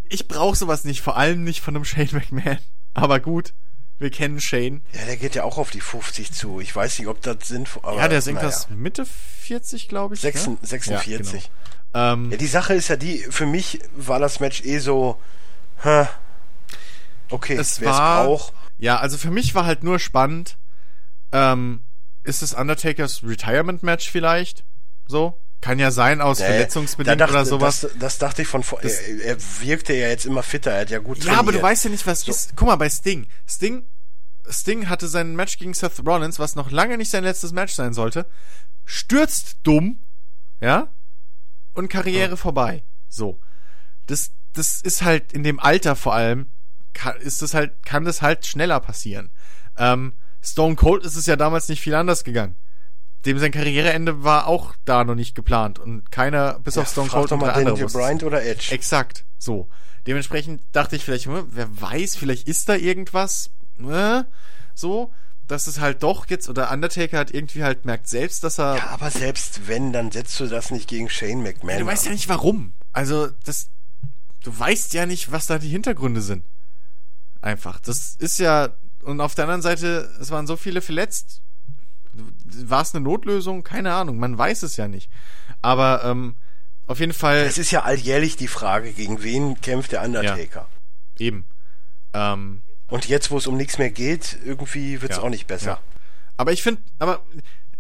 [0.10, 2.58] ich brauch sowas nicht, vor allem nicht von einem Shane McMahon.
[2.94, 3.54] Aber gut,
[4.02, 4.82] wir kennen Shane.
[4.94, 6.60] Ja, der geht ja auch auf die 50 zu.
[6.60, 8.40] Ich weiß nicht, ob das sinnvoll aber ja, der ist naja.
[8.40, 10.22] irgendwas Mitte 40, glaube ich.
[10.22, 10.68] Sechsen- ne?
[10.68, 11.44] 46.
[11.44, 11.50] Ja,
[11.94, 12.14] genau.
[12.14, 15.20] ähm, Ja, die Sache ist ja die, für mich war das Match eh so,
[15.84, 16.08] hä,
[17.30, 18.54] okay, es war, braucht.
[18.78, 20.58] ja, also für mich war halt nur spannend,
[21.32, 21.84] ähm,
[22.24, 24.64] ist es Undertakers Retirement Match vielleicht?
[25.08, 25.40] So?
[25.62, 27.82] Kann ja sein aus Nee, dachte, oder sowas.
[27.82, 28.80] Das, das dachte ich von vor.
[28.82, 31.62] Das- Er, er wirkte ja jetzt immer fitter, er hat ja gut Ja, aber du
[31.62, 32.54] weißt ja nicht, was ist.
[32.56, 33.28] Guck mal, bei Sting.
[33.48, 33.84] Sting,
[34.52, 37.94] Sting hatte sein Match gegen Seth Rollins, was noch lange nicht sein letztes Match sein
[37.94, 38.26] sollte,
[38.86, 40.00] stürzt dumm,
[40.60, 40.90] ja,
[41.74, 42.84] und Karriere vorbei.
[43.08, 43.40] So.
[44.08, 46.48] Das, das ist halt in dem Alter vor allem,
[46.94, 49.32] kann, ist das halt, kann das halt schneller passieren.
[49.78, 52.56] Ähm, Stone Cold ist es ja damals nicht viel anders gegangen.
[53.26, 57.10] Dem sein Karriereende war auch da noch nicht geplant und keiner, bis Ja, auf Stone
[57.10, 57.88] Cold und mal andere Daniel.
[57.88, 58.72] Bryant oder Edge.
[58.72, 59.70] Exakt, so.
[60.08, 63.52] Dementsprechend dachte ich vielleicht, hm, wer weiß, vielleicht ist da irgendwas,
[63.90, 64.24] äh,
[64.74, 65.14] so,
[65.48, 68.88] dass es halt doch jetzt, oder Undertaker hat irgendwie halt merkt selbst, dass er, Ja,
[68.90, 71.80] aber selbst wenn, dann setzt du das nicht gegen Shane McMahon.
[71.80, 72.74] du weißt ja nicht warum.
[72.94, 73.70] Also, das,
[74.44, 76.46] du weißt ja nicht, was da die Hintergründe sind.
[77.42, 77.80] Einfach.
[77.80, 78.70] Das ist ja,
[79.04, 81.42] und auf der anderen Seite, es waren so viele verletzt.
[82.14, 83.64] War es eine Notlösung?
[83.64, 85.10] Keine Ahnung, man weiß es ja nicht.
[85.62, 86.36] Aber, ähm,
[86.88, 87.38] auf jeden Fall.
[87.38, 90.68] Es ist ja alljährlich die Frage, gegen wen kämpft der Undertaker.
[91.18, 91.46] Eben.
[92.14, 95.24] Ähm, Und jetzt, wo es um nichts mehr geht, irgendwie wird's Ja.
[95.24, 95.72] auch nicht besser.
[95.72, 95.82] Ja.
[96.38, 97.24] aber ich finde, aber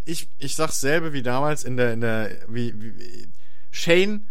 [0.05, 3.27] ich, ich sag's selber wie damals in der, in der, wie, wie, wie
[3.71, 4.27] Shane,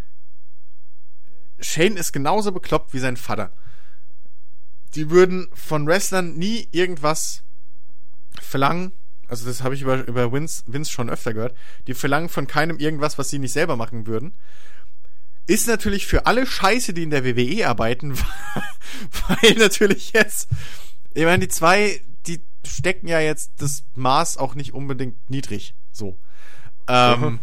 [1.60, 3.52] Shane ist genauso bekloppt wie sein Vater.
[4.94, 7.42] Die würden von Wrestlern nie irgendwas
[8.40, 8.92] verlangen,
[9.28, 12.78] also das habe ich über, über Vince, Vince schon öfter gehört, die verlangen von keinem
[12.78, 14.32] irgendwas, was sie nicht selber machen würden.
[15.50, 18.16] Ist natürlich für alle Scheiße, die in der WWE arbeiten,
[19.28, 20.48] weil natürlich jetzt,
[21.12, 25.74] ich meine, die zwei, die stecken ja jetzt das Maß auch nicht unbedingt niedrig.
[25.90, 26.16] So.
[26.86, 27.38] Ähm, Mhm.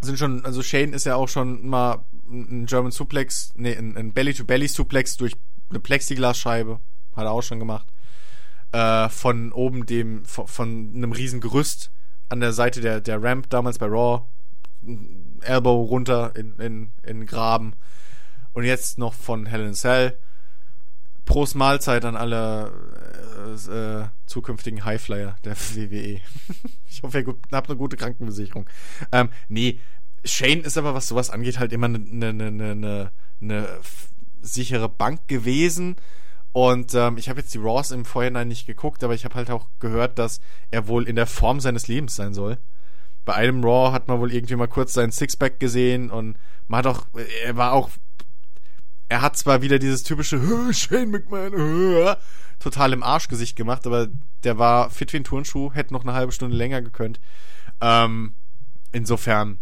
[0.00, 5.16] Sind schon, also Shane ist ja auch schon mal ein German Suplex, nee, ein, Belly-to-Belly-Suplex
[5.16, 5.34] durch
[5.70, 6.78] eine Plexiglasscheibe.
[7.16, 7.88] Hat er auch schon gemacht.
[8.70, 11.90] Äh, von oben dem, von, von einem riesen Gerüst
[12.28, 14.22] an der Seite der, der Ramp damals bei Raw.
[15.42, 17.74] Elbow runter in, in, in Graben.
[18.52, 20.18] Und jetzt noch von a Cell.
[21.24, 22.72] Prost Mahlzeit an alle
[23.68, 26.20] äh, zukünftigen Highflyer der WWE.
[26.88, 28.68] ich hoffe, ihr habt eine gute Krankenversicherung.
[29.12, 29.78] Ähm, nee,
[30.24, 33.68] Shane ist aber, was sowas angeht, halt immer eine ne, ne, ne, ne, ne
[34.42, 35.96] sichere Bank gewesen.
[36.52, 39.50] Und ähm, ich habe jetzt die Raws im Vorhinein nicht geguckt, aber ich habe halt
[39.50, 42.58] auch gehört, dass er wohl in der Form seines Lebens sein soll.
[43.24, 46.36] Bei einem Raw hat man wohl irgendwie mal kurz seinen Sixpack gesehen und
[46.68, 47.06] man hat auch,
[47.44, 47.90] er war auch,
[49.08, 50.40] er hat zwar wieder dieses typische
[50.72, 52.16] Shane McMahon
[52.60, 54.08] total im Arschgesicht gemacht, aber
[54.44, 57.20] der war fit wie ein Turnschuh, hätte noch eine halbe Stunde länger gekönnt.
[57.80, 58.34] Ähm,
[58.92, 59.58] insofern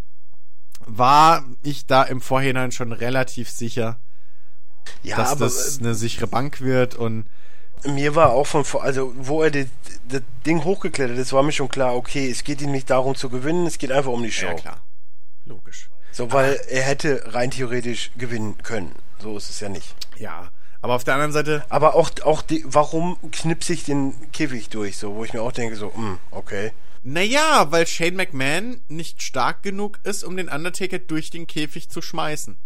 [0.84, 4.00] war ich da im Vorhinein schon relativ sicher,
[5.02, 7.26] ja, dass das eine sichere Bank wird und
[7.84, 9.66] mir war auch von also wo er das
[10.47, 13.66] Ding hochgeklettert ist, war mir schon klar, okay, es geht ihm nicht darum zu gewinnen,
[13.66, 14.47] es geht einfach um die Show.
[14.47, 14.81] Ja, klar.
[15.44, 15.90] Logisch.
[16.12, 18.94] So, weil aber, er hätte rein theoretisch gewinnen können.
[19.20, 19.94] So ist es ja nicht.
[20.16, 20.50] Ja,
[20.81, 21.65] aber auf der anderen Seite.
[21.68, 25.52] Aber auch, auch die, warum knipse ich den Käfig durch, so, wo ich mir auch
[25.52, 26.73] denke, so, mh, hm, okay.
[27.02, 32.02] Naja, weil Shane McMahon nicht stark genug ist, um den Undertaker durch den Käfig zu
[32.02, 32.58] schmeißen.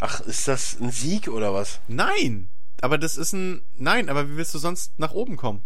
[0.00, 1.80] Ach, ist das ein Sieg oder was?
[1.86, 2.48] Nein!
[2.80, 3.62] Aber das ist ein.
[3.76, 5.64] Nein, aber wie willst du sonst nach oben kommen?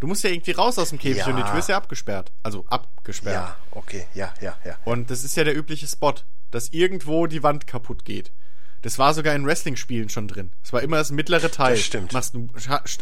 [0.00, 1.26] Du musst ja irgendwie raus aus dem Käfig ja.
[1.28, 2.32] und die Tür ist ja abgesperrt.
[2.42, 3.34] Also abgesperrt.
[3.34, 4.76] Ja, okay, ja, ja, ja.
[4.84, 6.14] Und das ist ja der übliche Spot,
[6.50, 8.30] dass irgendwo die Wand kaputt geht.
[8.82, 10.52] Das war sogar in Wrestling-Spielen schon drin.
[10.62, 11.76] Es war immer das mittlere Teil.
[11.76, 12.12] Das stimmt.
[12.12, 12.50] Machst einen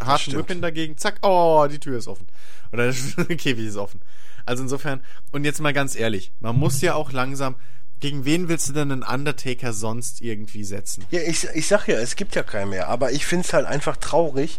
[0.00, 2.28] harten Whippin dagegen, zack, oh, die Tür ist offen.
[2.72, 4.00] Oder der Käfig ist offen.
[4.46, 7.56] Also insofern, und jetzt mal ganz ehrlich, man muss ja auch langsam,
[8.02, 11.04] gegen wen willst du denn einen Undertaker sonst irgendwie setzen?
[11.12, 13.96] Ja, ich, ich sag ja, es gibt ja keinen mehr, aber ich find's halt einfach
[13.96, 14.58] traurig,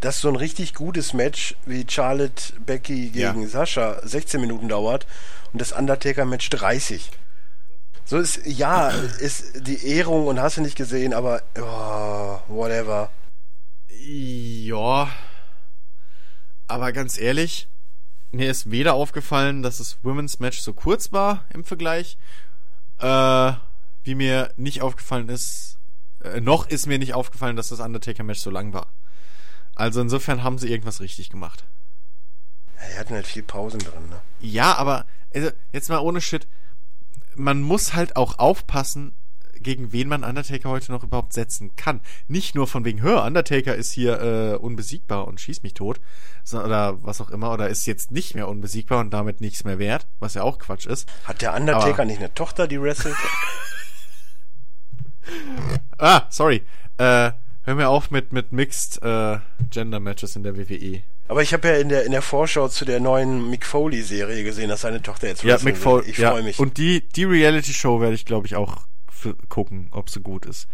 [0.00, 3.48] dass so ein richtig gutes Match wie Charlotte Becky gegen ja.
[3.48, 5.06] Sascha 16 Minuten dauert
[5.54, 7.10] und das Undertaker-Match 30.
[8.04, 8.90] So ist, ja,
[9.20, 13.10] ist die Ehrung und hast du nicht gesehen, aber oh, whatever.
[13.88, 15.08] Ja.
[16.68, 17.68] Aber ganz ehrlich,
[18.32, 22.18] mir ist weder aufgefallen, dass das Women's Match so kurz war im Vergleich,
[23.02, 23.52] äh,
[24.04, 25.78] wie mir nicht aufgefallen ist,
[26.22, 28.86] äh, noch ist mir nicht aufgefallen, dass das Undertaker-Match so lang war.
[29.74, 31.64] Also insofern haben sie irgendwas richtig gemacht.
[32.76, 34.20] Ja, die hatten halt viel Pausen drin, ne?
[34.40, 36.46] Ja, aber also, jetzt mal ohne Shit.
[37.34, 39.14] Man muss halt auch aufpassen,
[39.62, 42.00] gegen wen man Undertaker heute noch überhaupt setzen kann.
[42.28, 46.00] Nicht nur von wegen, hör, Undertaker ist hier äh, unbesiegbar und schießt mich tot,
[46.44, 49.78] so, oder was auch immer, oder ist jetzt nicht mehr unbesiegbar und damit nichts mehr
[49.78, 51.08] wert, was ja auch Quatsch ist.
[51.24, 53.16] Hat der Undertaker Aber, nicht eine Tochter, die wrestelt?
[55.98, 56.62] ah, sorry.
[56.98, 57.32] Äh,
[57.64, 59.38] hör mir auf mit, mit Mixed äh,
[59.70, 61.02] Gender Matches in der WWE.
[61.28, 64.68] Aber ich habe ja in der, in der Vorschau zu der neuen Mick Foley-Serie gesehen,
[64.68, 66.10] dass seine Tochter jetzt Ja, Mick Foley.
[66.10, 66.30] Ich ja.
[66.30, 66.58] freue mich.
[66.58, 68.86] Und die, die Reality-Show werde ich, glaube ich, auch
[69.22, 70.68] für, gucken, ob sie gut ist.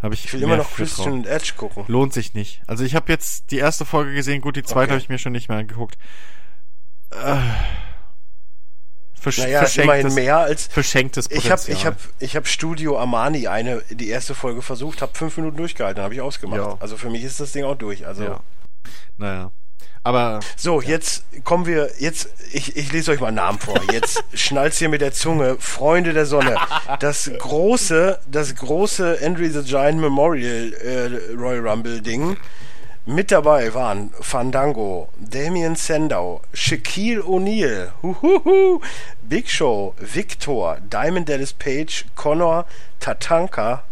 [0.00, 1.84] Hab ich, ich will immer noch Christian und Edge gucken.
[1.88, 2.62] Lohnt sich nicht.
[2.66, 4.90] Also ich habe jetzt die erste Folge gesehen, gut, die zweite okay.
[4.92, 5.96] habe ich mir schon nicht mehr angeguckt.
[7.10, 7.36] Äh,
[9.14, 11.58] versch naja, verschenktes, mehr als verschenktes Potenzial.
[11.58, 15.36] Ich habe ich hab, ich hab Studio Armani eine die erste Folge versucht, habe fünf
[15.38, 16.60] Minuten durchgehalten, habe ich ausgemacht.
[16.60, 16.76] Ja.
[16.80, 18.06] Also für mich ist das Ding auch durch.
[18.06, 18.40] Also ja.
[19.16, 19.52] naja.
[20.02, 20.40] Aber.
[20.56, 20.90] So, ja.
[20.90, 23.80] jetzt kommen wir, jetzt, ich, ich lese euch mal einen Namen vor.
[23.90, 25.56] Jetzt schnallt's hier mit der Zunge.
[25.58, 26.56] Freunde der Sonne.
[27.00, 32.36] Das große, das große Andrew the Giant Memorial äh, Royal Rumble Ding.
[33.06, 37.92] Mit dabei waren Fandango, Damien Sandow, Shaquille O'Neal,
[39.22, 42.64] Big Show, Victor, Diamond Dallas Page, Connor,
[43.00, 43.82] Tatanka,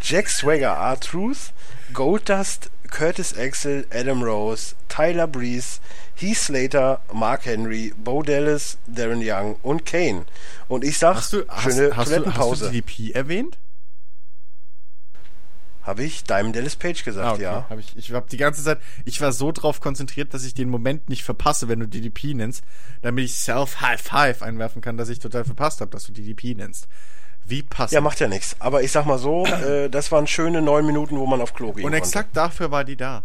[0.00, 1.52] Jack Swagger, R-Truth,
[1.92, 5.80] Goldust, Curtis Axel, Adam Rose, Tyler Breeze,
[6.14, 10.26] Heath Slater, Mark Henry, Bo Dallas, Darren Young und Kane.
[10.68, 12.66] Und ich sag, hast du, schöne hast, Toilettenpause.
[12.66, 13.58] Hast du DDP erwähnt?
[15.82, 17.42] Habe ich Diamond Dallas Page gesagt, ah, okay.
[17.42, 17.66] ja.
[17.68, 20.68] Hab ich ich habe die ganze Zeit, ich war so drauf konzentriert, dass ich den
[20.68, 22.62] Moment nicht verpasse, wenn du DDP nennst,
[23.00, 26.54] damit ich Self High Five einwerfen kann, dass ich total verpasst habe, dass du DDP
[26.54, 26.86] nennst.
[27.44, 27.92] Wie passend.
[27.92, 28.56] Ja, macht ja nichts.
[28.58, 31.72] Aber ich sag mal so, äh, das waren schöne neun Minuten, wo man auf Klo
[31.72, 32.48] gehen Und exakt konnte.
[32.48, 33.24] dafür war die da.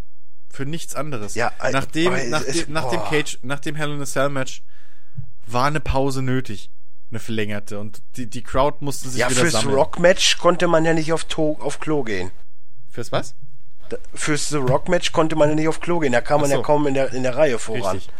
[0.49, 1.35] Für nichts anderes.
[1.35, 4.05] Ja, äh, nach dem, oh, nach, ist, nach dem Cage, nach dem Hell in a
[4.05, 4.63] Cell Match
[5.45, 6.69] war eine Pause nötig.
[7.09, 7.79] Eine verlängerte.
[7.79, 9.53] Und die, die Crowd musste sich ja, wieder sammeln.
[9.53, 12.31] Ja, fürs Rock-Match konnte man ja nicht auf, to auf Klo gehen.
[12.89, 13.35] Fürs was?
[13.89, 16.11] Da, fürs The Rock Match konnte man ja nicht auf Klo gehen.
[16.11, 16.57] Da kam man so.
[16.57, 17.95] ja kaum in der, in der Reihe voran.
[17.95, 18.13] Richtig.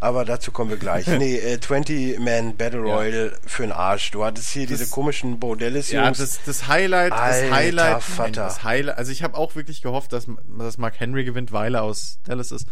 [0.00, 1.06] Aber dazu kommen wir gleich.
[1.18, 3.36] nee, äh, 20-Man Battle Royale ja.
[3.46, 4.10] für den Arsch.
[4.10, 8.32] Du hattest hier das, diese komischen Bordellis, Ja, das, das Highlight, Alter, das Highlight, nein,
[8.32, 10.26] das Highlight, also ich habe auch wirklich gehofft, dass,
[10.58, 12.66] dass Mark Henry gewinnt, weil er aus Dallas ist.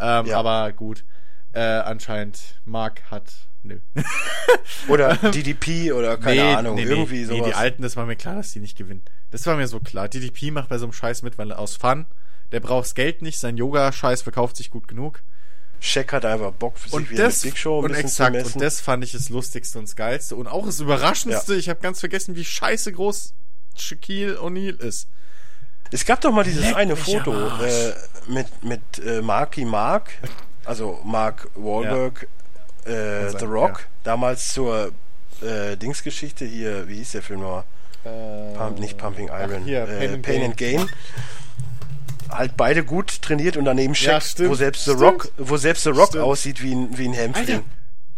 [0.00, 0.38] Ähm, ja.
[0.38, 1.04] Aber gut,
[1.52, 3.24] äh, anscheinend Mark hat
[3.62, 3.78] Nö.
[4.88, 7.40] oder DDP oder keine nee, Ahnung, nee, irgendwie nee, sowas.
[7.40, 9.02] Nee, die Alten, das war mir klar, dass die nicht gewinnen.
[9.30, 10.08] Das war mir so klar.
[10.08, 12.06] DDP macht bei so einem Scheiß mit, weil aus Fun.
[12.52, 15.22] Der braucht's Geld nicht, sein Yoga-Scheiß verkauft sich gut genug.
[15.80, 18.26] Shaq hat einfach Bock für sich Und wieder das, Big Show ein und bisschen exakt,
[18.34, 18.52] zu messen.
[18.54, 20.36] und das fand ich das Lustigste und das Geilste.
[20.36, 23.32] Und auch das Überraschendste, ich habe ganz vergessen, wie scheiße groß
[23.78, 25.08] Shaquille O'Neal ist.
[25.90, 27.92] Es gab doch mal dieses Leck eine Foto äh,
[28.28, 30.10] mit, mit äh, Marky Mark,
[30.64, 32.28] also Mark Wahlberg,
[32.84, 33.86] äh, Und sein- The Rock, ja.
[34.04, 34.92] damals zur
[35.42, 37.64] äh, Dingsgeschichte hier, wie hieß der Film nochmal?
[38.56, 40.88] Pump, nicht Pumping Iron, Äh, hier, äh, Pain and Pain and Gain.
[42.30, 44.92] Halt beide gut trainiert und daneben Ja, Shaq, stimmt, wo selbst The.
[44.92, 46.24] Rock, wo selbst The Rock Stimmt.
[46.24, 47.56] aussieht wie ein, wie ein Hämpfling.
[47.56, 47.64] Alter,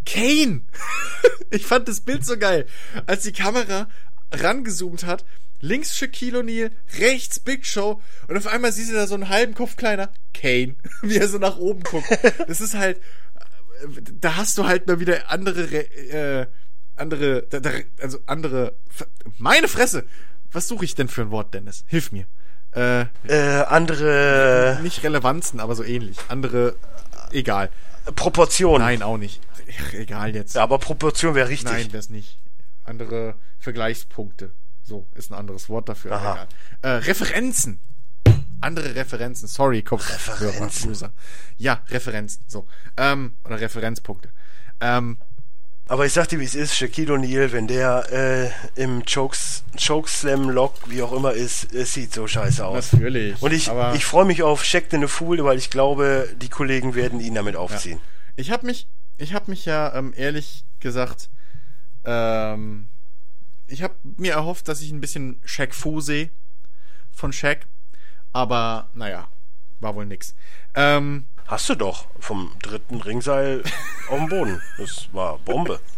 [0.04, 0.62] Kane!
[1.50, 2.66] ich fand das Bild so geil.
[3.06, 3.88] Als die Kamera
[4.32, 5.24] rangezoomt hat,
[5.60, 9.54] links Shaquille O'Neal, rechts Big Show und auf einmal siehst du da so einen halben
[9.54, 12.06] Kopf kleiner Kane, wie er so nach oben guckt.
[12.48, 13.00] Das ist halt,
[14.20, 16.46] da hast du halt mal wieder andere, Re- äh,
[16.96, 17.46] andere,
[18.00, 18.76] also andere,
[19.38, 20.04] meine Fresse!
[20.54, 21.82] Was suche ich denn für ein Wort, Dennis?
[21.86, 22.26] Hilf mir.
[22.74, 26.16] Äh, Äh, andere nicht Relevanzen, aber so ähnlich.
[26.28, 26.74] Andere,
[27.30, 27.70] egal.
[28.16, 28.84] Proportionen.
[28.84, 29.40] Nein, auch nicht.
[29.80, 30.54] Ach, egal jetzt.
[30.54, 31.70] Ja, aber Proportion wäre richtig.
[31.70, 32.38] Nein, das nicht.
[32.84, 34.52] Andere Vergleichspunkte.
[34.82, 36.12] So, ist ein anderes Wort dafür.
[36.12, 36.32] Aha.
[36.32, 36.48] egal.
[36.82, 37.80] Äh, Referenzen.
[38.60, 39.48] Andere Referenzen.
[39.48, 40.08] Sorry, Kopf.
[40.40, 41.12] Referenzen.
[41.58, 42.44] Ja, Referenzen.
[42.48, 42.66] So.
[42.96, 44.30] Ähm, oder Referenzpunkte.
[44.80, 45.18] Ähm,
[45.92, 50.48] Aber ich sag dir, wie es ist, Shaquille O'Neal, wenn der äh, im Chokes, Chokeslam
[50.48, 52.94] Lock, wie auch immer ist, es sieht so scheiße aus.
[52.94, 53.42] natürlich.
[53.42, 57.20] Und ich, ich freue mich auf Shaq the Fool, weil ich glaube, die Kollegen werden
[57.20, 58.00] ihn damit aufziehen.
[58.36, 58.86] ich habe mich,
[59.18, 61.28] ich habe mich ja ähm, ehrlich gesagt,
[62.06, 62.88] ähm,
[63.66, 66.30] ich habe mir erhofft, dass ich ein bisschen Shaq Fu sehe
[67.10, 67.66] von Shaq,
[68.32, 69.28] aber naja,
[69.80, 70.34] war wohl nix.
[70.74, 73.62] Ähm, Hast du doch vom dritten Ringseil
[74.08, 74.62] auf dem Boden.
[74.78, 75.80] Das war Bombe.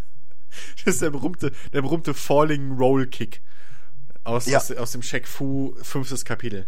[0.85, 3.43] Das ist der berühmte, der berühmte Falling Roll Kick
[4.23, 4.59] aus, Ja.
[4.59, 6.67] aus, aus dem Shaq Fu fünftes Kapitel.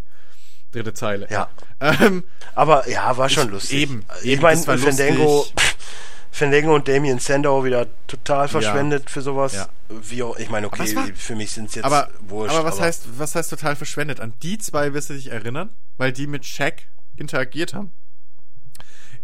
[0.73, 1.29] Dritte Zeile.
[1.31, 1.49] Ja.
[1.81, 2.25] Ähm,
[2.57, 3.79] Aber ja, war schon Ich- lustig.
[3.79, 5.47] eben, Ich eben, meine, Fandango.
[6.33, 9.55] Fandango und Damien Sandow wieder total verschwendet für sowas.
[9.55, 9.69] Ja.
[9.89, 12.55] Wie auch, ich meine, Aber okay, war- für mich sind es jetzt aber, wurscht.
[12.57, 14.19] aber was heißt, was heißt total verschwendet?
[14.21, 17.93] An die zwei wirst du dich erinnern, weil die mit Shaq interagiert haben.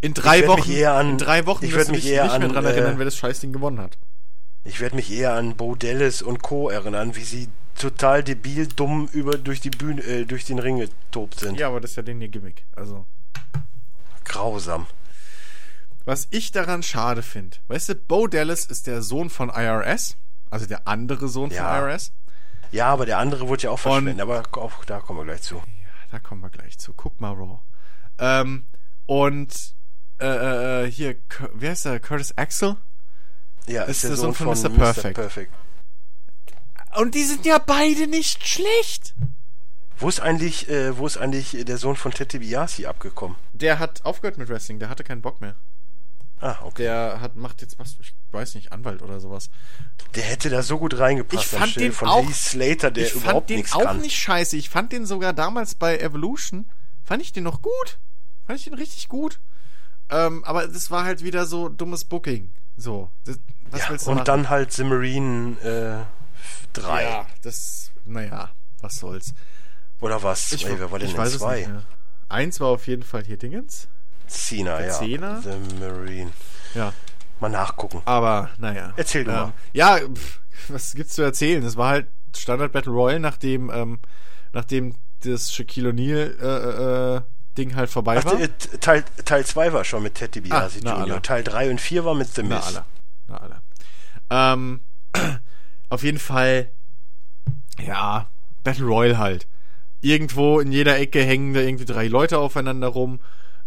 [0.03, 2.65] In drei Wochen, an- in drei Wochen ich du mich eher nicht mehr an, dran
[2.67, 3.97] äh, erinnern, wer das Scheißding gewonnen hat.
[4.65, 6.69] Ich werde mich eher an Bo Dallas und Co.
[6.69, 7.49] erinnern, wie sie
[7.79, 11.59] total debil dumm über durch die Bühne, äh, durch den Ring getobt sind.
[11.59, 12.65] Ja, aber das ist ja den ihr Gimmick.
[12.77, 13.07] Also.
[14.25, 14.87] Grausam.
[16.05, 20.17] Was ich daran schade finde, weißt du, Bo Dallas ist der Sohn von IRS,
[20.51, 21.79] also der andere Sohn Ja.
[21.81, 22.13] von IRS.
[22.73, 25.63] Ja, aber der andere wurde ja auch verschwendet, aber auch da kommen wir gleich zu.
[26.11, 26.93] Da kommen wir gleich zu.
[26.95, 27.61] Guck mal, Raw.
[28.19, 28.67] Ähm,
[29.07, 29.75] und
[30.23, 31.17] äh, äh, hier,
[31.55, 32.01] wer ist der?
[32.01, 32.77] Curtis Axel?
[33.67, 34.77] Ja, Ist ist der, der Sohn, Sohn von von, Mr.
[34.79, 35.15] Perfect.
[35.15, 35.53] Perfect.
[36.97, 39.15] Und die sind ja beide nicht schlecht.
[39.99, 43.37] Wo ist eigentlich, äh, wo ist eigentlich der Sohn von Ted DiBiase abgekommen?
[43.53, 45.55] Der hat aufgehört mit Wrestling, der hatte keinen Bock mehr.
[46.41, 46.83] Ah, okay.
[46.83, 49.49] Der hat, macht jetzt was, ich weiß nicht, Anwalt oder sowas.
[50.17, 51.45] Der hätte da so gut reingepasst.
[51.45, 54.01] Ich fand den von auch- Heath Slater, der ich fand überhaupt den nichts auch kann.
[54.01, 54.57] nicht scheiße.
[54.57, 56.69] Ich fand den sogar damals bei Evolution,
[57.05, 57.99] fand ich den noch gut.
[58.45, 59.39] Fand ich den richtig gut.
[60.13, 62.53] Ähm, aber das war halt wieder so dummes Booking.
[62.77, 63.39] So, das,
[63.71, 64.27] was ja, willst du und machen?
[64.27, 66.07] dann halt Simmerine
[66.75, 67.03] äh, 3.
[67.03, 68.51] Ja, das, naja,
[68.81, 69.35] was soll's.
[70.01, 70.53] Oder was?
[70.53, 71.59] Ich, Ey, wer war denn ich weiß es zwei?
[71.61, 71.83] nicht mehr.
[72.29, 73.89] Eins war auf jeden Fall hier Dingens.
[74.27, 74.93] Cena, ja.
[74.93, 75.41] Cena?
[75.43, 76.33] The Marine.
[76.75, 76.93] Ja,
[77.41, 78.03] Mal nachgucken.
[78.05, 78.93] aber naja.
[78.97, 79.53] Erzähl du ähm, mal.
[79.73, 81.63] Ja, pff, was gibt's zu erzählen?
[81.63, 83.99] Es war halt Standard Battle Royale, nachdem, ähm,
[84.53, 87.21] nachdem das Shaquille O'Neal äh, äh,
[87.59, 88.41] Ding halt vorbei Ach, war.
[88.41, 88.49] äh,
[88.81, 91.23] Teil, Teil 2 war schon mit Ted DiBiase Ah, na, Jr.
[91.23, 92.67] Teil 3 und 4 war mit The Na Miz.
[92.67, 92.85] alle.
[93.29, 93.63] Na alle.
[94.31, 94.81] Ähm,
[95.91, 96.71] auf jeden Fall,
[97.79, 98.29] ja,
[98.65, 99.47] Battle Royale halt.
[100.01, 103.21] Irgendwo in jeder Ecke hängen da irgendwie drei Leute aufeinander rum.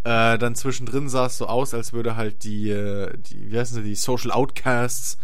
[0.04, 3.76] Äh, dann zwischendrin sah es so aus, als würde halt die, äh, die wie heißen
[3.78, 5.18] sie, die Social Outcasts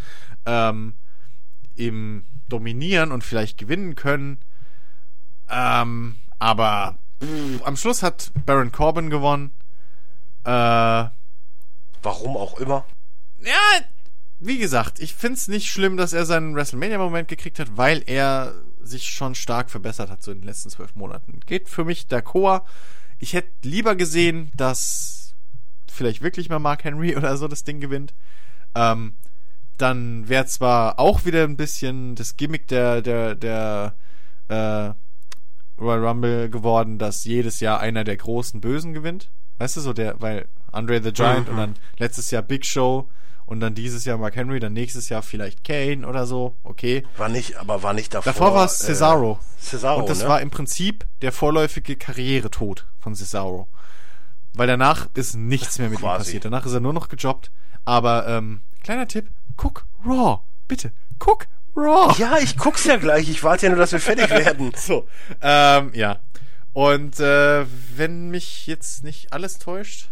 [0.46, 0.94] ähm,
[1.76, 4.40] im dominieren und vielleicht gewinnen können.
[5.50, 6.98] Ähm, aber
[7.64, 9.52] am Schluss hat Baron Corbin gewonnen.
[10.44, 10.50] Äh,
[12.04, 12.86] Warum auch immer.
[13.40, 13.82] ja,
[14.40, 19.08] wie gesagt, ich find's nicht schlimm, dass er seinen WrestleMania-Moment gekriegt hat, weil er sich
[19.08, 21.40] schon stark verbessert hat so in den letzten zwölf Monaten.
[21.46, 22.64] Geht für mich d'accord.
[23.20, 25.36] Ich hätte lieber gesehen, dass
[25.92, 28.16] vielleicht wirklich mal Mark Henry oder so das Ding gewinnt.
[28.74, 29.16] Ähm,
[29.78, 33.96] dann wäre zwar auch wieder ein bisschen das Gimmick der, der, der
[34.48, 34.94] äh,
[35.82, 39.30] Royal Rumble geworden, dass jedes Jahr einer der großen Bösen gewinnt.
[39.58, 41.54] Weißt du, so der, weil Andre the Giant Mhm.
[41.54, 43.10] und dann letztes Jahr Big Show
[43.46, 47.04] und dann dieses Jahr Mark Henry, dann nächstes Jahr vielleicht Kane oder so, okay.
[47.18, 48.32] War nicht, aber war nicht davor.
[48.32, 49.40] Davor war es Cesaro.
[49.42, 50.30] Äh, Cesaro, und das ne?
[50.30, 53.68] war im Prinzip der vorläufige Karrieretod von Cesaro.
[54.54, 56.18] Weil danach ist nichts mehr mit ihm Quasi.
[56.20, 56.46] passiert.
[56.46, 57.52] Danach ist er nur noch gejobbt.
[57.86, 60.40] Aber, ähm, kleiner Tipp, guck Raw.
[60.68, 62.14] Bitte, guck Raw.
[62.18, 63.30] Ja, ich guck's ja gleich.
[63.30, 64.72] Ich warte ja nur, dass wir fertig werden.
[64.76, 65.08] So,
[65.42, 66.20] ähm, ja.
[66.74, 70.10] Und äh, wenn mich jetzt nicht alles täuscht,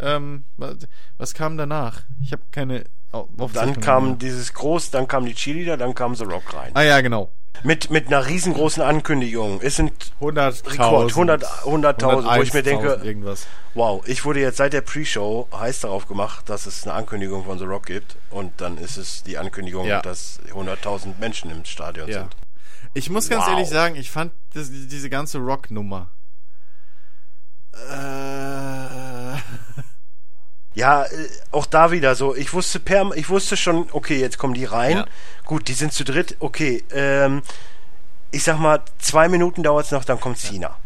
[0.00, 0.76] ähm, was,
[1.18, 2.02] was kam danach?
[2.22, 4.16] Ich habe keine Au- Dann kam mehr.
[4.16, 6.70] dieses Groß, dann kam die Cheerleader, dann kam The Rock rein.
[6.74, 7.30] Ah ja, genau.
[7.64, 9.60] Mit, mit einer riesengroßen Ankündigung.
[9.62, 10.72] Es sind 100.000.
[10.72, 13.46] Rekord, 100 100.000, wo ich mir denke- 101.000 irgendwas.
[13.74, 17.58] Wow, ich wurde jetzt seit der Pre-Show heiß darauf gemacht, dass es eine Ankündigung von
[17.58, 18.16] The Rock gibt.
[18.30, 20.02] Und dann ist es die Ankündigung, Ja.
[20.02, 22.20] dass 100.000 Menschen im Stadion Ja.
[22.20, 22.36] sind.
[22.94, 23.52] Ich muss ganz Wow.
[23.52, 26.08] ehrlich sagen, ich fand das, diese ganze Rock-Nummer.
[27.72, 28.81] Äh,
[30.74, 31.08] Ja, äh,
[31.50, 32.34] auch da wieder so.
[32.34, 34.98] Ich wusste per, ich wusste schon, okay, jetzt kommen die rein.
[34.98, 35.06] Ja.
[35.44, 36.36] Gut, die sind zu dritt.
[36.38, 37.42] Okay, ähm,
[38.30, 40.76] ich sag mal, zwei Minuten dauert's noch, dann kommt Cena.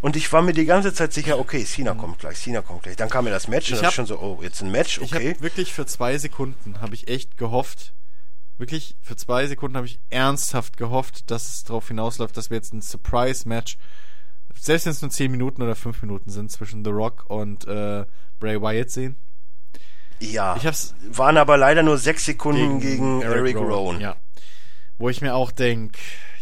[0.00, 2.96] Und ich war mir die ganze Zeit sicher, okay, Cena kommt gleich, Cena kommt gleich.
[2.96, 3.66] Dann kam mir das Match.
[3.68, 5.30] Ich und das hab- ist schon so, oh, jetzt ein Match, Ich okay.
[5.32, 7.92] habe wirklich für zwei Sekunden habe ich echt gehofft,
[8.58, 12.72] wirklich für zwei Sekunden habe ich ernsthaft gehofft, dass es darauf hinausläuft, dass wir jetzt
[12.72, 13.76] ein Surprise-Match,
[14.60, 18.04] selbst wenn es nur 10 Minuten oder 5 Minuten sind, zwischen The Rock und äh,
[18.38, 19.16] Bray Wyatt sehen.
[20.20, 24.00] Ja, Ich hab's waren aber leider nur sechs Sekunden gegen, Eric, Rowan.
[24.00, 24.16] Ja.
[24.98, 25.96] Wo ich mir auch denk,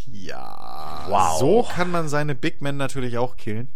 [0.06, 1.38] ja, Wow.
[1.38, 3.68] so kann man seine Big Men natürlich auch killen.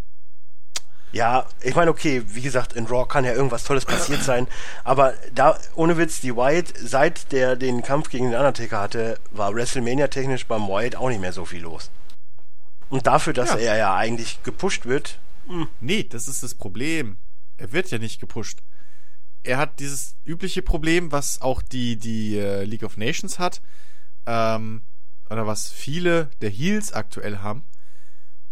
[1.13, 4.49] Ja, ich meine, okay, wie gesagt, in Raw kann ja irgendwas Tolles passiert sein,
[4.83, 9.55] aber da, ohne Witz, die Wyatt, seit der den Kampf gegen den Undertaker hatte, war
[9.55, 11.91] WrestleMania technisch beim Wyatt auch nicht mehr so viel los.
[12.93, 13.57] Und dafür, dass Ja.
[13.57, 15.19] er ja eigentlich gepusht wird,
[15.81, 17.17] Nee, das ist das Problem.
[17.57, 18.61] Er wird ja nicht gepusht.
[19.43, 23.61] Er hat dieses übliche Problem, was auch die, die äh, League of Nations hat,
[24.25, 24.83] ähm,
[25.29, 27.65] oder was viele der Heels aktuell haben,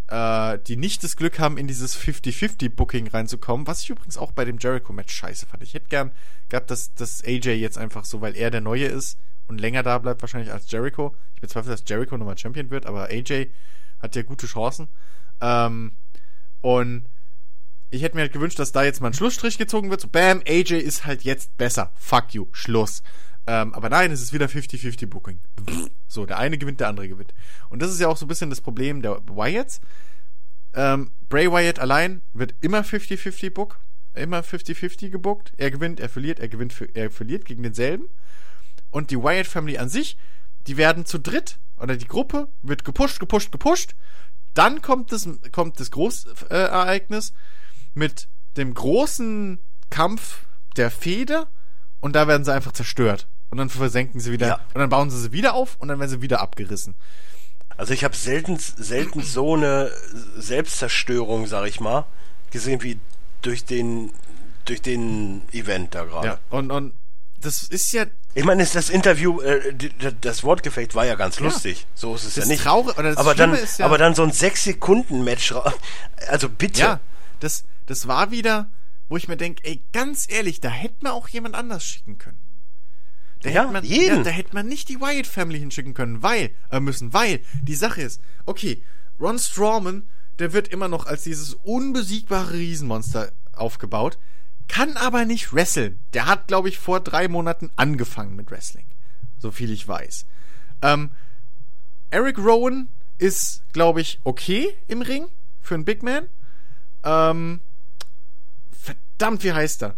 [0.09, 4.45] äh, die nicht das Glück haben, in dieses 50-50-Booking reinzukommen, was ich übrigens auch bei
[4.45, 5.63] dem Jericho-Match scheiße fand.
[5.63, 6.11] Ich hätte gern
[6.49, 9.97] gehabt, dass, dass AJ jetzt einfach so, weil er der Neue ist und länger da
[9.99, 11.15] bleibt wahrscheinlich als Jericho.
[11.37, 13.47] Ich bezweifle, dass Jericho nochmal Champion wird, aber AJ
[14.01, 14.89] hat ja gute Chancen.
[15.41, 15.93] Ähm,
[16.61, 17.07] und
[17.91, 20.01] ich hätte mir halt gewünscht, dass da jetzt mal ein Schlussstrich gezogen wird.
[20.01, 21.93] So, bam, AJ ist halt jetzt besser.
[21.97, 23.03] Fuck you, Schluss.
[23.47, 25.41] Ähm, aber nein, es ist wieder 50-50 Booking.
[26.07, 27.35] So, der eine gewinnt, der andere gewinnt.
[27.69, 29.81] Und das ist ja auch so ein bisschen das Problem der Wyatts.
[30.73, 33.81] Ähm, Bray Wyatt allein wird immer 50-50 book.
[34.15, 35.53] Immer 50-50 gebuckt.
[35.57, 38.09] Er gewinnt, er verliert, er gewinnt, er verliert gegen denselben.
[38.91, 40.17] Und die Wyatt Family an sich,
[40.67, 43.95] die werden zu dritt, oder die Gruppe wird gepusht, gepusht, gepusht.
[44.55, 47.33] Dann kommt das, kommt das Großereignis Ereignis
[47.95, 49.59] mit dem großen
[49.91, 50.41] Kampf
[50.77, 51.47] der Fehde
[52.01, 53.29] und da werden sie einfach zerstört.
[53.51, 54.55] Und dann versenken sie wieder, Ja.
[54.75, 56.95] und dann bauen sie sie wieder auf und dann werden sie wieder abgerissen.
[57.77, 59.91] also ich habe selten, selten so eine
[60.37, 62.05] Selbstzerstörung, sag ich mal,
[62.51, 62.99] gesehen wie
[63.43, 64.11] durch den,
[64.67, 66.27] durch den Event da gerade.
[66.27, 66.39] Ja.
[66.51, 66.93] Und, und
[67.41, 69.75] das ist ja Ich meine, ist das Interview, äh,
[70.21, 71.87] das Wortgefecht war ja ganz lustig.
[71.95, 72.63] So ist es Das ja nicht.
[72.63, 75.53] Traurige- oder das aber dann, Schlimme ist ja- aber dann so ein sechs Sekunden Match.
[76.29, 76.81] Also bitte.
[76.81, 77.01] Ja,
[77.41, 78.71] das, das war wieder,
[79.09, 82.39] wo ich mir denke, ey, ganz ehrlich, da hätte man auch jemand anders schicken können.
[83.43, 84.19] Da Ja, hätte man, jeden.
[84.19, 87.75] Ja, da hätte man nicht die Wyatt Family hinschicken können, weil, äh, müssen, weil, die
[87.75, 88.83] Sache ist, okay,
[89.19, 94.19] Ron Strawman, der wird immer noch als dieses unbesiegbare Riesenmonster aufgebaut,
[94.71, 95.99] kann aber nicht wresteln.
[96.15, 98.87] Der hat, glaube ich, vor drei Monaten angefangen mit Wrestling.
[99.41, 100.27] So viel ich weiß.
[100.83, 101.11] Ähm,
[102.11, 105.27] Eric Rowan ist, glaube ich, okay im Ring
[105.61, 106.29] für einen Big Man.
[107.03, 107.61] Ähm,
[108.71, 109.97] verdammt, wie heißt er?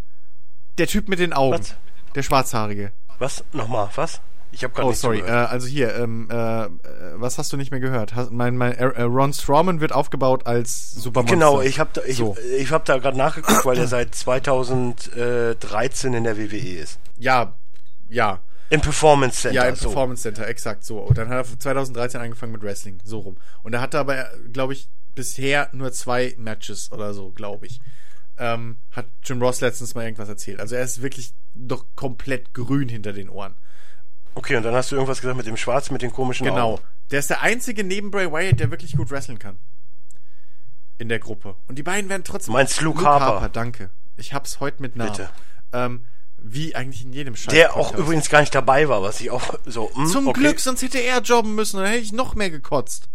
[0.79, 1.59] Der Typ mit den Augen.
[1.59, 1.77] Was?
[2.15, 2.93] Der Schwarzhaarige.
[3.19, 3.45] Was?
[3.53, 4.23] Nochmal, was?
[4.53, 5.21] Ich habe gerade Oh, sorry.
[5.21, 6.69] Äh, also hier, ähm, äh,
[7.15, 8.15] was hast du nicht mehr gehört?
[8.15, 11.35] Hast, mein, mein, äh, äh, Ron Strawman wird aufgebaut als Supermonster.
[11.35, 12.37] Genau, ich habe da, ich, So.
[12.59, 16.99] ich hab da gerade nachgeguckt, weil er seit 2013 in der WWE ist.
[17.19, 17.55] Ja,
[18.09, 18.41] ja.
[18.69, 19.57] Im Performance Center.
[19.57, 19.89] Ja, im so.
[19.89, 20.99] Performance Center, exakt so.
[20.99, 23.37] Und dann hat er 2013 angefangen mit Wrestling, so rum.
[23.63, 27.81] Und er hatte aber, glaube ich, bisher nur zwei Matches oder so, glaube ich.
[28.39, 30.61] Ähm, hat Jim Ross letztens mal irgendwas erzählt.
[30.61, 33.55] Also er ist wirklich doch komplett grün hinter den Ohren.
[34.35, 36.75] Okay, und dann hast du irgendwas gesagt mit dem Schwarz, mit den komischen Genau.
[36.75, 36.83] Augen.
[37.11, 39.59] Der ist der einzige neben Bray Wyatt, der wirklich gut wresteln kann.
[40.99, 41.57] In der Gruppe.
[41.69, 42.53] Und die beiden werden trotzdem.
[42.55, 43.49] Meinst Luke Harper?
[43.49, 43.91] danke.
[44.17, 45.11] Ich hab's heute mit Namen.
[45.11, 45.31] Bitte.
[45.73, 46.07] Ähm,
[46.39, 47.53] wie eigentlich in jedem Scheiß.
[47.55, 49.95] Der auch übrigens gar nicht dabei war, was ich auch so.
[49.95, 50.41] Hm, Zum okay.
[50.41, 53.09] Glück, sonst hätte er jobben müssen und dann hätte ich noch mehr gekotzt.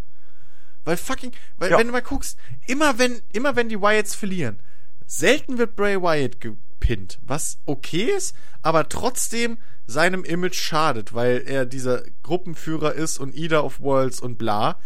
[0.85, 1.77] Weil fucking, weil Ja.
[1.77, 2.37] wenn du mal guckst,
[2.67, 4.59] immer wenn, immer wenn die Wyatts verlieren,
[5.05, 7.19] selten wird Bray Wyatt ge pinnt.
[7.21, 9.57] Was okay ist, aber trotzdem
[9.87, 14.77] seinem Image schadet, weil er dieser Gruppenführer ist und Ida of Worlds und bla.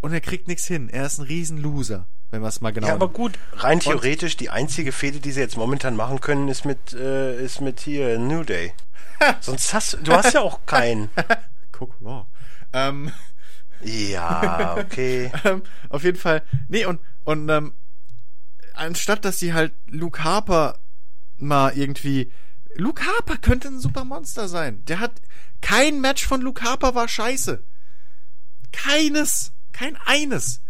[0.00, 0.88] Und er kriegt nichts hin.
[0.90, 4.50] Er ist ein Riesenloser, wenn man es mal genau Ja, aber gut, rein theoretisch, die
[4.50, 8.44] einzige Fehde, die sie jetzt momentan machen können, ist mit, äh, ist mit hier New
[8.44, 8.74] Day.
[9.40, 11.08] Sonst hast du, du hast ja auch keinen.
[11.72, 12.26] Guck, Raw.
[12.72, 13.10] Ähm,
[13.82, 15.30] Ja, okay.
[15.44, 16.42] ähm, auf jeden Fall.
[16.68, 17.72] Nee, und, und ähm,
[18.74, 20.78] anstatt dass sie halt Luke Harper
[21.38, 22.30] mal irgendwie.
[22.76, 24.84] Luke Harper könnte ein super Monster sein.
[24.86, 25.12] Der hat.
[25.60, 27.62] Kein Match von Luke Harper war scheiße.
[28.72, 29.52] Keines.
[29.72, 30.60] Kein eines.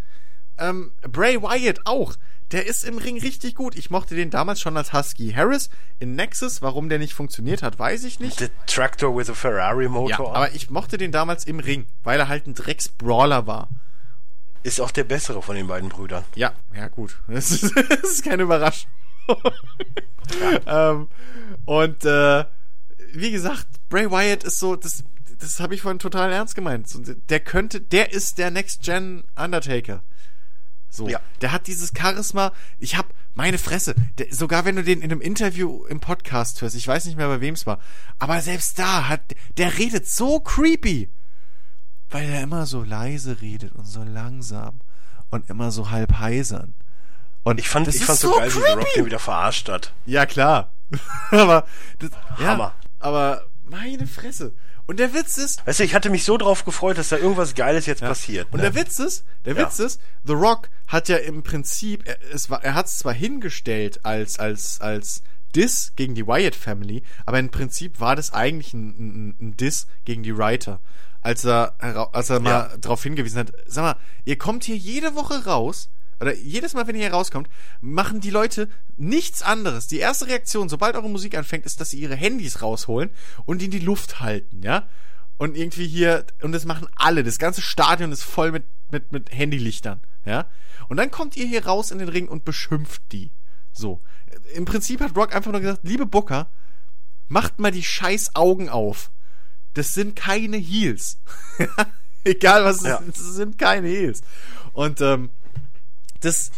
[0.59, 2.15] Ähm, Bray Wyatt auch.
[2.53, 3.75] Der ist im Ring richtig gut.
[3.75, 5.69] Ich mochte den damals schon als Husky Harris
[5.99, 6.63] in Nexus.
[6.63, 8.39] Warum der nicht funktioniert hat, weiß ich nicht.
[8.39, 12.21] The Tractor with a Ferrari Ja, Motor aber ich mochte den damals im Ring, weil
[12.21, 13.69] er halt ein Drecksbrawler war.
[14.63, 16.25] ist auch der bessere von den beiden Brüdern.
[16.37, 17.21] Ja, ja, gut.
[17.27, 18.89] Das ist, das ist keine Überraschung.
[20.67, 21.09] ähm,
[21.65, 22.45] und äh,
[23.13, 25.05] wie gesagt, Bray Wyatt ist so, das,
[25.39, 26.89] das habe ich vorhin total ernst gemeint.
[27.31, 30.03] Der könnte, der ist der Next Gen Undertaker.
[30.89, 31.21] So, Ja.
[31.41, 32.53] der hat dieses Charisma.
[32.79, 33.95] Ich hab meine Fresse.
[34.19, 37.29] Der, sogar wenn du den in einem Interview im Podcast hörst, ich weiß nicht mehr
[37.29, 37.81] bei wem es war,
[38.19, 39.21] aber selbst da hat
[39.59, 41.11] der redet so creepy,
[42.09, 44.81] weil er immer so leise redet und so langsam
[45.31, 46.75] und immer so halb heisern.
[47.47, 48.91] Und Ich fand, das ich fand so geil, wie The Rock creepy.
[48.97, 49.93] den wieder verarscht hat.
[50.05, 50.73] Ja, klar.
[51.31, 51.65] aber,
[52.01, 52.11] das,
[52.41, 52.75] ja, Hammer.
[52.99, 54.53] aber meine Fresse.
[54.87, 57.55] Und der Witz ist, Weißt du, ich hatte mich so drauf gefreut, dass da irgendwas
[57.55, 58.49] Geiles jetzt passiert.
[58.53, 58.71] und ne?
[58.71, 59.61] der Witz ist, der Ja.
[59.63, 63.13] Witz ist, The Rock hat ja im Prinzip, er, es war, er hat es zwar
[63.15, 65.23] hingestellt als, als, als
[65.55, 69.87] Diss gegen die Wyatt Family, aber im Prinzip war das eigentlich ein, ein, ein Diss
[70.05, 70.81] gegen die Writer.
[71.23, 71.75] Als er,
[72.13, 72.77] als er mal Ja.
[72.79, 75.89] darauf hingewiesen hat, sag mal, ihr kommt hier jede Woche raus,
[76.21, 77.49] oder jedes Mal, wenn ihr hier rauskommt,
[77.81, 79.87] machen die Leute nichts anderes.
[79.87, 83.11] Die erste Reaktion, sobald eure Musik anfängt, ist, dass sie ihre Handys rausholen
[83.45, 84.89] und in die Luft halten, ja?
[85.39, 87.23] Und irgendwie hier, und das machen alle.
[87.23, 90.47] Das ganze Stadion ist voll mit, mit, mit Handylichtern, ja?
[90.89, 93.33] Und dann kommt ihr hier raus in den Ring und beschimpft die.
[93.73, 94.01] So.
[94.55, 96.49] Im Prinzip hat Rock einfach nur gesagt, liebe Booker,
[97.29, 99.11] macht mal die scheiß Augen auf.
[99.75, 101.19] Das sind keine Heels.
[102.25, 102.97] Egal was es Ja.
[102.97, 104.23] ist, das sind keine Heels.
[104.73, 105.29] Und ähm,
[106.27, 106.51] das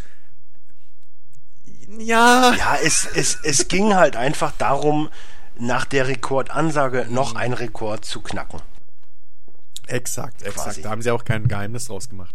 [1.99, 5.09] ja, Ja, es, es, es ging halt einfach darum,
[5.59, 8.61] nach der Rekordansage noch einen Rekord zu knacken.
[9.87, 10.67] exakt, exakt.
[10.67, 10.83] Quasi.
[10.83, 12.35] Da haben sie auch kein Geheimnis draus gemacht.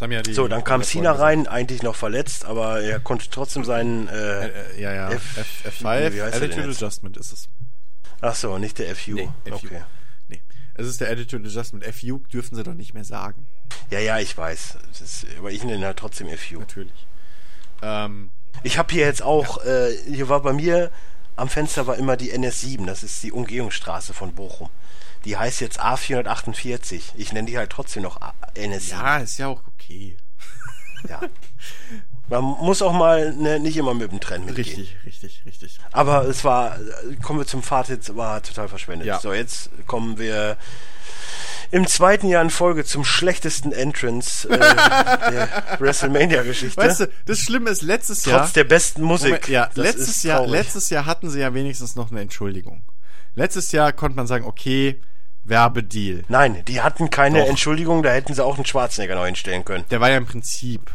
[0.00, 4.10] Ja So, dann kam Cena rein, eigentlich noch verletzt, aber er konnte trotzdem seinen, äh,
[4.10, 4.54] gesagt.
[4.76, 5.10] Äh, ja, ja.
[5.10, 6.76] F- F, wie F5, heißt er denn Attitude jetzt?
[6.82, 7.48] Adjustment ist es.
[8.20, 9.12] ach so, nicht der FU.
[9.14, 9.54] Nee, FU.
[9.54, 9.82] Okay.
[10.28, 10.42] Nee.
[10.74, 11.84] Es ist der Attitude Adjustment.
[11.94, 13.46] FU dürfen sie doch nicht mehr sagen.
[13.90, 14.78] Ja, ja, ich weiß.
[15.02, 16.60] Ist, aber ich nenne halt trotzdem FU.
[16.60, 17.06] Natürlich.
[17.82, 18.30] Ähm,
[18.62, 20.90] Ich habe hier jetzt auch, äh, hier war bei mir
[21.36, 24.68] am Fenster war immer die NS7, das ist die Umgehungsstraße von Bochum.
[25.24, 27.00] Die heißt jetzt A448.
[27.16, 28.90] Ich nenne die halt trotzdem noch A- NS7.
[28.90, 30.16] ja, ist ja auch okay.
[31.08, 31.20] Ja.
[32.28, 34.64] Man muss auch mal ne, nicht immer mit dem Trend mitgehen.
[34.66, 35.78] Richtig, richtig, richtig.
[35.90, 39.06] Aber es war, äh, kommen wir zum Fazit, war total verschwendet.
[39.08, 39.18] Ja.
[39.18, 40.56] So, jetzt kommen wir
[41.70, 46.76] im zweiten Jahr in Folge zum schlechtesten Entrance äh, der WrestleMania-Geschichte.
[46.76, 48.40] Weißt du, das Schlimme ist, letztes Jahr.
[48.40, 49.28] Trotz der besten Musik.
[49.28, 50.52] Moment, ja, letztes Jahr, traurig.
[50.52, 52.82] letztes Jahr hatten sie ja wenigstens noch eine Entschuldigung.
[53.34, 55.00] Letztes Jahr konnte man sagen, okay,
[55.44, 56.22] Werbedeal.
[56.28, 57.48] Nein, die hatten keine Doch.
[57.48, 59.84] Entschuldigung, da hätten sie auch einen Schwarzenegger neu hinstellen können.
[59.90, 60.90] Der war ja im Prinzip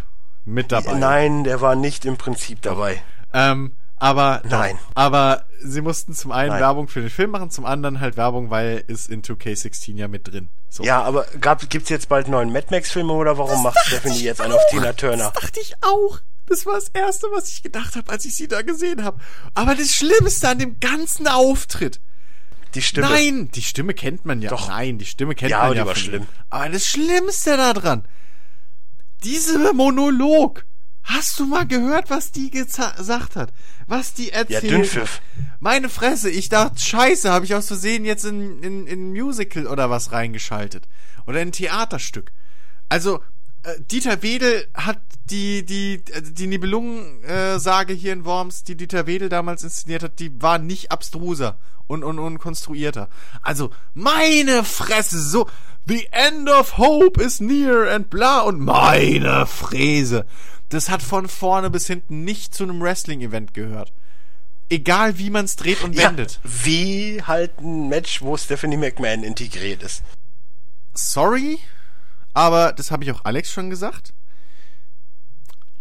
[0.46, 0.94] mit dabei.
[0.94, 3.02] Nein, der war nicht im Prinzip dabei.
[3.34, 4.78] Ähm, aber Nein.
[4.96, 6.62] aber sie mussten zum einen Nein.
[6.62, 10.28] Werbung für den Film machen, zum anderen halt Werbung, weil ist in 2K16 ja mit
[10.28, 10.50] drin.
[10.70, 10.84] So.
[10.84, 14.54] Ja, aber gab, gibt's jetzt bald neuen Mad Max-Film oder warum macht Stephanie jetzt einen
[14.54, 15.32] auf Tina Turner?
[15.34, 16.20] Das dachte ich auch.
[16.48, 19.20] Das war das Erste, was ich gedacht habe, als ich sie da gesehen habe.
[19.54, 22.00] Aber das Schlimmste an dem ganzen Auftritt.
[22.74, 23.10] Die Stimme.
[23.10, 24.50] Nein, die Stimme kennt man ja.
[24.50, 24.70] Doch.
[24.70, 25.86] Nein, die Stimme kennt Ja, man aber ja.
[25.86, 26.28] war von schlimm.
[26.50, 28.08] Aber das Schlimmste daran,
[29.24, 30.66] diese Monolog.
[31.08, 33.54] Hast du mal gehört, was die gesagt hat?
[33.88, 35.16] Was die Ja, erzählt Dünnpfiff.
[35.16, 35.22] hat?
[35.62, 39.68] Meine Fresse, ich dachte, scheiße, habe ich aus Versehen jetzt in, in, in ein Musical
[39.68, 40.88] oder was reingeschaltet.
[41.26, 42.32] Oder in ein Theaterstück.
[42.90, 43.22] Also,
[43.64, 49.30] äh, Dieter Wedel hat die, die, äh, die Nibelungen-Sage hier in Worms, die Dieter Wedel
[49.30, 53.08] damals inszeniert hat, die war nicht abstruser und, und, und konstruierter.
[53.42, 55.50] Also, meine Fresse, so,
[55.86, 60.26] the end of hope is near and bla und meine Fräse.
[60.70, 63.94] Das hat von vorne bis hinten nicht zu einem Wrestling-Event gehört.
[64.70, 66.40] Egal wie man's dreht und Ja, wendet.
[66.44, 70.04] wie halt ein Match, wo Stephanie McMahon integriert ist.
[70.94, 71.60] sorry,
[72.34, 74.14] aber das habe ich auch Alex schon gesagt.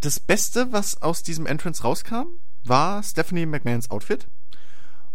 [0.02, 2.26] Das Beste, was aus diesem Entrance rauskam,
[2.64, 4.26] war Stephanie McMahons Outfit.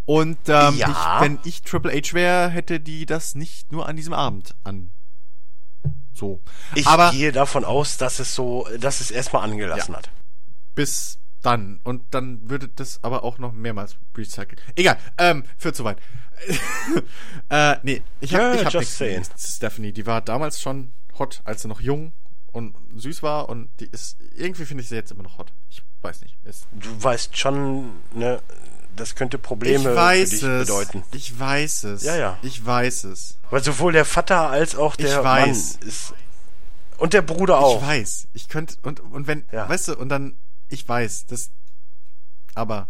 [0.06, 0.90] Und ähm, Ja.
[0.90, 4.92] ich, wenn ich Triple H wäre, hätte die das nicht nur an diesem Abend an.
[6.14, 6.42] So.
[6.76, 10.00] Ich Aber gehe davon aus, dass es so, dass es erstmal angelassen Ja.
[10.00, 10.10] hat.
[10.76, 11.80] bis dann.
[11.84, 14.60] Und dann würde das aber auch noch mehrmals recyceln.
[14.76, 15.98] Egal, ähm, führt zu weit.
[17.50, 19.26] äh, nee, ich hab, ich hab nichts saying.
[19.38, 19.92] Stephanie.
[19.94, 22.14] Die war damals schon hot, als sie noch jung
[22.52, 25.54] und süß war und die ist, irgendwie finde ich sie jetzt immer noch hot.
[25.70, 26.38] Ich weiß nicht.
[26.44, 28.42] Ist, Du weißt schon, ne,
[28.96, 30.68] das könnte Probleme ich weiß für dich es.
[30.68, 31.04] bedeuten.
[31.14, 32.04] Ich weiß es.
[32.04, 32.38] Ja, ja.
[32.42, 33.38] Ich weiß es.
[33.50, 35.78] Weil sowohl der Vater als auch Ich der weiß.
[35.80, 36.14] Mann ist.
[36.98, 37.82] Und der Bruder auch.
[37.82, 38.28] Ich weiß.
[38.34, 39.68] Ich könnte, und, und wenn, Ja.
[39.68, 40.36] weißt du, und dann,
[40.70, 41.50] ich weiß, das,
[42.54, 42.90] aber,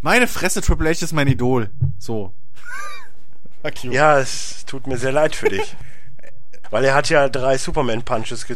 [0.00, 1.70] meine Fresse, Triple H ist mein Idol.
[1.98, 2.34] So.
[3.62, 3.92] Fuck you.
[3.92, 5.76] Ja, es tut mir sehr leid für dich.
[6.70, 8.46] Weil er hat ja drei Superman-Punches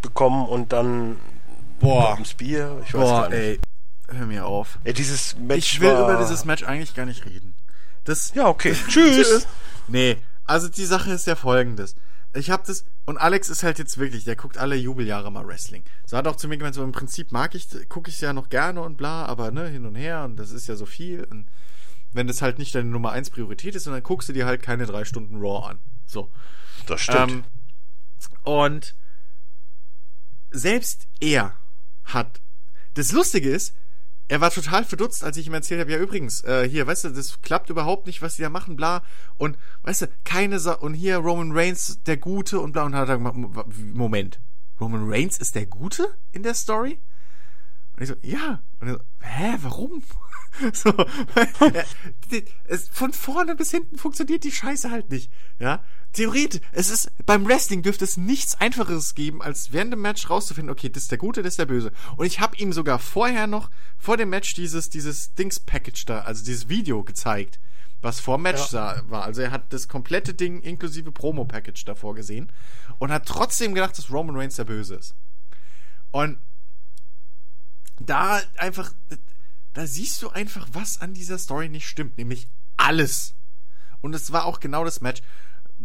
[0.00, 1.16] bekommen und dann
[1.80, 2.18] Boah.
[2.24, 2.78] Spear.
[2.86, 3.38] Ich weiß Boah, gar nicht.
[3.38, 3.60] ey.
[4.08, 4.78] Hör mir auf.
[4.84, 6.10] Ja, dieses Match Ich will war...
[6.10, 7.54] über dieses Match eigentlich gar nicht reden.
[8.04, 8.74] Das, Ja, okay.
[8.88, 9.46] Tschüss.
[9.86, 11.94] Nee, also die Sache ist ja folgendes.
[12.34, 15.84] Ich hab das, und Alex ist halt jetzt wirklich, der guckt alle Jubeljahre mal Wrestling.
[16.06, 18.48] So hat auch zu mir gemeint, so im Prinzip mag ich, gucke ich ja noch
[18.48, 21.24] gerne und bla, aber ne, hin und her und das ist ja so viel.
[21.24, 21.48] Und
[22.12, 24.62] wenn das halt nicht deine Nummer eins Priorität ist, und dann guckst du dir halt
[24.62, 25.78] keine drei Stunden Raw an.
[26.06, 26.30] So.
[26.86, 27.30] Das stimmt.
[27.30, 27.44] Ähm,
[28.44, 28.94] und
[30.50, 31.54] selbst er
[32.04, 32.40] hat.
[32.94, 33.74] Das Lustige ist,
[34.28, 37.08] er war total verdutzt, als ich ihm erzählt habe, ja übrigens, äh, hier, weißt du,
[37.10, 39.02] das klappt überhaupt nicht, was die da machen, bla.
[39.36, 42.84] Und weißt du, keine Sa und hier Roman Reigns, der Gute und bla.
[42.84, 44.40] Und hat er gemacht, Mo- Moment,
[44.80, 46.98] Roman Reigns ist der Gute in der Story?
[47.98, 48.62] Und ich so, ja.
[48.78, 50.02] Und er so, hä, warum?
[50.72, 50.92] so,
[52.64, 55.32] es, von vorne bis hinten funktioniert die Scheiße halt nicht.
[55.58, 60.30] Ja, theoretisch, es ist, beim Wrestling dürfte es nichts einfacheres geben, als während dem Match
[60.30, 61.90] rauszufinden, okay, das ist der Gute, das ist der Böse.
[62.16, 63.68] Und ich habe ihm sogar vorher noch,
[63.98, 67.58] vor dem Match dieses, dieses Dings-Package da, also dieses Video gezeigt,
[68.00, 69.24] was vor dem Match sah, war.
[69.24, 72.52] Also er hat das komplette Ding inklusive Promo-Package davor gesehen
[73.00, 75.16] und hat trotzdem gedacht, dass Roman Reigns der Böse ist.
[76.12, 76.38] Und
[78.00, 78.92] da einfach,
[79.72, 83.34] da siehst du einfach, was an dieser Story nicht stimmt, nämlich alles.
[84.00, 85.22] Und es war auch genau das Match.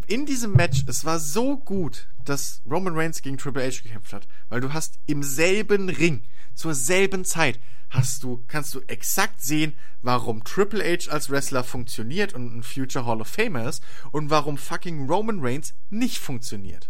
[0.07, 4.27] In diesem Match, es war so gut, dass Roman Reigns gegen Triple H gekämpft hat,
[4.49, 6.23] weil du hast im selben Ring,
[6.55, 7.59] zur selben Zeit,
[7.89, 13.05] hast du, kannst du exakt sehen, warum Triple H als Wrestler funktioniert und ein Future
[13.05, 16.89] Hall of Famer ist und warum fucking Roman Reigns nicht funktioniert.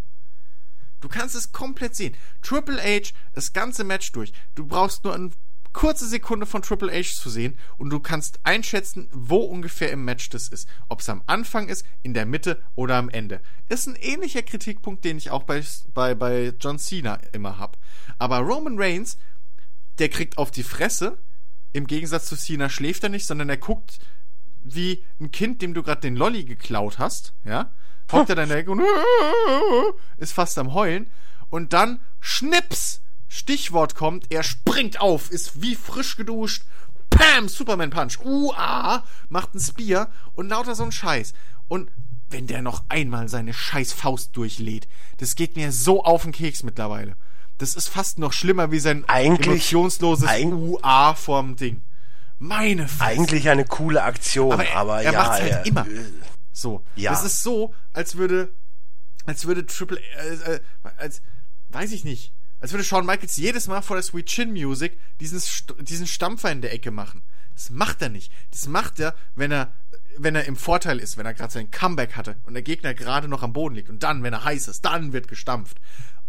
[1.03, 2.15] Du kannst es komplett sehen.
[2.41, 4.31] Triple H, das ganze Match durch.
[4.55, 5.31] Du brauchst nur eine
[5.73, 10.29] kurze Sekunde von Triple H zu sehen und du kannst einschätzen, wo ungefähr im Match
[10.29, 10.65] das ist.
[10.87, 13.41] Ob es am Anfang ist, in der Mitte oder am Ende.
[13.67, 15.61] Ist ein ähnlicher Kritikpunkt, den ich auch bei,
[15.93, 17.77] bei, bei John Cena immer hab.
[18.17, 19.17] Aber Roman Reigns,
[19.99, 21.17] der kriegt auf die Fresse.
[21.73, 23.99] Im Gegensatz zu Cena schläft er nicht, sondern er guckt
[24.63, 27.73] wie ein Kind, dem du gerade den Lolli geklaut hast, ja,
[28.13, 28.81] hockt er da in der Ecke und
[30.17, 31.09] ist fast am Heulen
[31.49, 36.63] und dann Schnips, Stichwort kommt, er springt auf, ist wie frisch geduscht,
[37.09, 41.33] Pam, Superman Punch, uah, macht ein Spear und lauter so ein Scheiß.
[41.67, 41.91] Und
[42.29, 46.63] wenn der noch einmal seine scheiß Faust durchlädt, das geht mir so auf den Keks
[46.63, 47.15] mittlerweile.
[47.59, 51.83] Das ist fast noch schlimmer wie sein Eigentlich- emotionsloses eig- UA vorm Ding.
[52.39, 53.03] Meine Fresse.
[53.21, 55.19] Eigentlich eine coole Aktion, Aber aber, er- er ja.
[55.19, 55.85] macht's halt er- immer.
[56.53, 56.85] So.
[56.95, 57.11] Ja.
[57.11, 58.53] Das ist so, als würde,
[59.25, 60.59] als würde Triple, äh, äh,
[60.97, 61.21] als,
[61.69, 65.41] weiß ich nicht, als würde Shawn Michaels jedes Mal vor der Sweet Chin Music diesen,
[65.83, 67.23] diesen Stampfer in der Ecke machen.
[67.55, 68.31] Das macht er nicht.
[68.51, 69.73] Das macht er, wenn er,
[70.17, 73.27] wenn er im Vorteil ist, wenn er gerade sein Comeback hatte und der Gegner gerade
[73.27, 75.79] noch am Boden liegt und dann, wenn er heiß ist, dann wird gestampft.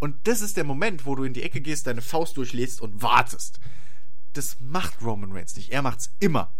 [0.01, 3.01] Und das ist der Moment, wo du in die Ecke gehst, deine Faust durchlädst und
[3.01, 3.61] wartest.
[4.33, 5.71] Das macht Roman Reigns nicht.
[5.71, 6.53] Er macht's immer.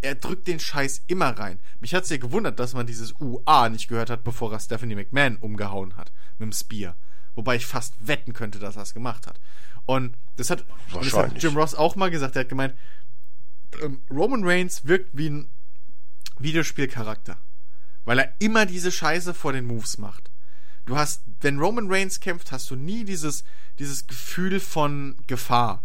[0.00, 1.58] Er drückt den Scheiß immer rein.
[1.80, 5.36] Mich hat's ja gewundert, dass man dieses UA nicht gehört hat, bevor er Stephanie McMahon
[5.38, 6.94] umgehauen hat mit dem Spear.
[7.34, 9.40] Wobei ich fast wetten könnte, dass er es gemacht hat.
[9.86, 11.42] Und das hat, das hat.
[11.42, 12.36] Jim Ross auch mal gesagt.
[12.36, 12.74] Er hat gemeint,
[13.82, 15.50] ähm, Roman Reigns wirkt wie ein
[16.38, 17.38] Videospielcharakter.
[18.04, 20.30] Weil er immer diese Scheiße vor den Moves macht.
[20.84, 23.44] Du hast, wenn Roman Reigns kämpft, hast du nie dieses,
[23.78, 25.84] dieses Gefühl von Gefahr.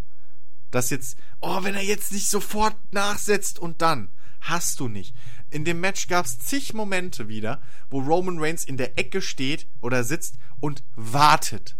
[0.72, 4.09] Dass jetzt, oh, wenn er jetzt nicht sofort nachsetzt und dann.
[4.41, 5.15] Hast du nicht.
[5.51, 9.67] In dem Match gab es zig Momente wieder, wo Roman Reigns in der Ecke steht
[9.81, 11.77] oder sitzt und wartet.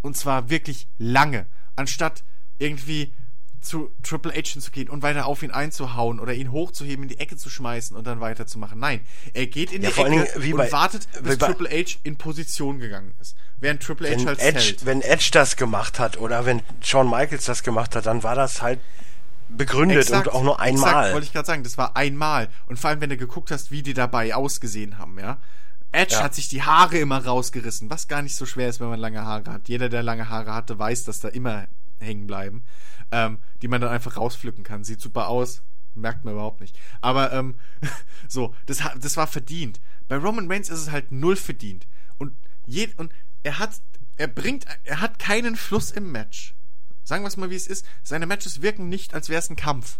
[0.00, 1.46] Und zwar wirklich lange.
[1.76, 2.24] Anstatt
[2.58, 3.12] irgendwie
[3.60, 7.36] zu Triple H hinzugehen und weiter auf ihn einzuhauen oder ihn hochzuheben, in die Ecke
[7.36, 8.78] zu schmeißen und dann weiterzumachen.
[8.78, 9.00] Nein,
[9.34, 11.98] er geht in Ja, die Ecke Dingen, wie und bei- wartet, bis bei- Triple H
[12.04, 13.36] in Position gegangen ist.
[13.60, 14.86] Während Triple H wenn halt Edge, hält.
[14.86, 18.62] wenn Edge das gemacht hat oder wenn Shawn Michaels das gemacht hat, dann war das
[18.62, 18.78] halt
[19.48, 21.12] begründet Exakt, und auch nur Exakt, einmal.
[21.14, 22.48] wollte ich gerade sagen, das war einmal.
[22.66, 25.38] Und vor allem, wenn du geguckt hast, wie die dabei ausgesehen haben, ja.
[25.90, 26.22] Edge Ja.
[26.24, 29.24] hat sich die Haare immer rausgerissen, was gar nicht so schwer ist, wenn man lange
[29.24, 29.68] Haare hat.
[29.68, 31.66] Jeder, der lange Haare hatte, weiß, dass da immer
[31.98, 32.62] hängen bleiben,
[33.10, 34.84] ähm, die man dann einfach rauspflücken kann.
[34.84, 35.62] Sieht super aus,
[35.94, 36.78] merkt man überhaupt nicht.
[37.00, 37.54] Aber ähm,
[38.28, 39.80] so, das, das war verdient.
[40.08, 41.86] Bei Roman Reigns ist es halt null verdient.
[42.18, 42.34] Und,
[42.66, 43.12] je, und
[43.42, 43.80] er hat,
[44.16, 46.54] er bringt, er hat keinen Fluss im Match.
[47.04, 47.86] Sagen wir es mal, wie es ist.
[48.02, 49.98] Seine Matches wirken nicht, als wäre es ein Kampf.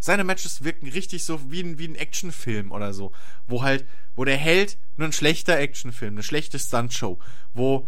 [0.00, 3.12] Seine Matches wirken richtig so wie ein, wie ein Actionfilm oder so.
[3.46, 3.86] Wo halt,
[4.16, 7.18] wo der Held, nur ein schlechter Actionfilm, eine schlechte Stuntshow,
[7.52, 7.86] wo,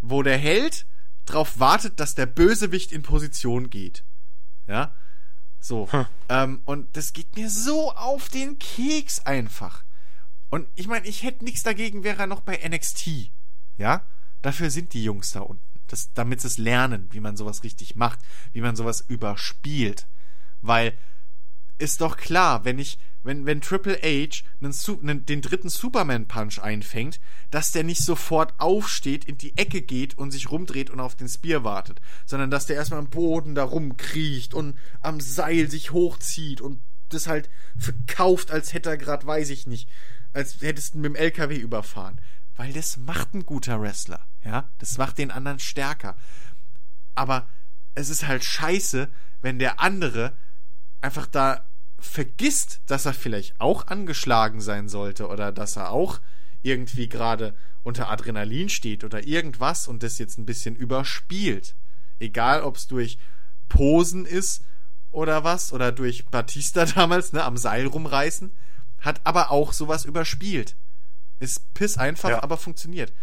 [0.00, 0.86] wo der Held
[1.26, 4.04] drauf wartet, dass der Bösewicht in Position geht.
[4.66, 4.94] Ja?
[5.60, 5.88] So.
[6.30, 9.84] Ähm, und das geht mir so auf den Keks einfach.
[10.48, 13.30] Und ich meine, ich hätte nichts dagegen, wäre er noch bei NXT.
[13.76, 14.04] Ja?
[14.42, 15.62] Dafür sind die Jungs da unten.
[15.86, 18.20] Das, damit sie es lernen, wie man sowas richtig macht,
[18.52, 20.06] wie man sowas überspielt.
[20.62, 20.96] Weil
[21.80, 27.20] ist doch klar, wenn ich, wenn, wenn Triple H einen, einen, den dritten Superman-Punch einfängt,
[27.50, 31.28] dass der nicht sofort aufsteht, in die Ecke geht und sich rumdreht und auf den
[31.28, 36.60] Spear wartet, sondern dass der erstmal am Boden da rumkriecht und am Seil sich hochzieht
[36.60, 39.88] und das halt verkauft, als hätte er gerade, weiß ich nicht,
[40.32, 42.20] als hättest du mit dem LKW überfahren.
[42.56, 44.68] Weil das macht ein guter Wrestler, ja?
[44.78, 46.16] Das macht den anderen stärker.
[47.14, 47.46] Aber
[47.94, 49.08] es ist halt scheiße,
[49.42, 50.36] wenn der andere
[51.00, 51.66] einfach da
[51.98, 56.20] vergisst, dass er vielleicht auch angeschlagen sein sollte oder dass er auch
[56.62, 61.74] irgendwie gerade unter Adrenalin steht oder irgendwas und das jetzt ein bisschen überspielt.
[62.18, 63.18] Egal, ob es durch
[63.68, 64.62] Posen ist
[65.10, 68.52] oder was oder durch Batista damals, ne, am Seil rumreißen,
[69.00, 70.76] hat aber auch sowas überspielt.
[71.38, 72.42] Ist piss einfach, Ja.
[72.42, 73.14] aber funktioniert.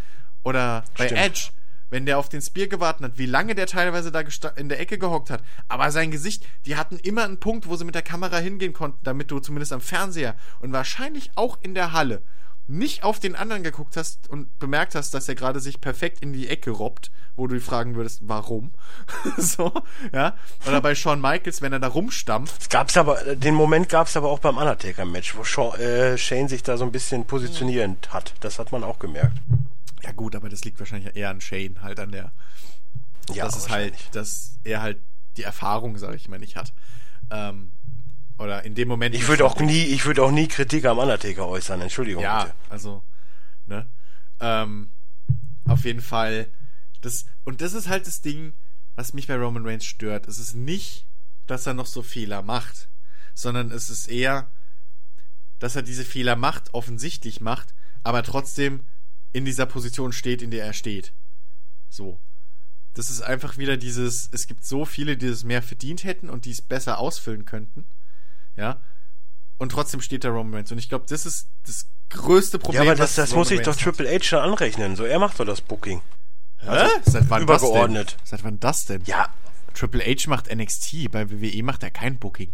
[0.48, 1.22] Oder bei Stimmt.
[1.22, 1.50] Edge,
[1.90, 4.22] wenn der auf den Spear gewartet hat, wie lange der teilweise da
[4.56, 5.44] in der Ecke gehockt hat.
[5.68, 9.00] Aber sein Gesicht, die hatten immer einen Punkt, wo sie mit der Kamera hingehen konnten,
[9.04, 12.22] damit du zumindest am Fernseher und wahrscheinlich auch in der Halle
[12.70, 16.32] nicht auf den anderen geguckt hast und bemerkt hast, dass er gerade sich perfekt in
[16.32, 18.74] die Ecke robbt, wo du dich fragen würdest, warum?
[19.38, 19.74] so,
[20.14, 20.36] ja.
[20.66, 22.62] Oder bei Shawn Michaels, wenn er da rumstampft.
[22.62, 26.64] Es gab's aber, den Moment gab's aber auch beim Undertaker-Match, wo Shaw, äh, Shane sich
[26.64, 28.34] da so ein bisschen positionierend hat.
[28.40, 29.38] Das hat man auch gemerkt.
[30.08, 32.32] Ja gut, aber das liegt wahrscheinlich eher an Shane, halt an der
[33.34, 35.02] Ja, dass es halt, dass er halt
[35.36, 36.74] die Erfahrung, sag ich mal, nicht hat.
[37.30, 37.74] Ähm,
[38.38, 39.14] oder in dem Moment.
[39.16, 42.56] Ich würde auch nie, ich würde auch nie Kritik am Undertaker äußern, Entschuldigung Ja, bitte.
[42.70, 43.04] also,
[43.66, 43.86] ne?
[44.40, 44.92] Ähm,
[45.68, 46.48] auf jeden Fall.
[47.02, 48.54] Das, und das ist halt das Ding,
[48.96, 50.26] was mich bei Roman Reigns stört.
[50.28, 51.06] Es ist nicht,
[51.48, 52.88] dass er noch so Fehler macht,
[53.34, 54.50] sondern es ist eher,
[55.60, 58.86] dass er diese Fehler macht, offensichtlich macht, aber trotzdem
[59.38, 61.14] in dieser Position steht, in der er steht.
[61.90, 62.20] So.
[62.94, 66.46] Das ist einfach wieder dieses, es gibt so viele, die es mehr verdient hätten und
[66.46, 67.86] die es besser ausfüllen könnten.
[68.56, 68.82] Ja.
[69.60, 70.72] Und trotzdem steht da Roman Reigns.
[70.72, 72.84] Und ich glaube, das ist das größte Problem.
[72.84, 73.76] Ja, aber das, das muss ich doch.
[73.76, 74.96] Triple H schon anrechnen.
[74.96, 76.02] So, er macht doch das Booking.
[76.58, 76.88] Hä?
[77.06, 78.08] Seit wann übergeordnet.
[78.08, 78.26] Das denn?
[78.26, 79.04] Seit wann das denn?
[79.06, 79.32] Ja,
[79.76, 82.52] Triple H macht NXT, bei WWE macht er kein Booking.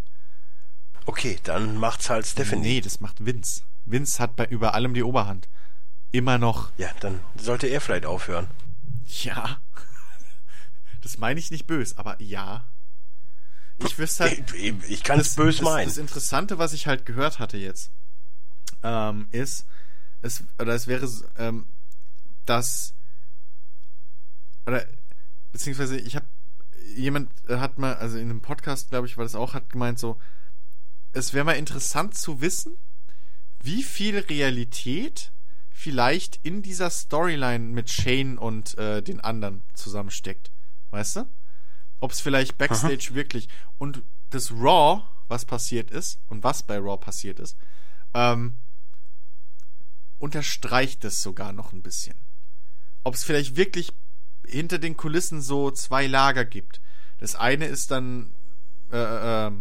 [1.05, 2.61] okay, dann macht's halt Stephanie.
[2.61, 3.61] Nee, das macht Vince.
[3.85, 5.47] Vince hat bei über allem die Oberhand.
[6.13, 6.71] Immer noch.
[6.77, 8.47] Ja, dann sollte er vielleicht aufhören.
[9.23, 9.59] Ja.
[11.01, 12.63] Das meine ich nicht böse, aber ja.
[13.79, 14.53] Ich wüsste halt.
[14.53, 15.89] Ich, ich, kann es bös das, meinen.
[15.89, 17.91] Das Interessante, was ich halt gehört hatte jetzt,
[18.83, 19.65] ähm, ist,
[20.21, 21.05] es, oder es wäre,
[21.37, 21.65] ähm,
[22.45, 22.93] dass,
[24.65, 24.85] oder,
[25.51, 26.25] beziehungsweise ich habe,
[26.95, 30.21] jemand hat mal, also in einem Podcast, glaube ich, war das auch, hat gemeint so,
[31.11, 32.77] es wäre mal interessant zu wissen,
[33.61, 35.33] wie viel Realität
[35.73, 40.51] vielleicht in dieser Storyline mit Shane und äh, den anderen zusammensteckt.
[40.91, 41.25] Weißt du?
[41.99, 46.97] Ob es vielleicht Backstage wirklich und das Raw, was passiert ist und was bei Raw
[46.97, 47.57] passiert ist,
[48.13, 48.59] ähm,
[50.19, 52.15] unterstreicht es sogar noch ein bisschen.
[53.03, 53.91] Ob es vielleicht wirklich
[54.45, 56.79] hinter den Kulissen so zwei Lager gibt.
[57.17, 58.33] Das eine ist dann
[58.91, 59.51] äh, äh,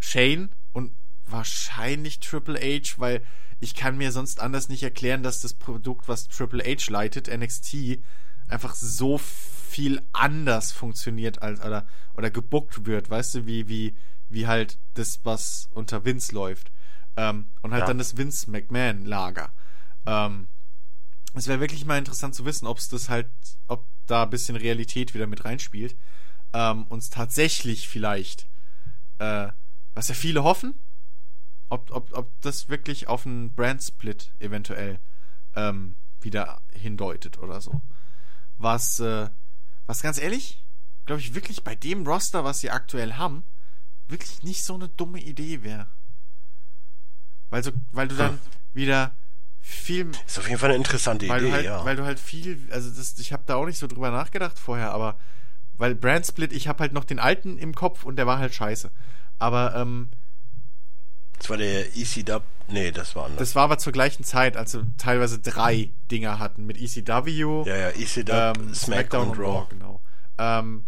[0.00, 0.94] Shane und
[1.26, 3.22] wahrscheinlich Triple H, weil
[3.64, 7.98] ich kann mir sonst anders nicht erklären, dass das Produkt, was Triple H leitet, NXT,
[8.48, 11.86] einfach so viel anders funktioniert als oder
[12.16, 13.96] oder gebuckt wird, weißt du, wie wie
[14.28, 16.70] wie halt das, was unter Vince läuft
[17.16, 17.86] ähm, und halt Ja.
[17.88, 19.50] dann das Vince McMahon Lager.
[20.06, 20.48] Ähm,
[21.34, 23.28] es wäre wirklich mal interessant zu wissen, ob es das halt,
[23.66, 25.96] ob da ein bisschen Realität wieder mit reinspielt.
[26.52, 28.46] Ähm, uns tatsächlich vielleicht,
[29.18, 29.48] äh,
[29.94, 30.74] was ja viele hoffen,
[31.74, 34.98] ob, ob, ob das wirklich auf einen Brand-Split eventuell
[35.54, 37.82] ähm, wieder hindeutet oder so.
[38.56, 39.28] Was, äh,
[39.86, 40.64] was ganz ehrlich,
[41.06, 43.44] glaube ich, wirklich bei dem Roster, was sie aktuell haben,
[44.08, 45.88] wirklich nicht so eine dumme Idee wäre.
[47.50, 48.40] Weil, so, weil du dann hm.
[48.72, 49.14] wieder
[49.60, 50.10] viel.
[50.26, 51.84] Ist auf jeden Fall eine interessante weil Idee, halt, ja.
[51.84, 54.92] Weil du halt viel, also das, ich habe da auch nicht so drüber nachgedacht vorher,
[54.92, 55.18] aber
[55.76, 58.54] weil Brand Split, ich habe halt noch den alten im Kopf und der war halt
[58.54, 58.90] scheiße.
[59.38, 60.10] Aber ähm,
[61.44, 62.40] das war der ECW.
[62.68, 63.38] Nee, das war anders.
[63.38, 67.64] Das war aber zur gleichen Zeit, als sie teilweise drei Dinger hatten mit ECW.
[67.66, 69.66] Ja, ja, ECW, ähm, Smackdown, und Raw.
[69.68, 70.00] Genau.
[70.38, 70.86] Ähm,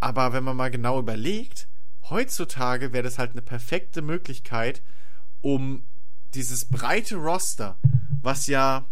[0.00, 1.68] aber wenn man mal genau überlegt,
[2.08, 4.82] heutzutage wäre das halt eine perfekte Möglichkeit,
[5.40, 5.84] um
[6.34, 7.78] dieses breite Roster,
[8.20, 8.86] was ja.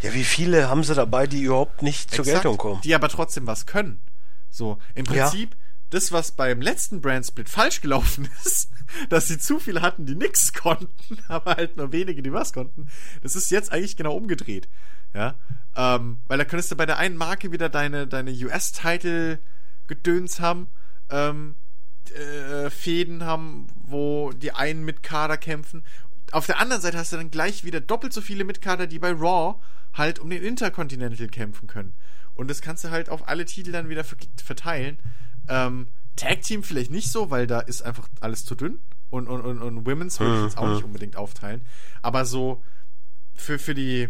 [0.00, 2.80] Ja, wie viele haben sie dabei, die überhaupt nicht zur Geltung kommen?
[2.80, 4.00] Die aber trotzdem was können.
[4.48, 5.60] So, im Prinzip, ja.
[5.90, 8.70] das, was beim letzten Brandsplit falsch gelaufen ist,
[9.08, 12.88] dass sie zu viele hatten, die nichts konnten, aber halt nur wenige, die was konnten,
[13.22, 14.68] das ist jetzt eigentlich genau umgedreht.
[15.14, 15.36] Ja,
[15.74, 20.68] ähm, weil da könntest du bei der einen Marke wieder deine, deine US-Title-Gedöns haben,
[21.08, 21.56] ähm,
[22.10, 25.82] äh, Fäden haben, wo die einen mit Kader kämpfen.
[26.30, 29.12] Auf der anderen Seite hast du dann gleich wieder doppelt so viele Mitkader, die bei
[29.12, 29.58] Raw
[29.94, 31.94] halt um den Intercontinental kämpfen können.
[32.34, 34.98] Und das kannst du halt auf alle Titel dann wieder verteilen.
[35.48, 35.88] Ähm,
[36.18, 38.80] Tag Team vielleicht nicht so, weil da ist einfach alles zu dünn.
[39.10, 41.62] Und, und, und, und Women's würde ich jetzt auch nicht unbedingt aufteilen.
[42.02, 42.62] Aber so
[43.34, 44.08] für, für die,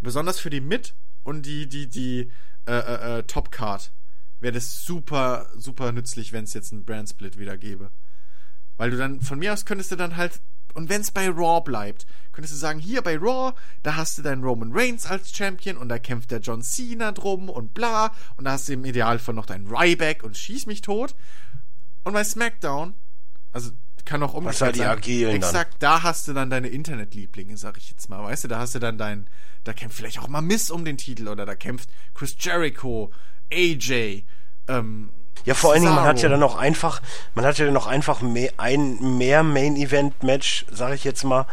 [0.00, 2.32] besonders für die Mid- und die, die, die
[2.66, 3.92] äh, äh, äh Top-Card
[4.40, 7.90] wäre das super, super nützlich, wenn es jetzt einen Brand-Split wieder gäbe.
[8.76, 10.40] Weil du dann, von mir aus könntest du dann halt,
[10.74, 14.22] und wenn es bei Raw bleibt, könntest du sagen, hier bei Raw, da hast du
[14.22, 18.44] deinen Roman Reigns als Champion und da kämpft der John Cena drum und bla, und
[18.44, 21.14] da hast du im Idealfall noch deinen Ryback und schieß mich tot.
[22.04, 22.94] Und bei SmackDown,
[23.52, 23.70] also
[24.08, 24.88] kann auch umgekehrt Was halt die sein.
[24.88, 28.22] Agilen Exakt, da hast du dann deine Internetlieblinge, sag ich jetzt mal.
[28.24, 29.28] Weißt du, da hast du dann dein,
[29.64, 33.12] da kämpft vielleicht auch mal Miss um den Titel oder da kämpft Chris Jericho,
[33.52, 34.24] AJ,
[34.66, 35.10] ähm,
[35.44, 37.00] ja, vor allen Dingen, man hat ja dann auch einfach,
[37.34, 41.46] man hat ja dann auch einfach mehr, ein mehr Main-Event-Match, sag ich jetzt mal,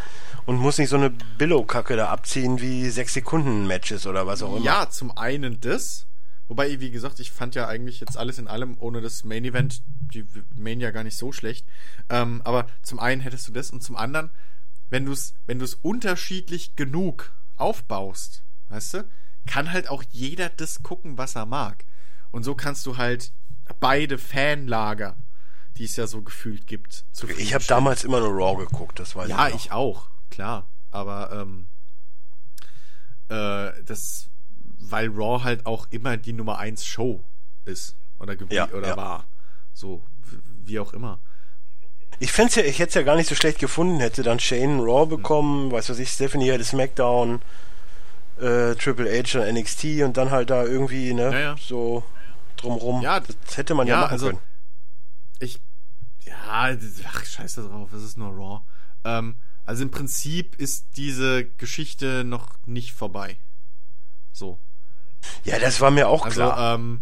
[0.46, 4.66] und muss nicht so eine Billow-Kacke da abziehen wie 6-Sekunden-Matches oder was auch immer.
[4.66, 6.06] Ja, zum einen das.
[6.48, 9.82] Wobei, wie gesagt, ich fand ja eigentlich jetzt alles in allem ohne das Main Event
[10.14, 11.68] die Main ja gar nicht so schlecht.
[12.10, 14.30] Ähm, aber zum einen hättest du das und zum anderen,
[14.90, 19.08] wenn du es wenn du es unterschiedlich genug aufbaust, weißt du,
[19.48, 21.86] kann halt auch jeder das gucken, was er mag.
[22.32, 23.32] Und so kannst du halt
[23.80, 25.16] beide Fanlager,
[25.78, 29.16] die es ja so gefühlt gibt, zu Ich habe damals immer nur Raw geguckt, das
[29.16, 29.54] weiß ja, ich.
[29.54, 30.68] Ja, ich auch, klar.
[30.92, 31.68] Aber ähm,
[33.30, 34.30] äh, das,
[34.80, 37.24] weil Raw halt auch immer die Nummer 1 Show
[37.66, 38.98] ist oder, ja, oder ja.
[38.98, 39.28] war.
[39.74, 40.04] So,
[40.64, 41.20] wie auch immer.
[42.20, 44.80] Ich fände ja, ich hätte es ja gar nicht so schlecht gefunden, hätte dann Shane
[44.80, 45.72] Raw bekommen, hm.
[45.74, 47.42] weiß was ich, Stephanie hätte SmackDown,
[48.40, 51.56] äh, Triple H und NXT und dann halt da irgendwie, ne, ja, ja.
[51.60, 52.04] so
[52.56, 53.02] drumrum.
[53.02, 54.40] Ja, das hätte man ja, ja machen also, können.
[55.40, 55.60] Ich,
[56.26, 56.36] ja,
[57.08, 58.62] ach, scheiße drauf, es ist nur Raw.
[59.04, 59.36] Ähm,
[59.66, 63.38] also im Prinzip ist diese Geschichte noch nicht vorbei.
[64.32, 64.60] So.
[65.44, 66.76] Ja, das war mir auch also, klar.
[66.76, 67.02] Ähm,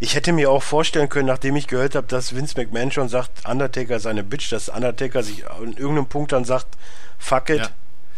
[0.00, 3.48] ich hätte mir auch vorstellen können, nachdem ich gehört habe, dass Vince McMahon schon sagt,
[3.48, 6.76] Undertaker seine Bitch, dass Undertaker sich an irgendeinem Punkt dann sagt,
[7.18, 7.70] fuck it, ja.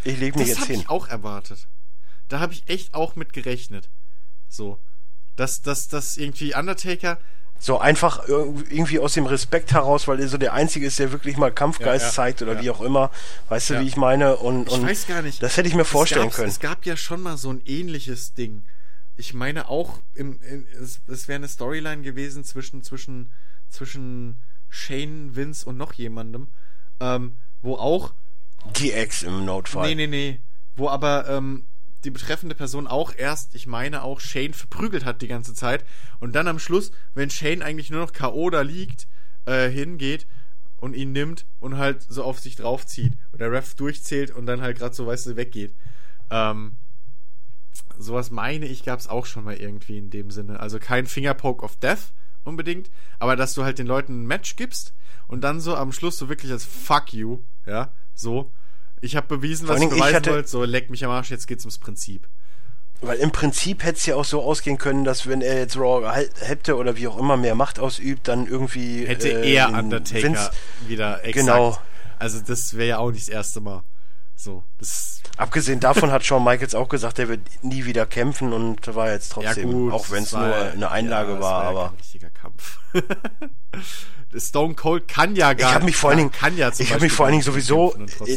[0.03, 0.81] ich lege mich das jetzt hin.
[0.81, 1.67] Das habe ich auch erwartet.
[2.27, 3.89] Da habe ich echt auch mit gerechnet.
[4.47, 4.79] So.
[5.41, 7.17] Dass, dass, dass irgendwie Undertaker.
[7.59, 11.35] So einfach irgendwie aus dem Respekt heraus, weil er so der Einzige ist, der wirklich
[11.35, 12.61] mal Kampfgeist ja, ja, zeigt oder ja.
[12.61, 13.09] wie auch immer.
[13.49, 14.37] Weißt du, wie ich meine?
[14.37, 15.41] Und, und ich weiß gar nicht.
[15.41, 16.47] Das hätte ich mir vorstellen können.
[16.47, 18.61] Es gab ja schon mal so ein ähnliches Ding.
[19.17, 23.31] Ich meine auch, im, im, es, es wäre eine Storyline gewesen zwischen, zwischen,
[23.67, 24.37] zwischen
[24.69, 26.49] Shane, Vince und noch jemandem,
[26.99, 28.13] ähm, wo auch.
[28.77, 29.87] Die Ex im Notfall.
[29.87, 30.39] Nee, nee, nee.
[30.75, 31.65] Wo aber ähm,
[32.03, 35.85] die betreffende Person auch erst, ich meine auch, Shane verprügelt hat die ganze Zeit.
[36.19, 38.49] Und dann am Schluss, wenn Shane eigentlich nur noch K.O.
[38.49, 39.07] da liegt,
[39.45, 40.27] äh, hingeht
[40.77, 43.13] und ihn nimmt und halt so auf sich draufzieht.
[43.31, 45.75] Und der Ref durchzählt und dann halt gerade so, weißt du, weggeht.
[46.29, 46.77] Ähm,
[47.97, 50.59] sowas meine ich, gab es auch schon mal irgendwie in dem Sinne.
[50.59, 52.13] Also kein Fingerpoke of Death
[52.43, 52.89] unbedingt,
[53.19, 54.93] aber dass du halt den Leuten ein Match gibst
[55.27, 58.51] und dann so am Schluss so wirklich als Fuck you, ja, so
[59.01, 60.47] ich habe bewiesen, was ich beweisen wollte.
[60.47, 62.27] So, leck mich am Arsch, jetzt geht's ums Prinzip.
[63.01, 66.07] Weil im Prinzip hätte es ja auch so ausgehen können, dass wenn er jetzt Raw
[66.39, 69.07] hätte oder wie auch immer mehr Macht ausübt, dann irgendwie.
[69.07, 70.51] Hätte äh, er Undertaker Vince,
[70.87, 71.47] wieder exakt.
[71.47, 71.77] Genau.
[72.19, 73.83] Also das wäre ja auch nicht das erste Mal.
[74.35, 78.93] So, das Abgesehen davon hat Shawn Michaels auch gesagt, er wird nie wieder kämpfen und
[78.95, 81.89] war jetzt trotzdem, ja gut, auch wenn es nur eine Einlage ja, war, war, aber.
[81.89, 82.79] ein richtiger Kampf.
[84.37, 87.03] Stone Cold kann ja gar Ich habe mich vor allen Dingen, kann ja ich habe
[87.03, 87.93] mich vor allen Dingen nicht sowieso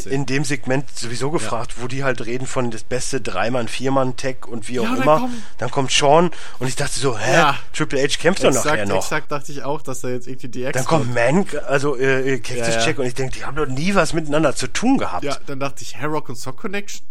[0.09, 4.47] in, dem Segment sowieso gefragt, wo die halt reden von das beste Dreimann, Viermann Tag
[4.47, 5.19] und wie auch Ja, dann immer.
[5.19, 7.57] kommt- dann kommt Sean und ich dachte so, hä, Ja.
[7.73, 8.97] Triple H kämpft doch nachher noch.
[8.97, 12.33] exakt dachte ich auch, dass er jetzt irgendwie die Ex Dann kommt Man, also äh,
[12.33, 12.85] äh, Cactus Ja, ja.
[12.87, 15.23] Jack und ich denke, die haben doch nie was miteinander zu tun gehabt.
[15.23, 17.05] Ja, dann dachte ich, Rock und Sock Connection.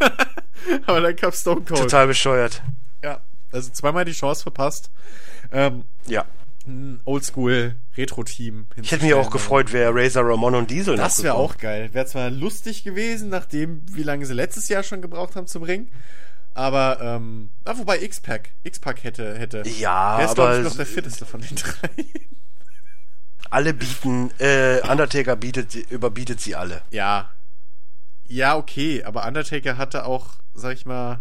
[0.86, 1.80] Aber dann kam Stone Cold.
[1.80, 2.62] Total bescheuert.
[3.04, 3.20] Ja,
[3.52, 4.90] also zweimal die Chance verpasst.
[5.52, 6.24] Ähm, Ja.
[6.66, 8.66] ein Oldschool Retro-Team.
[8.80, 11.90] Ich hätte mich auch gefreut, wäre Razor Ramon und Diesel noch Das wäre auch geil.
[11.92, 15.90] Wäre zwar lustig gewesen, nachdem, wie lange sie letztes Jahr schon gebraucht haben zum Ring.
[16.54, 19.62] Aber, ähm, ah, wobei X-Pac, X-Pac hätte, hätte.
[19.78, 21.88] Ja, Der ist, glaube ich, aber noch der fitteste von den drei.
[23.50, 26.82] alle bieten, äh, Undertaker bietet, sie- überbietet sie alle.
[26.90, 27.30] ja.
[28.28, 31.18] Ja, okay, aber Undertaker hatte auch, sag ich mal,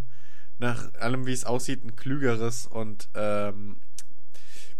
[0.60, 3.82] nach allem, wie es aussieht, ein klügeres und, ähm,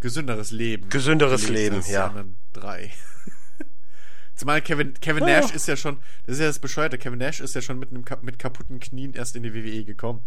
[0.02, 0.90] gesünderes Leben.
[0.90, 2.14] Gesünderes Leben, ja.
[2.54, 2.92] drei.
[4.36, 7.54] Zumal Kevin, Kevin Nash ist ja schon, das ist ja das Bescheuerte, Kevin Nash ist
[7.56, 10.24] ja schon mit, einem, mit kaputten Knien erst in die WWE gekommen.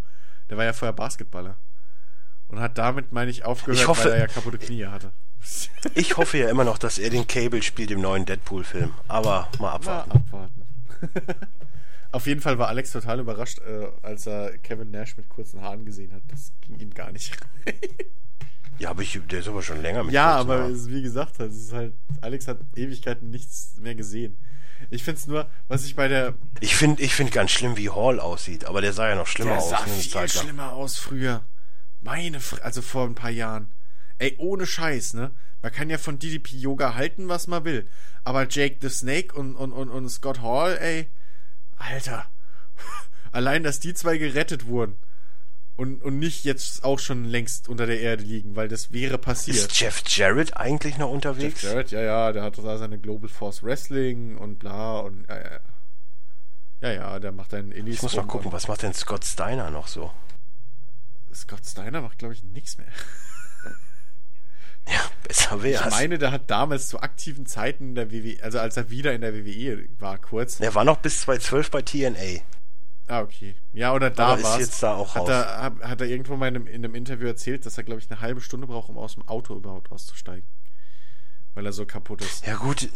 [0.49, 1.57] Der war ja vorher Basketballer.
[2.49, 5.12] Und hat damit, meine ich, aufgehört, Ich hoffe- weil er ja kaputte Knie hatte.
[5.94, 8.94] Ich hoffe ja immer noch, dass er den Cable spielt im neuen Deadpool-Film.
[9.09, 10.12] Aber mal Mal abwarten.
[10.12, 10.62] abwarten.
[12.12, 15.85] Auf jeden Fall war Alex total überrascht, äh, als er Kevin Nash mit kurzen Haaren
[15.85, 16.23] gesehen hat.
[16.28, 17.36] Das ging ihm gar nicht
[17.67, 17.75] rein.
[18.78, 20.75] Ja, aber ich, der ist aber schon länger mit Ja, kurzen aber Haaren.
[20.75, 24.36] es wie gesagt, es ist halt, Alex hat Ewigkeiten nichts mehr gesehen.
[24.91, 28.20] Ich find's nur, was ich bei der, Ich finde ich find ganz schlimm, wie Hall
[28.20, 28.65] aussieht.
[28.67, 29.70] Aber der sah ja noch schlimmer der aus.
[29.70, 30.44] sah ne, viel Zeit lang.
[30.44, 31.44] schlimmer aus früher.
[32.01, 33.73] Meine, Fr also vor ein paar Jahren.
[34.19, 35.31] Ey, ohne Scheiß, ne?
[35.62, 37.89] Man kann ja von DDP Yoga halten, was man will.
[38.25, 41.09] Aber Jake the Snake und, und, und, und Scott Hall, ey,
[41.77, 42.27] Alter.
[43.33, 44.99] Allein, dass die zwei gerettet wurden.
[45.77, 49.57] Und, und nicht jetzt auch schon längst unter der Erde liegen, weil das wäre passiert.
[49.57, 51.62] Ist Jeff Jarrett eigentlich noch unterwegs?
[51.62, 55.36] Jeff Jarrett, ja, ja, der hat da seine Global Force Wrestling und bla und ja,
[55.36, 55.61] ja.
[56.81, 57.97] Ja, ja, der macht einen Indies.
[57.97, 60.12] Ich muss mal gucken, was macht denn Scott Steiner noch so?
[61.35, 62.86] Scott Steiner macht, glaube ich, nichts mehr.
[64.86, 65.91] Ja, besser Ich wär's.
[65.93, 69.35] meine, der hat damals zu aktiven Zeiten der WWE, also als er wieder in der
[69.35, 70.61] WWE war, kurz.
[70.61, 72.43] er war noch bis 2012 bei TNA.
[73.07, 73.55] Ah, okay.
[73.73, 75.28] Ja, oder da Aber ist war jetzt da auch hat raus.
[75.28, 78.10] er, hat, er irgendwo mal in einem, in einem Interview erzählt, dass er, glaube ich,
[78.10, 80.49] eine halbe Stunde braucht, um aus dem Auto überhaupt auszusteigen.
[81.55, 82.47] Weil er so kaputt ist.
[82.47, 82.89] Ja gut,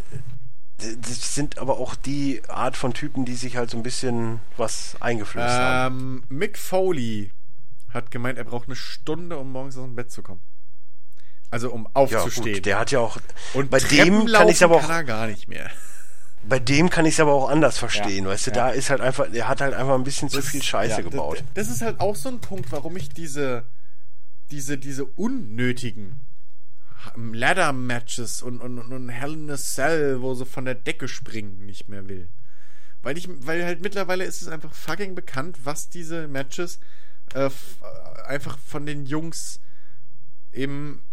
[0.78, 4.96] das sind aber auch die Art von Typen, die sich halt so ein bisschen was
[5.00, 6.22] eingeflößt haben.
[6.30, 7.32] Ähm, Mick Foley
[7.90, 10.40] hat gemeint, er braucht eine Stunde, um morgens aus dem Bett zu kommen.
[11.50, 12.54] Also um Ja aufzustehen.
[12.56, 13.18] gut, der hat ja auch
[13.54, 15.70] Und bei Treppen dem kann ich aber auch kann er gar nicht mehr.
[16.46, 18.56] Bei dem kann ich es aber auch anders verstehen, Ja, weißt du, ja.
[18.56, 21.44] da ist halt einfach der hat halt einfach ein bisschen zu viel Scheiße Ja, gebaut.
[21.54, 23.64] Das, das ist halt auch so ein Punkt, warum ich diese,
[24.50, 26.20] diese, diese unnötigen
[27.16, 31.64] Ladder-Matches und, und, und, und Hell in a Cell, wo sie von der Decke springen,
[31.66, 32.28] nicht mehr will.
[33.02, 36.80] Weil ich, weil halt mittlerweile ist es einfach fucking bekannt, was diese Matches
[37.34, 37.50] äh, äh,
[38.26, 39.60] einfach von den Jungs
[40.52, 41.04] eben,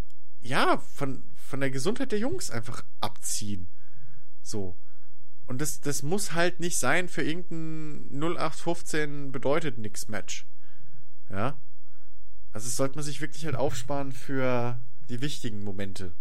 [0.41, 3.67] ja, von, von der Gesundheit der Jungs einfach abziehen.
[4.41, 4.75] So.
[5.47, 10.47] Und das, das muss halt nicht sein für irgendein 0815 bedeutet nix Match.
[11.29, 11.57] Ja.
[12.51, 16.11] Also das sollte man sich wirklich halt aufsparen für die wichtigen Momente.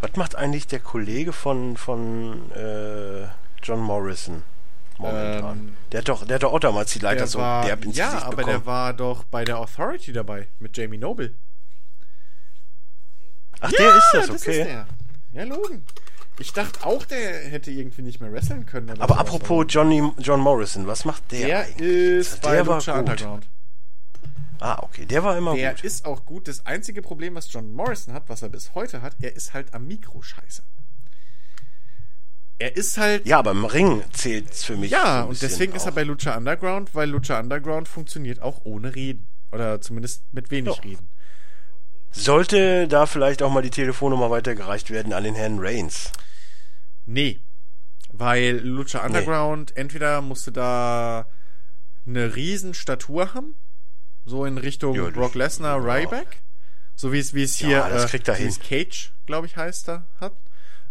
[0.00, 3.28] Was macht eigentlich der Kollege von von äh,
[3.62, 4.42] John Morrison
[4.98, 5.58] momentan?
[5.58, 7.96] Ähm, der hat doch der hat doch auch damals die Leiter so war, derb ins
[7.96, 8.56] ja, Gesicht aber bekommen.
[8.56, 11.34] der war doch bei der Authority dabei mit Jamie Noble.
[13.60, 14.60] Ach, der ist das, das okay.
[14.60, 14.86] ist der.
[15.32, 15.84] Ja, Logan.
[16.40, 17.18] Ich dachte auch, der
[17.48, 18.90] hätte irgendwie nicht mehr wresteln können.
[18.90, 19.18] Aber sowas.
[19.18, 21.46] apropos Johnny John Morrison, was macht der?
[21.46, 21.80] der eigentlich?
[21.88, 23.00] ist bei der war Lucha gut.
[23.10, 23.46] Underground.
[24.60, 25.84] Ah, okay, der war immer Der gut.
[25.84, 26.48] ist auch gut.
[26.48, 29.72] Das einzige Problem, was John Morrison hat, was er bis heute hat, er ist halt
[29.74, 30.62] am Mikro scheiße.
[32.60, 33.24] Er ist halt.
[33.26, 34.90] Ja, aber im Ring zählt's für mich.
[34.90, 35.94] Ja, und deswegen ist er auch.
[35.94, 39.28] bei Lucha Underground, weil Lucha Underground funktioniert auch ohne Reden.
[39.52, 40.82] Oder zumindest mit wenig Ja.
[40.82, 41.08] Reden.
[42.10, 46.12] Sollte da vielleicht auch mal die Telefonnummer weitergereicht werden an den Herrn Reigns?
[47.06, 47.40] Nee.
[48.12, 51.26] Weil Lucha Underground, entweder musste da
[52.06, 53.54] eine riesen Statur haben,
[54.24, 55.78] so in Richtung Ja, Brock Lesnar.
[55.78, 56.42] Ryback,
[56.96, 59.88] so wie es wie es hier Ja, das äh, kriegt dieses Cage, glaube ich, heißt
[59.88, 60.34] er, hat,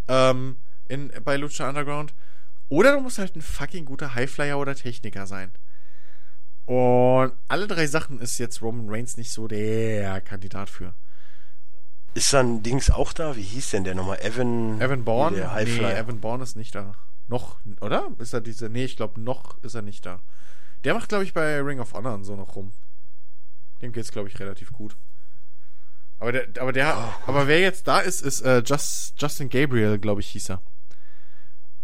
[0.08, 2.14] ähm, in, bei Lucha Underground.
[2.70, 5.52] Oder du musst halt ein fucking guter Highflyer oder Techniker sein.
[6.66, 10.94] Und alle drei Sachen ist jetzt Roman Reigns nicht so der Kandidat für.
[12.18, 13.36] Ist dann Dings auch da?
[13.36, 14.18] Wie hieß denn der nochmal?
[14.22, 14.82] Evan.
[14.82, 15.38] Evan Bourne?
[15.38, 15.98] Der Nee, Highflyer.
[15.98, 16.94] Evan Bourne ist nicht da.
[17.28, 18.08] Noch, oder?
[18.18, 18.70] Ist er diese.
[18.70, 20.20] Nee, ich glaube, noch ist er nicht da.
[20.84, 22.74] Der macht, glaube ich, bei Ring of Honor und so noch rum.
[23.84, 24.96] Dem geht's, glaube ich, relativ gut.
[26.20, 26.96] Aber der, aber der,
[27.28, 30.62] aber wer jetzt da ist, ist äh, Just, Justin Gabriel, glaube ich, hieß er.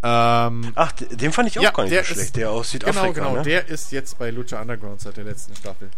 [0.02, 2.72] Ähm, Ach, den fand ich auch Ja, gar nicht der so schlecht, ist- der aus
[2.72, 3.36] Südafrika, genau, genau.
[3.38, 3.44] ne?
[3.44, 5.90] Der ist jetzt bei Lucha Underground seit der letzten Staffel.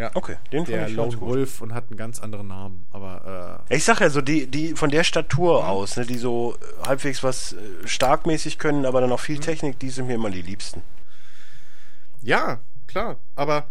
[0.00, 0.10] Ja.
[0.14, 1.20] okay, den Der fand ich Lone.
[1.20, 2.86] Wolf und hat einen ganz anderen Namen.
[2.90, 6.86] Aber Ich sag ja so, die, die von der Statur aus, ne, die so äh,
[6.88, 7.56] halbwegs was äh,
[7.86, 9.24] starkmäßig können, aber dann auch Mhm.
[9.24, 10.80] viel Technik, die sind mir immer die liebsten.
[10.80, 13.16] äh, ja, klar.
[13.36, 13.66] Aber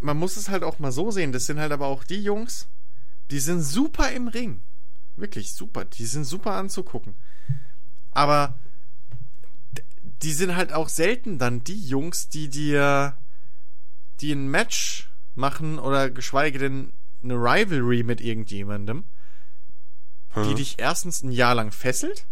[0.00, 1.32] man muss es halt auch mal so sehen.
[1.32, 2.68] Das sind halt aber auch die Jungs,
[3.30, 4.60] die sind super im Ring.
[5.16, 5.84] Wirklich super.
[5.84, 7.14] Die sind super anzugucken.
[8.12, 8.54] Aber
[10.22, 13.16] die sind halt auch selten dann die Jungs, die dir
[14.20, 16.92] die ein Match machen oder geschweige denn
[17.22, 19.04] eine Rivalry mit irgendjemandem,
[20.34, 20.56] die Hm.
[20.56, 22.26] dich erstens ein Jahr lang fesselt,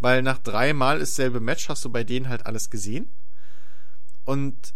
[0.00, 3.10] weil nach dreimal dasselbe Match hast du bei denen halt alles gesehen.
[4.24, 4.74] Und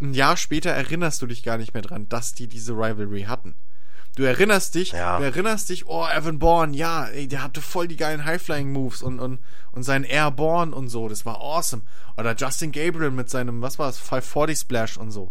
[0.00, 3.54] ein Jahr später erinnerst du dich gar nicht mehr dran, dass die diese Rivalry hatten.
[4.16, 5.18] Du erinnerst dich, Ja.
[5.18, 9.20] du erinnerst dich, oh, Evan Bourne, ja, ey, der hatte voll die geilen High-Flying-Moves und,
[9.20, 9.38] und,
[9.72, 11.82] und sein Airborne und so, das war awesome.
[12.16, 15.30] Oder Justin Gabriel mit seinem, was war das, 540 Splash und so.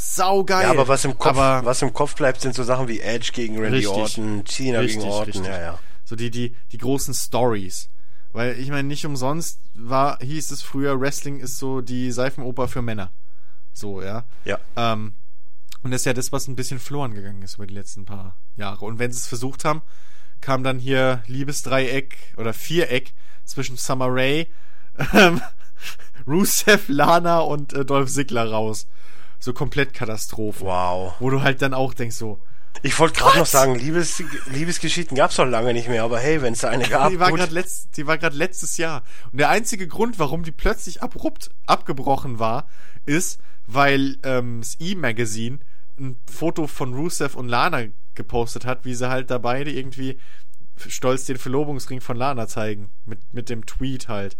[0.00, 0.62] Saugeil.
[0.62, 3.30] Ja, aber was im Kopf, Aber- was im Kopf bleibt, sind so Sachen wie Edge
[3.32, 3.92] gegen Randy Richtig.
[3.96, 5.46] Orton, Cena Richtig, gegen Orton, richtig.
[5.46, 5.78] ja, ja.
[6.04, 7.90] So die, die, die großen Stories.
[8.32, 12.80] Weil ich meine, nicht umsonst war, hieß es früher, Wrestling ist so die Seifenoper für
[12.82, 13.10] Männer.
[13.72, 14.24] So, ja.
[14.44, 14.58] Ja.
[14.76, 15.14] Ähm,
[15.82, 18.36] und das ist ja das, was ein bisschen verloren gegangen ist über die letzten paar
[18.56, 18.84] Jahre.
[18.84, 19.82] Und wenn sie es versucht haben,
[20.40, 24.46] kam dann hier Liebesdreieck oder Viereck zwischen Summer Rae,
[25.14, 25.40] ähm,
[26.26, 28.86] Rusev, Lana und äh, Dolph Ziggler raus.
[29.38, 30.64] So komplett Katastrophe.
[30.64, 31.14] Wow.
[31.20, 32.40] Wo du halt dann auch denkst so,
[32.82, 36.52] Ich wollte gerade noch sagen, Liebes, Liebesgeschichten gab's doch lange nicht mehr, aber hey, wenn
[36.52, 39.02] es eine gab, die war gerade letzt, die war gerade letztes Jahr.
[39.32, 42.68] Und der einzige Grund, warum die plötzlich abrupt abgebrochen war,
[43.04, 45.58] ist, weil ähm, das E-Magazine
[45.98, 47.84] ein Foto von Rusev und Lana
[48.14, 50.18] gepostet hat, wie sie halt da beide irgendwie
[50.76, 52.90] stolz den Verlobungsring von Lana zeigen.
[53.04, 54.36] Mit, mit dem Tweet halt.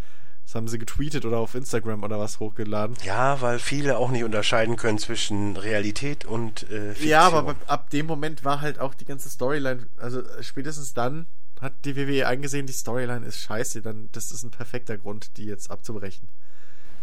[0.48, 2.96] Das haben sie getweetet oder auf Instagram oder was hochgeladen.
[3.04, 7.10] Ja, weil viele auch nicht unterscheiden können zwischen Realität und äh, Fiktion.
[7.10, 11.26] Ja, aber ab dem Moment war halt auch die ganze Storyline, also spätestens dann
[11.60, 15.44] hat die WWE eingesehen, die Storyline ist scheiße, dann das ist ein perfekter Grund, die
[15.44, 16.30] jetzt abzubrechen.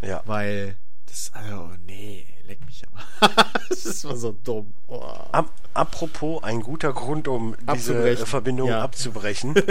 [0.02, 0.22] ja.
[0.26, 0.74] Weil
[1.06, 3.30] das, also, nee, leck mich aber.
[3.68, 4.74] das war so dumm.
[4.88, 5.00] Oh.
[5.30, 8.82] Ap apropos ein guter Grund, um diese Verbindung Ja.
[8.82, 9.54] abzubrechen.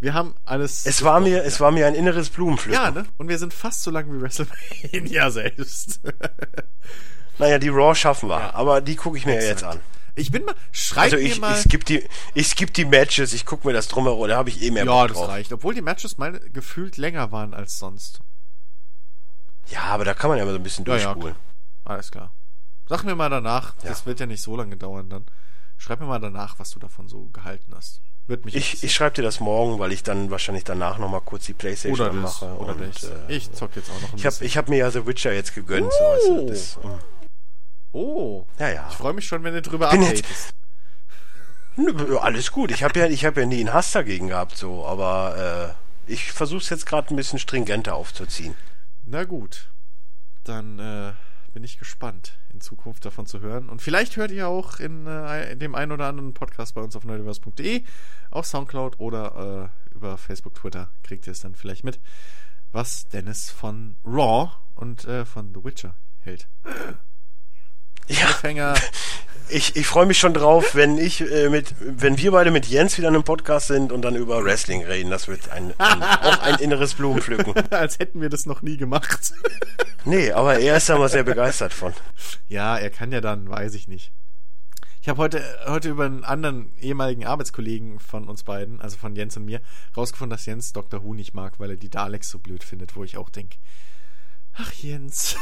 [0.00, 0.84] Wir haben alles.
[0.86, 2.82] es war mir, es war mir ein inneres Blumenpflücken.
[2.82, 3.06] ja, ne?
[3.16, 6.00] Und wir sind fast so lang wie WrestleMania selbst.
[7.38, 8.54] Naja, die Raw schaffen wir, Ja.
[8.54, 9.50] aber die gucke ich mir Exakt.
[9.50, 9.80] jetzt an.
[10.14, 11.52] Ich bin mal, schreib Also mir ich, mal.
[11.56, 14.62] ich skip die, ich skip die Matches, ich gucke mir das drumherum, da habe ich
[14.62, 15.28] eh mehr ja, das drauf.
[15.28, 15.52] reicht.
[15.52, 18.20] Obwohl die Matches mal gefühlt länger waren als sonst.
[19.68, 21.34] Ja, aber da kann man ja mal so ein bisschen Ja, ja, durchspulen.
[21.84, 22.32] Alles klar.
[22.88, 23.88] Sag mir mal danach, Ja.
[23.88, 25.24] das wird ja nicht so lange dauern dann.
[25.76, 28.00] Schreib mir mal danach, was du davon so gehalten hast.
[28.26, 31.44] Wird mich ich ich schreibe dir das morgen, weil ich dann wahrscheinlich danach nochmal kurz
[31.44, 32.58] die Playstation oder das, anmache.
[32.58, 33.04] oder und, das.
[33.04, 34.46] Äh, ich zock jetzt auch noch ein ich habe bisschen.
[34.46, 35.92] ich hab mir ja The Witcher jetzt gegönnt.
[35.92, 36.46] So, weißt du, Oh.
[36.48, 36.98] das, ähm,
[37.92, 38.86] oh, ja, ja.
[38.90, 40.54] ich freue mich schon, wenn du drüber updatest.
[41.76, 42.70] Nö, Alles gut.
[42.70, 45.74] Ich habe ja, ich hab ja nie einen Hass dagegen gehabt, so, aber
[46.06, 48.54] äh, ich versuche es jetzt gerade ein bisschen stringenter aufzuziehen.
[49.04, 49.68] Na gut,
[50.44, 51.12] dann äh,
[51.54, 53.68] bin ich gespannt, in Zukunft davon zu hören.
[53.68, 56.96] Und vielleicht hört ihr auch in, äh, in dem einen oder anderen Podcast bei uns
[56.96, 57.84] auf nerdiverse.de,
[58.30, 62.00] auf Soundcloud oder äh, über Facebook, Twitter, kriegt ihr es dann vielleicht mit,
[62.72, 66.48] was Dennis von Raw und äh, von The Witcher hält.
[68.08, 68.74] Ja,
[69.48, 72.96] ich, ich freue mich schon drauf, wenn ich äh, mit, wenn wir beide mit Jens
[72.98, 75.10] wieder in einem Podcast sind und dann über Wrestling reden.
[75.10, 77.54] Das wird ein, ein auch ein inneres Blumenpflücken.
[77.70, 79.32] als hätten wir das noch nie gemacht.
[80.06, 81.94] Nee, aber er ist da mal sehr begeistert von.
[82.46, 84.12] Ja, er kann ja dann, weiß ich nicht.
[85.00, 89.38] Ich habe heute, heute über einen anderen ehemaligen Arbeitskollegen von uns beiden, also von Jens
[89.38, 89.62] und mir,
[89.96, 91.02] rausgefunden, dass Jens Dr.
[91.02, 93.56] Who nicht mag, weil er die Daleks so blöd findet, wo ich auch denke,
[94.52, 95.36] ach Jens.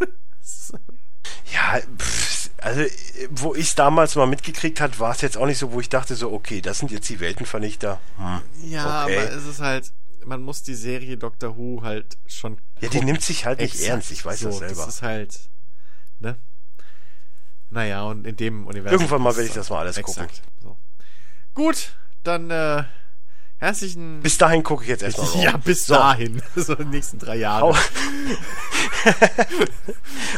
[1.52, 2.82] Ja, pff, also
[3.30, 5.88] wo ich es damals mal mitgekriegt hat, war es jetzt auch nicht so, wo ich
[5.88, 8.00] dachte so, okay, das sind jetzt die Weltenvernichter.
[8.18, 8.40] Hm.
[8.70, 9.18] ja, Okay.
[9.18, 9.92] aber es ist halt,
[10.24, 12.54] man muss die Serie Doctor Who halt schon.
[12.80, 13.04] Ja, die gucken.
[13.06, 13.90] nimmt sich halt nicht Exakt.
[13.90, 14.86] ernst, ich weiß so, das selber.
[14.86, 15.40] Das ist halt,
[16.20, 16.36] ne?
[17.70, 18.92] Naja, und in dem Universum.
[19.00, 20.24] Irgendwann mal werde ich das mal alles gucken.
[20.24, 20.42] exakt.
[20.62, 20.76] So.
[21.54, 21.92] Gut,
[22.22, 22.84] dann äh,
[23.62, 24.20] herzlichen.
[24.20, 25.40] Bis dahin gucke ich jetzt erstmal Raw.
[25.44, 25.94] ja, bis So.
[25.94, 26.42] dahin.
[26.56, 27.64] so die nächsten drei Jahre.
[27.64, 27.74] Au.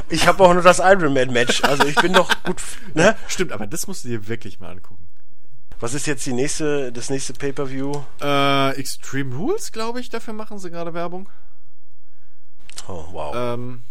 [0.08, 2.62] ich habe auch nur das Iron Man Match, also ich bin doch gut,
[2.94, 3.16] ne?
[3.28, 5.08] Stimmt, aber das musst du dir wirklich mal angucken.
[5.80, 8.02] Was ist jetzt die nächste, das nächste Pay-per-View?
[8.22, 11.28] Äh, Extreme Rules, glaube ich, dafür machen sie gerade Werbung.
[12.86, 13.34] Oh, wow.
[13.34, 13.82] Ähm,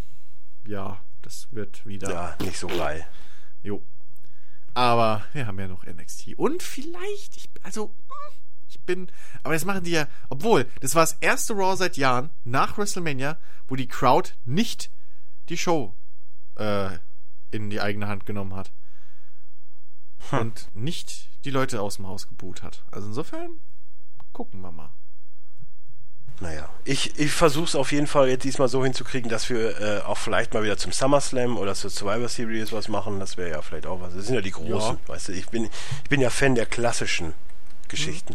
[0.66, 2.10] ja, das wird wieder.
[2.10, 3.06] ja, nicht so geil.
[3.62, 3.82] Jo.
[4.72, 6.34] Aber wir haben ja noch NXT.
[6.36, 8.32] Und vielleicht, ich, also, hm,
[8.74, 9.08] ich bin,
[9.42, 13.38] aber das machen die ja, obwohl, das war das erste Raw seit Jahren nach WrestleMania,
[13.68, 14.90] wo die Crowd nicht
[15.48, 15.94] die Show
[16.56, 16.98] äh,
[17.50, 18.72] in die eigene Hand genommen hat.
[20.30, 20.38] Hm.
[20.40, 22.84] Und nicht die Leute aus dem Haus geboot hat.
[22.90, 23.60] Also insofern,
[24.32, 24.90] gucken wir mal.
[26.40, 30.00] Naja, ich, ich versuche es auf jeden Fall jetzt diesmal so hinzukriegen, dass wir äh,
[30.00, 33.20] auch vielleicht mal wieder zum SummerSlam oder zur Survivor Series was machen.
[33.20, 34.14] Das wäre ja vielleicht auch was.
[34.14, 35.08] Das sind ja die großen, ja.
[35.08, 35.32] weißt du.
[35.32, 37.34] Ich bin, ich bin ja Fan der klassischen
[37.88, 38.34] Geschichten.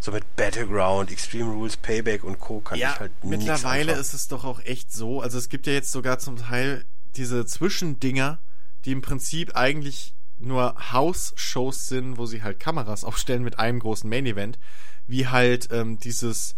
[0.00, 0.04] Mhm.
[0.04, 2.60] So mit Battleground, Extreme Rules, Payback und Co.
[2.60, 3.38] kann ja, ich halt nicht.
[3.38, 5.20] Mittlerweile ist es doch auch echt so.
[5.20, 6.84] Also es gibt ja jetzt sogar zum Teil
[7.16, 8.38] diese Zwischendinger,
[8.84, 14.08] die im Prinzip eigentlich nur House-Shows sind, wo sie halt Kameras aufstellen mit einem großen
[14.08, 14.58] Main-Event,
[15.06, 16.54] wie halt ähm, dieses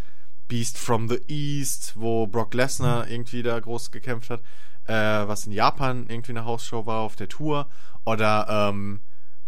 [0.48, 4.42] Beast from the East, wo Brock Lesnar irgendwie da groß gekämpft hat,
[4.84, 4.92] äh,
[5.26, 7.68] was in Japan irgendwie eine Hausshow war auf der Tour,
[8.04, 9.00] oder ähm,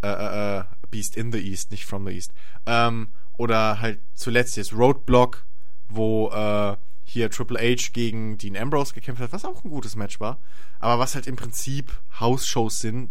[0.02, 2.32] äh, äh, äh, Beast in the East, nicht from the East,
[2.66, 5.45] ähm, oder halt zuletzt jetzt Roadblock,
[5.89, 10.21] wo äh, hier Triple H gegen Dean Ambrose gekämpft hat, was auch ein gutes Match
[10.21, 10.39] war,
[10.81, 13.11] aber was halt im Prinzip House-Shows sind,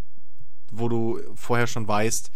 [0.72, 2.32] wo du vorher schon weißt,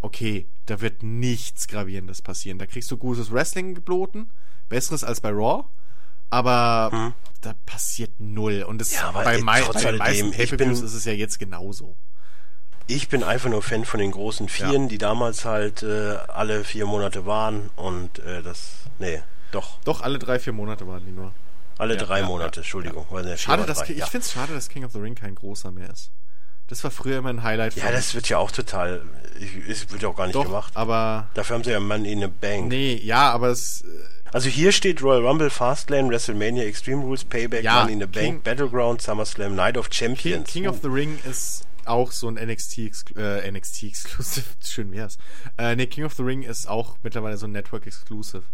[0.00, 2.58] okay, da wird nichts Gravierendes passieren.
[2.58, 4.30] Da kriegst du gutes Wrestling geboten,
[4.68, 5.64] besseres als bei Raw,
[6.30, 7.12] aber hm.
[7.40, 8.64] da passiert null.
[8.66, 11.96] Und das ja, bei, mei bei den meisten Pay-Per-Views ist es ja jetzt genauso.
[12.90, 14.88] Ich bin einfach nur Fan von den großen Vieren, ja.
[14.88, 19.78] die damals halt äh, alle vier Monate waren und äh, das, nee, doch.
[19.84, 21.32] Doch, alle drei, vier Monate waren die nur.
[21.78, 23.06] Alle ja, drei ja, Monate, Entschuldigung.
[23.36, 26.10] Schade, dass, ich finde es schade, dass King of the Ring kein großer mehr ist.
[26.68, 27.74] Das war früher immer ein Highlight.
[27.74, 29.02] Ja, das wird ja auch total.
[29.68, 30.72] Es wird ja auch gar nicht Doch, gemacht.
[30.76, 31.28] Aber.
[31.34, 32.68] Dafür haben sie ja Mann in a Bank.
[32.68, 33.82] Nee, ja, aber es.
[33.82, 33.86] Äh,
[34.32, 38.12] also hier steht Royal Rumble, Fastlane, WrestleMania, Extreme Rules, Payback, ja, Money in the King,
[38.12, 40.48] Bank, Battleground, SummerSlam, Night of Champions.
[40.48, 40.70] King, King uh.
[40.70, 44.46] of the Ring ist auch so ein NXT, äh, NXT Exclusive.
[44.64, 45.18] Schön wär's.
[45.58, 48.44] Äh, nee, King of the Ring ist auch mittlerweile so ein Network Exclusive.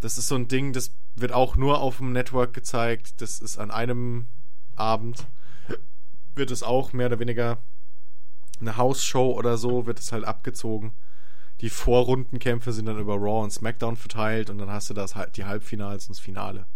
[0.00, 3.20] Das ist so ein Ding, das wird auch nur auf dem Network gezeigt.
[3.20, 4.28] Das ist an einem
[4.76, 5.26] Abend
[6.38, 7.58] wird es auch mehr oder weniger
[8.60, 10.92] eine Hausshow oder so, wird es halt abgezogen.
[11.60, 15.44] Die Vorrundenkämpfe sind dann über Raw und SmackDown verteilt und dann hast du das die
[15.44, 16.66] Halbfinals und das Finale.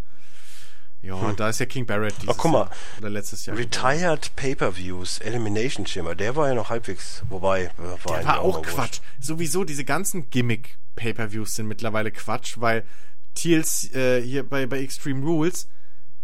[1.03, 1.37] Ja, hm.
[1.37, 2.71] da ist ja King Barrett dieses Ach, guck mal.
[2.99, 3.57] oder letztes Jahr.
[3.57, 9.01] Retired Pay-Per-Views, Elimination Chamber, der war ja noch halbwegs, wobei, war der war auch Quatsch.
[9.01, 9.03] Wurscht.
[9.19, 12.85] Sowieso diese ganzen Gimmick Pay-Per-Views sind mittlerweile Quatsch, weil
[13.35, 15.69] TLC, äh, hier bei, bei Extreme Rules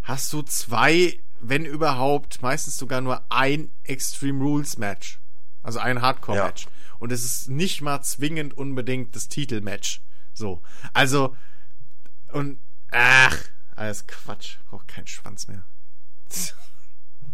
[0.03, 5.21] hast du zwei wenn überhaupt, meistens sogar nur ein Extreme Rules Match.
[5.63, 6.65] Also ein Hardcore Match.
[6.65, 6.71] Ja.
[6.99, 10.01] Und es ist nicht mal zwingend unbedingt das Titelmatch.
[10.35, 10.63] So.
[10.93, 11.37] Also,
[12.33, 12.59] und,
[12.91, 13.37] ach,
[13.79, 14.57] alles Quatsch.
[14.69, 15.65] Braucht keinen Schwanz mehr.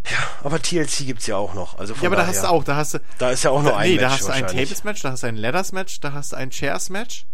[0.07, 1.79] Ja, aber TLC gibt's ja auch noch.
[1.79, 2.99] Also ja, aber da hast du auch, da hast du.
[3.17, 4.03] Da ist ja auch nur ein nee, Match.
[4.03, 6.31] Nee, da hast du ein Tables Match, da hast du ein Ladders Match, da hast
[6.31, 7.25] du ein Chairs Match.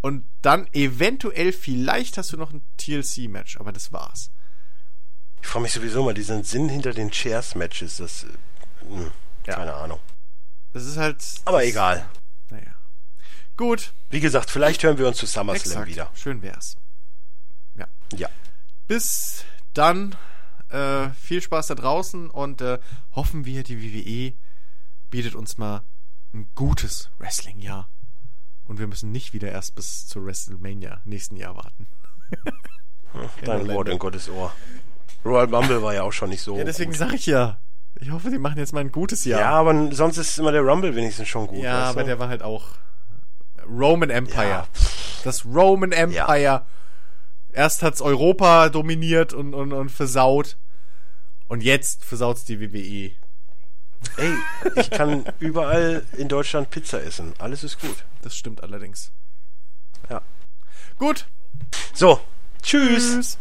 [0.00, 4.30] Und dann eventuell, vielleicht hast du noch ein TLC Match, aber das war's.
[5.42, 8.26] Ich frage mich sowieso mal, diesen Sinn hinter den Chairs-Matches, das.
[8.88, 9.10] Mh, hm,
[9.46, 9.54] ja.
[9.54, 9.98] Keine Ahnung.
[10.72, 11.24] Das ist halt.
[11.44, 12.06] Aber egal.
[12.50, 12.76] Naja.
[13.56, 13.92] Gut.
[14.10, 15.88] Wie gesagt, vielleicht hören wir uns zu SummerSlam Exakt.
[15.88, 16.10] wieder.
[16.14, 16.76] Schön wär's.
[18.16, 18.28] Ja.
[18.86, 20.16] Bis dann.
[20.68, 22.78] Äh, viel Spaß da draußen und äh,
[23.12, 24.38] hoffen wir, die WWE
[25.10, 25.82] bietet uns mal
[26.32, 27.88] ein gutes Wrestling-Jahr.
[28.66, 31.88] Und wir müssen nicht wieder erst bis zur WrestleMania nächsten Jahr warten.
[33.44, 34.52] Dein Wort in Gottes Ohr.
[35.24, 36.56] Royal Rumble war ja auch schon nicht so.
[36.56, 36.98] Ja, deswegen gut.
[36.98, 37.58] sag ich ja.
[37.96, 39.40] Ich hoffe, die machen jetzt mal ein gutes Jahr.
[39.40, 41.58] Ja, aber sonst ist immer der Rumble wenigstens schon gut.
[41.58, 42.06] Ja, aber du?
[42.06, 42.68] der war halt auch
[43.68, 44.48] Roman Empire.
[44.48, 44.66] Ja.
[45.24, 46.40] Das Roman Empire.
[46.40, 46.66] Ja.
[47.52, 50.56] Erst hat's Europa dominiert und, und, und versaut.
[51.48, 53.12] Und jetzt versaut's die WWE.
[54.16, 54.34] Ey,
[54.76, 57.34] ich kann überall in Deutschland Pizza essen.
[57.38, 58.04] Alles ist gut.
[58.22, 59.12] Das stimmt allerdings.
[60.08, 60.22] Ja.
[60.98, 61.26] Gut.
[61.92, 62.20] So.
[62.62, 63.12] Tschüss.
[63.12, 63.38] Tschüss.